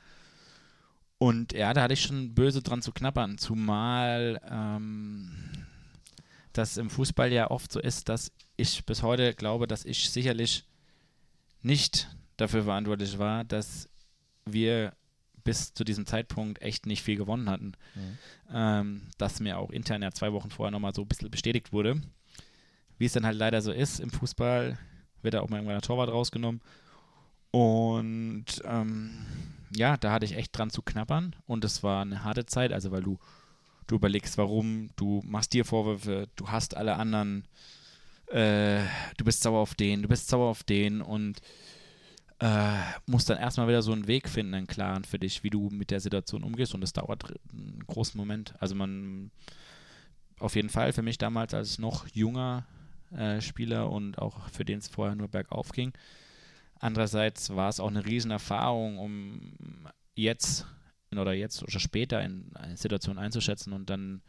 Und 1.18 1.52
ja, 1.52 1.72
da 1.74 1.82
hatte 1.82 1.94
ich 1.94 2.02
schon 2.02 2.34
böse 2.34 2.62
dran 2.62 2.82
zu 2.82 2.92
knabbern, 2.92 3.38
zumal 3.38 4.40
ähm, 4.50 5.32
das 6.52 6.76
im 6.76 6.90
Fußball 6.90 7.32
ja 7.32 7.50
oft 7.50 7.70
so 7.70 7.80
ist, 7.80 8.08
dass 8.08 8.32
ich 8.56 8.84
bis 8.86 9.02
heute 9.02 9.34
glaube, 9.34 9.66
dass 9.66 9.84
ich 9.84 10.10
sicherlich 10.10 10.64
nicht 11.62 12.08
dafür 12.36 12.64
verantwortlich 12.64 13.18
war, 13.18 13.44
dass 13.44 13.88
wir 14.44 14.92
bis 15.44 15.74
zu 15.74 15.84
diesem 15.84 16.06
Zeitpunkt 16.06 16.60
echt 16.62 16.86
nicht 16.86 17.02
viel 17.02 17.16
gewonnen 17.16 17.48
hatten. 17.48 17.72
Ähm, 18.52 19.02
dass 19.18 19.40
mir 19.40 19.58
auch 19.58 19.70
intern 19.70 20.02
ja 20.02 20.10
zwei 20.10 20.32
Wochen 20.32 20.50
vorher 20.50 20.70
nochmal 20.70 20.94
so 20.94 21.02
ein 21.02 21.08
bisschen 21.08 21.30
bestätigt 21.30 21.72
wurde. 21.72 22.00
Wie 22.98 23.04
es 23.04 23.12
dann 23.12 23.26
halt 23.26 23.36
leider 23.36 23.60
so 23.60 23.72
ist, 23.72 24.00
im 24.00 24.10
Fußball 24.10 24.78
wird 25.22 25.34
da 25.34 25.40
auch 25.40 25.48
mal 25.48 25.56
irgendwann 25.56 25.76
der 25.76 25.82
Torwart 25.82 26.10
rausgenommen. 26.10 26.60
Und 27.50 28.46
ähm, 28.64 29.10
ja, 29.76 29.96
da 29.96 30.12
hatte 30.12 30.26
ich 30.26 30.36
echt 30.36 30.56
dran 30.56 30.70
zu 30.70 30.82
knabbern 30.82 31.36
und 31.46 31.64
es 31.64 31.82
war 31.82 32.02
eine 32.02 32.24
harte 32.24 32.46
Zeit, 32.46 32.72
also 32.72 32.90
weil 32.90 33.02
du, 33.02 33.18
du 33.86 33.96
überlegst, 33.96 34.38
warum, 34.38 34.90
du 34.96 35.22
machst 35.24 35.52
dir 35.52 35.64
Vorwürfe, 35.64 36.28
du 36.36 36.48
hast 36.48 36.76
alle 36.76 36.96
anderen, 36.96 37.46
äh, 38.26 38.82
du 39.16 39.24
bist 39.24 39.42
sauer 39.42 39.60
auf 39.60 39.74
den, 39.74 40.02
du 40.02 40.08
bist 40.08 40.28
sauer 40.28 40.48
auf 40.48 40.62
den 40.64 41.00
und 41.00 41.40
äh, 42.40 42.78
musst 43.06 43.30
dann 43.30 43.38
erstmal 43.38 43.68
wieder 43.68 43.82
so 43.82 43.92
einen 43.92 44.06
Weg 44.06 44.28
finden, 44.28 44.54
einen 44.54 44.66
klaren 44.66 45.04
für 45.04 45.18
dich, 45.18 45.44
wie 45.44 45.50
du 45.50 45.70
mit 45.70 45.90
der 45.90 46.00
Situation 46.00 46.42
umgehst 46.42 46.74
und 46.74 46.80
das 46.80 46.92
dauert 46.92 47.24
einen 47.52 47.82
großen 47.86 48.18
Moment. 48.18 48.54
Also 48.60 48.74
man, 48.74 49.30
auf 50.38 50.56
jeden 50.56 50.68
Fall 50.68 50.92
für 50.92 51.02
mich 51.02 51.18
damals 51.18 51.54
als 51.54 51.78
noch 51.78 52.06
junger 52.08 52.66
äh, 53.12 53.40
Spieler 53.40 53.90
und 53.90 54.18
auch 54.18 54.48
für 54.50 54.64
den 54.64 54.78
es 54.78 54.88
vorher 54.88 55.14
nur 55.14 55.28
bergauf 55.28 55.70
ging. 55.70 55.92
Andererseits 56.80 57.54
war 57.54 57.68
es 57.68 57.80
auch 57.80 57.88
eine 57.88 58.04
riesen 58.04 58.30
Erfahrung, 58.30 58.98
um 58.98 59.40
jetzt 60.14 60.66
oder 61.16 61.32
jetzt 61.32 61.62
oder 61.62 61.78
später 61.78 62.20
in 62.22 62.50
eine 62.56 62.76
Situation 62.76 63.18
einzuschätzen 63.18 63.72
und 63.72 63.88
dann 63.88 64.20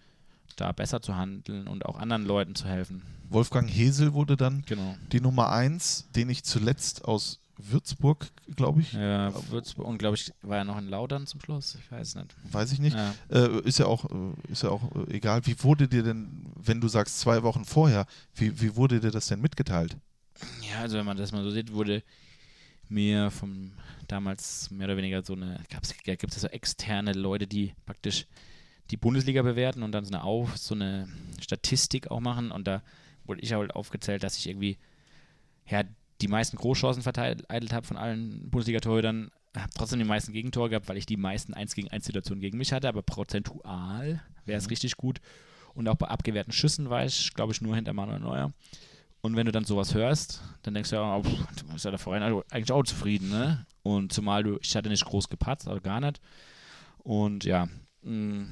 da 0.55 0.71
besser 0.71 1.01
zu 1.01 1.15
handeln 1.15 1.67
und 1.67 1.83
auch 1.85 1.97
anderen 1.97 2.25
Leuten 2.25 2.53
zu 2.53 2.67
helfen. 2.67 3.01
Wolfgang 3.27 3.67
Hesel 3.67 4.13
wurde 4.13 4.37
dann 4.37 4.63
Genau. 4.67 4.95
die 5.11 5.19
Nummer 5.19 5.51
1, 5.51 6.11
den 6.15 6.29
ich 6.29 6.43
zuletzt 6.43 7.03
aus 7.05 7.41
Würzburg, 7.57 8.27
glaube 8.55 8.81
ich, 8.81 8.93
Ja, 8.93 9.33
Würzburg 9.49 9.87
und 9.87 9.97
glaube 9.97 10.15
ich, 10.15 10.31
war 10.41 10.57
er 10.57 10.63
noch 10.65 10.77
in 10.77 10.89
Laudern 10.89 11.25
zum 11.25 11.39
Schluss? 11.39 11.75
Ich 11.75 11.91
weiß 11.91 12.15
nicht. 12.15 12.35
weiß 12.51 12.71
ich 12.71 12.79
nicht. 12.79 12.95
Ja. 12.95 13.13
Äh, 13.29 13.61
ist 13.61 13.79
ja 13.79 13.85
auch, 13.85 14.05
äh, 14.05 14.51
ist 14.51 14.63
ja 14.63 14.69
auch 14.69 14.83
äh, 14.95 15.15
egal. 15.15 15.45
Wie 15.45 15.61
wurde 15.63 15.87
dir 15.87 16.03
denn, 16.03 16.45
wenn 16.55 16.81
du 16.81 16.87
sagst 16.87 17.19
zwei 17.19 17.43
Wochen 17.43 17.65
vorher, 17.65 18.05
wie, 18.35 18.59
wie 18.61 18.75
wurde 18.75 18.99
dir 18.99 19.11
das 19.11 19.27
denn 19.27 19.41
mitgeteilt? 19.41 19.97
Ja, 20.69 20.81
also 20.81 20.97
wenn 20.97 21.05
man 21.05 21.17
das 21.17 21.31
mal 21.31 21.43
so 21.43 21.49
sieht, 21.49 21.71
wurde 21.71 22.03
mir 22.89 23.31
vom 23.31 23.71
damals 24.07 24.69
mehr 24.69 24.85
oder 24.87 24.97
weniger 24.97 25.23
so 25.23 25.33
eine, 25.33 25.59
gibt 25.69 26.35
es 26.35 26.41
so 26.41 26.47
externe 26.47 27.13
Leute, 27.13 27.47
die 27.47 27.73
praktisch 27.85 28.27
die 28.91 28.97
Bundesliga 28.97 29.41
bewerten 29.41 29.81
und 29.81 29.91
dann 29.91 30.05
so 30.05 30.13
eine 30.13 30.23
Auf, 30.23 30.57
so 30.57 30.75
eine 30.75 31.07
Statistik 31.41 32.11
auch 32.11 32.19
machen 32.19 32.51
und 32.51 32.67
da 32.67 32.83
wurde 33.25 33.41
ich 33.41 33.53
halt 33.53 33.75
aufgezählt, 33.75 34.23
dass 34.23 34.37
ich 34.37 34.47
irgendwie 34.47 34.77
ja 35.67 35.83
die 36.21 36.27
meisten 36.27 36.57
Großchancen 36.57 37.03
verteilt 37.03 37.45
habe 37.49 37.85
von 37.85 37.97
allen 37.97 38.49
Bundesliga-Torhütern, 38.49 39.31
habe 39.55 39.71
trotzdem 39.73 39.99
die 39.99 40.05
meisten 40.05 40.33
Gegentore 40.33 40.69
gehabt, 40.69 40.87
weil 40.87 40.97
ich 40.97 41.05
die 41.05 41.17
meisten 41.17 41.53
1 41.53 41.75
gegen 41.75 41.89
1 41.89 42.05
Situationen 42.05 42.41
gegen 42.41 42.57
mich 42.57 42.71
hatte, 42.71 42.87
aber 42.87 43.01
prozentual 43.01 44.21
wäre 44.45 44.57
es 44.57 44.69
richtig 44.69 44.97
gut 44.97 45.19
und 45.73 45.87
auch 45.87 45.95
bei 45.95 46.07
abgewehrten 46.07 46.53
Schüssen 46.53 46.89
war 46.89 47.05
ich, 47.05 47.33
glaube 47.33 47.53
ich, 47.53 47.61
nur 47.61 47.75
hinter 47.75 47.93
Manuel 47.93 48.19
Neuer. 48.19 48.53
Und 49.21 49.35
wenn 49.35 49.45
du 49.45 49.51
dann 49.51 49.65
sowas 49.65 49.93
hörst, 49.95 50.43
dann 50.61 50.75
denkst 50.75 50.91
du 50.91 50.97
ja, 50.97 51.17
oh, 51.17 51.23
pff, 51.23 51.47
du 51.55 51.73
bist 51.73 51.83
ja 51.83 51.91
da 51.91 51.97
vorhin 51.97 52.23
eigentlich 52.23 52.71
auch 52.71 52.83
zufrieden, 52.83 53.29
ne? 53.29 53.65
Und 53.81 54.13
zumal 54.13 54.43
du, 54.43 54.59
ich 54.61 54.75
hatte 54.75 54.89
nicht 54.89 55.03
groß 55.03 55.29
gepatzt, 55.29 55.67
also 55.67 55.81
gar 55.81 55.99
nicht. 55.99 56.21
Und 56.99 57.43
ja, 57.43 57.67
mh, 58.03 58.45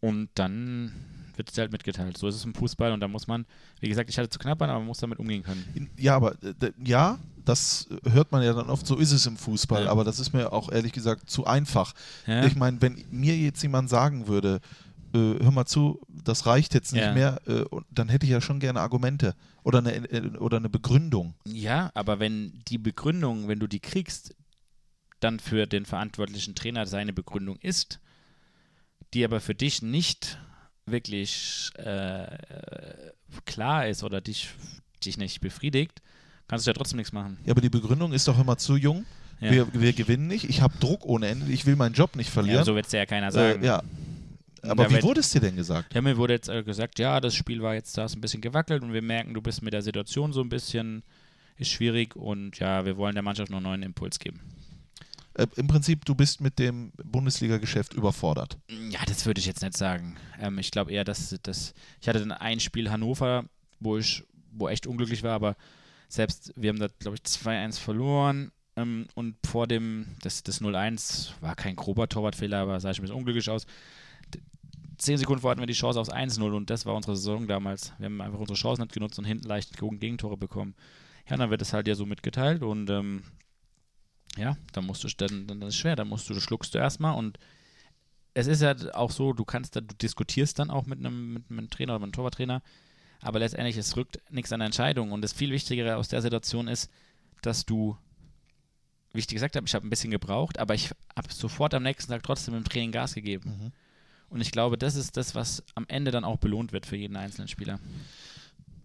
und 0.00 0.28
dann 0.34 0.92
wird 1.38 1.50
es 1.50 1.56
halt 1.58 1.72
mitgeteilt. 1.72 2.18
So 2.18 2.28
ist 2.28 2.34
es 2.34 2.44
im 2.44 2.54
Fußball 2.54 2.92
und 2.92 3.00
da 3.00 3.08
muss 3.08 3.26
man, 3.26 3.46
wie 3.80 3.88
gesagt, 3.88 4.10
ich 4.10 4.18
hatte 4.18 4.28
zu 4.28 4.38
knapp 4.38 4.60
an, 4.62 4.70
aber 4.70 4.80
man 4.80 4.88
muss 4.88 4.98
damit 4.98 5.18
umgehen 5.18 5.42
können. 5.42 5.88
Ja, 5.96 6.16
aber 6.16 6.32
äh, 6.42 6.72
ja, 6.84 7.18
das 7.44 7.88
hört 8.04 8.30
man 8.32 8.42
ja 8.42 8.52
dann 8.52 8.68
oft, 8.68 8.86
so 8.86 8.96
ist 8.96 9.12
es 9.12 9.24
im 9.26 9.36
Fußball, 9.36 9.84
Ja. 9.84 9.90
aber 9.90 10.04
das 10.04 10.18
ist 10.20 10.32
mir 10.34 10.52
auch 10.52 10.70
ehrlich 10.70 10.92
gesagt 10.92 11.30
zu 11.30 11.46
einfach. 11.46 11.94
Ja? 12.26 12.44
Ich 12.44 12.56
meine, 12.56 12.82
wenn 12.82 13.02
mir 13.10 13.36
jetzt 13.36 13.62
jemand 13.62 13.88
sagen 13.88 14.26
würde, 14.28 14.60
äh, 15.14 15.18
hör 15.42 15.50
mal 15.50 15.64
zu, 15.64 16.00
das 16.08 16.44
reicht 16.44 16.74
jetzt 16.74 16.92
nicht 16.92 17.02
Ja. 17.02 17.14
mehr, 17.14 17.40
äh, 17.46 17.64
dann 17.90 18.10
hätte 18.10 18.26
ich 18.26 18.32
ja 18.32 18.42
schon 18.42 18.60
gerne 18.60 18.80
Argumente 18.80 19.34
oder 19.62 19.78
eine, 19.78 19.94
äh, 19.94 20.36
oder 20.36 20.58
eine 20.58 20.68
Begründung. 20.68 21.34
Ja, 21.46 21.90
aber 21.94 22.18
wenn 22.20 22.62
die 22.68 22.76
Begründung, 22.78 23.48
wenn 23.48 23.58
du 23.60 23.66
die 23.66 23.80
kriegst, 23.80 24.34
dann 25.20 25.40
für 25.40 25.66
den 25.66 25.86
verantwortlichen 25.86 26.54
Trainer 26.54 26.86
seine 26.86 27.12
Begründung 27.14 27.56
ist, 27.60 28.00
die 29.14 29.24
aber 29.24 29.40
für 29.40 29.54
dich 29.54 29.80
nicht 29.80 30.38
wirklich 30.90 31.70
äh, 31.76 32.26
klar 33.46 33.86
ist 33.88 34.02
oder 34.04 34.20
dich, 34.20 34.50
dich 35.04 35.16
nicht 35.18 35.40
befriedigt, 35.40 36.00
kannst 36.48 36.66
du 36.66 36.70
ja 36.70 36.74
trotzdem 36.74 36.96
nichts 36.98 37.12
machen. 37.12 37.38
Ja, 37.44 37.52
aber 37.52 37.60
die 37.60 37.70
Begründung 37.70 38.12
ist 38.12 38.26
doch 38.28 38.38
immer 38.38 38.56
zu 38.58 38.76
jung. 38.76 39.04
Ja. 39.40 39.50
Wir, 39.52 39.72
wir 39.72 39.92
gewinnen 39.92 40.26
nicht. 40.26 40.44
Ich 40.44 40.60
habe 40.62 40.76
Druck 40.78 41.04
ohne 41.04 41.28
Ende. 41.28 41.50
Ich 41.52 41.64
will 41.64 41.76
meinen 41.76 41.94
Job 41.94 42.16
nicht 42.16 42.26
ja, 42.28 42.32
verlieren. 42.32 42.64
so 42.64 42.74
wird 42.74 42.86
es 42.86 42.92
ja 42.92 43.06
keiner 43.06 43.30
sagen. 43.30 43.62
äh, 43.62 43.66
ja. 43.66 43.82
Aber 44.62 44.84
Da 44.84 44.90
wie 44.90 44.94
wird- 44.94 45.04
wurde 45.04 45.20
es 45.20 45.30
dir 45.30 45.40
denn 45.40 45.54
gesagt? 45.54 45.94
Ja, 45.94 46.02
mir 46.02 46.16
wurde 46.16 46.32
jetzt 46.34 46.48
äh, 46.48 46.64
gesagt, 46.64 46.98
ja, 46.98 47.20
das 47.20 47.36
Spiel 47.36 47.62
war 47.62 47.74
jetzt 47.74 47.96
da 47.96 48.04
ist 48.06 48.16
ein 48.16 48.20
bisschen 48.20 48.40
gewackelt 48.40 48.82
und 48.82 48.92
wir 48.92 49.02
merken, 49.02 49.34
du 49.34 49.40
bist 49.40 49.62
mit 49.62 49.72
der 49.72 49.82
Situation 49.82 50.32
so 50.32 50.40
ein 50.40 50.48
bisschen, 50.48 51.04
ist 51.56 51.70
schwierig 51.70 52.16
und 52.16 52.58
ja, 52.58 52.84
wir 52.84 52.96
wollen 52.96 53.14
der 53.14 53.22
Mannschaft 53.22 53.50
noch 53.50 53.58
einen 53.58 53.66
neuen 53.66 53.82
Impuls 53.84 54.18
geben. 54.18 54.40
Äh, 55.38 55.46
Im 55.56 55.68
Prinzip, 55.68 56.04
du 56.04 56.14
bist 56.14 56.40
mit 56.40 56.58
dem 56.58 56.92
Bundesliga-Geschäft 57.02 57.94
überfordert. 57.94 58.58
Ja, 58.90 59.00
das 59.06 59.24
würde 59.24 59.38
ich 59.38 59.46
jetzt 59.46 59.62
nicht 59.62 59.76
sagen. 59.76 60.16
Ähm, 60.40 60.58
ich 60.58 60.70
glaube 60.70 60.92
eher, 60.92 61.04
dass, 61.04 61.34
dass 61.42 61.74
ich 62.00 62.08
hatte 62.08 62.18
dann 62.18 62.32
ein 62.32 62.60
Spiel 62.60 62.90
Hannover, 62.90 63.44
wo 63.78 63.96
ich, 63.96 64.24
wo 64.52 64.68
echt 64.68 64.86
unglücklich 64.86 65.22
war, 65.22 65.34
aber 65.34 65.56
selbst 66.08 66.52
wir 66.56 66.70
haben 66.70 66.80
da, 66.80 66.88
glaube 66.98 67.16
ich, 67.16 67.22
2-1 67.22 67.78
verloren. 67.78 68.50
Ähm, 68.76 69.06
und 69.14 69.36
vor 69.46 69.68
dem, 69.68 70.16
das, 70.22 70.42
das 70.42 70.60
0-1 70.60 71.30
war 71.40 71.54
kein 71.54 71.76
grober 71.76 72.08
Torwartfehler, 72.08 72.58
aber 72.58 72.80
sah 72.80 72.90
ich 72.90 72.98
ein 72.98 73.02
bisschen 73.02 73.16
unglücklich 73.16 73.48
aus. 73.48 73.66
Zehn 74.98 75.16
Sekunden 75.16 75.42
vor 75.42 75.52
hatten 75.52 75.60
wir 75.60 75.66
die 75.68 75.74
Chance 75.74 76.00
aufs 76.00 76.10
1-0 76.10 76.42
und 76.50 76.70
das 76.70 76.84
war 76.84 76.96
unsere 76.96 77.14
Saison 77.14 77.46
damals. 77.46 77.92
Wir 77.98 78.06
haben 78.06 78.20
einfach 78.20 78.40
unsere 78.40 78.58
Chancen 78.58 78.82
nicht 78.82 78.94
genutzt 78.94 79.16
und 79.20 79.24
hinten 79.24 79.46
leicht 79.46 79.76
Gegentore 79.78 80.36
bekommen. 80.36 80.74
Ja, 81.30 81.36
dann 81.36 81.50
wird 81.50 81.62
es 81.62 81.72
halt 81.72 81.86
ja 81.86 81.94
so 81.94 82.06
mitgeteilt 82.06 82.62
und 82.62 82.90
ähm, 82.90 83.22
ja, 84.38 84.56
dann 84.72 84.86
musst 84.86 85.04
du, 85.04 85.08
dann, 85.16 85.46
dann 85.46 85.60
ist 85.62 85.68
es 85.68 85.76
schwer, 85.76 85.96
dann 85.96 86.08
musst 86.08 86.28
du, 86.30 86.38
schluckst 86.40 86.74
du 86.74 86.78
erstmal 86.78 87.14
und 87.16 87.38
es 88.34 88.46
ist 88.46 88.62
ja 88.62 88.74
auch 88.94 89.10
so, 89.10 89.32
du 89.32 89.44
kannst, 89.44 89.74
da- 89.76 89.80
du 89.80 89.94
diskutierst 89.96 90.58
dann 90.58 90.70
auch 90.70 90.86
mit 90.86 90.98
einem, 91.00 91.34
mit 91.34 91.44
einem 91.50 91.70
Trainer 91.70 91.94
oder 91.94 92.00
mit 92.00 92.04
einem 92.06 92.12
Torwarttrainer, 92.12 92.62
aber 93.20 93.40
letztendlich, 93.40 93.76
es 93.76 93.96
rückt 93.96 94.20
nichts 94.30 94.52
an 94.52 94.60
der 94.60 94.66
Entscheidung 94.66 95.12
und 95.12 95.22
das 95.22 95.32
viel 95.32 95.50
Wichtigere 95.50 95.96
aus 95.96 96.08
der 96.08 96.22
Situation 96.22 96.68
ist, 96.68 96.90
dass 97.42 97.66
du, 97.66 97.96
wie 99.12 99.18
ich 99.18 99.26
dir 99.26 99.34
gesagt 99.34 99.56
habe, 99.56 99.66
ich 99.66 99.74
habe 99.74 99.86
ein 99.86 99.90
bisschen 99.90 100.10
gebraucht, 100.10 100.58
aber 100.58 100.74
ich 100.74 100.90
habe 101.16 101.32
sofort 101.32 101.74
am 101.74 101.82
nächsten 101.82 102.12
Tag 102.12 102.22
trotzdem 102.22 102.54
im 102.54 102.64
Training 102.64 102.92
Gas 102.92 103.14
gegeben. 103.14 103.50
Mhm. 103.50 103.72
Und 104.30 104.40
ich 104.42 104.52
glaube, 104.52 104.76
das 104.76 104.94
ist 104.94 105.16
das, 105.16 105.34
was 105.34 105.64
am 105.74 105.86
Ende 105.88 106.10
dann 106.10 106.24
auch 106.24 106.36
belohnt 106.36 106.72
wird 106.72 106.84
für 106.86 106.96
jeden 106.96 107.16
einzelnen 107.16 107.48
Spieler. 107.48 107.80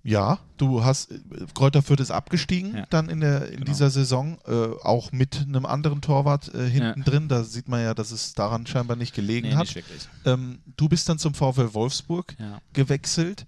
Ja, 0.05 0.39
du 0.57 0.83
hast, 0.83 1.11
äh, 1.11 1.19
Kräuter 1.53 1.81
Fürth 1.81 2.01
ist 2.01 2.11
abgestiegen 2.11 2.75
Ja. 2.75 2.85
dann 2.89 3.07
in, 3.09 3.21
der, 3.21 3.45
in 3.47 3.53
Genau. 3.53 3.65
dieser 3.65 3.89
Saison, 3.89 4.37
äh, 4.45 4.51
auch 4.83 5.13
mit 5.13 5.45
einem 5.47 5.65
anderen 5.65 6.01
Torwart 6.01 6.53
äh, 6.53 6.69
hinten 6.69 6.99
Ja. 6.99 7.05
drin. 7.05 7.29
Da 7.29 7.43
sieht 7.45 7.69
man 7.69 7.81
ja, 7.81 7.93
dass 7.93 8.11
es 8.11 8.33
daran 8.33 8.67
scheinbar 8.67 8.97
nicht 8.97 9.15
gelegen 9.15 9.47
Nee, 9.49 9.55
hat. 9.55 9.73
nicht. 9.73 9.83
Ähm, 10.25 10.59
du 10.75 10.89
bist 10.89 11.07
dann 11.07 11.19
zum 11.19 11.33
VfL 11.33 11.73
Wolfsburg 11.73 12.35
Ja. 12.37 12.59
gewechselt, 12.73 13.45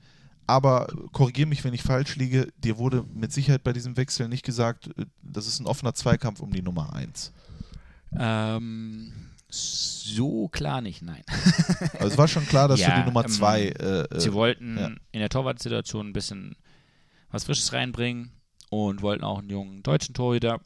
aber 0.47 0.87
korrigiere 1.11 1.49
mich, 1.49 1.63
wenn 1.65 1.73
ich 1.73 1.83
falsch 1.83 2.15
liege, 2.15 2.47
dir 2.63 2.77
wurde 2.77 3.03
mit 3.13 3.33
Sicherheit 3.33 3.63
bei 3.63 3.73
diesem 3.73 3.97
Wechsel 3.97 4.29
nicht 4.29 4.45
gesagt, 4.45 4.87
äh, 4.97 5.05
das 5.23 5.47
ist 5.47 5.59
ein 5.59 5.65
offener 5.67 5.93
Zweikampf 5.93 6.39
um 6.39 6.53
die 6.53 6.61
Nummer 6.61 6.93
1. 6.93 7.33
Ähm, 8.17 9.11
so 9.49 10.47
klar 10.49 10.81
nicht, 10.81 11.01
nein. 11.01 11.23
Also 11.99 12.07
es 12.07 12.17
war 12.17 12.27
schon 12.27 12.45
klar, 12.47 12.67
dass 12.67 12.79
Ja, 12.79 12.95
du 12.95 13.01
die 13.01 13.05
Nummer 13.07 13.25
ähm, 13.25 13.31
2 13.31 13.61
äh, 13.67 14.19
Sie 14.19 14.33
wollten 14.33 14.77
ja. 14.77 14.87
in 15.11 15.19
der 15.19 15.29
Torwartsituation 15.29 16.07
ein 16.09 16.13
bisschen 16.13 16.55
was 17.31 17.43
Frisches 17.45 17.71
reinbringen 17.73 18.31
und 18.69 19.01
wollten 19.01 19.23
auch 19.23 19.39
einen 19.39 19.49
jungen 19.49 19.83
deutschen 19.83 20.13
Torhüter, 20.13 20.59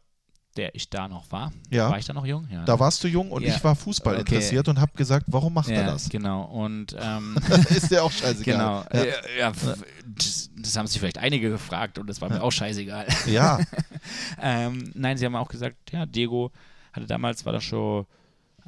der 0.57 0.73
ich 0.75 0.89
da 0.89 1.07
noch 1.07 1.31
war. 1.31 1.51
Ja. 1.69 1.89
War 1.89 1.99
ich 1.99 2.05
da 2.05 2.13
noch 2.13 2.25
jung? 2.25 2.47
Ja. 2.51 2.63
da 2.65 2.79
warst 2.79 3.03
du 3.03 3.07
jung 3.07 3.31
und 3.31 3.43
Ja. 3.43 3.55
ich 3.55 3.63
war 3.63 3.75
Fußball 3.75 4.13
Okay. 4.15 4.21
interessiert 4.21 4.67
und 4.67 4.79
habe 4.79 4.91
gesagt, 4.95 5.25
warum 5.29 5.53
macht 5.53 5.69
er 5.69 5.85
das? 5.85 6.09
Genau. 6.09 6.43
Und 6.43 6.95
ähm, 6.99 7.35
ist 7.69 7.91
dir 7.91 8.03
auch 8.03 8.11
scheißegal. 8.11 8.85
genau. 8.91 9.05
Ja. 9.39 9.51
Das, 10.05 10.49
das 10.57 10.75
haben 10.77 10.87
sich 10.87 10.99
vielleicht 10.99 11.17
einige 11.19 11.49
gefragt 11.49 11.99
und 11.99 12.07
das 12.07 12.21
war 12.21 12.29
mir 12.29 12.41
auch 12.41 12.51
scheißegal. 12.51 13.07
ja. 13.27 13.59
ähm, 14.41 14.91
nein, 14.95 15.17
sie 15.17 15.25
haben 15.25 15.35
auch 15.35 15.49
gesagt, 15.49 15.91
ja, 15.91 16.05
Diego 16.05 16.51
hatte 16.93 17.05
damals, 17.05 17.45
war 17.45 17.53
das 17.53 17.63
schon 17.63 18.05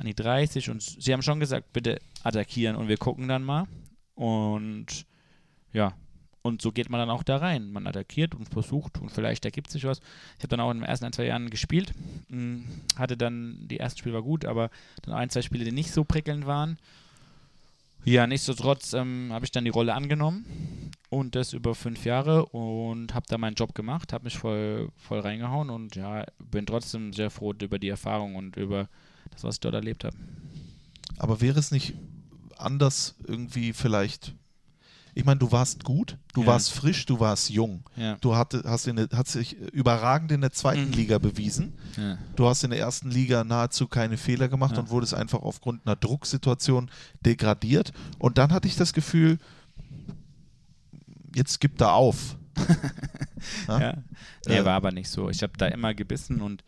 an 0.01 0.07
die 0.07 0.15
30 0.15 0.69
und 0.69 0.81
sie 0.81 1.13
haben 1.13 1.21
schon 1.21 1.39
gesagt, 1.39 1.71
bitte 1.73 1.99
attackieren 2.23 2.75
und 2.75 2.87
wir 2.87 2.97
gucken 2.97 3.27
dann 3.27 3.43
mal. 3.43 3.67
Und 4.15 5.05
ja, 5.71 5.93
und 6.41 6.61
so 6.61 6.71
geht 6.71 6.89
man 6.89 6.99
dann 6.99 7.09
auch 7.09 7.23
da 7.23 7.37
rein. 7.37 7.71
Man 7.71 7.85
attackiert 7.85 8.33
und 8.33 8.49
versucht 8.49 8.97
und 8.97 9.11
vielleicht 9.11 9.45
ergibt 9.45 9.69
sich 9.69 9.83
was. 9.85 9.99
Ich 10.37 10.43
habe 10.43 10.49
dann 10.49 10.59
auch 10.59 10.71
in 10.71 10.79
den 10.79 10.87
ersten 10.89 11.05
ein, 11.05 11.13
zwei 11.13 11.25
Jahren 11.25 11.49
gespielt, 11.49 11.93
mh, 12.29 12.63
hatte 12.97 13.15
dann, 13.15 13.67
die 13.67 13.79
ersten 13.79 13.99
Spiele 13.99 14.15
war 14.15 14.23
gut, 14.23 14.45
aber 14.45 14.71
dann 15.03 15.13
ein, 15.13 15.29
zwei 15.29 15.43
Spiele, 15.43 15.65
die 15.65 15.71
nicht 15.71 15.91
so 15.91 16.03
prickelnd 16.03 16.45
waren. 16.47 16.77
Ja, 18.03 18.25
nichtsdestotrotz 18.25 18.93
ähm, 18.93 19.29
habe 19.31 19.45
ich 19.45 19.51
dann 19.51 19.63
die 19.63 19.69
Rolle 19.69 19.93
angenommen 19.93 20.91
und 21.09 21.35
das 21.35 21.53
über 21.53 21.75
fünf 21.75 22.03
Jahre 22.05 22.47
und 22.47 23.13
habe 23.13 23.27
da 23.29 23.37
meinen 23.37 23.53
Job 23.53 23.75
gemacht, 23.75 24.11
habe 24.11 24.23
mich 24.23 24.39
voll, 24.39 24.89
voll 24.97 25.19
reingehauen 25.19 25.69
und 25.69 25.95
ja, 25.95 26.25
bin 26.39 26.65
trotzdem 26.65 27.13
sehr 27.13 27.29
froh 27.29 27.53
über 27.61 27.77
die 27.77 27.89
Erfahrung 27.89 28.35
und 28.35 28.57
über 28.57 28.89
das, 29.31 29.43
was 29.43 29.55
ich 29.55 29.59
dort 29.61 29.73
erlebt 29.75 30.03
habe. 30.03 30.15
Aber 31.17 31.41
wäre 31.41 31.59
es 31.59 31.71
nicht 31.71 31.93
anders 32.57 33.15
irgendwie 33.27 33.73
vielleicht? 33.73 34.33
Ich 35.13 35.25
meine, 35.25 35.39
du 35.39 35.51
warst 35.51 35.83
gut, 35.83 36.17
du 36.33 36.41
Ja. 36.41 36.47
warst 36.47 36.71
frisch, 36.71 37.05
du 37.05 37.19
warst 37.19 37.49
jung. 37.49 37.83
Ja. 37.97 38.15
Du 38.21 38.33
hatte, 38.35 38.61
hast, 38.65 38.87
in 38.87 39.09
hast 39.11 39.35
dich 39.35 39.53
überragend 39.57 40.31
in 40.31 40.39
der 40.39 40.51
zweiten 40.53 40.85
Mhm. 40.87 40.93
Liga 40.93 41.17
bewiesen. 41.17 41.73
ja. 41.97 42.17
Du 42.37 42.47
hast 42.47 42.63
in 42.63 42.69
der 42.69 42.79
ersten 42.79 43.11
Liga 43.11 43.43
nahezu 43.43 43.87
keine 43.87 44.15
Fehler 44.17 44.47
gemacht 44.47 44.77
und 44.77 44.89
wurdest 44.89 45.13
einfach 45.13 45.41
aufgrund 45.41 45.85
einer 45.85 45.97
Drucksituation 45.97 46.89
degradiert. 47.25 47.91
Und 48.19 48.37
dann 48.37 48.53
hatte 48.53 48.69
ich 48.69 48.77
das 48.77 48.93
Gefühl, 48.93 49.37
jetzt 51.35 51.59
gibt 51.59 51.81
er 51.81 51.93
auf. 51.93 52.37
Ja? 53.67 53.79
Ja. 53.81 53.97
Nee, 54.47 54.57
Äh, 54.57 54.65
war 54.65 54.73
aber 54.75 54.91
nicht 54.91 55.09
so. 55.09 55.27
Ich 55.29 55.41
habe 55.41 55.53
da 55.57 55.65
immer 55.67 55.95
gebissen 55.95 56.41
und 56.41 56.63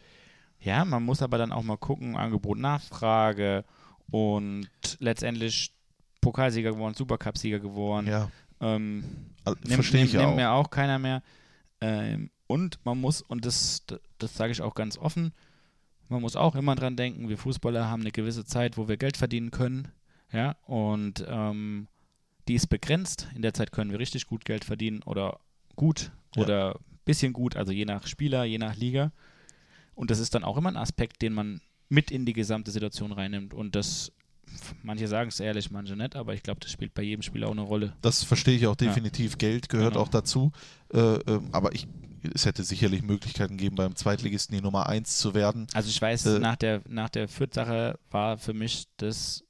ja, 0.63 0.85
man 0.85 1.03
muss 1.03 1.21
aber 1.21 1.37
dann 1.37 1.51
auch 1.51 1.63
mal 1.63 1.77
gucken, 1.77 2.15
Angebot, 2.15 2.57
Nachfrage 2.57 3.65
und 4.09 4.67
letztendlich 4.99 5.73
Pokalsieger 6.21 6.71
geworden, 6.71 6.93
Supercup-Sieger 6.95 7.59
geworden. 7.59 8.07
Ja, 8.07 8.29
Ähm, 8.61 9.03
also 9.43 9.59
nimmt, 9.63 9.73
verstehe 9.73 10.05
ich 10.05 10.13
ja 10.13 10.21
nimmt 10.21 10.31
auch. 10.33 10.35
mir 10.37 10.51
auch 10.51 10.69
keiner 10.69 10.99
mehr. 10.99 11.21
Ähm, 11.81 12.29
und 12.47 12.79
man 12.85 12.99
muss, 13.01 13.21
und 13.21 13.45
das, 13.45 13.83
das 14.19 14.35
sage 14.35 14.51
ich 14.51 14.61
auch 14.61 14.75
ganz 14.75 14.97
offen, 14.97 15.33
man 16.09 16.21
muss 16.21 16.35
auch 16.35 16.55
immer 16.55 16.75
dran 16.75 16.95
denken, 16.95 17.27
wir 17.29 17.37
Fußballer 17.37 17.89
haben 17.89 18.01
eine 18.01 18.11
gewisse 18.11 18.45
Zeit, 18.45 18.77
wo 18.77 18.87
wir 18.87 18.97
Geld 18.97 19.17
verdienen 19.17 19.51
können. 19.51 19.87
Ja, 20.31 20.55
und 20.65 21.25
ähm, 21.27 21.87
die 22.47 22.55
ist 22.55 22.67
begrenzt. 22.67 23.27
In 23.35 23.41
der 23.41 23.53
Zeit 23.53 23.71
können 23.71 23.91
wir 23.91 23.99
richtig 23.99 24.27
gut 24.27 24.45
Geld 24.45 24.63
verdienen 24.65 25.01
oder 25.03 25.39
gut 25.75 26.11
Ja. 26.35 26.41
oder 26.43 26.79
bisschen 27.05 27.33
gut, 27.33 27.55
also 27.57 27.71
je 27.71 27.85
nach 27.85 28.07
Spieler, 28.07 28.43
je 28.45 28.57
nach 28.57 28.75
Liga. 28.75 29.11
Und 29.95 30.11
das 30.11 30.19
ist 30.19 30.33
dann 30.35 30.43
auch 30.43 30.57
immer 30.57 30.69
ein 30.69 30.77
Aspekt, 30.77 31.21
den 31.21 31.33
man 31.33 31.61
mit 31.89 32.11
in 32.11 32.25
die 32.25 32.33
gesamte 32.33 32.71
Situation 32.71 33.11
reinnimmt. 33.11 33.53
Und 33.53 33.75
das, 33.75 34.11
manche 34.81 35.07
sagen 35.07 35.29
es 35.29 35.39
ehrlich, 35.39 35.69
manche 35.71 35.95
nicht, 35.95 36.15
aber 36.15 36.33
ich 36.33 36.41
glaube, 36.43 36.59
das 36.61 36.71
spielt 36.71 36.93
bei 36.93 37.03
jedem 37.03 37.21
Spieler 37.21 37.47
auch 37.47 37.51
eine 37.51 37.61
Rolle. 37.61 37.95
Das 38.01 38.23
verstehe 38.23 38.55
ich 38.55 38.65
auch 38.67 38.75
definitiv. 38.75 39.37
Geld 39.37 39.69
gehört 39.69 39.93
Genau. 39.93 40.03
auch 40.05 40.09
dazu. 40.09 40.51
Äh, 40.93 40.99
ähm, 40.99 41.49
aber 41.51 41.73
ich, 41.75 41.87
es 42.33 42.45
hätte 42.45 42.63
sicherlich 42.63 43.03
Möglichkeiten 43.03 43.57
gegeben, 43.57 43.75
beim 43.75 43.95
Zweitligisten 43.95 44.55
die 44.55 44.61
Nummer 44.63 44.87
1 44.87 45.17
zu 45.19 45.33
werden. 45.35 45.67
Also 45.73 45.89
ich 45.89 46.01
weiß, 46.01 46.25
Äh, 46.25 46.39
nach 46.39 46.55
der, 46.55 46.81
nach 46.87 47.09
der 47.09 47.27
Fürth-Sache 47.27 47.99
war 48.09 48.37
für 48.37 48.53
mich 48.53 48.85
das, 48.97 49.43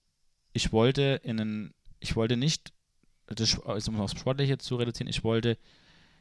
ich 0.51 0.71
wollte 0.73 1.21
in 1.23 1.39
einen, 1.39 1.73
ich 1.99 2.15
wollte 2.17 2.35
nicht, 2.35 2.73
das, 3.27 3.57
also 3.61 3.91
um 3.91 4.01
aufs 4.01 4.19
Sportliche 4.19 4.57
zu 4.57 4.75
reduzieren, 4.75 5.07
ich 5.09 5.23
wollte 5.23 5.57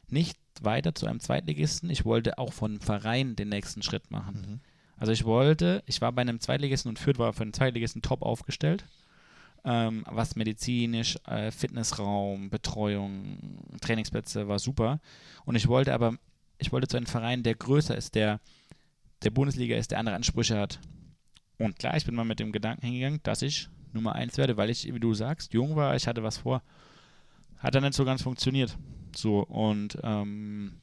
nicht 0.07 0.37
weiter 0.61 0.93
zu 0.95 1.07
einem 1.07 1.19
Zweitligisten, 1.19 1.89
ich 1.89 2.05
wollte 2.05 2.37
auch 2.37 2.53
von 2.53 2.79
Verein 2.79 3.35
den 3.35 3.49
nächsten 3.49 3.81
Schritt 3.81 4.11
machen. 4.11 4.45
Mhm. 4.47 4.59
Also 4.97 5.11
ich 5.11 5.25
wollte, 5.25 5.83
ich 5.85 6.01
war 6.01 6.11
bei 6.11 6.21
einem 6.21 6.39
Zweitligisten 6.39 6.89
und 6.89 6.99
Fürth 6.99 7.19
war 7.19 7.33
für 7.33 7.43
einen 7.43 7.53
Zweitligisten 7.53 8.01
top 8.01 8.21
aufgestellt, 8.21 8.85
ähm, 9.65 10.03
was 10.09 10.35
medizinisch, 10.35 11.17
äh, 11.25 11.51
Fitnessraum, 11.51 12.49
Betreuung, 12.49 13.37
Trainingsplätze 13.81 14.47
war 14.47 14.59
super. 14.59 14.99
Und 15.45 15.55
ich 15.55 15.67
wollte 15.67 15.93
aber, 15.93 16.17
ich 16.57 16.71
wollte 16.71 16.87
zu 16.87 16.97
einem 16.97 17.05
Verein, 17.05 17.43
der 17.43 17.55
größer 17.55 17.97
ist, 17.97 18.15
der 18.15 18.39
der 19.23 19.31
Bundesliga 19.31 19.75
ist, 19.77 19.91
der 19.91 19.99
andere 19.99 20.15
Ansprüche 20.15 20.57
hat. 20.57 20.79
Und 21.57 21.79
klar, 21.79 21.95
ich 21.95 22.05
bin 22.05 22.15
mal 22.15 22.25
mit 22.25 22.39
dem 22.39 22.51
Gedanken 22.51 22.85
hingegangen, 22.85 23.19
dass 23.23 23.41
ich 23.41 23.69
Nummer 23.93 24.15
eins 24.15 24.37
werde, 24.37 24.57
weil 24.57 24.69
ich, 24.69 24.91
wie 24.93 24.99
du 24.99 25.13
sagst, 25.13 25.53
jung 25.53 25.75
war, 25.75 25.95
ich 25.95 26.07
hatte 26.07 26.23
was 26.23 26.39
vor. 26.39 26.61
Hat 27.57 27.75
dann 27.75 27.83
nicht 27.83 27.93
so 27.93 28.05
ganz 28.05 28.21
funktioniert. 28.21 28.77
So, 29.15 29.39
und 29.41 29.97
ähm, 30.03 30.81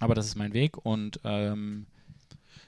aber 0.00 0.14
das 0.14 0.26
ist 0.26 0.36
mein 0.36 0.52
Weg 0.52 0.76
und 0.84 1.20
ähm, 1.24 1.86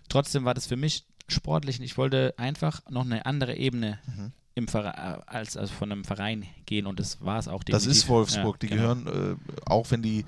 trotzdem 0.09 0.45
war 0.45 0.55
das 0.55 0.67
für 0.67 0.77
mich 0.77 1.05
sportlich. 1.29 1.81
Ich 1.81 1.99
wollte 1.99 2.35
einfach 2.39 2.81
noch 2.91 3.05
eine 3.05 3.27
andere 3.27 3.57
Ebene 3.57 3.99
Mhm. 4.07 4.33
im 4.55 4.67
Verein, 4.69 4.95
als, 5.27 5.57
als 5.57 5.71
von 5.71 5.93
einem 5.93 6.05
Verein 6.05 6.47
gehen 6.67 6.87
und 6.87 6.99
das 6.99 7.21
war 7.21 7.39
es 7.39 7.47
auch 7.49 7.63
Das 7.65 7.83
definitiv. 7.83 8.03
ist 8.05 8.09
Wolfsburg. 8.09 8.57
Ja, 8.57 8.59
die 8.61 8.67
genau. 8.69 8.95
gehören, 8.95 9.37
äh, 9.37 9.61
auch 9.67 9.91
wenn 9.91 10.03
die 10.03 10.25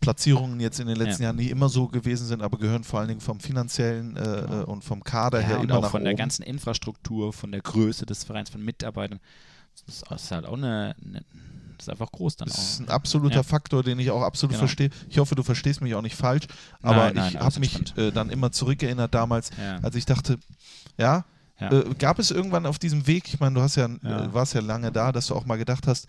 Platzierungen 0.00 0.60
jetzt 0.60 0.78
in 0.78 0.86
den 0.86 0.96
letzten 0.96 1.22
Ja. 1.22 1.28
Jahren 1.28 1.36
nicht 1.36 1.50
immer 1.50 1.68
so 1.68 1.88
gewesen 1.88 2.26
sind, 2.26 2.40
aber 2.40 2.56
gehören 2.58 2.84
vor 2.84 3.00
allen 3.00 3.08
Dingen 3.08 3.20
vom 3.20 3.40
finanziellen 3.40 4.16
äh, 4.16 4.20
Genau. 4.20 4.60
äh, 4.60 4.64
und 4.64 4.84
vom 4.84 5.02
Kader 5.02 5.40
ja, 5.40 5.46
her 5.48 5.58
und 5.58 5.64
immer 5.64 5.78
auch 5.78 5.82
nach 5.82 5.90
von 5.90 6.04
der 6.04 6.12
oben. 6.12 6.18
ganzen 6.18 6.42
Infrastruktur, 6.44 7.32
von 7.32 7.50
der 7.50 7.60
Größe 7.60 8.06
des 8.06 8.22
Vereins, 8.24 8.48
von 8.50 8.64
Mitarbeitern. 8.64 9.18
Das 9.86 10.02
ist 10.22 10.30
halt 10.30 10.46
auch 10.46 10.56
eine, 10.56 10.94
eine 11.04 11.24
das 11.78 11.86
ist 11.86 11.90
einfach 11.92 12.12
groß 12.12 12.36
dann 12.36 12.48
Das 12.48 12.58
ist 12.58 12.80
ein 12.80 12.88
absoluter 12.90 13.36
Ja. 13.36 13.42
Faktor, 13.42 13.82
den 13.82 13.98
ich 13.98 14.10
auch 14.10 14.22
absolut 14.22 14.52
Genau. 14.52 14.60
verstehe. 14.66 14.90
Ich 15.08 15.18
hoffe, 15.18 15.34
du 15.34 15.42
verstehst 15.42 15.80
mich 15.80 15.94
auch 15.94 16.02
nicht 16.02 16.16
falsch, 16.16 16.46
aber 16.82 17.06
Nein, 17.06 17.14
nein, 17.14 17.28
ich 17.34 17.38
habe 17.40 17.60
mich 17.60 17.96
äh, 17.96 18.10
dann 18.12 18.30
immer 18.30 18.52
zurückerinnert 18.52 19.14
damals, 19.14 19.50
Ja. 19.58 19.78
als 19.78 19.94
ich 19.94 20.04
dachte, 20.04 20.38
ja, 20.98 21.24
Ja. 21.60 21.72
äh, 21.72 21.94
gab 21.98 22.18
es 22.18 22.30
irgendwann 22.30 22.66
auf 22.66 22.78
diesem 22.78 23.06
Weg, 23.06 23.28
ich 23.28 23.40
meine, 23.40 23.54
du 23.54 23.62
hast 23.62 23.76
ja, 23.76 23.88
Ja. 24.02 24.24
Äh, 24.26 24.34
warst 24.34 24.54
ja 24.54 24.60
lange 24.60 24.92
da, 24.92 25.12
dass 25.12 25.28
du 25.28 25.34
auch 25.34 25.46
mal 25.46 25.56
gedacht 25.58 25.86
hast, 25.86 26.06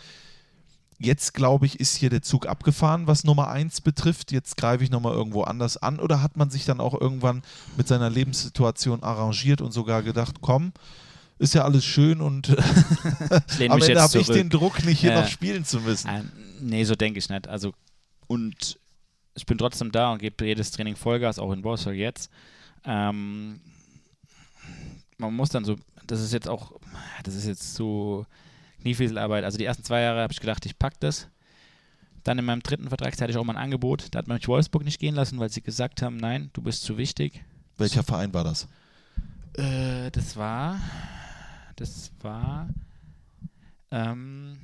jetzt 1.02 1.34
glaube 1.34 1.66
ich, 1.66 1.80
ist 1.80 1.96
hier 1.96 2.10
der 2.10 2.22
Zug 2.22 2.46
abgefahren, 2.46 3.08
was 3.08 3.24
Nummer 3.24 3.48
1 3.48 3.82
betrifft, 3.82 4.32
jetzt 4.34 4.58
greife 4.58 4.84
ich 4.84 4.90
nochmal 4.90 5.14
irgendwo 5.14 5.44
anders 5.44 5.78
an 5.78 6.00
oder 6.00 6.22
hat 6.22 6.36
man 6.36 6.50
sich 6.50 6.66
dann 6.66 6.82
auch 6.82 7.00
irgendwann 7.00 7.42
mit 7.78 7.88
seiner 7.88 8.10
Lebenssituation 8.10 9.02
arrangiert 9.02 9.62
und 9.62 9.72
sogar 9.72 10.04
gedacht, 10.04 10.36
komm, 10.42 10.74
ist 11.40 11.54
ja 11.56 11.64
alles 11.64 11.84
schön 11.86 12.22
und 12.22 12.50
Ich 13.60 13.72
am 13.72 13.82
Ende 13.82 14.02
habe 14.02 14.20
ich 14.20 14.28
den 14.28 14.50
Druck, 14.50 14.84
nicht 14.86 15.00
hier 15.00 15.12
Ja. 15.14 15.22
noch 15.22 15.28
spielen 15.28 15.66
zu 15.66 15.80
müssen. 15.82 16.10
Ähm, 16.10 16.32
nee, 16.62 16.84
so 16.84 16.96
denke 16.96 17.18
ich 17.20 17.30
nicht. 17.30 17.48
Also, 17.48 17.74
und 18.28 18.80
ich 19.36 19.46
bin 19.46 19.58
trotzdem 19.58 19.92
da 19.92 20.12
und 20.12 20.20
gebe 20.20 20.46
jedes 20.46 20.72
Training 20.72 20.96
Vollgas, 20.96 21.40
auch 21.40 21.52
in 21.52 21.64
Wolfsburg 21.64 21.96
jetzt. 21.96 22.30
Ähm, 22.86 23.60
man 25.18 25.34
muss 25.36 25.50
dann 25.50 25.66
so, 25.66 25.76
das 26.08 26.22
ist 26.22 26.34
jetzt 26.34 26.48
auch, 26.48 26.74
das 27.24 27.36
ist 27.36 27.46
jetzt 27.46 27.74
so 27.76 28.26
Kniefieselarbeit. 28.82 29.44
Also 29.44 29.58
die 29.58 29.66
ersten 29.66 29.84
zwei 29.84 30.02
Jahre 30.02 30.22
habe 30.22 30.34
ich 30.34 30.40
gedacht, 30.40 30.66
ich 30.66 30.78
pack 30.78 31.00
das. 31.00 31.28
Dann 32.24 32.38
in 32.38 32.46
meinem 32.46 32.62
dritten 32.62 32.90
Vertrag 32.90 33.14
hatte 33.20 33.32
ich 33.32 33.38
auch 33.38 33.44
mal 33.46 33.56
ein 33.56 33.64
Angebot. 33.64 34.08
Da 34.12 34.20
hat 34.20 34.28
man 34.28 34.38
mich 34.38 34.48
Wolfsburg 34.48 34.84
nicht 34.84 35.00
gehen 35.00 35.16
lassen, 35.16 35.40
weil 35.40 35.50
sie 35.50 35.62
gesagt 35.62 36.02
haben, 36.02 36.18
nein, 36.18 36.50
du 36.54 36.62
bist 36.62 36.84
zu 36.84 36.98
wichtig. 36.98 37.44
Welcher 37.78 38.04
Verein 38.04 38.34
war 38.34 38.44
das? 38.44 38.68
Äh, 39.54 40.12
das 40.12 40.36
war, 40.36 40.80
das 41.80 42.12
war 42.22 42.70
ähm, 43.92 44.58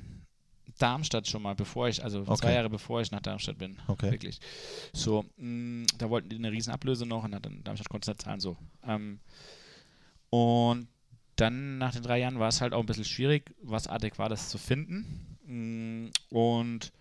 Darmstadt 0.78 1.26
schon 1.26 1.42
mal, 1.42 1.54
bevor 1.54 1.88
ich, 1.88 2.02
also 2.04 2.20
Okay. 2.20 2.36
zwei 2.36 2.52
Jahre 2.54 2.70
bevor 2.70 3.00
ich 3.00 3.10
nach 3.10 3.20
Darmstadt 3.20 3.58
bin. 3.58 3.78
Okay. 3.88 4.10
Wirklich. 4.12 4.40
So, 4.92 5.24
mh, 5.36 5.86
da 5.98 6.10
wollten 6.10 6.28
die 6.28 6.36
eine 6.36 6.52
riesen 6.52 6.72
Ablöse 6.72 7.06
noch 7.06 7.24
und 7.24 7.34
hat 7.34 7.46
dann 7.46 7.64
Darmstadt 7.64 7.88
konnte 7.88 8.10
es 8.10 8.14
nicht 8.16 8.22
zahlen, 8.22 8.40
so. 8.40 8.56
Ähm, 8.84 9.20
und 10.30 10.88
dann 11.36 11.78
nach 11.78 11.92
den 11.92 12.02
drei 12.02 12.18
Jahren 12.18 12.38
war 12.38 12.48
es 12.48 12.60
halt 12.60 12.72
auch 12.72 12.80
ein 12.80 12.86
bisschen 12.86 13.04
schwierig, 13.04 13.54
was 13.62 13.86
Adäquates 13.88 14.48
zu 14.48 14.58
finden. 14.58 15.36
Mm, 15.46 16.10
Und 16.34 16.92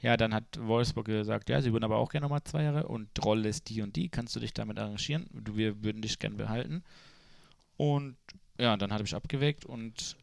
ja, 0.00 0.16
dann 0.16 0.34
hat 0.34 0.44
Wolfsburg 0.58 1.06
gesagt, 1.06 1.48
ja, 1.48 1.60
sie 1.62 1.72
würden 1.72 1.84
aber 1.84 1.96
auch 1.96 2.10
gerne 2.10 2.24
nochmal 2.24 2.44
zwei 2.44 2.62
Jahre 2.62 2.88
und 2.88 3.08
Rolle 3.24 3.48
ist 3.48 3.68
die 3.70 3.80
und 3.82 3.96
die, 3.96 4.08
kannst 4.10 4.36
du 4.36 4.40
dich 4.40 4.52
damit 4.52 4.78
arrangieren? 4.78 5.28
Wir 5.32 5.82
würden 5.82 6.02
dich 6.02 6.18
gerne 6.18 6.36
behalten. 6.36 6.82
Und 7.76 8.16
ja, 8.58 8.76
dann 8.76 8.92
habe 8.92 9.04
ich 9.04 9.14
abgewägt 9.14 9.64
und 9.64 10.16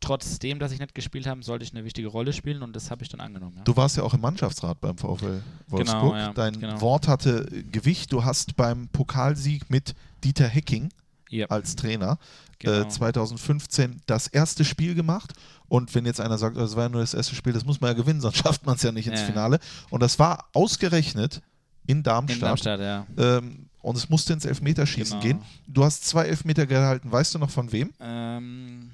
trotzdem, 0.00 0.58
dass 0.58 0.72
ich 0.72 0.78
nicht 0.78 0.94
gespielt 0.94 1.26
habe, 1.26 1.42
sollte 1.42 1.64
ich 1.64 1.72
eine 1.72 1.84
wichtige 1.84 2.08
Rolle 2.08 2.32
spielen 2.32 2.62
und 2.62 2.74
das 2.76 2.90
habe 2.90 3.02
ich 3.02 3.08
dann 3.08 3.20
angenommen. 3.20 3.56
Ja. 3.56 3.64
Du 3.64 3.76
warst 3.76 3.96
ja 3.96 4.02
auch 4.02 4.14
im 4.14 4.20
Mannschaftsrat 4.20 4.80
beim 4.80 4.96
VfL 4.98 5.42
Wolfsburg. 5.68 6.14
ja, 6.16 6.32
Dein 6.32 6.60
genau. 6.60 6.80
Wort 6.80 7.08
hatte 7.08 7.46
äh, 7.50 7.62
Gewicht. 7.62 8.12
Du 8.12 8.24
hast 8.24 8.56
beim 8.56 8.88
Pokalsieg 8.88 9.70
mit 9.70 9.94
Dieter 10.22 10.46
Hecking 10.48 10.90
Ja, 11.30 11.46
als 11.46 11.76
Trainer 11.76 12.18
genau. 12.58 12.82
äh, 12.82 12.88
2015 12.88 14.02
das 14.06 14.26
erste 14.26 14.64
Spiel 14.64 14.94
gemacht. 14.94 15.32
Und 15.68 15.94
wenn 15.94 16.04
jetzt 16.06 16.20
einer 16.20 16.38
sagt, 16.38 16.56
das 16.56 16.76
war 16.76 16.84
ja 16.84 16.88
nur 16.90 17.00
das 17.00 17.14
erste 17.14 17.34
Spiel, 17.34 17.52
das 17.52 17.64
muss 17.64 17.80
man 17.80 17.88
ja 17.88 17.94
gewinnen, 17.94 18.20
sonst 18.22 18.36
schafft 18.38 18.66
man 18.66 18.76
es 18.76 18.82
ja 18.82 18.92
nicht 18.92 19.06
ins 19.08 19.20
Ja. 19.20 19.26
Finale. 19.26 19.58
Und 19.90 20.02
das 20.02 20.18
war 20.18 20.48
ausgerechnet 20.52 21.40
in 21.86 22.02
Darmstadt. 22.02 22.36
in 22.36 22.40
Darmstadt, 22.40 22.80
ja. 22.80 23.06
Ähm, 23.16 23.68
und 23.86 23.96
es 23.96 24.08
musste 24.08 24.32
ins 24.32 24.44
Elfmeterschießen 24.44 25.20
Genau. 25.20 25.38
gehen. 25.38 25.46
Du 25.68 25.84
hast 25.84 26.04
zwei 26.04 26.24
Elfmeter 26.26 26.66
gehalten. 26.66 27.10
Weißt 27.12 27.34
du 27.34 27.38
noch 27.38 27.50
von 27.50 27.70
wem? 27.70 27.92
Ähm, 28.00 28.90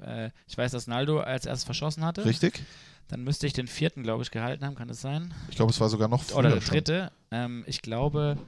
äh, 0.00 0.30
ich 0.46 0.56
weiß, 0.56 0.70
dass 0.70 0.86
Naldo 0.86 1.18
als 1.18 1.44
erstes 1.44 1.64
verschossen 1.64 2.04
hatte. 2.04 2.24
Richtig? 2.24 2.62
Dann 3.08 3.24
müsste 3.24 3.48
ich 3.48 3.52
den 3.52 3.66
vierten, 3.66 4.04
glaube 4.04 4.22
ich, 4.22 4.30
gehalten 4.30 4.64
haben, 4.64 4.76
kann 4.76 4.86
das 4.86 5.00
sein? 5.00 5.34
Ich 5.50 5.56
glaube, 5.56 5.72
es 5.72 5.80
war 5.80 5.88
sogar 5.88 6.06
noch 6.08 6.30
Oder 6.32 6.50
der 6.50 6.60
dritte. 6.60 7.10
Ähm, 7.32 7.64
ich 7.66 7.82
glaube, 7.82 8.38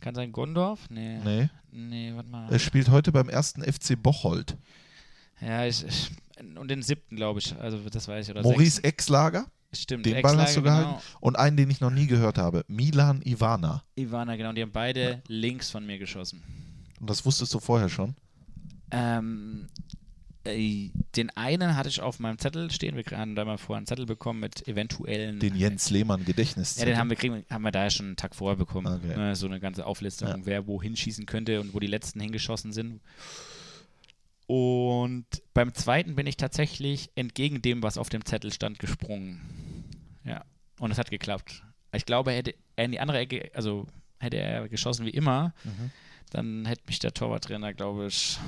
kann 0.00 0.14
sein 0.14 0.30
Gondorf? 0.30 0.80
Nee. 0.90 1.18
Nee. 1.24 1.48
Nee, 1.72 2.12
warte 2.14 2.28
mal. 2.28 2.52
Er 2.52 2.58
spielt 2.60 2.88
heute 2.90 3.10
beim 3.10 3.28
ersten 3.28 3.62
FC 3.62 4.00
Bocholt. 4.00 4.56
ja, 5.40 5.66
ich, 5.66 5.84
ich. 5.84 6.10
Und 6.56 6.68
den 6.70 6.82
siebten, 6.82 7.16
glaube 7.16 7.40
ich. 7.40 7.56
Also, 7.58 7.78
das 7.90 8.06
weiß 8.06 8.26
ich. 8.26 8.30
Oder 8.30 8.42
Maurice 8.42 8.76
sechsten. 8.76 8.86
Exlager. 8.86 9.46
Stimmt, 9.82 10.06
Den 10.06 10.22
Ball 10.22 10.36
hast 10.38 10.56
du 10.56 10.62
gehalten. 10.62 10.94
Und 11.20 11.36
einen, 11.38 11.56
den 11.56 11.70
ich 11.70 11.80
noch 11.80 11.90
nie 11.90 12.06
gehört 12.06 12.38
habe. 12.38 12.64
Milan 12.68 13.22
Ivana. 13.24 13.84
Genau. 13.94 14.08
Ivana, 14.08 14.36
genau. 14.36 14.52
Die 14.52 14.62
haben 14.62 14.72
beide 14.72 15.22
links 15.28 15.70
von 15.70 15.86
mir 15.86 15.98
geschossen. 15.98 16.42
Und 17.00 17.10
das 17.10 17.24
wusstest 17.24 17.52
du 17.54 17.60
vorher 17.60 17.88
schon. 17.88 18.14
Ähm, 18.90 19.68
äh, 20.44 20.90
den 21.16 21.30
einen 21.36 21.76
hatte 21.76 21.88
ich 21.88 22.00
auf 22.00 22.18
meinem 22.20 22.38
Zettel 22.38 22.70
stehen. 22.70 22.96
Wir 22.96 23.04
haben 23.18 23.34
da 23.34 23.44
mal 23.44 23.58
vorher 23.58 23.78
einen 23.78 23.86
Zettel 23.86 24.06
bekommen 24.06 24.40
mit 24.40 24.66
eventuellen. 24.68 25.40
Den 25.40 25.56
Jens 25.56 25.90
Lehmann 25.90 26.24
Gedächtnis. 26.24 26.76
Ja, 26.78 26.84
den 26.84 26.96
haben 26.96 27.10
wir, 27.10 27.16
kriegen, 27.16 27.44
haben 27.50 27.62
wir 27.62 27.72
da 27.72 27.84
ja 27.84 27.90
schon 27.90 28.06
einen 28.06 28.16
Tag 28.16 28.34
vorher 28.34 28.56
bekommen. 28.56 28.86
Okay. 28.86 29.16
Ne, 29.16 29.34
so 29.36 29.46
eine 29.46 29.60
ganze 29.60 29.84
Auflistung, 29.86 30.28
Ja. 30.28 30.36
wer 30.44 30.66
wo 30.66 30.80
hinschießen 30.80 31.26
könnte 31.26 31.60
und 31.60 31.74
wo 31.74 31.80
die 31.80 31.86
letzten 31.88 32.20
hingeschossen 32.20 32.72
sind. 32.72 33.00
Und 34.46 35.26
beim 35.54 35.74
zweiten 35.74 36.14
bin 36.14 36.26
ich 36.26 36.36
tatsächlich 36.36 37.10
entgegen 37.16 37.62
dem, 37.62 37.82
was 37.82 37.98
auf 37.98 38.08
dem 38.08 38.24
Zettel 38.24 38.52
stand, 38.52 38.78
gesprungen. 38.78 39.40
Ja. 40.24 40.44
Und 40.78 40.90
es 40.92 40.98
hat 40.98 41.10
geklappt. 41.10 41.62
Ich 41.92 42.06
glaube, 42.06 42.30
hätte 42.32 42.54
er 42.76 42.84
in 42.84 42.92
die 42.92 43.00
andere 43.00 43.18
Ecke, 43.18 43.50
also 43.54 43.86
hätte 44.18 44.36
er 44.36 44.68
geschossen 44.68 45.04
wie 45.06 45.10
immer, 45.10 45.52
Mhm. 45.64 45.90
dann 46.30 46.66
hätte 46.66 46.82
mich 46.86 46.98
der 46.98 47.12
Torwarttrainer, 47.14 47.72
glaube 47.74 48.06
ich, 48.06 48.38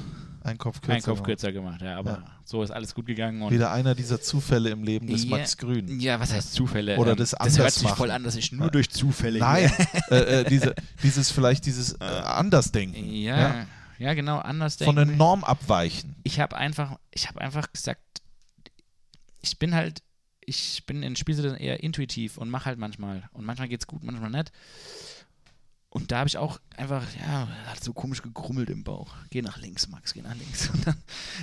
Ein 0.43 0.59
Kopf 0.59 0.81
kürzer. 0.81 0.93
einen 0.93 1.03
Kopf 1.03 1.15
gemacht. 1.17 1.25
kürzer 1.27 1.53
gemacht. 1.53 1.83
Ja, 1.83 1.97
aber 1.99 2.11
Ja. 2.11 2.25
so 2.45 2.63
ist 2.63 2.71
alles 2.71 2.95
gut 2.95 3.07
gegangen. 3.07 3.51
Wieder 3.51 3.73
einer 3.73 3.95
dieser 3.95 4.21
Zufälle 4.21 4.71
im 4.71 4.83
Leben 4.85 5.07
des 5.09 5.25
Ja. 5.25 5.31
Max 5.31 5.57
Grün. 5.57 5.99
ja, 6.01 6.21
was 6.21 6.33
heißt 6.33 6.53
Zufälle? 6.53 6.97
Oder 6.99 7.13
Ähm, 7.13 7.17
das 7.17 7.31
das 7.31 7.39
hört 7.41 7.51
sich 7.51 7.59
Andersmachen. 7.61 7.97
voll 7.97 8.11
an, 8.11 8.23
dass 8.25 8.37
ich 8.37 8.53
nur 8.53 8.67
Ja. 8.67 8.71
durch 8.71 8.91
Zufälle 8.91 9.39
Nein, 9.41 9.71
äh, 10.11 10.17
äh, 10.41 10.45
diese, 10.45 10.75
dieses 11.03 11.31
vielleicht 11.31 11.67
dieses 11.67 11.95
äh, 11.95 12.05
Andersdenken. 12.05 13.05
Ja, 13.13 13.67
Ja. 13.99 14.15
genau, 14.15 14.39
anders 14.39 14.77
Von 14.77 14.97
der 14.97 15.05
denken. 15.05 15.19
Norm 15.19 15.45
abweichen. 15.45 16.17
Ich 16.25 16.41
habe 16.41 16.57
einfach, 16.57 16.99
ich 17.13 17.29
habe 17.29 17.41
einfach 17.41 17.73
gesagt, 17.73 18.01
ich 19.41 19.59
bin 19.59 19.75
halt, 19.75 20.03
ich 20.45 20.85
bin 20.87 21.03
in 21.03 21.15
Spielsituationen 21.17 21.63
eher 21.65 21.83
intuitiv 21.83 22.39
und 22.39 22.51
mache 22.51 22.67
halt 22.67 22.79
manchmal. 22.79 23.29
Und 23.33 23.45
manchmal 23.45 23.69
geht's 23.69 23.87
gut, 23.87 24.03
manchmal 24.03 24.31
nicht. 24.31 24.51
Und 25.91 26.13
da 26.13 26.19
habe 26.19 26.29
ich 26.29 26.37
auch 26.37 26.61
einfach, 26.77 27.03
ja, 27.19 27.49
hat 27.67 27.83
so 27.83 27.95
komisch 27.95 28.21
gekrummelt 28.21 28.69
im 28.69 28.85
Bauch. 28.85 29.15
Geh 29.31 29.41
nach 29.41 29.57
links, 29.57 29.89
Max, 29.89 30.13
geh 30.13 30.21
nach 30.21 30.35
links. 30.35 30.69
Und 30.69 30.87
dann, 30.87 30.97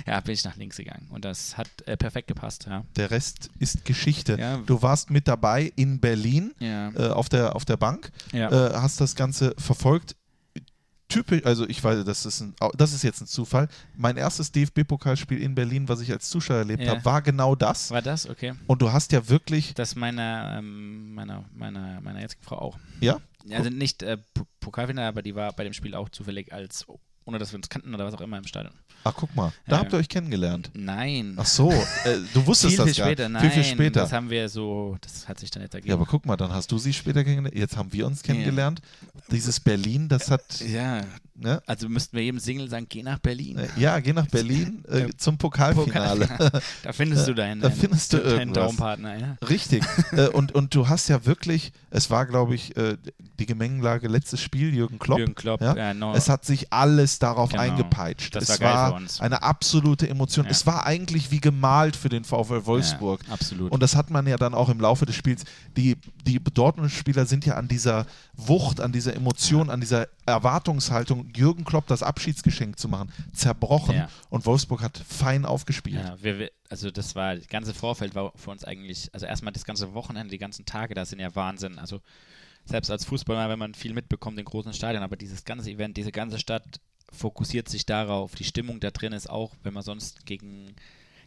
ja, 0.06 0.20
bin 0.20 0.34
ich 0.34 0.44
nach 0.44 0.54
links 0.56 0.76
gegangen. 0.76 1.08
Und 1.10 1.24
das 1.24 1.56
hat 1.56 1.68
äh, 1.86 1.96
perfekt 1.96 2.28
gepasst, 2.28 2.66
ja. 2.66 2.84
Der 2.94 3.10
Rest 3.10 3.50
ist 3.58 3.84
Geschichte. 3.84 4.36
Ja. 4.38 4.58
Du 4.58 4.82
warst 4.82 5.10
mit 5.10 5.26
dabei 5.26 5.72
in 5.74 5.98
Berlin 5.98 6.54
Ja. 6.60 6.90
äh, 6.90 7.08
auf, 7.08 7.28
der, 7.28 7.56
auf 7.56 7.64
der 7.64 7.76
Bank, 7.76 8.12
ja. 8.32 8.48
äh, 8.50 8.74
hast 8.74 9.00
das 9.00 9.16
Ganze 9.16 9.52
verfolgt. 9.58 10.14
Typisch, 11.08 11.44
also 11.44 11.68
ich 11.68 11.82
weiß, 11.82 12.04
das 12.04 12.26
ist, 12.26 12.40
ein, 12.40 12.54
das 12.76 12.92
ist 12.92 13.04
jetzt 13.04 13.20
ein 13.20 13.26
Zufall. 13.28 13.68
Mein 13.96 14.16
erstes 14.16 14.50
DFB-Pokalspiel 14.50 15.40
in 15.40 15.54
Berlin, 15.54 15.88
was 15.88 16.00
ich 16.00 16.10
als 16.10 16.28
Zuschauer 16.30 16.56
erlebt 16.58 16.82
Ja. 16.82 16.92
habe, 16.92 17.04
war 17.04 17.22
genau 17.22 17.54
das. 17.54 17.90
War 17.92 18.02
das? 18.02 18.28
Okay. 18.28 18.54
Und 18.66 18.82
du 18.82 18.92
hast 18.92 19.12
ja 19.12 19.28
wirklich, 19.28 19.74
Das 19.74 19.94
meiner, 19.94 20.56
ähm, 20.58 21.14
meiner, 21.14 21.44
meiner, 21.54 22.00
meiner 22.00 22.20
jetzigen 22.20 22.42
Frau 22.42 22.58
auch. 22.58 22.78
ja, 23.00 23.20
Also 23.52 23.70
nicht 23.70 24.02
äh, 24.02 24.18
Pokalfinale, 24.60 25.06
aber 25.06 25.22
die 25.22 25.36
war 25.36 25.52
bei 25.52 25.62
dem 25.62 25.72
Spiel 25.72 25.94
auch 25.94 26.08
zufällig 26.08 26.52
als, 26.52 26.84
ohne 27.26 27.38
dass 27.38 27.52
wir 27.52 27.58
uns 27.58 27.68
kannten 27.68 27.94
oder 27.94 28.06
was 28.06 28.14
auch 28.14 28.20
immer 28.22 28.38
im 28.38 28.46
Stadion. 28.46 28.72
ach 29.04 29.12
guck 29.14 29.34
mal, 29.36 29.52
da 29.66 29.76
Ja. 29.76 29.82
habt 29.82 29.92
ihr 29.92 29.98
euch 29.98 30.08
kennengelernt. 30.08 30.70
Nein. 30.74 31.34
Ach 31.36 31.44
so, 31.46 31.70
äh, 31.70 32.18
du 32.34 32.44
wusstest 32.46 32.74
viel, 32.76 32.78
das 32.78 32.86
viel 32.86 32.94
gar 32.96 33.06
später. 33.08 33.28
Nein, 33.28 33.42
Viel, 33.42 33.50
viel 33.50 33.64
später. 33.64 34.00
das 34.00 34.12
haben 34.12 34.30
wir 34.30 34.48
so, 34.48 34.96
das 35.00 35.28
hat 35.28 35.38
sich 35.38 35.50
dann 35.50 35.62
jetzt 35.62 35.74
ergeben. 35.74 35.90
Ja, 35.90 35.94
aber 35.96 36.06
guck 36.06 36.24
mal, 36.26 36.36
dann 36.36 36.52
hast 36.52 36.72
du 36.72 36.78
sie 36.78 36.92
später 36.92 37.22
kennengelernt. 37.22 37.56
Jetzt 37.56 37.76
haben 37.76 37.92
wir 37.92 38.06
uns 38.06 38.22
kennengelernt. 38.22 38.80
Dieses 39.30 39.60
Berlin, 39.60 40.08
das 40.08 40.30
hat, 40.30 40.60
ja, 40.60 41.02
ne? 41.38 41.62
also 41.66 41.88
müssten 41.88 42.16
wir 42.16 42.24
jedem 42.24 42.38
Single 42.38 42.68
sagen, 42.68 42.86
geh 42.88 43.02
nach 43.02 43.18
Berlin. 43.18 43.58
Äh, 43.58 43.68
Ja, 43.76 43.98
geh 44.00 44.12
nach 44.12 44.26
Berlin 44.30 44.84
äh, 44.88 45.08
zum 45.16 45.38
Pokalfinale. 45.38 46.28
da 46.82 46.92
findest 46.92 47.26
du 47.28 47.34
deinen, 47.34 47.60
Da 47.60 47.70
findest 47.70 48.12
du 48.12 48.18
deinen 48.18 48.38
irgendwas. 48.38 48.64
Traumpartner, 48.64 49.18
ja. 49.18 49.36
Richtig. 49.48 49.82
äh, 50.12 50.28
und, 50.28 50.52
und 50.54 50.74
du 50.74 50.88
hast 50.88 51.08
ja 51.08 51.24
wirklich, 51.26 51.72
es 51.90 52.10
war, 52.10 52.26
glaube 52.26 52.54
ich, 52.54 52.76
äh, 52.76 52.96
die 53.38 53.46
Gemengelage 53.46 54.08
letztes 54.08 54.40
Spiel, 54.40 54.74
Jürgen 54.74 54.98
Klopp. 54.98 55.18
Jürgen 55.18 55.34
Klopp, 55.34 55.60
ja? 55.60 55.76
ja, 55.76 55.94
no, 55.94 56.14
Es 56.14 56.28
hat 56.28 56.44
sich 56.44 56.72
alles 56.72 57.18
darauf 57.18 57.50
Genau. 57.50 57.62
eingepeitscht. 57.62 58.34
Das 58.34 58.48
es 58.48 58.60
war 58.60 58.92
war 58.92 59.00
eine 59.20 59.42
absolute 59.42 60.08
Emotion. 60.08 60.46
Ja. 60.46 60.50
Es 60.50 60.66
war 60.66 60.86
eigentlich 60.86 61.30
wie 61.30 61.40
gemalt 61.40 61.96
für 61.96 62.08
den 62.08 62.24
VfL 62.24 62.66
Wolfsburg. 62.66 63.20
Absolut. 63.30 63.70
Und 63.72 63.82
das 63.82 63.94
hat 63.96 64.10
man 64.10 64.26
ja 64.26 64.36
dann 64.36 64.54
auch 64.54 64.68
im 64.68 64.80
Laufe 64.80 65.06
des 65.06 65.14
Spiels. 65.14 65.44
Die, 65.76 65.96
die 66.26 66.42
Dortmund-Spieler 66.42 67.26
sind 67.26 67.44
ja 67.46 67.54
an 67.54 67.68
dieser 67.68 68.06
Wucht, 68.34 68.80
an 68.80 68.92
dieser 68.92 69.14
Emotion, 69.14 69.70
an 69.70 69.80
dieser 69.80 70.08
Erwartungshaltung, 70.26 71.25
Jürgen 71.34 71.64
Klopp 71.64 71.86
das 71.86 72.02
Abschiedsgeschenk 72.02 72.78
zu 72.78 72.88
machen, 72.88 73.12
zerbrochen. 73.32 73.96
Ja. 73.96 74.08
Und 74.28 74.46
Wolfsburg 74.46 74.82
hat 74.82 74.98
fein 74.98 75.44
aufgespielt. 75.44 75.96
Ja, 75.96 76.22
wir, 76.22 76.38
wir, 76.38 76.50
also 76.68 76.90
das 76.90 77.14
war, 77.14 77.36
das 77.36 77.48
ganze 77.48 77.74
Vorfeld 77.74 78.14
war 78.14 78.32
für 78.36 78.50
uns 78.50 78.64
eigentlich, 78.64 79.10
also 79.12 79.26
erstmal 79.26 79.52
das 79.52 79.64
ganze 79.64 79.94
Wochenende, 79.94 80.30
die 80.30 80.38
ganzen 80.38 80.64
Tage, 80.66 80.94
das 80.94 81.10
sind 81.10 81.18
ja 81.18 81.34
Wahnsinn. 81.34 81.78
Also 81.78 82.00
selbst 82.64 82.90
als 82.90 83.04
Fußballer, 83.04 83.48
wenn 83.48 83.58
man 83.58 83.74
viel 83.74 83.94
mitbekommt 83.94 84.38
in 84.38 84.44
großen 84.44 84.72
Stadien, 84.72 85.02
aber 85.02 85.16
dieses 85.16 85.44
ganze 85.44 85.70
Event, 85.70 85.96
diese 85.96 86.12
ganze 86.12 86.38
Stadt 86.38 86.80
fokussiert 87.12 87.68
sich 87.68 87.86
darauf. 87.86 88.34
Die 88.34 88.44
Stimmung 88.44 88.80
da 88.80 88.90
drin 88.90 89.12
ist 89.12 89.30
auch, 89.30 89.54
wenn 89.62 89.74
man 89.74 89.84
sonst 89.84 90.26
gegen 90.26 90.74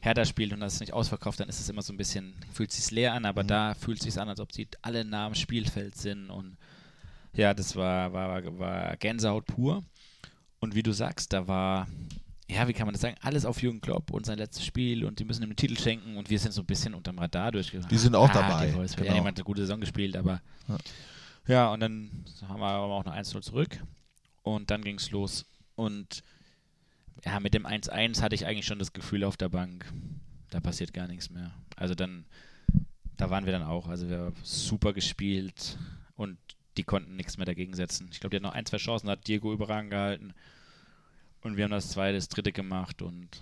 Hertha 0.01 0.25
spielt 0.25 0.53
und 0.53 0.61
das 0.61 0.75
ist 0.75 0.79
nicht 0.79 0.93
ausverkauft, 0.93 1.39
dann 1.39 1.49
ist 1.49 1.59
es 1.59 1.69
immer 1.69 1.81
so 1.81 1.93
ein 1.93 1.97
bisschen, 1.97 2.33
fühlt 2.53 2.71
sich 2.71 2.91
leer 2.91 3.13
an, 3.13 3.25
aber 3.25 3.43
da 3.43 3.73
fühlt 3.73 4.01
sich 4.01 4.17
an, 4.19 4.29
als 4.29 4.39
ob 4.39 4.53
sie 4.53 4.67
alle 4.81 5.03
nah 5.03 5.25
am 5.25 5.35
Spielfeld 5.35 5.97
sind 5.97 6.29
und 6.29 6.57
ja, 7.33 7.53
das 7.53 7.75
war, 7.75 8.11
war, 8.13 8.59
war 8.59 8.97
Gänsehaut 8.97 9.45
pur. 9.45 9.83
Und 10.59 10.75
wie 10.75 10.83
du 10.83 10.91
sagst, 10.91 11.31
da 11.33 11.47
war, 11.47 11.87
ja, 12.49 12.67
wie 12.67 12.73
kann 12.73 12.85
man 12.85 12.93
das 12.93 13.01
sagen, 13.01 13.15
alles 13.21 13.45
auf 13.45 13.61
Jürgen 13.61 13.81
Klopp 13.81 14.11
und 14.11 14.25
sein 14.25 14.37
letztes 14.37 14.65
Spiel 14.65 15.05
und 15.05 15.19
die 15.19 15.23
müssen 15.23 15.43
ihm 15.43 15.49
den 15.49 15.55
Titel 15.55 15.79
schenken 15.79 16.17
und 16.17 16.29
wir 16.29 16.39
sind 16.39 16.51
so 16.51 16.61
ein 16.61 16.65
bisschen 16.65 16.93
unterm 16.93 17.19
Radar 17.19 17.51
durchgegangen. 17.51 17.89
Die 17.89 17.97
sind 17.97 18.15
auch 18.15 18.29
ah, 18.29 18.33
dabei, 18.33 18.67
Die 18.67 18.75
Wolfsburg, 18.75 19.03
genau. 19.05 19.15
Ja, 19.15 19.21
jemand 19.21 19.37
eine 19.37 19.45
gute 19.45 19.61
Saison 19.61 19.79
gespielt, 19.79 20.17
aber 20.17 20.41
Ja. 20.67 20.77
ja, 21.47 21.73
und 21.73 21.79
dann 21.79 22.25
haben 22.47 22.59
wir 22.59 22.67
aber 22.67 22.93
auch 22.93 23.05
noch 23.05 23.15
1-0 23.15 23.41
zurück 23.41 23.81
und 24.43 24.69
dann 24.69 24.81
ging 24.83 24.97
es 24.97 25.11
los. 25.11 25.45
Und 25.75 26.23
ja, 27.23 27.39
mit 27.39 27.53
dem 27.53 27.65
1-1 27.65 28.21
hatte 28.21 28.35
ich 28.35 28.45
eigentlich 28.45 28.65
schon 28.65 28.79
das 28.79 28.91
Gefühl 28.91 29.23
auf 29.23 29.37
der 29.37 29.49
Bank, 29.49 29.85
da 30.49 30.59
passiert 30.59 30.93
gar 30.93 31.07
nichts 31.07 31.29
mehr. 31.29 31.51
Also 31.77 31.95
dann, 31.95 32.25
da 33.15 33.29
waren 33.29 33.45
wir 33.45 33.53
dann 33.53 33.63
auch. 33.63 33.87
Also 33.87 34.09
wir 34.09 34.19
haben 34.19 34.35
super 34.43 34.91
gespielt 34.91 35.77
und 36.15 36.37
die 36.77 36.83
konnten 36.83 37.15
nichts 37.15 37.37
mehr 37.37 37.45
dagegen 37.45 37.73
setzen. 37.73 38.07
Ich 38.11 38.19
glaube, 38.19 38.31
die 38.31 38.37
hatten 38.37 38.45
noch 38.45 38.53
ein, 38.53 38.65
zwei 38.65 38.77
Chancen, 38.77 39.07
da 39.07 39.13
hat 39.13 39.27
Diego 39.27 39.53
überragend 39.53 39.91
gehalten. 39.91 40.33
Und 41.41 41.57
wir 41.57 41.63
haben 41.63 41.71
das 41.71 41.89
zweite, 41.89 42.15
das 42.17 42.27
dritte 42.29 42.51
gemacht 42.51 43.01
und 43.01 43.41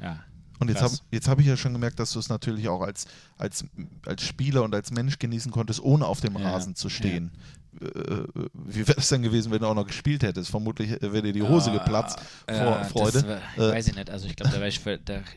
ja. 0.00 0.24
Und 0.58 0.68
jetzt 0.68 0.82
habe 0.82 0.94
hab 0.94 1.40
ich 1.40 1.46
ja 1.46 1.56
schon 1.56 1.72
gemerkt, 1.72 1.98
dass 2.00 2.12
du 2.12 2.18
es 2.18 2.28
natürlich 2.28 2.68
auch 2.68 2.82
als, 2.82 3.06
als, 3.38 3.64
als 4.04 4.22
Spieler 4.22 4.62
und 4.62 4.74
als 4.74 4.90
Mensch 4.90 5.18
genießen 5.18 5.50
konntest, 5.50 5.80
ohne 5.80 6.04
auf 6.06 6.20
dem 6.20 6.36
Ja, 6.36 6.50
Rasen 6.50 6.74
zu 6.74 6.90
stehen. 6.90 7.32
Äh, 7.80 7.84
äh, 7.86 8.26
wie 8.52 8.86
wäre 8.86 8.98
es 8.98 9.08
denn 9.08 9.22
gewesen, 9.22 9.52
wenn 9.52 9.60
du 9.60 9.66
auch 9.68 9.74
noch 9.74 9.86
gespielt 9.86 10.22
hättest? 10.22 10.50
Vermutlich 10.50 10.90
äh, 10.90 11.12
wäre 11.12 11.22
dir 11.22 11.32
die 11.32 11.42
Hose 11.42 11.70
Ah, 11.70 11.72
geplatzt 11.72 12.18
vor 12.50 12.82
ja, 12.82 12.84
Freude. 12.84 13.26
War, 13.26 13.40
Äh, 13.56 13.72
weiß 13.72 13.88
ich 13.88 13.94
nicht. 13.94 14.10
Also 14.10 14.26
ich 14.26 14.36
glaube, 14.36 14.68
ich, 14.68 14.80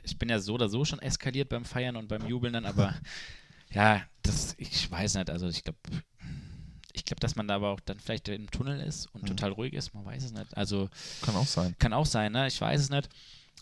ich 0.03 0.17
bin 0.17 0.29
ja 0.29 0.39
so 0.39 0.55
oder 0.55 0.67
so 0.67 0.83
schon 0.83 0.99
eskaliert 0.99 1.47
beim 1.49 1.63
Feiern 1.63 1.95
und 1.95 2.07
beim 2.09 2.25
Jubeln 2.27 2.53
dann, 2.53 2.65
aber 2.65 2.93
ja, 3.71 4.01
das, 4.23 4.55
ich 4.57 4.89
weiß 4.91 5.15
nicht. 5.15 5.29
Also 5.29 5.47
ich 5.47 5.63
glaube, 5.63 5.79
ich 6.93 7.05
glaube, 7.05 7.19
dass 7.19 7.35
man 7.35 7.47
da 7.47 7.55
aber 7.55 7.69
auch 7.69 7.79
dann 7.79 7.99
vielleicht 7.99 8.27
im 8.29 8.49
Tunnel 8.51 8.79
ist 8.79 9.07
und 9.13 9.23
Mhm. 9.23 9.27
total 9.27 9.51
ruhig 9.51 9.73
ist, 9.73 9.93
man 9.93 10.05
weiß 10.05 10.23
es 10.23 10.31
nicht. 10.31 10.55
Also 10.55 10.89
Kann 11.23 11.35
auch 11.35 11.47
sein. 11.47 11.75
kann 11.79 11.91
auch 11.93 12.05
sein, 12.05 12.31
ne? 12.31 12.47
Ich 12.47 12.59
weiß 12.61 12.79
es 12.81 12.89
nicht. 12.89 13.09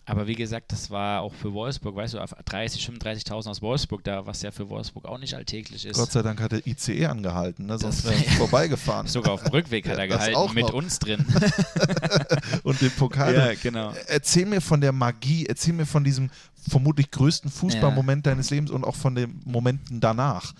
Aber 0.04 0.26
wie 0.26 0.34
gesagt, 0.34 0.72
das 0.72 0.90
war 0.90 1.20
auch 1.22 1.32
für 1.32 1.52
Wolfsburg, 1.52 1.94
weißt 1.94 2.14
du, 2.14 2.18
auf 2.18 2.34
30, 2.44 2.82
35.000 2.84 3.48
aus 3.48 3.62
Wolfsburg 3.62 4.02
da, 4.02 4.26
was 4.26 4.42
ja 4.42 4.50
für 4.50 4.68
Wolfsburg 4.68 5.04
auch 5.06 5.18
nicht 5.18 5.34
alltäglich 5.34 5.84
ist. 5.86 5.96
Gott 5.96 6.10
sei 6.10 6.22
Dank 6.22 6.40
hat 6.40 6.50
der 6.50 6.66
ICE 6.66 7.06
angehalten, 7.06 7.66
ne? 7.66 7.78
sonst 7.78 8.02
wäre 8.04 8.18
wär- 8.18 8.26
er 8.26 8.32
vorbeigefahren. 8.32 9.06
Sogar 9.06 9.34
auf 9.34 9.44
dem 9.44 9.52
Rückweg 9.52 9.88
hat 9.88 9.98
er 9.98 10.08
Das 10.08 10.16
gehalten, 10.16 10.36
auch 10.36 10.52
mit 10.54 10.70
uns 10.72 10.98
drin. 10.98 11.24
Und 12.64 12.80
den 12.80 12.90
Pokal. 12.92 13.34
ja, 13.34 13.54
genau. 13.54 13.92
Erzähl 14.08 14.46
mir 14.46 14.60
von 14.60 14.80
der 14.80 14.92
Magie, 14.92 15.46
erzähl 15.46 15.72
mir 15.72 15.86
von 15.86 16.02
diesem 16.02 16.30
vermutlich 16.68 17.10
größten 17.10 17.50
Fußballmoment 17.50 18.26
deines 18.26 18.50
Lebens 18.50 18.70
und 18.70 18.84
auch 18.84 18.96
von 18.96 19.14
den 19.14 19.40
Momenten 19.44 20.00
danach, 20.00 20.52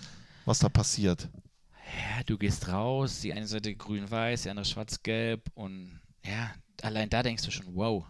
was 0.45 0.59
da 0.59 0.69
passiert. 0.69 1.27
Ja, 1.95 2.23
du 2.25 2.37
gehst 2.37 2.67
raus, 2.69 3.21
die 3.21 3.33
eine 3.33 3.47
Seite 3.47 3.73
grün-weiß, 3.75 4.43
die 4.43 4.49
andere 4.49 4.65
schwarz-gelb 4.65 5.41
und 5.53 5.99
ja, 6.25 6.51
allein 6.81 7.09
da 7.09 7.21
denkst 7.23 7.43
du 7.43 7.51
schon, 7.51 7.75
wow, 7.75 8.05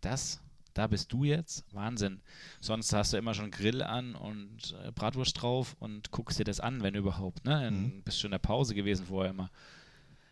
das, 0.00 0.40
da 0.74 0.86
bist 0.86 1.12
du 1.12 1.24
jetzt, 1.24 1.64
Wahnsinn. 1.72 2.20
Sonst 2.60 2.92
hast 2.92 3.12
du 3.12 3.16
immer 3.18 3.34
schon 3.34 3.50
Grill 3.50 3.82
an 3.82 4.14
und 4.14 4.74
äh, 4.84 4.90
Bratwurst 4.92 5.40
drauf 5.40 5.76
und 5.80 6.10
guckst 6.10 6.38
dir 6.38 6.44
das 6.44 6.60
an, 6.60 6.82
wenn 6.82 6.94
überhaupt, 6.94 7.44
ne? 7.44 7.68
In, 7.68 7.82
Mhm. 7.82 8.02
Bist 8.02 8.20
schon 8.20 8.28
in 8.28 8.32
der 8.32 8.38
Pause 8.38 8.74
gewesen 8.74 9.06
vorher 9.06 9.30
immer. 9.30 9.50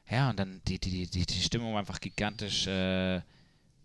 Ja, 0.09 0.31
und 0.31 0.39
dann 0.39 0.61
die, 0.67 0.79
die, 0.79 1.07
die, 1.07 1.27
die 1.27 1.41
Stimmung 1.43 1.77
einfach 1.77 2.01
gigantisch 2.01 2.67
äh, 2.67 3.21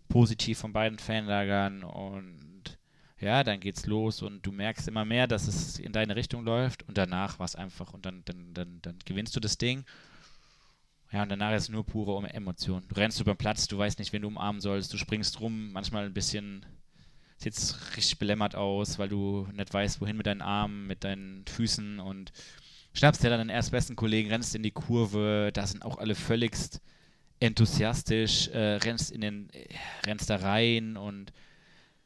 positiv 0.08 0.58
von 0.58 0.72
beiden 0.72 0.98
Fanlagern 0.98 1.84
und 1.84 2.45
ja, 3.18 3.44
dann 3.44 3.60
geht's 3.60 3.86
los 3.86 4.22
und 4.22 4.44
du 4.44 4.52
merkst 4.52 4.88
immer 4.88 5.04
mehr, 5.04 5.26
dass 5.26 5.48
es 5.48 5.78
in 5.78 5.92
deine 5.92 6.16
Richtung 6.16 6.44
läuft 6.44 6.82
und 6.88 6.98
danach 6.98 7.38
war 7.38 7.46
es 7.46 7.56
einfach 7.56 7.94
und 7.94 8.04
dann, 8.04 8.22
dann, 8.26 8.52
dann, 8.52 8.78
dann 8.82 8.98
gewinnst 9.04 9.34
du 9.34 9.40
das 9.40 9.56
Ding. 9.56 9.84
Ja, 11.12 11.22
und 11.22 11.30
danach 11.30 11.54
ist 11.54 11.64
es 11.64 11.68
nur 11.68 11.86
pure 11.86 12.28
Emotion. 12.34 12.84
Du 12.88 12.96
rennst 12.96 13.20
über 13.20 13.32
den 13.32 13.38
Platz, 13.38 13.68
du 13.68 13.78
weißt 13.78 13.98
nicht, 13.98 14.12
wen 14.12 14.22
du 14.22 14.28
umarmen 14.28 14.60
sollst, 14.60 14.92
du 14.92 14.98
springst 14.98 15.40
rum, 15.40 15.72
manchmal 15.72 16.04
ein 16.04 16.12
bisschen, 16.12 16.66
sieht 17.38 17.54
richtig 17.96 18.18
belämmert 18.18 18.54
aus, 18.54 18.98
weil 18.98 19.08
du 19.08 19.48
nicht 19.52 19.72
weißt, 19.72 20.00
wohin 20.00 20.16
mit 20.16 20.26
deinen 20.26 20.42
Armen, 20.42 20.86
mit 20.86 21.04
deinen 21.04 21.46
Füßen 21.46 22.00
und 22.00 22.32
schnappst 22.92 23.22
dir 23.22 23.30
dann 23.30 23.38
den 23.38 23.48
erstbesten 23.48 23.96
Kollegen, 23.96 24.30
rennst 24.30 24.54
in 24.54 24.62
die 24.62 24.72
Kurve, 24.72 25.50
da 25.54 25.66
sind 25.66 25.84
auch 25.84 25.98
alle 25.98 26.14
völligst 26.14 26.82
enthusiastisch, 27.40 28.48
äh, 28.48 28.76
rennst 28.76 29.10
in 29.10 29.20
den, 29.20 29.50
äh, 29.50 29.68
rennst 30.06 30.28
da 30.28 30.36
rein 30.36 30.96
und 30.96 31.32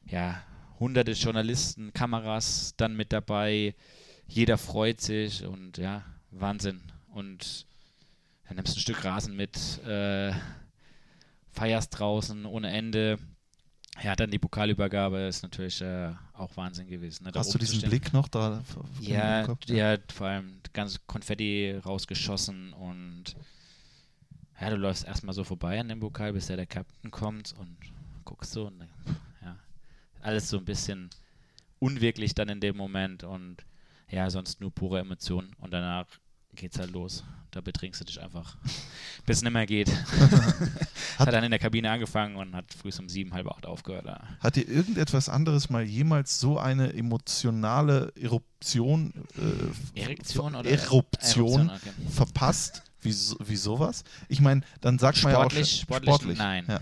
ja, 0.07 0.43
hunderte 0.81 1.12
Journalisten, 1.12 1.93
Kameras 1.93 2.74
dann 2.77 2.97
mit 2.97 3.12
dabei, 3.12 3.74
jeder 4.27 4.59
freut 4.59 5.01
sich 5.01 5.44
und 5.44 5.78
ja, 5.78 6.05
Wahnsinn. 6.31 6.81
Und 7.12 7.66
dann 8.47 8.57
nimmst 8.57 8.74
du 8.74 8.78
ein 8.78 8.82
Stück 8.82 9.05
Rasen 9.05 9.36
mit, 9.36 9.57
äh, 9.85 10.32
feierst 11.52 11.98
draußen 11.98 12.47
ohne 12.47 12.70
Ende. 12.70 13.19
Ja, 14.02 14.16
dann 14.16 14.31
die 14.31 14.39
Pokalübergabe 14.39 15.19
ist 15.19 15.43
natürlich 15.43 15.81
äh, 15.82 16.12
auch 16.32 16.57
Wahnsinn 16.57 16.89
gewesen. 16.89 17.24
Ne, 17.24 17.32
Hast 17.35 17.52
du 17.52 17.59
diesen. 17.59 17.82
Blick 17.82 18.12
noch 18.12 18.28
da? 18.28 18.62
Ja, 19.01 19.44
Kopf? 19.44 19.66
ja, 19.69 19.98
vor 20.12 20.28
allem 20.28 20.61
ganz 20.73 21.01
Konfetti 21.07 21.73
rausgeschossen 21.85 22.73
und 22.73 23.36
ja, 24.61 24.70
du 24.70 24.77
läufst 24.77 25.05
erstmal 25.07 25.35
so 25.35 25.43
vorbei 25.44 25.81
an 25.81 25.89
dem 25.89 26.01
Pokal, 26.01 26.32
bis 26.32 26.48
ja 26.48 26.57
der 26.57 26.66
Captain 26.66 27.11
kommt 27.11 27.55
und 27.59 27.77
guckst 28.24 28.52
so 28.52 28.66
und 28.69 28.78
dann, 28.78 28.89
alles 30.22 30.48
so 30.48 30.59
ein 30.59 30.64
bisschen 30.64 31.10
unwirklich 31.78 32.34
dann 32.34 32.48
in 32.48 32.60
dem 32.60 32.76
Moment 32.76 33.24
und 33.24 33.59
ja, 34.10 34.28
sonst 34.30 34.60
nur 34.60 34.70
pure 34.70 35.01
Emotionen 35.01 35.55
und 35.60 35.72
danach 35.72 36.06
geht's 36.55 36.78
halt 36.78 36.90
los. 36.90 37.24
Da 37.52 37.60
betrinkst 37.60 38.01
du 38.01 38.05
dich 38.05 38.20
einfach, 38.20 38.56
bis 39.26 39.38
es 39.38 39.42
nicht 39.42 39.52
mehr 39.52 39.66
geht. 39.66 39.90
hat 41.18 41.32
dann 41.32 41.42
in 41.42 41.51
der 41.51 41.59
Kabine 41.59 41.90
angefangen 41.90 42.36
und 42.36 42.55
hat 42.55 42.72
früh 42.72 42.90
um 42.98 43.09
sieben, 43.09 43.32
halb 43.34 43.48
acht 43.48 43.66
aufgehört. 43.66 44.06
Ja. 44.06 44.20
Hat 44.38 44.56
dir 44.56 44.68
irgendetwas 44.68 45.28
anderes 45.28 45.68
mal 45.68 45.82
jemals 45.82 46.38
so 46.38 46.59
eine 46.59 46.92
emotionale 46.92 48.12
Eruption, 48.14 49.12
äh, 49.97 50.01
Erektion 50.01 50.55
oder? 50.55 50.70
Eruption 50.70 51.70
okay. 51.70 51.90
verpasst 52.09 52.82
Wieso, 53.02 53.36
wieso 53.40 53.78
was? 53.78 54.05
Ich 54.28 54.40
meine, 54.40 54.60
dann 54.80 54.98
sagt 54.98 55.22
man 55.22 55.32
ja 55.32 55.38
auch 55.38 55.44
Sportlich, 55.44 55.80
sportlich, 55.80 56.14
sportlich. 56.14 56.38
nein. 56.38 56.64
Ja. 56.68 56.80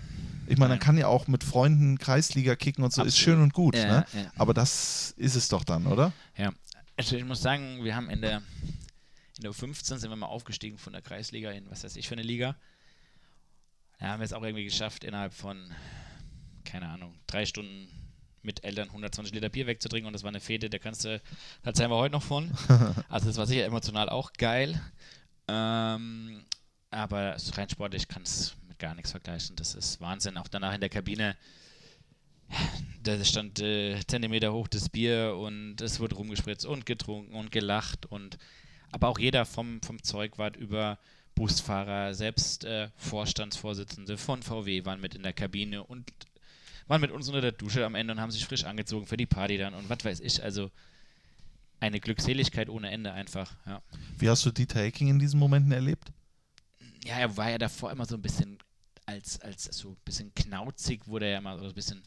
Ich 0.49 0.57
meine, 0.57 0.69
man 0.73 0.79
kann 0.79 0.97
ja 0.97 1.07
auch 1.07 1.27
mit 1.27 1.43
Freunden 1.43 1.97
Kreisliga 1.97 2.55
kicken 2.55 2.83
und 2.83 2.91
so, 2.91 3.01
ist 3.03 3.13
Absolut. 3.13 3.23
schön 3.37 3.41
und 3.43 3.53
gut, 3.53 3.75
Ja, 3.75 3.85
ne? 3.87 4.05
ja. 4.13 4.31
Aber 4.37 4.53
das 4.53 5.11
ist 5.17 5.35
es 5.35 5.47
doch 5.47 5.63
dann, 5.63 5.85
oder? 5.87 6.11
Ja, 6.37 6.51
also 6.97 7.15
ich 7.15 7.23
muss 7.23 7.41
sagen, 7.41 7.83
wir 7.83 7.95
haben 7.95 8.09
in 8.09 8.21
der, 8.21 8.37
in 9.37 9.43
der 9.43 9.51
U15 9.51 9.97
sind 9.97 10.09
wir 10.09 10.15
mal 10.15 10.25
aufgestiegen 10.25 10.77
von 10.77 10.93
der 10.93 11.01
Kreisliga 11.01 11.51
in 11.51 11.69
was 11.69 11.83
weiß 11.83 11.95
ich 11.95 12.07
für 12.07 12.15
eine 12.15 12.23
Liga. 12.23 12.55
Da 13.99 14.07
haben 14.07 14.19
wir 14.21 14.25
es 14.25 14.33
auch 14.33 14.41
irgendwie 14.43 14.63
geschafft, 14.63 15.03
innerhalb 15.03 15.33
von, 15.33 15.71
keine 16.65 16.89
Ahnung, 16.89 17.13
drei 17.27 17.45
Stunden 17.45 17.87
mit 18.41 18.63
Eltern 18.63 18.87
120 18.87 19.33
Liter 19.33 19.49
Bier 19.49 19.67
wegzutrinken 19.67 20.07
und 20.07 20.13
das 20.13 20.23
war 20.23 20.29
eine 20.29 20.39
Fete, 20.39 20.69
da 20.69 20.79
kannst 20.79 21.03
du, 21.05 21.19
da 21.63 21.69
erzählen 21.69 21.91
wir 21.91 21.97
heute 21.97 22.13
noch 22.13 22.23
von. 22.23 22.49
Also 23.09 23.27
das 23.27 23.37
war 23.37 23.45
sicher 23.45 23.65
emotional 23.65 24.09
auch 24.09 24.31
geil. 24.33 24.81
Ähm, 25.47 26.43
aber 26.91 27.37
so 27.37 27.51
rein 27.53 27.69
sportlich 27.69 28.07
kann 28.07 28.23
es 28.23 28.55
mit 28.79 28.87
gar 28.87 28.95
nichts 28.95 29.11
vergleichen. 29.11 29.55
Das 29.55 29.75
ist 29.75 29.99
Wahnsinn. 29.99 30.37
Auch 30.37 30.47
danach 30.47 30.73
in 30.73 30.81
der 30.81 30.89
Kabine 30.89 31.35
da 33.03 33.23
stand 33.23 33.59
äh, 33.59 33.99
Zentimeter 34.07 34.53
hoch 34.53 34.67
das 34.67 34.89
Bier 34.89 35.35
und 35.39 35.79
es 35.81 35.99
wurde 35.99 36.15
rumgespritzt 36.15 36.65
und 36.65 36.85
getrunken 36.85 37.35
und 37.35 37.51
gelacht 37.51 38.07
und 38.07 38.37
aber 38.91 39.07
auch 39.07 39.19
jeder 39.19 39.45
vom, 39.45 39.81
vom 39.83 40.01
Zeugwart 40.01 40.57
über 40.57 40.97
Busfahrer, 41.35 42.15
selbst 42.15 42.65
äh, 42.65 42.89
Vorstandsvorsitzende 42.95 44.17
von 44.17 44.41
VW 44.41 44.83
waren 44.85 44.99
mit 44.99 45.13
in 45.13 45.21
der 45.21 45.33
Kabine 45.33 45.83
und 45.83 46.11
waren 46.87 47.01
mit 47.01 47.11
uns 47.11 47.27
unter 47.27 47.41
der 47.41 47.51
Dusche 47.51 47.85
am 47.85 47.93
Ende 47.93 48.13
und 48.13 48.19
haben 48.19 48.31
sich 48.31 48.45
frisch 48.45 48.63
angezogen 48.63 49.05
für 49.05 49.17
die 49.17 49.27
Party 49.27 49.57
dann 49.57 49.75
und 49.75 49.89
was 49.89 50.03
weiß 50.03 50.19
ich, 50.21 50.43
also 50.43 50.71
eine 51.79 51.99
Glückseligkeit 51.99 52.67
ohne 52.67 52.89
Ende 52.89 53.13
einfach, 53.13 53.55
ja. 53.67 53.83
Wie 54.17 54.27
hast 54.27 54.43
du 54.45 54.51
Dieter 54.51 54.79
Hecking 54.79 55.09
in 55.09 55.19
diesen 55.19 55.39
Momenten 55.39 55.71
erlebt? 55.71 56.11
Ja, 57.05 57.17
er 57.17 57.37
war 57.37 57.51
ja 57.51 57.57
davor 57.59 57.91
immer 57.91 58.05
so 58.05 58.15
ein 58.15 58.21
bisschen 58.21 58.57
als, 59.09 59.41
als 59.41 59.63
so 59.63 59.89
ein 59.89 59.97
bisschen 60.05 60.33
knauzig, 60.33 61.07
wurde 61.07 61.25
er 61.25 61.31
ja 61.31 61.37
immer 61.39 61.57
so 61.57 61.65
ein 61.65 61.73
bisschen, 61.73 62.03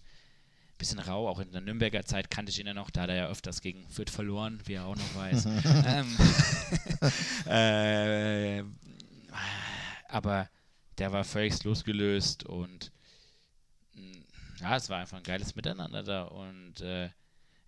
bisschen 0.79 0.99
rau. 1.01 1.29
Auch 1.29 1.41
in 1.41 1.51
der 1.53 1.61
Nürnberger 1.61 2.05
Zeit 2.05 2.31
kannte 2.31 2.51
ich 2.51 2.61
ihn 2.61 2.67
ja 2.67 2.75
noch, 2.75 2.91
da 2.91 3.03
hat 3.03 3.11
er 3.11 3.17
ja 3.17 3.29
öfters 3.29 3.61
gegen 3.61 3.89
Fürth 3.89 4.11
verloren, 4.11 4.61
wie 4.65 4.75
er 4.75 4.87
auch 4.87 4.97
noch 4.97 5.15
weiß. 5.15 5.47
ähm, 5.87 6.17
äh, 7.47 8.65
aber 10.09 10.49
der 10.99 11.13
war 11.13 11.25
völlig 11.25 11.63
losgelöst 11.65 12.45
und 12.45 12.93
mh, 13.95 14.19
ja, 14.61 14.77
es 14.77 14.89
war 14.89 15.01
einfach 15.01 15.17
ein 15.17 15.25
geiles 15.25 15.57
Miteinander 15.57 16.03
da 16.03 16.25
und 16.25 16.81
äh, 16.81 17.11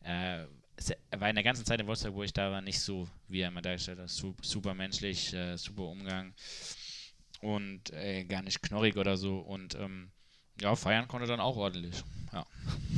er, 0.00 0.48
war 1.16 1.28
in 1.28 1.36
der 1.36 1.44
ganzen 1.44 1.64
Zeit 1.64 1.80
in 1.80 1.86
Wolfsburg, 1.86 2.14
wo 2.14 2.22
ich 2.22 2.32
da 2.32 2.50
war, 2.50 2.60
nicht 2.60 2.80
so, 2.80 3.08
wie 3.28 3.40
er 3.40 3.48
immer 3.48 3.62
dargestellt 3.62 3.98
hat. 3.98 4.10
Su 4.10 4.34
super 4.42 4.74
menschlich, 4.74 5.32
äh, 5.32 5.56
super 5.56 5.84
Umgang 5.84 6.34
und 7.44 7.92
äh, 7.92 8.24
gar 8.24 8.42
nicht 8.42 8.62
knorrig 8.62 8.96
oder 8.96 9.16
so. 9.16 9.38
Und 9.38 9.74
ähm, 9.74 10.10
ja, 10.60 10.74
feiern 10.76 11.08
konnte 11.08 11.26
dann 11.26 11.40
auch 11.40 11.56
ordentlich. 11.56 12.02
Ja. 12.32 12.46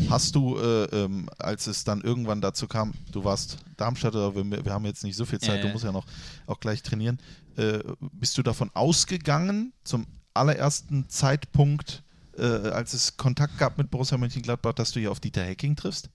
Hast 0.09 0.35
du, 0.37 0.57
äh, 0.57 0.85
ähm, 0.85 1.29
als 1.39 1.67
es 1.67 1.85
dann 1.85 2.01
irgendwann 2.01 2.41
dazu 2.41 2.69
kam, 2.69 2.95
du 3.11 3.25
warst 3.25 3.59
Darmstädter, 3.77 4.35
wir, 4.35 4.65
wir 4.65 4.73
haben 4.73 4.85
jetzt 4.87 5.03
nicht 5.05 5.17
so 5.17 5.25
viel 5.25 5.41
Zeit, 5.41 5.65
du 5.65 5.69
Äh. 5.69 5.73
musst 5.73 5.85
ja 5.85 5.93
noch 5.93 6.07
auch 6.47 6.61
gleich 6.61 6.83
trainieren, 6.83 7.19
äh, 7.57 7.81
bist 8.13 8.39
du 8.39 8.43
davon 8.43 8.71
ausgegangen, 8.75 9.73
zum 9.85 10.07
allerersten 10.33 11.09
Zeitpunkt, 11.09 12.05
äh, 12.39 12.43
als 12.45 12.95
es 12.95 13.17
Kontakt 13.17 13.59
gab 13.59 13.79
mit 13.79 13.91
Borussia 13.91 14.17
Mönchengladbach, 14.17 14.75
dass 14.75 14.93
du 14.93 15.01
hier 15.01 15.11
auf 15.11 15.21
Dieter 15.21 15.43
Hecking 15.43 15.75
triffst? 15.75 16.09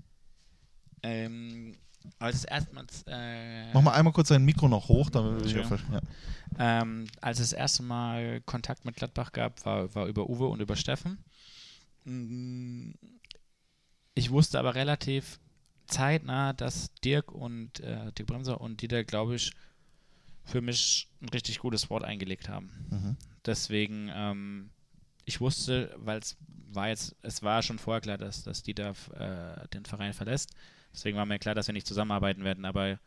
Ähm, 1.03 1.75
als 2.19 2.45
erstmals. 2.45 3.03
Äh, 3.07 3.71
Mach 3.73 3.81
mal 3.81 3.93
einmal 3.93 4.13
kurz 4.13 4.29
dein 4.29 4.43
Mikro 4.45 4.67
noch 4.67 4.87
hoch, 4.87 5.09
damit 5.09 5.53
wir 5.53 5.63
ver- 5.65 5.79
ja. 5.91 6.01
Ähm, 6.81 7.07
als 7.21 7.39
es 7.39 7.51
das 7.51 7.59
erste 7.59 7.83
Mal 7.83 8.41
Kontakt 8.41 8.85
mit 8.85 8.95
Gladbach 8.95 9.31
gab, 9.31 9.63
war, 9.65 9.93
war 9.95 10.07
über 10.07 10.29
Uwe 10.29 10.47
und 10.47 10.59
über 10.61 10.75
Steffen. 10.75 11.17
Mm, 12.05 12.91
Ich 14.13 14.31
wusste 14.31 14.59
aber 14.59 14.75
relativ 14.75 15.39
zeitnah, 15.87 16.53
dass 16.53 16.93
Dirk 17.03 17.31
und 17.31 17.79
äh, 17.79 18.11
Dirk 18.13 18.27
Bremser 18.27 18.59
und 18.61 18.81
Dieter, 18.81 19.03
glaube 19.03 19.35
ich, 19.35 19.51
für 20.43 20.61
mich 20.61 21.07
ein 21.21 21.29
richtig 21.29 21.59
gutes 21.59 21.89
Wort 21.89 22.03
eingelegt 22.03 22.49
haben. 22.49 22.69
Mhm. 22.89 23.17
Deswegen, 23.45 24.09
ähm, 24.13 24.69
ich 25.25 25.39
wusste, 25.39 25.93
weil 25.97 26.19
es 26.19 26.35
war 26.73 26.89
jetzt, 26.89 27.15
es 27.21 27.43
war 27.43 27.61
schon 27.61 27.79
vorher 27.79 28.01
klar, 28.01 28.17
dass, 28.17 28.43
dass 28.43 28.63
Dieter 28.63 28.93
äh, 29.13 29.67
den 29.69 29.85
Verein 29.85 30.13
verlässt. 30.13 30.51
Deswegen 30.93 31.17
war 31.17 31.25
mir 31.25 31.39
klar, 31.39 31.55
dass 31.55 31.67
wir 31.67 31.73
nicht 31.73 31.87
zusammenarbeiten 31.87 32.43
werden, 32.43 32.65
aber 32.65 32.99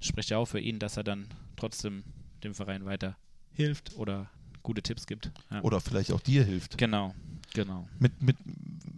spricht 0.00 0.30
ja 0.30 0.38
auch 0.38 0.46
für 0.46 0.60
ihn, 0.60 0.78
dass 0.78 0.96
er 0.96 1.04
dann 1.04 1.26
trotzdem 1.56 2.04
dem 2.42 2.54
Verein 2.54 2.84
weiter 2.84 3.16
hilft 3.52 3.96
oder 3.96 4.30
gute 4.62 4.82
Tipps 4.82 5.06
gibt. 5.06 5.30
Ja. 5.50 5.62
Oder 5.62 5.80
vielleicht 5.80 6.12
auch 6.12 6.20
dir 6.20 6.44
hilft. 6.44 6.78
Genau, 6.78 7.14
genau. 7.54 7.88
Mit, 7.98 8.22
mit, 8.22 8.36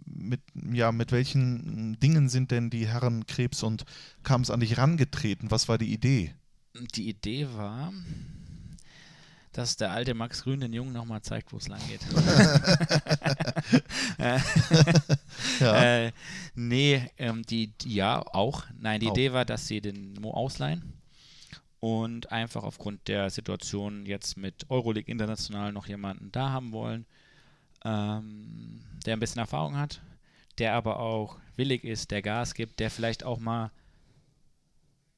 mit, 0.05 0.41
ja, 0.71 0.91
mit 0.91 1.11
welchen 1.11 1.99
Dingen 1.99 2.29
sind 2.29 2.51
denn 2.51 2.69
die 2.69 2.87
Herren 2.87 3.25
Krebs 3.27 3.63
und 3.63 3.85
Kams 4.23 4.49
an 4.49 4.59
dich 4.59 4.77
rangetreten? 4.77 5.51
Was 5.51 5.67
war 5.67 5.77
die 5.77 5.91
Idee? 5.91 6.33
Die 6.95 7.09
Idee 7.09 7.47
war, 7.53 7.93
dass 9.53 9.77
der 9.77 9.91
alte 9.91 10.13
Max 10.13 10.43
Grün 10.43 10.59
den 10.59 10.73
Jungen 10.73 10.93
nochmal 10.93 11.21
zeigt, 11.21 11.53
wo 11.53 11.57
es 11.57 11.67
lang 11.67 11.81
geht. 11.87 12.01
Äh, 14.19 14.39
Ja. 15.59 15.83
Äh, 16.05 16.11
nee, 16.55 17.09
ähm, 17.17 17.43
die, 17.43 17.67
die, 17.67 17.95
ja, 17.95 18.21
auch. 18.21 18.65
Nein, 18.79 18.99
die 18.99 19.07
Auch. 19.07 19.13
Idee 19.13 19.33
war, 19.33 19.45
dass 19.45 19.67
sie 19.67 19.81
den 19.81 20.13
Mo 20.13 20.31
ausleihen 20.31 20.93
und 21.79 22.31
einfach 22.31 22.63
aufgrund 22.63 23.07
der 23.07 23.29
Situation 23.29 24.05
jetzt 24.05 24.37
mit 24.37 24.69
Euroleague 24.69 25.11
International 25.11 25.71
noch 25.73 25.87
jemanden 25.87 26.31
da 26.31 26.49
haben 26.51 26.71
wollen, 26.71 27.05
ähm, 27.83 28.81
der 29.05 29.17
ein 29.17 29.19
bisschen 29.19 29.39
Erfahrung 29.39 29.77
hat, 29.77 30.01
der 30.59 30.73
aber 30.75 30.99
auch 30.99 31.37
willig 31.55 31.83
ist, 31.83 32.11
der 32.11 32.21
Gas 32.21 32.53
gibt, 32.53 32.79
der 32.79 32.89
vielleicht 32.89 33.23
auch 33.23 33.39
mal, 33.39 33.71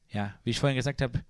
ja, 0.09 0.33
wie 0.43 0.51
ich 0.51 0.59
vorhin 0.59 0.75
gesagt 0.75 1.01
habe, 1.01 1.23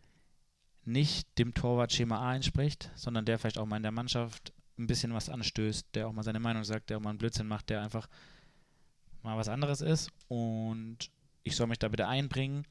nicht 0.86 1.28
dem 1.38 1.54
Torwart 1.54 1.92
Schema 1.92 2.20
A 2.20 2.36
entspricht, 2.36 2.92
sondern 2.96 3.26
der 3.26 3.40
vielleicht 3.40 3.58
auch 3.58 3.66
mal 3.66 3.78
in 3.78 3.84
der 3.84 3.92
Mannschaft 3.92 4.54
ein 4.78 4.88
bisschen 4.88 5.14
was 5.14 5.30
anstößt, 5.30 5.88
der 5.94 6.08
auch 6.08 6.14
mal 6.14 6.24
seine 6.24 6.40
Meinung 6.40 6.64
sagt, 6.64 6.90
der 6.90 6.98
auch 6.98 7.02
mal 7.02 7.10
einen 7.12 7.20
Blödsinn 7.20 7.48
macht, 7.48 7.70
der 7.70 7.82
einfach 7.82 8.08
mal 9.24 9.38
was 9.38 9.50
anderes 9.50 9.82
ist. 9.82 10.10
Und 10.28 11.10
ich 11.44 11.56
soll 11.56 11.68
mich 11.68 11.80
da 11.80 11.88
bitte 11.88 12.08
einbringen, 12.08 12.66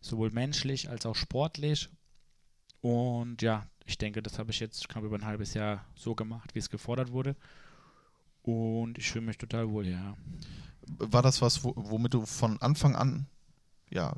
sowohl 0.00 0.30
menschlich 0.30 0.88
als 0.88 1.06
auch 1.06 1.16
sportlich. 1.16 1.88
Und 2.80 3.42
ja, 3.42 3.66
ich 3.84 3.98
denke, 3.98 4.22
das 4.22 4.38
habe 4.38 4.50
ich 4.50 4.60
jetzt 4.60 4.88
knapp 4.88 5.04
über 5.04 5.16
ein 5.16 5.26
halbes 5.26 5.54
Jahr 5.54 5.84
so 5.94 6.14
gemacht, 6.14 6.54
wie 6.54 6.58
es 6.58 6.70
gefordert 6.70 7.12
wurde. 7.12 7.36
Und 8.42 8.98
ich 8.98 9.10
fühle 9.10 9.26
mich 9.26 9.38
total 9.38 9.70
wohl, 9.70 9.86
ja. 9.86 10.16
War 10.86 11.22
das 11.22 11.42
was, 11.42 11.62
wo, 11.62 11.74
womit 11.76 12.14
du 12.14 12.26
von 12.26 12.60
Anfang 12.60 12.96
an, 12.96 13.26
ja, 13.92 14.14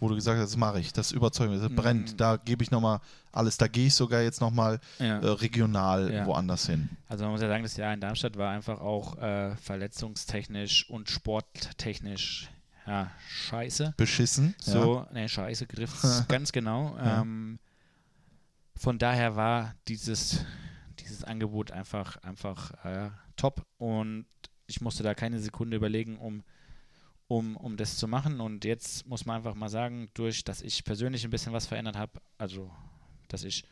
wo 0.00 0.08
du 0.08 0.14
gesagt 0.14 0.38
hast, 0.38 0.50
das 0.52 0.56
mache 0.56 0.80
ich, 0.80 0.92
das 0.92 1.12
überzeugt 1.12 1.50
mich, 1.50 1.60
das 1.60 1.70
Mm. 1.70 1.74
brennt, 1.76 2.20
da 2.20 2.36
gebe 2.36 2.62
ich 2.62 2.70
nochmal 2.70 3.00
alles, 3.32 3.56
da 3.58 3.68
gehe 3.68 3.86
ich 3.86 3.94
sogar 3.94 4.22
jetzt 4.22 4.40
nochmal 4.40 4.80
ja. 4.98 5.18
äh, 5.20 5.26
regional 5.26 6.12
Ja. 6.12 6.26
woanders 6.26 6.66
hin. 6.66 6.88
Also 7.08 7.24
man 7.24 7.32
muss 7.32 7.42
ja 7.42 7.48
sagen, 7.48 7.62
das 7.62 7.76
Jahr 7.76 7.92
in 7.94 8.00
Darmstadt 8.00 8.36
war 8.36 8.50
einfach 8.50 8.80
auch 8.80 9.16
äh, 9.18 9.54
verletzungstechnisch 9.56 10.88
und 10.90 11.08
sporttechnisch 11.10 12.50
ja, 12.86 13.10
scheiße. 13.28 13.94
Beschissen. 13.96 14.54
So, 14.58 15.06
ne, 15.12 15.28
scheiße 15.28 15.68
trifft 15.68 16.02
ganz 16.28 16.50
genau. 16.50 16.96
Ja. 16.96 17.20
Ähm, 17.20 17.58
von 18.74 18.98
daher 18.98 19.36
war 19.36 19.74
dieses, 19.86 20.44
dieses 20.98 21.22
Angebot 21.22 21.70
einfach, 21.70 22.16
einfach 22.22 22.72
äh, 22.84 23.10
top 23.36 23.62
und 23.76 24.24
ich 24.66 24.80
musste 24.80 25.02
da 25.02 25.14
keine 25.14 25.38
Sekunde 25.40 25.76
überlegen, 25.76 26.16
um, 26.16 26.42
um, 27.30 27.56
um 27.56 27.76
das 27.76 27.96
zu 27.96 28.08
machen. 28.08 28.40
Und 28.40 28.64
jetzt 28.64 29.06
muss 29.06 29.24
man 29.24 29.36
einfach 29.36 29.54
mal 29.54 29.68
sagen, 29.68 30.08
durch, 30.14 30.42
dass 30.42 30.62
ich 30.62 30.82
persönlich 30.82 31.22
ein 31.22 31.30
bisschen 31.30 31.52
was 31.52 31.64
verändert 31.64 31.96
habe, 31.96 32.20
also 32.38 32.72
dass 33.28 33.44
ich, 33.44 33.62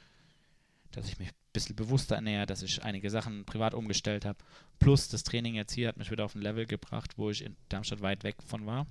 dass 0.92 1.08
ich 1.08 1.18
mich 1.18 1.30
ein 1.30 1.34
bisschen 1.52 1.74
bewusster 1.74 2.14
ernähre, 2.14 2.46
dass 2.46 2.62
ich 2.62 2.84
einige 2.84 3.10
Sachen 3.10 3.44
privat 3.46 3.74
umgestellt 3.74 4.24
habe, 4.24 4.38
plus 4.78 5.08
das 5.08 5.24
Training 5.24 5.56
jetzt 5.56 5.72
hier 5.72 5.88
hat 5.88 5.96
mich 5.96 6.12
wieder 6.12 6.24
auf 6.24 6.36
ein 6.36 6.40
Level 6.40 6.66
gebracht, 6.66 7.14
wo 7.16 7.30
ich 7.30 7.44
in 7.44 7.56
Darmstadt 7.68 8.00
weit 8.00 8.22
weg 8.22 8.36
von 8.46 8.64
war. 8.64 8.86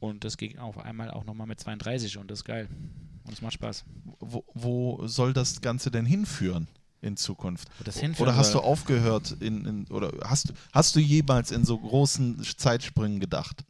Und 0.00 0.24
das 0.24 0.38
ging 0.38 0.58
auf 0.58 0.78
einmal 0.78 1.12
auch 1.12 1.24
nochmal 1.24 1.46
mit 1.46 1.60
32 1.60 2.18
und 2.18 2.32
das 2.32 2.40
ist 2.40 2.44
geil. 2.44 2.68
Und 3.22 3.32
es 3.32 3.42
macht 3.42 3.54
Spaß. 3.54 3.84
Wo, 4.18 4.44
wo 4.54 5.06
soll 5.06 5.32
das 5.32 5.60
Ganze 5.60 5.92
denn 5.92 6.04
hinführen 6.04 6.66
in 7.00 7.16
Zukunft? 7.16 7.68
Oder 8.18 8.36
hast 8.36 8.54
du 8.54 8.60
aufgehört 8.60 9.36
in, 9.40 9.64
in 9.64 9.86
oder 9.88 10.12
hast, 10.28 10.52
hast 10.72 10.96
du 10.96 11.00
jemals 11.00 11.50
in 11.50 11.64
so 11.64 11.78
großen 11.78 12.42
Zeitsprüngen 12.42 13.20
gedacht? 13.20 13.64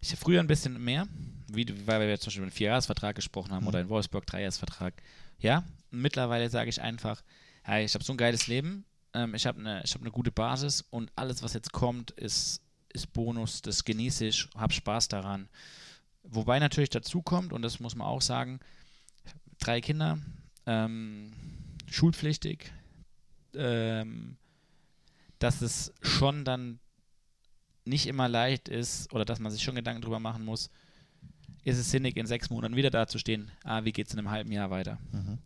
Ich 0.00 0.10
habe 0.10 0.20
früher 0.20 0.40
ein 0.40 0.46
bisschen 0.46 0.82
mehr, 0.82 1.06
wie, 1.48 1.66
weil 1.86 2.00
wir 2.00 2.08
jetzt 2.08 2.22
zum 2.22 2.28
Beispiel 2.28 2.40
über 2.42 2.46
einen 2.46 2.52
Vierjahresvertrag 2.56 3.14
gesprochen 3.16 3.52
haben 3.52 3.62
Mhm. 3.64 3.68
oder 3.68 3.80
in 3.80 3.88
Wolfsburg 3.88 4.26
Dreijahresvertrag. 4.26 4.94
Ja, 5.38 5.64
mittlerweile 5.90 6.48
sage 6.48 6.70
ich 6.70 6.80
einfach, 6.80 7.22
hey, 7.62 7.84
ich 7.84 7.94
habe 7.94 8.04
so 8.04 8.12
ein 8.12 8.16
geiles 8.16 8.46
Leben, 8.46 8.84
ähm, 9.12 9.34
ich 9.34 9.46
habe 9.46 9.58
eine 9.60 9.82
hab 9.82 10.02
ne 10.02 10.10
gute 10.10 10.32
Basis 10.32 10.84
und 10.90 11.10
alles, 11.16 11.42
was 11.42 11.52
jetzt 11.52 11.72
kommt, 11.72 12.12
ist, 12.12 12.62
ist 12.92 13.12
Bonus, 13.12 13.62
das 13.62 13.84
genieße 13.84 14.26
ich, 14.26 14.48
habe 14.56 14.72
Spaß 14.72 15.08
daran. 15.08 15.48
Wobei 16.22 16.58
natürlich 16.58 16.90
dazu 16.90 17.22
kommt, 17.22 17.52
und 17.52 17.62
das 17.62 17.80
muss 17.80 17.94
man 17.94 18.06
auch 18.06 18.22
sagen, 18.22 18.60
drei 19.60 19.80
Kinder, 19.80 20.18
ähm, 20.66 21.32
schulpflichtig, 21.86 22.72
ähm, 23.54 24.36
dass 25.38 25.62
es 25.62 25.92
schon 26.02 26.44
dann 26.44 26.80
nicht 27.84 28.06
immer 28.06 28.28
leicht 28.28 28.68
ist 28.68 29.12
oder 29.12 29.24
dass 29.24 29.38
man 29.38 29.50
sich 29.50 29.62
schon 29.62 29.74
Gedanken 29.74 30.02
drüber 30.02 30.20
machen 30.20 30.44
muss, 30.44 30.70
ist 31.64 31.78
es 31.78 31.90
sinnig, 31.90 32.16
in 32.16 32.26
sechs 32.26 32.50
Monaten 32.50 32.76
wieder 32.76 32.90
dazustehen, 32.90 33.50
ah, 33.64 33.84
wie 33.84 33.92
geht 33.92 34.06
es 34.06 34.12
in 34.12 34.18
einem 34.18 34.30
halben 34.30 34.52
Jahr 34.52 34.70
weiter? 34.70 34.98
Mhm. 35.12 35.38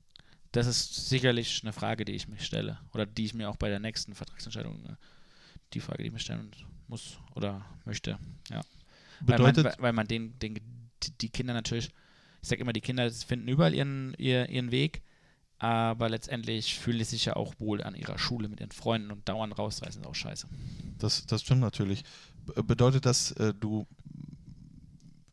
Das 0.53 0.66
ist 0.66 1.09
sicherlich 1.09 1.62
eine 1.62 1.73
Frage, 1.73 2.05
die 2.05 2.12
ich 2.12 2.28
mich 2.28 2.45
stelle 2.45 2.78
oder 2.93 3.07
die 3.07 3.24
ich 3.24 3.35
mir 3.35 3.49
auch 3.51 3.57
bei 3.57 3.69
der 3.69 3.81
nächsten 3.81 4.15
Vertragsentscheidung, 4.15 4.85
äh, 4.86 4.97
die 5.73 5.81
Frage, 5.81 6.03
die 6.03 6.09
ich 6.09 6.12
mir 6.12 6.20
stellen 6.20 6.51
muss 6.86 7.19
oder 7.35 7.65
möchte, 7.85 8.19
ja. 8.51 8.61
Bedeutet, 9.20 9.65
weil 9.65 9.73
man, 9.73 9.82
weil 9.82 9.93
man 9.93 10.07
den, 10.07 10.39
den, 10.39 10.61
die 11.20 11.28
Kinder 11.31 11.55
natürlich, 11.55 11.91
ich 12.45 12.49
sage 12.51 12.61
immer, 12.61 12.75
die 12.75 12.83
Kinder 12.83 13.11
finden 13.11 13.49
überall 13.49 13.73
ihren, 13.75 14.15
ihr, 14.19 14.49
ihren 14.51 14.71
Weg, 14.71 15.01
aber 15.59 16.11
letztendlich 16.11 16.79
fühlen 16.79 16.99
die 16.99 17.05
sich 17.05 17.25
ja 17.25 17.37
auch 17.37 17.55
wohl 17.59 17.83
an 17.83 17.95
ihrer 17.95 18.19
Schule 18.19 18.49
mit 18.49 18.61
ihren 18.61 18.71
Freunden 18.71 19.11
und 19.11 19.27
dauernd 19.27 19.59
rausreißen 19.59 20.03
ist 20.03 20.07
auch 20.07 20.15
scheiße. 20.15 20.47
das, 20.99 21.25
das 21.27 21.41
stimmt 21.41 21.62
natürlich. 21.62 22.05
B- 22.45 22.61
Bedeutet 22.62 23.07
das, 23.07 23.33
äh, 23.33 23.55
du 23.59 23.87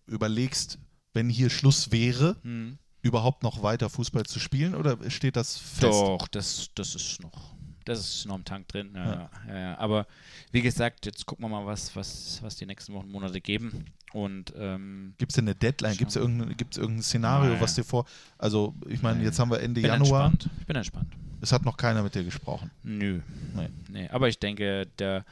überlegst, 0.06 0.80
wenn 1.14 1.30
hier 1.30 1.50
Schluss 1.50 1.92
wäre, 1.92 2.38
Hm. 2.44 2.78
überhaupt 3.02 3.44
noch 3.44 3.62
weiter 3.64 3.90
Fußball 3.90 4.24
zu 4.26 4.40
spielen 4.40 4.74
oder 4.76 4.98
steht 5.10 5.36
das 5.36 5.58
fest? 5.58 5.84
Doch, 5.84 6.28
das, 6.30 6.70
das 6.76 6.96
ist 6.96 7.22
noch. 7.22 7.51
Das 7.86 8.00
ist 8.00 8.26
noch 8.26 8.36
im 8.36 8.46
Tank 8.46 8.68
drin. 8.68 8.92
Ja, 8.96 9.30
ja. 9.48 9.78
Aber 9.78 10.08
wie 10.52 10.62
gesagt, 10.62 11.06
jetzt 11.06 11.26
gucken 11.26 11.46
wir 11.46 11.50
mal, 11.50 11.66
was, 11.66 11.96
was, 11.96 12.40
was 12.42 12.56
die 12.56 12.66
nächsten 12.66 12.94
Wochen, 12.94 13.10
Monate 13.10 13.42
geben. 13.42 13.86
Und 14.14 14.54
ähm, 14.58 15.14
Gibt 15.18 15.32
es 15.32 15.36
denn 15.36 15.46
eine 15.46 15.56
Deadline? 15.56 15.96
Gibt 15.96 16.10
es 16.12 16.16
irgendein, 16.18 16.56
gibt's 16.58 16.78
irgendein 16.78 17.04
Szenario, 17.04 17.52
Nein. 17.52 17.62
was 17.62 17.76
dir 17.76 17.84
vor. 17.84 18.06
Also, 18.38 18.76
ich 18.88 19.02
meine, 19.02 19.24
jetzt 19.24 19.40
haben 19.40 19.50
wir 19.50 19.62
Ende 19.62 19.82
bin 19.82 19.90
Januar. 19.90 20.26
entspannt. 20.26 20.50
Ich 20.60 20.66
bin 20.68 20.76
entspannt. 20.76 21.14
Es 21.42 21.52
hat 21.52 21.66
noch 21.66 21.78
keiner 21.78 22.04
mit 22.04 22.14
dir 22.14 22.24
gesprochen. 22.24 22.70
Nö. 22.84 23.22
Nee. 23.56 23.70
Nee. 23.90 24.10
Aber 24.10 24.28
ich 24.28 24.38
denke, 24.38 24.86
der, 25.00 25.26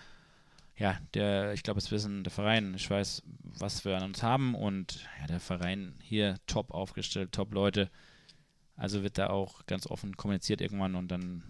ja, 0.77 0.97
der, 1.13 1.53
ich 1.53 1.61
glaube, 1.61 1.79
es 1.79 1.91
wissen 1.91 2.23
der 2.23 2.31
Verein, 2.31 2.73
ich 2.73 2.89
weiß, 2.89 3.21
was 3.59 3.85
wir 3.85 3.97
an 3.97 4.03
uns 4.03 4.23
haben 4.23 4.55
und 4.55 5.05
ja, 5.19 5.27
der 5.27 5.39
Verein 5.39 5.93
hier 6.01 6.37
top 6.47 6.71
aufgestellt, 6.71 7.31
top 7.31 7.53
Leute. 7.53 7.89
Also 8.75 9.03
wird 9.03 9.17
da 9.17 9.27
auch 9.27 9.65
ganz 9.65 9.87
offen 9.87 10.15
kommuniziert 10.15 10.61
irgendwann 10.61 10.95
und 10.95 11.09
dann, 11.09 11.43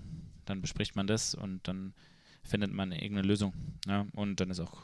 dann 0.50 0.62
bespricht 0.62 0.96
man 0.96 1.08
das 1.08 1.36
und 1.36 1.68
dann 1.68 1.94
findet 2.44 2.72
man 2.74 2.92
irgendeine 2.92 3.28
Lösung. 3.28 3.54
Ja? 3.88 4.06
Und 4.14 4.40
dann 4.40 4.50
ist 4.50 4.60
auch, 4.60 4.82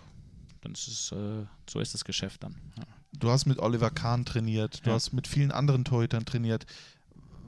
dann 0.62 0.74
ist 0.74 0.88
es, 0.88 1.12
äh, 1.12 1.46
so 1.70 1.80
ist 1.80 1.94
das 1.94 2.06
Geschäft 2.06 2.44
dann. 2.44 2.56
Ja. 2.78 2.84
Du 3.18 3.30
hast 3.30 3.46
mit 3.46 3.60
Oliver 3.60 3.90
Kahn 3.92 4.26
trainiert, 4.26 4.86
du 4.86 4.90
Ja. 4.90 4.96
hast 4.96 5.14
mit 5.14 5.28
vielen 5.28 5.52
anderen 5.52 5.86
Torhütern 5.86 6.26
trainiert. 6.26 6.66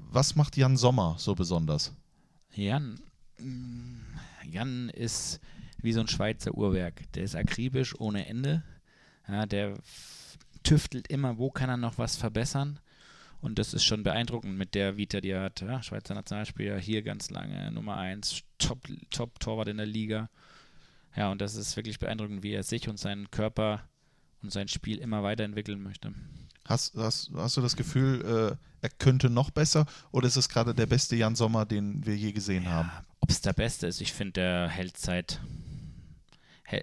Was 0.10 0.35
macht 0.35 0.56
Jan 0.57 0.77
Sommer 0.77 1.15
so 1.19 1.35
besonders? 1.35 1.94
Jan, 2.56 2.99
mm, 3.39 3.99
Jan 4.49 4.89
ist 4.89 5.39
wie 5.81 5.94
so 5.94 5.99
ein 5.99 6.07
Schweizer 6.07 6.53
Uhrwerk. 6.56 7.11
Der 7.14 7.23
ist 7.23 7.35
akribisch 7.35 7.99
ohne 7.99 8.26
Ende. 8.27 8.64
Ja, 9.27 9.45
der 9.45 9.77
tüftelt 10.64 11.07
immer, 11.10 11.38
wo 11.38 11.52
kann 11.52 11.69
er 11.69 11.77
noch 11.77 11.98
was 11.98 12.15
verbessern. 12.15 12.80
Und 13.39 13.59
das 13.59 13.73
ist 13.73 13.84
schon 13.84 14.03
beeindruckend 14.03 14.57
mit 14.57 14.73
der 14.73 14.97
Vita, 14.97 15.22
die 15.22 15.30
er 15.30 15.43
hat. 15.43 15.61
Ja, 15.61 15.81
Schweizer 15.84 16.15
Nationalspieler, 16.15 16.80
hier 16.80 17.03
ganz 17.03 17.30
lange, 17.30 17.72
Nummer 17.72 17.97
1, 17.97 18.41
Top, 18.57 18.88
Top 19.11 19.68
in 19.68 19.77
der 19.77 19.85
Liga. 19.85 20.30
Ja, 21.15 21.31
und 21.31 21.41
das 21.41 21.55
ist 21.55 21.76
wirklich 21.76 21.99
beeindruckend, 21.99 22.43
wie 22.43 22.53
er 22.53 22.64
sich 22.64 22.89
und 22.89 22.99
seinen 22.99 23.30
Körper 23.31 23.84
und 24.41 24.51
sein 24.51 24.68
Spiel 24.68 24.97
immer 24.97 25.23
weiterentwickeln 25.23 25.81
möchte. 25.81 26.14
Hast, 26.65 26.95
hast, 26.95 27.31
hast 27.34 27.57
du 27.57 27.61
das 27.61 27.76
Gefühl, 27.76 28.57
äh, 28.61 28.65
er 28.81 28.89
könnte 28.89 29.30
noch 29.30 29.51
besser 29.51 29.85
oder 30.11 30.27
ist 30.27 30.35
es 30.35 30.49
gerade 30.49 30.76
der 30.76 30.85
beste 30.85 31.15
Jan 31.15 31.35
Sommer, 31.35 31.65
den 31.65 32.05
wir 32.05 32.15
je 32.15 32.34
gesehen 32.34 32.69
haben? 32.69 32.91
Ob 33.22 33.30
es 33.30 33.41
der 33.41 33.53
Beste 33.53 33.88
ist, 33.88 34.01
ich 34.01 34.14
finde, 34.14 34.34
der 34.34 34.68
hält 34.68 34.97
seit, 34.97 35.39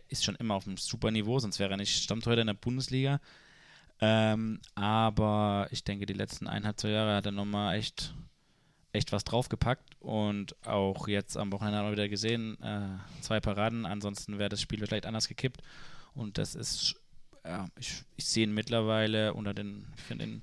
ist 0.09 0.25
schon 0.25 0.37
immer 0.37 0.55
auf 0.55 0.67
einem 0.67 0.79
super 0.79 1.11
Niveau, 1.11 1.39
sonst 1.39 1.59
wäre 1.59 1.71
er 1.71 1.77
nicht 1.77 2.03
Stammtorhüter 2.03 2.41
in 2.41 2.47
der 2.47 2.55
Bundesliga. 2.55 3.21
Ähm, 4.07 4.61
aber 4.75 5.69
ich 5.71 5.83
denke, 5.85 6.05
die 6.05 6.13
letzten 6.13 6.47
eineinhalb, 6.47 6.79
zwei 6.79 6.91
Jahre 6.91 7.15
hat 7.17 7.27
er 7.27 7.33
nochmal 7.33 7.77
echt, 7.77 8.15
echt 8.93 9.13
was 9.13 9.25
draufgepackt 9.25 9.97
und 10.01 10.55
auch 10.67 11.09
jetzt 11.09 11.37
am 11.39 11.51
Wochenende 11.53 11.79
haben 11.79 11.87
wir 11.87 11.93
wieder 11.93 12.09
gesehen, 12.09 12.61
äh, 12.63 12.99
zwei 13.23 13.41
Paraden, 13.41 13.87
ansonsten 13.87 14.39
wäre 14.39 14.51
das 14.51 14.61
Spiel 14.61 14.81
vielleicht 14.85 15.07
anders 15.07 15.29
gekippt 15.29 15.63
und 16.15 16.37
das 16.39 16.55
ist, 16.55 16.97
ja, 17.47 17.67
ich, 17.79 18.03
ich 18.17 18.27
sehe 18.27 18.45
ihn 18.45 18.53
mittlerweile 18.55 19.33
unter 19.33 19.55
den, 19.55 19.87
ich 19.97 20.17
den 20.19 20.43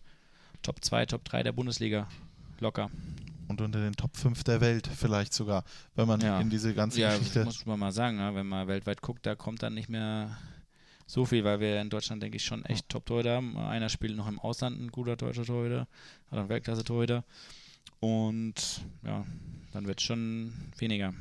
Top 0.64 0.84
2, 0.84 1.06
Top 1.06 1.24
3 1.26 1.44
der 1.44 1.52
Bundesliga 1.52 2.08
locker. 2.60 2.90
Und 3.48 3.60
unter 3.62 3.80
den 3.82 3.94
Top 3.94 4.16
5 4.16 4.44
der 4.44 4.62
Welt 4.62 4.88
vielleicht 4.88 5.34
sogar, 5.34 5.64
wenn 5.96 6.08
man 6.08 6.22
Ja. 6.22 6.40
in 6.40 6.50
diese 6.50 6.74
ganze 6.74 7.02
Ja, 7.02 7.16
Geschichte. 7.18 7.44
muss 7.44 7.66
man 7.66 7.80
mal 7.80 7.92
sagen, 7.92 8.18
ja, 8.20 8.34
wenn 8.34 8.48
man 8.48 8.68
weltweit 8.68 9.02
guckt, 9.02 9.26
da 9.26 9.36
kommt 9.36 9.62
dann 9.64 9.74
nicht 9.74 9.90
mehr 9.90 10.38
so 11.12 11.26
viel, 11.26 11.44
weil 11.44 11.60
wir 11.60 11.82
in 11.82 11.90
Deutschland, 11.90 12.24
denke 12.24 12.38
ich, 12.38 12.46
schon 12.46 12.64
echt 12.64 12.88
Top-Torhüter 12.88 13.36
haben. 13.36 13.58
Einer 13.58 13.90
spielt 13.90 14.16
noch 14.16 14.30
im 14.30 14.40
Ausland, 14.40 14.80
ein 14.80 14.88
guter 14.88 15.18
deutscher 15.18 15.44
Torhüter, 15.44 15.86
oder 16.32 16.44
ein 16.44 16.48
Weltklasse-Torhüter. 16.48 17.26
Und 18.00 18.82
ja, 19.06 19.26
dann 19.74 19.88
wird 19.88 20.00
es 20.00 20.06
schon 20.06 20.54
weniger. 20.78 21.14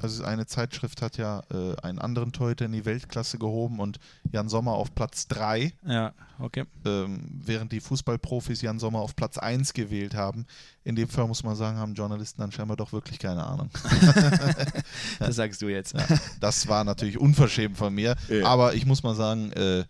Also 0.00 0.22
eine 0.24 0.46
Zeitschrift 0.46 1.02
hat 1.02 1.16
ja 1.16 1.42
äh, 1.50 1.74
einen 1.82 1.98
anderen 1.98 2.32
Torhüter 2.32 2.64
in 2.66 2.72
die 2.72 2.84
Weltklasse 2.84 3.36
gehoben 3.38 3.80
und 3.80 3.98
Jan 4.32 4.48
Sommer 4.48 4.72
auf 4.72 4.94
Platz 4.94 5.26
3, 5.28 5.72
Ja, 5.86 6.14
okay. 6.38 6.64
ähm, 6.86 7.24
während 7.44 7.72
die 7.72 7.80
Fußballprofis 7.80 8.62
Jan 8.62 8.78
Sommer 8.78 9.00
auf 9.00 9.16
Platz 9.16 9.38
1 9.38 9.72
gewählt 9.74 10.14
haben. 10.14 10.46
In 10.84 10.94
dem 10.94 11.08
Fall 11.08 11.26
muss 11.26 11.42
man 11.42 11.56
sagen, 11.56 11.78
haben 11.78 11.94
Journalisten 11.94 12.40
dann 12.40 12.52
scheinbar 12.52 12.76
doch 12.76 12.92
wirklich 12.92 13.18
keine 13.18 13.44
Ahnung. 13.44 13.70
Das 15.18 15.36
sagst 15.36 15.60
du 15.62 15.68
jetzt. 15.68 15.94
Das 16.40 16.68
war 16.68 16.84
natürlich 16.84 17.18
unverschämt 17.18 17.76
von 17.76 17.92
mir, 17.94 18.16
Ja. 18.28 18.46
aber 18.46 18.74
ich 18.74 18.86
muss 18.86 19.02
mal 19.02 19.14
sagen, 19.14 19.52
äh, 19.52 19.84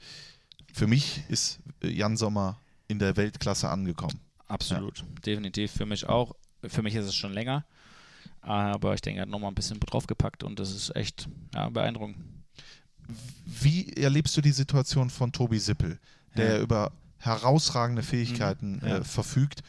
für 0.72 0.86
mich 0.86 1.22
ist 1.28 1.58
äh, 1.82 1.88
Jan 1.88 2.16
Sommer 2.16 2.58
in 2.88 2.98
der 2.98 3.16
Weltklasse 3.16 3.68
angekommen. 3.68 4.18
Absolut. 4.46 5.04
Definitiv. 5.26 5.72
Für 5.72 5.84
mich 5.86 6.08
auch. 6.08 6.34
Für 6.66 6.82
mich 6.82 6.94
ist 6.94 7.04
es 7.06 7.14
schon 7.14 7.32
länger. 7.34 7.64
Aber 8.48 8.94
ich 8.94 9.02
denke, 9.02 9.18
er 9.20 9.22
hat 9.22 9.28
nochmal 9.28 9.50
ein 9.50 9.54
bisschen 9.54 9.78
draufgepackt 9.78 10.42
und 10.42 10.58
das 10.58 10.70
ist 10.74 10.96
echt 10.96 11.28
ja, 11.54 11.68
beeindruckend. 11.68 12.16
Wie 13.44 13.92
erlebst 13.92 14.36
du 14.36 14.40
die 14.40 14.52
Situation 14.52 15.10
von 15.10 15.32
Tobi 15.32 15.58
Sippel, 15.58 15.98
der 16.36 16.56
Ja. 16.56 16.60
über 16.62 16.92
herausragende 17.18 18.02
Fähigkeiten 18.02 18.76
Mhm, 18.82 18.88
ja. 18.88 18.96
äh, 18.98 19.04
verfügt 19.04 19.62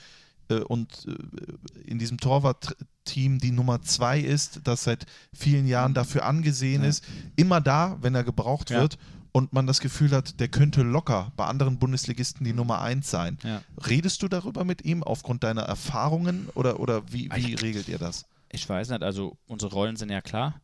äh, 0.50 0.60
und 0.60 1.06
äh, 1.08 1.90
in 1.90 2.00
diesem 2.00 2.18
Torwart-Team 2.20 3.40
die 3.40 3.52
Nummer 3.52 3.82
zwei 3.82 4.20
ist, 4.20 4.62
das 4.66 4.84
seit 4.84 5.06
vielen 5.34 5.68
Jahren 5.68 5.94
dafür 5.94 6.26
angesehen 6.26 6.82
Mhm. 6.84 6.88
Ist, 6.90 7.04
immer 7.36 7.60
da, 7.62 7.98
wenn 8.02 8.16
er 8.16 8.24
gebraucht 8.24 8.70
wird 8.70 8.98
und 9.32 9.52
man 9.54 9.68
das 9.68 9.80
Gefühl 9.80 10.12
hat, 10.12 10.40
der 10.40 10.48
könnte 10.48 10.84
locker 10.84 11.32
bei 11.38 11.46
anderen 11.46 11.80
Bundesligisten 11.80 12.46
die 12.46 12.54
Nummer 12.54 12.82
eins 12.82 13.10
sein. 13.10 13.38
Ja. 13.44 13.62
Redest 13.88 14.22
du 14.22 14.28
darüber 14.28 14.64
mit 14.64 14.84
ihm 14.86 15.02
aufgrund 15.04 15.44
deiner 15.44 15.64
Erfahrungen 15.64 16.50
oder, 16.56 16.80
oder 16.80 17.12
wie, 17.12 17.30
wie 17.34 17.54
Ich- 17.56 17.62
regelt 17.62 17.88
ihr 17.88 17.98
das? 18.00 18.26
Ich 18.52 18.68
weiß 18.68 18.90
nicht, 18.90 19.04
also 19.04 19.38
unsere 19.48 19.72
Rollen 19.74 19.96
sind 19.96 20.10
ja 20.10 20.22
klar. 20.22 20.62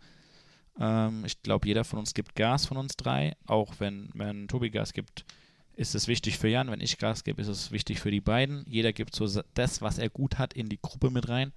Ähm, 0.80 1.24
ich 1.26 1.42
glaube, 1.42 1.68
jeder 1.68 1.84
von 1.84 2.00
uns 2.00 2.14
gibt 2.14 2.36
Gas 2.36 2.66
von 2.66 2.78
uns 2.78 2.98
drei. 2.98 3.36
Auch 3.46 3.74
wenn, 3.80 4.10
wenn 4.14 4.48
Tobi 4.48 4.70
Gas 4.70 4.94
gibt, 4.94 5.26
ist 5.74 5.96
es 5.96 6.08
wichtig 6.08 6.38
für 6.38 6.48
Jan. 6.48 6.72
Wenn 6.72 6.82
ich 6.82 6.98
Gas 6.98 7.24
gebe, 7.24 7.42
ist 7.42 7.48
es 7.48 7.72
wichtig 7.72 8.00
für 8.00 8.12
die 8.12 8.22
beiden. 8.22 8.66
Jeder 8.68 8.94
gibt 8.94 9.16
so 9.16 9.28
das, 9.54 9.82
was 9.82 9.98
er 9.98 10.10
gut 10.10 10.38
hat, 10.38 10.54
in 10.54 10.70
die 10.70 10.80
Gruppe 10.82 11.10
mit 11.10 11.30
rein. 11.30 11.54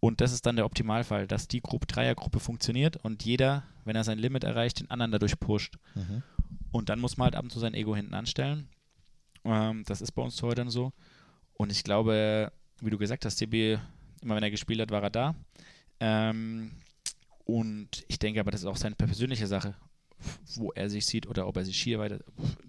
Und 0.00 0.20
das 0.20 0.32
ist 0.32 0.46
dann 0.46 0.56
der 0.56 0.66
Optimalfall, 0.66 1.28
dass 1.28 1.46
die 1.46 1.60
Gruppe, 1.60 1.86
Dreiergruppe 1.86 2.40
funktioniert 2.40 2.96
und 2.96 3.24
jeder, 3.24 3.62
wenn 3.84 3.94
er 3.94 4.02
sein 4.02 4.18
Limit 4.18 4.42
erreicht, 4.42 4.80
den 4.80 4.90
anderen 4.90 5.12
dadurch 5.12 5.38
pusht. 5.38 5.76
Mhm. 5.94 6.24
Und 6.72 6.88
dann 6.88 6.98
muss 6.98 7.16
man 7.16 7.26
halt 7.26 7.36
ab 7.36 7.44
und 7.44 7.52
zu 7.52 7.60
sein 7.60 7.74
Ego 7.74 7.94
hinten 7.94 8.14
anstellen. 8.14 8.68
Ähm, 9.44 9.84
das 9.86 10.00
ist 10.00 10.10
bei 10.12 10.22
uns 10.22 10.42
heute 10.42 10.56
dann 10.56 10.70
so. 10.70 10.92
Und 11.52 11.70
ich 11.70 11.84
glaube, 11.84 12.50
wie 12.80 12.90
du 12.90 12.98
gesagt 12.98 13.24
hast, 13.24 13.36
TB, 13.36 13.78
immer 14.22 14.36
wenn 14.36 14.42
er 14.42 14.50
gespielt 14.50 14.80
hat, 14.80 14.90
war 14.90 15.02
er 15.02 15.10
da. 15.10 15.34
Ähm, 16.00 16.72
und 17.44 18.04
ich 18.08 18.18
denke 18.18 18.40
aber, 18.40 18.50
das 18.50 18.62
ist 18.62 18.66
auch 18.66 18.76
seine 18.76 18.94
persönliche 18.94 19.46
Sache, 19.46 19.74
wo 20.54 20.72
er 20.72 20.88
sich 20.88 21.06
sieht 21.06 21.26
oder 21.26 21.46
ob 21.46 21.56
er 21.56 21.64
sich 21.64 21.80
hier 21.80 21.98
weiter. 21.98 22.20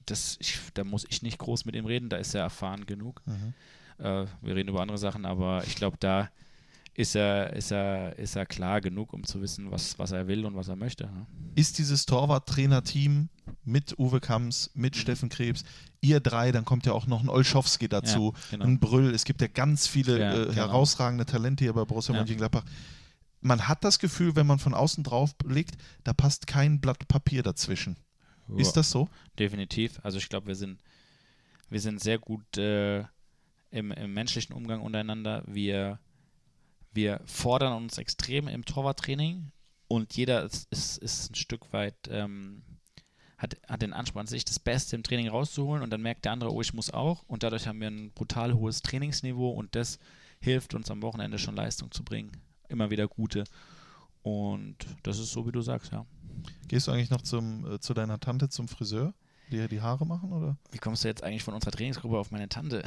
Das, 0.06 0.38
ich, 0.40 0.60
da 0.74 0.84
muss 0.84 1.06
ich 1.10 1.22
nicht 1.22 1.38
groß 1.38 1.66
mit 1.66 1.76
ihm 1.76 1.86
reden, 1.86 2.10
da 2.10 2.18
ist 2.18 2.34
er 2.34 2.42
erfahren 2.42 2.86
genug. 2.86 3.22
Mhm. 3.26 3.54
Äh, 4.00 4.26
wir 4.42 4.56
reden 4.56 4.70
über 4.70 4.82
andere 4.82 4.98
Sachen, 4.98 5.26
aber 5.26 5.64
ich 5.66 5.76
glaube, 5.76 5.98
da 6.00 6.30
ist 6.96 7.16
er, 7.16 7.54
ist, 7.54 7.72
er, 7.72 8.18
ist 8.20 8.36
er 8.36 8.46
klar 8.46 8.82
genug, 8.82 9.14
um 9.14 9.24
zu 9.24 9.42
wissen, 9.42 9.72
was, 9.72 9.98
was 9.98 10.12
er 10.12 10.28
will 10.28 10.46
und 10.46 10.56
was 10.56 10.68
er 10.68 10.76
möchte. 10.76 11.06
Ne? 11.06 11.26
ist 11.56 11.78
dieses 11.78 12.06
Torwart-Trainer-Team 12.06 13.30
mit 13.64 13.98
Uwe 13.98 14.20
Kamms, 14.20 14.72
mit 14.74 14.96
Steffen 14.96 15.30
Krebs, 15.30 15.64
ihr 16.04 16.20
drei, 16.20 16.52
dann 16.52 16.66
kommt 16.66 16.86
ja 16.86 16.94
auch 16.94 17.08
noch 17.08 17.22
ein 17.24 17.30
Olschowski 17.30 17.88
dazu, 17.88 18.34
Ja, 18.36 18.42
genau. 18.52 18.66
ein 18.66 18.80
Brüll. 18.80 19.14
Es 19.16 19.24
gibt 19.24 19.42
ja 19.42 19.48
ganz 19.48 19.88
viele 19.88 20.20
Ja, 20.20 20.34
äh, 20.34 20.46
genau. 20.46 20.54
herausragende 20.54 21.26
Talente 21.26 21.64
hier 21.64 21.74
bei 21.74 21.86
Borussia 21.86 22.14
Ja. 22.14 22.22
Mönchengladbach. 22.22 22.64
Man 23.42 23.68
hat 23.68 23.84
das 23.84 24.00
Gefühl, 24.00 24.36
wenn 24.36 24.48
man 24.48 24.60
von 24.60 24.74
außen 24.74 25.04
drauf 25.04 25.36
blickt, 25.36 25.76
da 26.04 26.14
passt 26.14 26.48
kein 26.48 26.80
Blatt 26.80 27.08
Papier 27.08 27.44
dazwischen. 27.44 27.98
Ist 28.58 28.74
das 28.74 28.92
so? 28.92 29.10
Definitiv. 29.40 30.00
Also 30.04 30.18
ich 30.18 30.30
glaube, 30.30 30.48
wir 30.48 30.56
sind, 30.56 30.80
wir 31.70 31.80
sind 31.80 32.02
sehr 32.02 32.20
gut, 32.20 32.58
äh, 32.58 33.04
im, 33.72 33.92
im 33.92 34.14
menschlichen 34.14 34.54
Umgang 34.56 34.82
untereinander. 34.82 35.44
Wir, 35.48 36.00
wir 36.94 37.22
fordern 37.26 37.74
uns 37.74 37.98
extrem 37.98 38.48
im 38.48 38.66
Torwarttraining 38.66 39.52
und 39.88 40.16
jeder 40.16 40.44
ist, 40.44 40.68
ist, 40.72 40.98
ist 41.00 41.32
ein 41.32 41.36
Stück 41.36 41.74
weit, 41.74 41.96
ähm, 42.10 42.62
hat, 43.44 43.58
hat 43.68 43.82
den 43.82 43.94
Anspruch 43.94 44.22
an 44.22 44.28
sich, 44.28 44.46
das 44.46 44.58
Beste 44.58 44.96
im 44.96 45.04
Training 45.04 45.28
rauszuholen 45.28 45.84
und 45.84 45.92
dann 45.92 46.02
merkt 46.02 46.26
der 46.26 46.32
andere, 46.32 46.52
oh, 46.52 46.62
ich 46.62 46.74
muss 46.74 46.92
auch 46.92 47.24
und 47.28 47.44
dadurch 47.44 47.68
haben 47.68 47.80
wir 47.80 47.90
ein 47.90 48.12
brutal 48.12 48.54
hohes 48.54 48.82
Trainingsniveau 48.82 49.50
und 49.52 49.76
das 49.76 50.00
hilft 50.40 50.74
uns 50.74 50.90
am 50.90 51.02
Wochenende 51.02 51.38
schon 51.38 51.56
Leistung 51.56 51.92
zu 51.92 52.04
bringen. 52.04 52.32
Immer 52.70 52.90
wieder 52.90 53.08
gute. 53.08 53.44
Und 54.24 54.78
das 55.04 55.20
ist 55.20 55.32
so, 55.32 55.46
wie 55.46 55.52
du 55.52 55.62
sagst, 55.62 55.92
ja. 55.92 56.06
Gehst 56.68 56.88
du 56.88 56.92
eigentlich 56.92 57.10
noch 57.10 57.22
zum, 57.22 57.70
äh, 57.70 57.80
zu 57.80 57.94
deiner 57.94 58.20
Tante 58.20 58.50
zum 58.50 58.68
Friseur? 58.68 59.14
Dir 59.52 59.68
die 59.68 59.82
Haare 59.82 60.06
machen, 60.06 60.32
oder? 60.32 60.58
Wie 60.72 60.78
kommst 60.78 61.04
du 61.04 61.08
jetzt 61.08 61.24
eigentlich 61.24 61.44
von 61.44 61.54
unserer 61.54 61.72
Trainingsgruppe 61.72 62.18
auf 62.18 62.32
meine 62.32 62.50
Tante? 62.50 62.84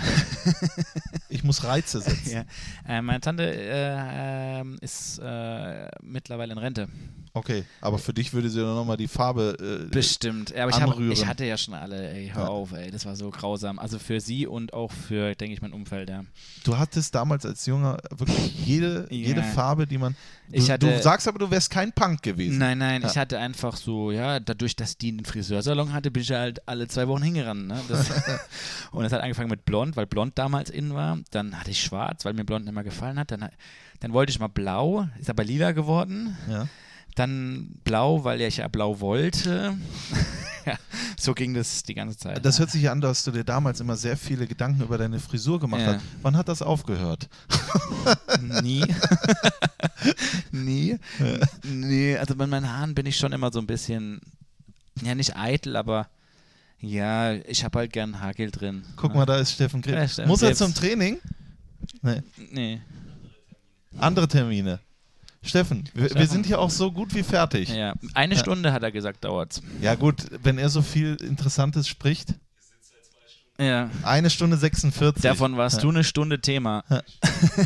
ich 1.28 1.44
muss 1.44 1.64
Reize 1.64 2.00
setzen. 2.00 2.30
ja. 2.32 2.44
äh, 2.88 3.02
meine 3.02 3.20
Tante 3.20 3.44
äh, 3.44 4.60
ähm, 4.60 4.78
ist 4.80 5.18
äh, 5.18 5.88
mittlerweile 6.02 6.52
in 6.52 6.58
Rente. 6.58 6.88
Okay, 7.36 7.64
aber 7.82 7.98
für 7.98 8.14
dich 8.14 8.32
würde 8.32 8.48
sie 8.48 8.60
dann 8.60 8.74
nochmal 8.74 8.96
die 8.96 9.08
Farbe 9.08 9.56
äh, 9.60 9.90
Bestimmt. 9.90 10.54
Ja, 10.56 10.62
aber 10.62 10.70
ich, 10.70 10.80
hab, 10.80 10.98
ich, 10.98 11.26
hatte 11.26 11.44
ja 11.44 11.58
schon 11.58 11.74
alle, 11.74 12.10
ey, 12.14 12.30
hör 12.32 12.44
ja. 12.44 12.48
auf, 12.48 12.72
ey, 12.72 12.90
das 12.90 13.04
war 13.04 13.14
so 13.14 13.30
grausam. 13.30 13.78
Also 13.78 13.98
für 13.98 14.20
sie 14.20 14.46
und 14.46 14.72
auch 14.72 14.90
für, 14.90 15.34
denke 15.34 15.52
ich, 15.52 15.60
mein 15.60 15.74
Umfeld, 15.74 16.08
ja. 16.08 16.24
Du 16.64 16.78
hattest 16.78 17.14
damals 17.14 17.44
als 17.44 17.66
Junger 17.66 17.98
wirklich 18.08 18.64
jede, 18.64 19.06
ja. 19.10 19.16
jede 19.16 19.42
Farbe, 19.42 19.86
die 19.86 19.98
man. 19.98 20.16
Du, 20.48 20.56
ich 20.56 20.70
hatte, 20.70 20.86
du 20.86 21.02
sagst 21.02 21.28
aber, 21.28 21.38
du 21.38 21.50
wärst 21.50 21.68
kein 21.68 21.92
Punk 21.92 22.22
gewesen. 22.22 22.56
Nein, 22.56 22.78
nein, 22.78 23.02
ja. 23.02 23.10
ich 23.10 23.18
hatte 23.18 23.38
einfach 23.38 23.76
so, 23.76 24.10
ja, 24.10 24.40
dadurch, 24.40 24.74
dass 24.74 24.96
die 24.96 25.08
einen 25.08 25.26
Friseursalon 25.26 25.92
hatte, 25.92 26.10
bin 26.10 26.22
ich 26.22 26.30
halt 26.46 26.68
alle 26.68 26.88
zwei 26.88 27.08
Wochen 27.08 27.22
hingerannt. 27.22 27.66
Ne? 27.66 27.80
Das, 27.88 28.10
und 28.92 29.04
es 29.04 29.12
hat 29.12 29.20
angefangen 29.20 29.50
mit 29.50 29.64
blond, 29.64 29.96
weil 29.96 30.06
blond 30.06 30.38
damals 30.38 30.70
in 30.70 30.94
war. 30.94 31.18
Dann 31.30 31.58
hatte 31.58 31.70
ich 31.70 31.82
schwarz, 31.82 32.24
weil 32.24 32.32
mir 32.32 32.44
blond 32.44 32.68
immer 32.68 32.84
gefallen 32.84 33.18
hat. 33.18 33.30
Dann, 33.30 33.48
dann 34.00 34.12
wollte 34.12 34.30
ich 34.30 34.38
mal 34.38 34.48
blau, 34.48 35.08
ist 35.18 35.30
aber 35.30 35.44
lila 35.44 35.72
geworden. 35.72 36.36
Ja. 36.48 36.68
Dann 37.14 37.70
blau, 37.84 38.24
weil 38.24 38.40
ich 38.42 38.58
ja 38.58 38.68
blau 38.68 39.00
wollte. 39.00 39.76
ja, 40.66 40.74
so 41.18 41.32
ging 41.32 41.54
das 41.54 41.82
die 41.82 41.94
ganze 41.94 42.18
Zeit. 42.18 42.44
Das 42.44 42.58
hört 42.58 42.70
sich 42.70 42.82
ja 42.82 42.92
an, 42.92 43.00
dass 43.00 43.24
du 43.24 43.30
dir 43.30 43.44
damals 43.44 43.80
immer 43.80 43.96
sehr 43.96 44.18
viele 44.18 44.46
Gedanken 44.46 44.82
über 44.82 44.98
deine 44.98 45.18
Frisur 45.18 45.58
gemacht 45.58 45.80
ja. 45.80 45.94
hast. 45.94 46.04
Wann 46.20 46.36
hat 46.36 46.48
das 46.48 46.60
aufgehört? 46.60 47.28
Nie. 48.62 48.84
Nie. 50.50 50.98
Ja. 51.18 51.46
Nee, 51.64 52.18
also 52.18 52.36
bei 52.36 52.46
meinen 52.46 52.70
Haaren 52.70 52.94
bin 52.94 53.06
ich 53.06 53.16
schon 53.16 53.32
immer 53.32 53.50
so 53.50 53.60
ein 53.60 53.66
bisschen, 53.66 54.20
ja 55.02 55.14
nicht 55.14 55.36
eitel, 55.36 55.76
aber 55.76 56.08
ja, 56.80 57.34
ich 57.34 57.64
habe 57.64 57.78
halt 57.78 57.92
gern 57.92 58.20
Hagel 58.20 58.50
drin. 58.50 58.84
Guck 58.96 59.14
mal, 59.14 59.26
da 59.26 59.38
ist 59.38 59.52
Steffen 59.52 59.82
Krebs. 59.82 60.20
Muss 60.26 60.42
er 60.42 60.54
zum 60.54 60.74
Training? 60.74 61.18
Nee. 62.02 62.22
Nee. 62.52 62.80
Andere 63.98 64.28
Termine. 64.28 64.80
Steffen, 65.42 65.84
wir, 65.94 66.12
wir, 66.12 66.26
sind 66.26 66.44
hier 66.44 66.58
auch 66.58 66.70
so 66.70 66.90
gut 66.90 67.14
wie 67.14 67.22
fertig. 67.22 67.68
Ja, 67.68 67.94
eine 68.14 68.34
ja. 68.34 68.40
Stunde 68.40 68.72
hat 68.72 68.82
er 68.82 68.90
gesagt, 68.90 69.24
dauert's. 69.24 69.62
Ja, 69.80 69.94
gut, 69.94 70.26
wenn 70.42 70.58
er 70.58 70.68
so 70.68 70.82
viel 70.82 71.16
Interessantes 71.22 71.86
spricht. 71.86 72.34
Ja. 73.58 73.90
Eine 74.02 74.28
Stunde 74.28 74.56
46. 74.56 75.22
Davon 75.22 75.56
warst 75.56 75.76
ja. 75.76 75.82
du 75.82 75.88
eine 75.90 76.04
Stunde 76.04 76.40
Thema. 76.40 76.84
Ja. 76.90 77.02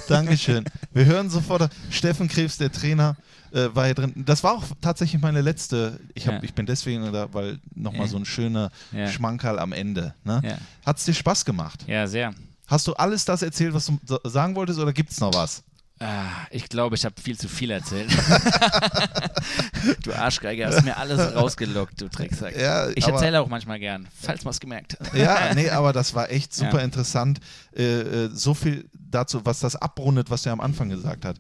Dankeschön. 0.09 0.65
Wir 0.93 1.07
hören 1.07 1.31
sofort, 1.31 1.70
Steffen 1.91 2.28
Krebs, 2.28 2.59
der 2.59 2.70
Trainer, 2.70 3.16
äh, 3.52 3.74
war 3.74 3.86
hier 3.86 3.94
drin. 3.94 4.12
Das 4.16 4.43
war 4.44 4.52
auch 4.52 4.64
tatsächlich 4.81 5.20
meine 5.20 5.40
letzte. 5.40 6.01
Ich, 6.14 6.27
hab, 6.27 6.35
ja. 6.35 6.43
ich 6.43 6.55
bin 6.55 6.66
deswegen 6.66 7.12
da, 7.12 7.32
weil 7.32 7.59
nochmal 7.74 8.09
so 8.09 8.16
ein 8.16 8.24
schöner 8.24 8.70
Schmankerl 9.09 9.59
am 9.59 9.72
Ende. 9.72 10.14
Ne? 10.24 10.59
Hat 10.85 10.98
es 10.98 11.05
dir 11.05 11.14
Spaß 11.14 11.44
gemacht? 11.44 11.85
Ja, 11.86 12.06
sehr. 12.06 12.35
Hast 12.66 12.86
du 12.86 12.94
alles 12.94 13.24
das 13.24 13.43
erzählt, 13.43 13.74
was 13.74 13.86
du 13.86 14.18
sagen 14.24 14.55
wolltest, 14.55 14.78
oder 14.78 14.93
gibt 14.93 15.10
es 15.10 15.18
noch 15.20 15.35
was? 15.35 15.64
Ah, 16.02 16.47
ich 16.51 16.70
glaube, 16.70 16.97
ich 16.97 17.05
habe 17.05 17.20
viel 17.20 17.36
zu 17.36 17.47
viel 17.47 17.70
erzählt. 17.70 18.10
du 20.02 20.14
Arschgeiger, 20.14 20.68
hast 20.68 20.82
mir 20.82 20.97
alles 20.97 21.35
rausgelockt, 21.35 22.01
du 22.01 22.09
Drecksack. 22.09 22.56
Ja, 22.56 22.89
ich 22.94 23.06
erzähle 23.06 23.39
auch 23.39 23.48
manchmal 23.48 23.78
gern, 23.78 24.09
falls 24.18 24.43
man 24.44 24.52
es 24.52 24.60
gemerkt 24.60 24.98
hat. 24.98 25.12
ja, 25.14 25.52
nee, 25.55 25.68
aber 25.68 25.93
das 25.93 26.14
war 26.14 26.31
echt 26.31 26.55
super 26.55 26.78
ja. 26.78 26.85
interessant. 26.85 27.40
Äh, 27.77 27.82
äh, 27.82 28.31
so 28.32 28.55
viel 28.55 28.89
dazu, 28.94 29.44
was 29.44 29.60
das 29.60 29.77
abrundet, 29.77 30.31
was 30.31 30.47
er 30.47 30.52
am 30.52 30.60
Anfang 30.60 30.89
gesagt 30.89 31.27
hat. 31.27 31.36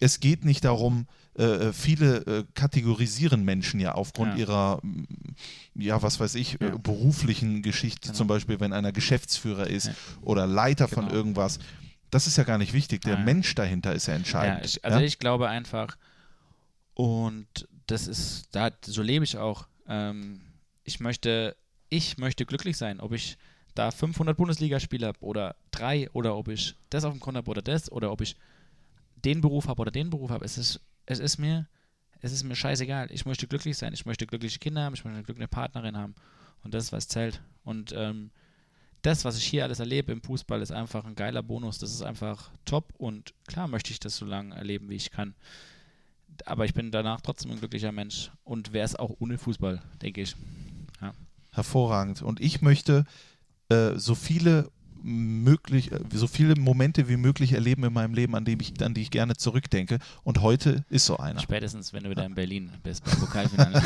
Es 0.00 0.20
geht 0.20 0.42
nicht 0.42 0.64
darum, 0.64 1.06
äh, 1.38 1.68
äh 1.68 1.72
viele 1.72 2.26
äh, 2.26 2.44
kategorisieren 2.54 3.44
Menschen 3.44 3.80
ja 3.80 3.92
aufgrund 3.92 4.34
ja. 4.34 4.40
ihrer, 4.40 4.80
mm, 4.82 5.06
ja, 5.76 6.02
was 6.02 6.20
weiß 6.20 6.34
ich, 6.34 6.58
ja. 6.60 6.76
beruflichen 6.76 7.62
Geschichte, 7.62 8.08
genau. 8.08 8.14
zum 8.14 8.26
Beispiel, 8.26 8.60
wenn 8.60 8.72
einer 8.72 8.92
Geschäftsführer 8.92 9.66
ist 9.68 9.90
oder 10.20 10.46
Leiter 10.46 10.86
genau. 10.86 11.02
von 11.02 11.10
irgendwas 11.10 11.58
das 12.10 12.26
ist 12.26 12.36
ja 12.36 12.44
gar 12.44 12.58
nicht 12.58 12.72
wichtig. 12.72 13.02
Der. 13.02 13.18
Mensch 13.18 13.54
dahinter 13.54 13.92
ist 13.92 14.06
ja 14.06 14.14
entscheidend. 14.14 14.60
Ja, 14.60 14.64
ich, 14.64 14.84
also 14.84 14.98
ja? 14.98 15.04
ich 15.04 15.18
glaube 15.18 15.48
einfach, 15.48 15.96
und 16.94 17.68
das 17.86 18.06
ist, 18.06 18.48
da, 18.52 18.70
so 18.84 19.02
lebe 19.02 19.24
ich 19.24 19.36
auch. 19.36 19.66
Ähm, 19.86 20.40
ich 20.84 21.00
möchte, 21.00 21.56
ich 21.88 22.18
möchte 22.18 22.46
glücklich 22.46 22.76
sein, 22.76 23.00
ob 23.00 23.12
ich 23.12 23.36
da 23.74 23.90
500 23.90 24.36
Bundesligaspiele 24.36 25.06
habe 25.06 25.20
oder 25.20 25.56
drei 25.70 26.10
oder 26.12 26.36
ob 26.36 26.48
ich 26.48 26.74
das 26.90 27.04
auf 27.04 27.12
dem 27.12 27.20
Konto 27.20 27.38
habe 27.38 27.50
oder 27.50 27.62
das 27.62 27.92
oder 27.92 28.10
ob 28.10 28.20
ich 28.20 28.36
den 29.16 29.40
Beruf 29.40 29.68
habe 29.68 29.80
oder 29.80 29.90
den 29.90 30.10
Beruf 30.10 30.30
habe. 30.30 30.44
Es 30.44 30.58
ist, 30.58 30.80
es 31.08 31.18
ist 31.18 31.38
mir, 31.38 31.66
es 32.20 32.32
ist 32.32 32.44
mir 32.44 32.54
scheißegal. 32.54 33.10
Ich 33.10 33.24
möchte 33.24 33.46
glücklich 33.46 33.76
sein. 33.78 33.94
Ich 33.94 34.04
möchte 34.04 34.26
glückliche 34.26 34.58
Kinder 34.58 34.82
haben. 34.82 34.94
Ich 34.94 35.04
möchte 35.04 35.16
eine 35.16 35.24
glückliche 35.24 35.48
Partnerin 35.48 35.96
haben. 35.96 36.14
Und 36.62 36.74
das 36.74 36.84
ist, 36.84 36.92
was 36.92 37.08
zählt. 37.08 37.40
Und 37.64 37.94
ähm, 37.96 38.30
das, 39.02 39.24
was 39.24 39.38
ich 39.38 39.44
hier 39.44 39.64
alles 39.64 39.80
erlebe 39.80 40.12
im 40.12 40.22
Fußball, 40.22 40.60
ist 40.60 40.72
einfach 40.72 41.04
ein 41.04 41.14
geiler 41.14 41.42
Bonus. 41.42 41.78
Das 41.78 41.92
ist 41.92 42.02
einfach 42.02 42.50
top 42.64 42.92
und 42.98 43.32
klar 43.46 43.68
möchte 43.68 43.90
ich 43.92 44.00
das 44.00 44.16
so 44.16 44.26
lange 44.26 44.54
erleben, 44.54 44.90
wie 44.90 44.96
ich 44.96 45.10
kann. 45.10 45.34
Aber 46.44 46.64
ich 46.64 46.74
bin 46.74 46.90
danach 46.90 47.20
trotzdem 47.20 47.52
ein 47.52 47.58
glücklicher 47.58 47.92
Mensch 47.92 48.30
und 48.44 48.72
wäre 48.72 48.84
es 48.84 48.96
auch 48.96 49.14
ohne 49.18 49.38
Fußball, 49.38 49.80
denke 50.02 50.20
ich. 50.20 50.36
Ja. 51.00 51.12
Hervorragend. 51.52 52.22
Und 52.22 52.40
ich 52.40 52.60
möchte 52.60 53.04
äh, 53.68 53.94
so 53.94 54.14
viele 54.14 54.70
möglich, 55.02 55.92
äh, 55.92 55.98
so 56.12 56.26
viele 56.26 56.54
Momente 56.56 57.08
wie 57.08 57.16
möglich 57.16 57.52
erleben 57.52 57.84
in 57.84 57.92
meinem 57.92 58.14
Leben, 58.14 58.34
an, 58.34 58.44
dem 58.44 58.60
ich, 58.60 58.82
an 58.82 58.94
die 58.94 59.02
ich 59.02 59.10
gerne 59.10 59.36
zurückdenke. 59.36 59.98
Und 60.24 60.42
heute 60.42 60.84
ist 60.90 61.06
so 61.06 61.16
einer. 61.16 61.40
Spätestens, 61.40 61.92
wenn 61.92 62.04
du 62.04 62.10
wieder 62.10 62.24
in 62.24 62.34
Berlin 62.34 62.70
bist 62.82 63.04
beim 63.04 63.16
Pokalfinale. 63.20 63.82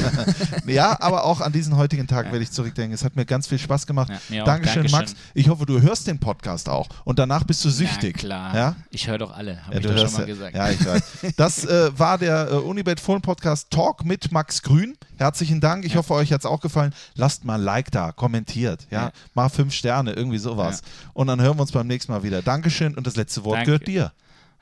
ja, 0.67 0.97
aber 1.01 1.25
auch 1.25 1.41
an 1.41 1.53
diesen 1.53 1.77
heutigen 1.77 2.07
Tag 2.07 2.27
ja. 2.27 2.33
werde 2.33 2.43
ich 2.43 2.51
zurückdenken. 2.51 2.95
Es 2.95 3.05
hat 3.05 3.17
mir 3.17 3.25
ganz 3.25 3.47
viel 3.47 3.59
Spaß 3.59 3.87
gemacht. 3.87 4.13
Ja, 4.29 4.45
Dankeschön, 4.45 4.85
Dankeschön, 4.85 4.91
Max. 4.91 5.15
Ich 5.35 5.49
hoffe, 5.49 5.67
du 5.67 5.81
hörst 5.81 6.07
den 6.07 6.19
Podcast 6.19 6.69
auch 6.69 6.89
und 7.05 7.19
danach 7.19 7.45
bist 7.45 7.65
du 7.65 7.71
süchtig. 7.71 8.17
Ja, 8.17 8.21
klar. 8.21 8.55
Ja? 8.55 8.77
Ich 8.91 9.09
höre 9.09 9.19
doch 9.19 9.33
alle, 9.33 9.65
habe 9.65 9.75
ja, 9.75 9.81
ich 9.81 9.87
doch 9.87 9.99
schon 9.99 10.13
mal 10.13 10.27
gesagt. 10.27 10.57
Ja, 10.57 10.71
ich 10.71 10.85
weiß. 10.85 11.03
Das 11.37 11.65
äh, 11.65 11.99
war 11.99 12.19
der 12.19 12.51
äh, 12.51 12.55
Unibet 12.57 13.01
Phone 13.01 13.21
Podcast 13.21 13.71
Talk 13.71 14.05
mit 14.05 14.31
Max 14.33 14.63
Grün. 14.63 14.97
Herzlichen 15.17 15.61
Dank. 15.61 15.85
Ich 15.85 15.97
hoffe, 15.97 16.15
euch 16.15 16.33
hat 16.33 16.41
es 16.41 16.47
auch 16.47 16.61
gefallen. 16.61 16.93
Lasst 17.15 17.45
mal 17.45 17.55
ein 17.55 17.63
Like 17.63 17.91
da, 17.91 18.13
kommentiert. 18.13 18.87
Ja, 18.91 19.13
mal 19.35 19.49
fünf 19.49 19.73
Sterne, 19.73 20.13
irgendwie 20.13 20.39
sowas. 20.39 20.83
Und 21.15 21.27
dann 21.27 21.41
hören 21.41 21.57
wir 21.57 21.63
uns 21.63 21.73
beim 21.73 21.87
nächsten 21.87 22.13
Mal 22.13 22.23
wieder. 22.23 22.43
Dankeschön 22.43 22.95
und 22.95 23.07
das 23.07 23.17
letzte 23.17 23.45
Wort 23.45 23.57
Danke. 23.59 23.67
gehört 23.67 23.87
dir. 23.87 24.13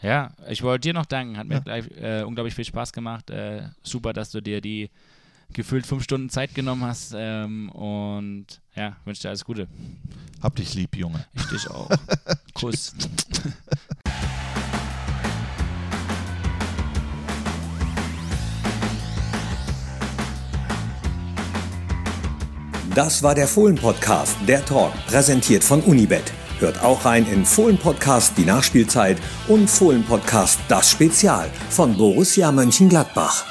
Ja, 0.03 0.31
ich 0.49 0.63
wollte 0.63 0.89
dir 0.89 0.95
noch 0.95 1.07
danken. 1.07 1.37
Hat 1.37 1.47
mir 1.47 1.55
ja. 1.55 1.61
gleich, 1.61 1.85
äh, 2.01 2.23
unglaublich 2.23 2.55
viel 2.55 2.65
Spaß 2.65 2.93
gemacht. 2.93 3.31
Äh, 3.31 3.63
super, 3.83 4.13
dass 4.13 4.31
du 4.31 4.41
dir 4.41 4.61
die 4.61 4.91
gefühlt 5.53 5.87
fünf 5.87 6.05
Stunden 6.05 6.31
Zeit 6.31 6.55
genommen 6.55 6.85
hast. 6.85 7.15
Ähm, 7.17 7.71
und 7.71 8.47
ja, 8.75 8.97
wünsche 9.05 9.23
dir 9.23 9.29
alles 9.29 9.45
Gute. 9.45 9.69
Hab 10.43 10.57
dich 10.57 10.75
lieb, 10.75 10.97
Junge. 10.97 11.27
Ich 11.35 11.47
dich 11.47 11.69
auch. 11.69 11.91
Kuss. 12.55 12.95
Das 22.95 23.23
war 23.23 23.37
der 23.37 23.47
Fohlen-Podcast, 23.47 24.37
der 24.49 24.65
Talk, 24.65 24.93
präsentiert 25.07 25.63
von 25.63 25.81
Unibet. 25.83 26.33
Hört 26.61 26.83
auch 26.85 27.07
rein 27.07 27.27
in 27.27 27.47
Fohlen-Podcast 27.47 28.35
Die 28.37 28.45
Nachspielzeit 28.45 29.17
und 29.49 29.69
Fohlen-Podcast 29.69 30.61
Das 30.69 30.91
Spezial 30.91 31.49
von 31.71 31.97
Borussia 31.97 32.53
Mönchengladbach. 32.53 33.47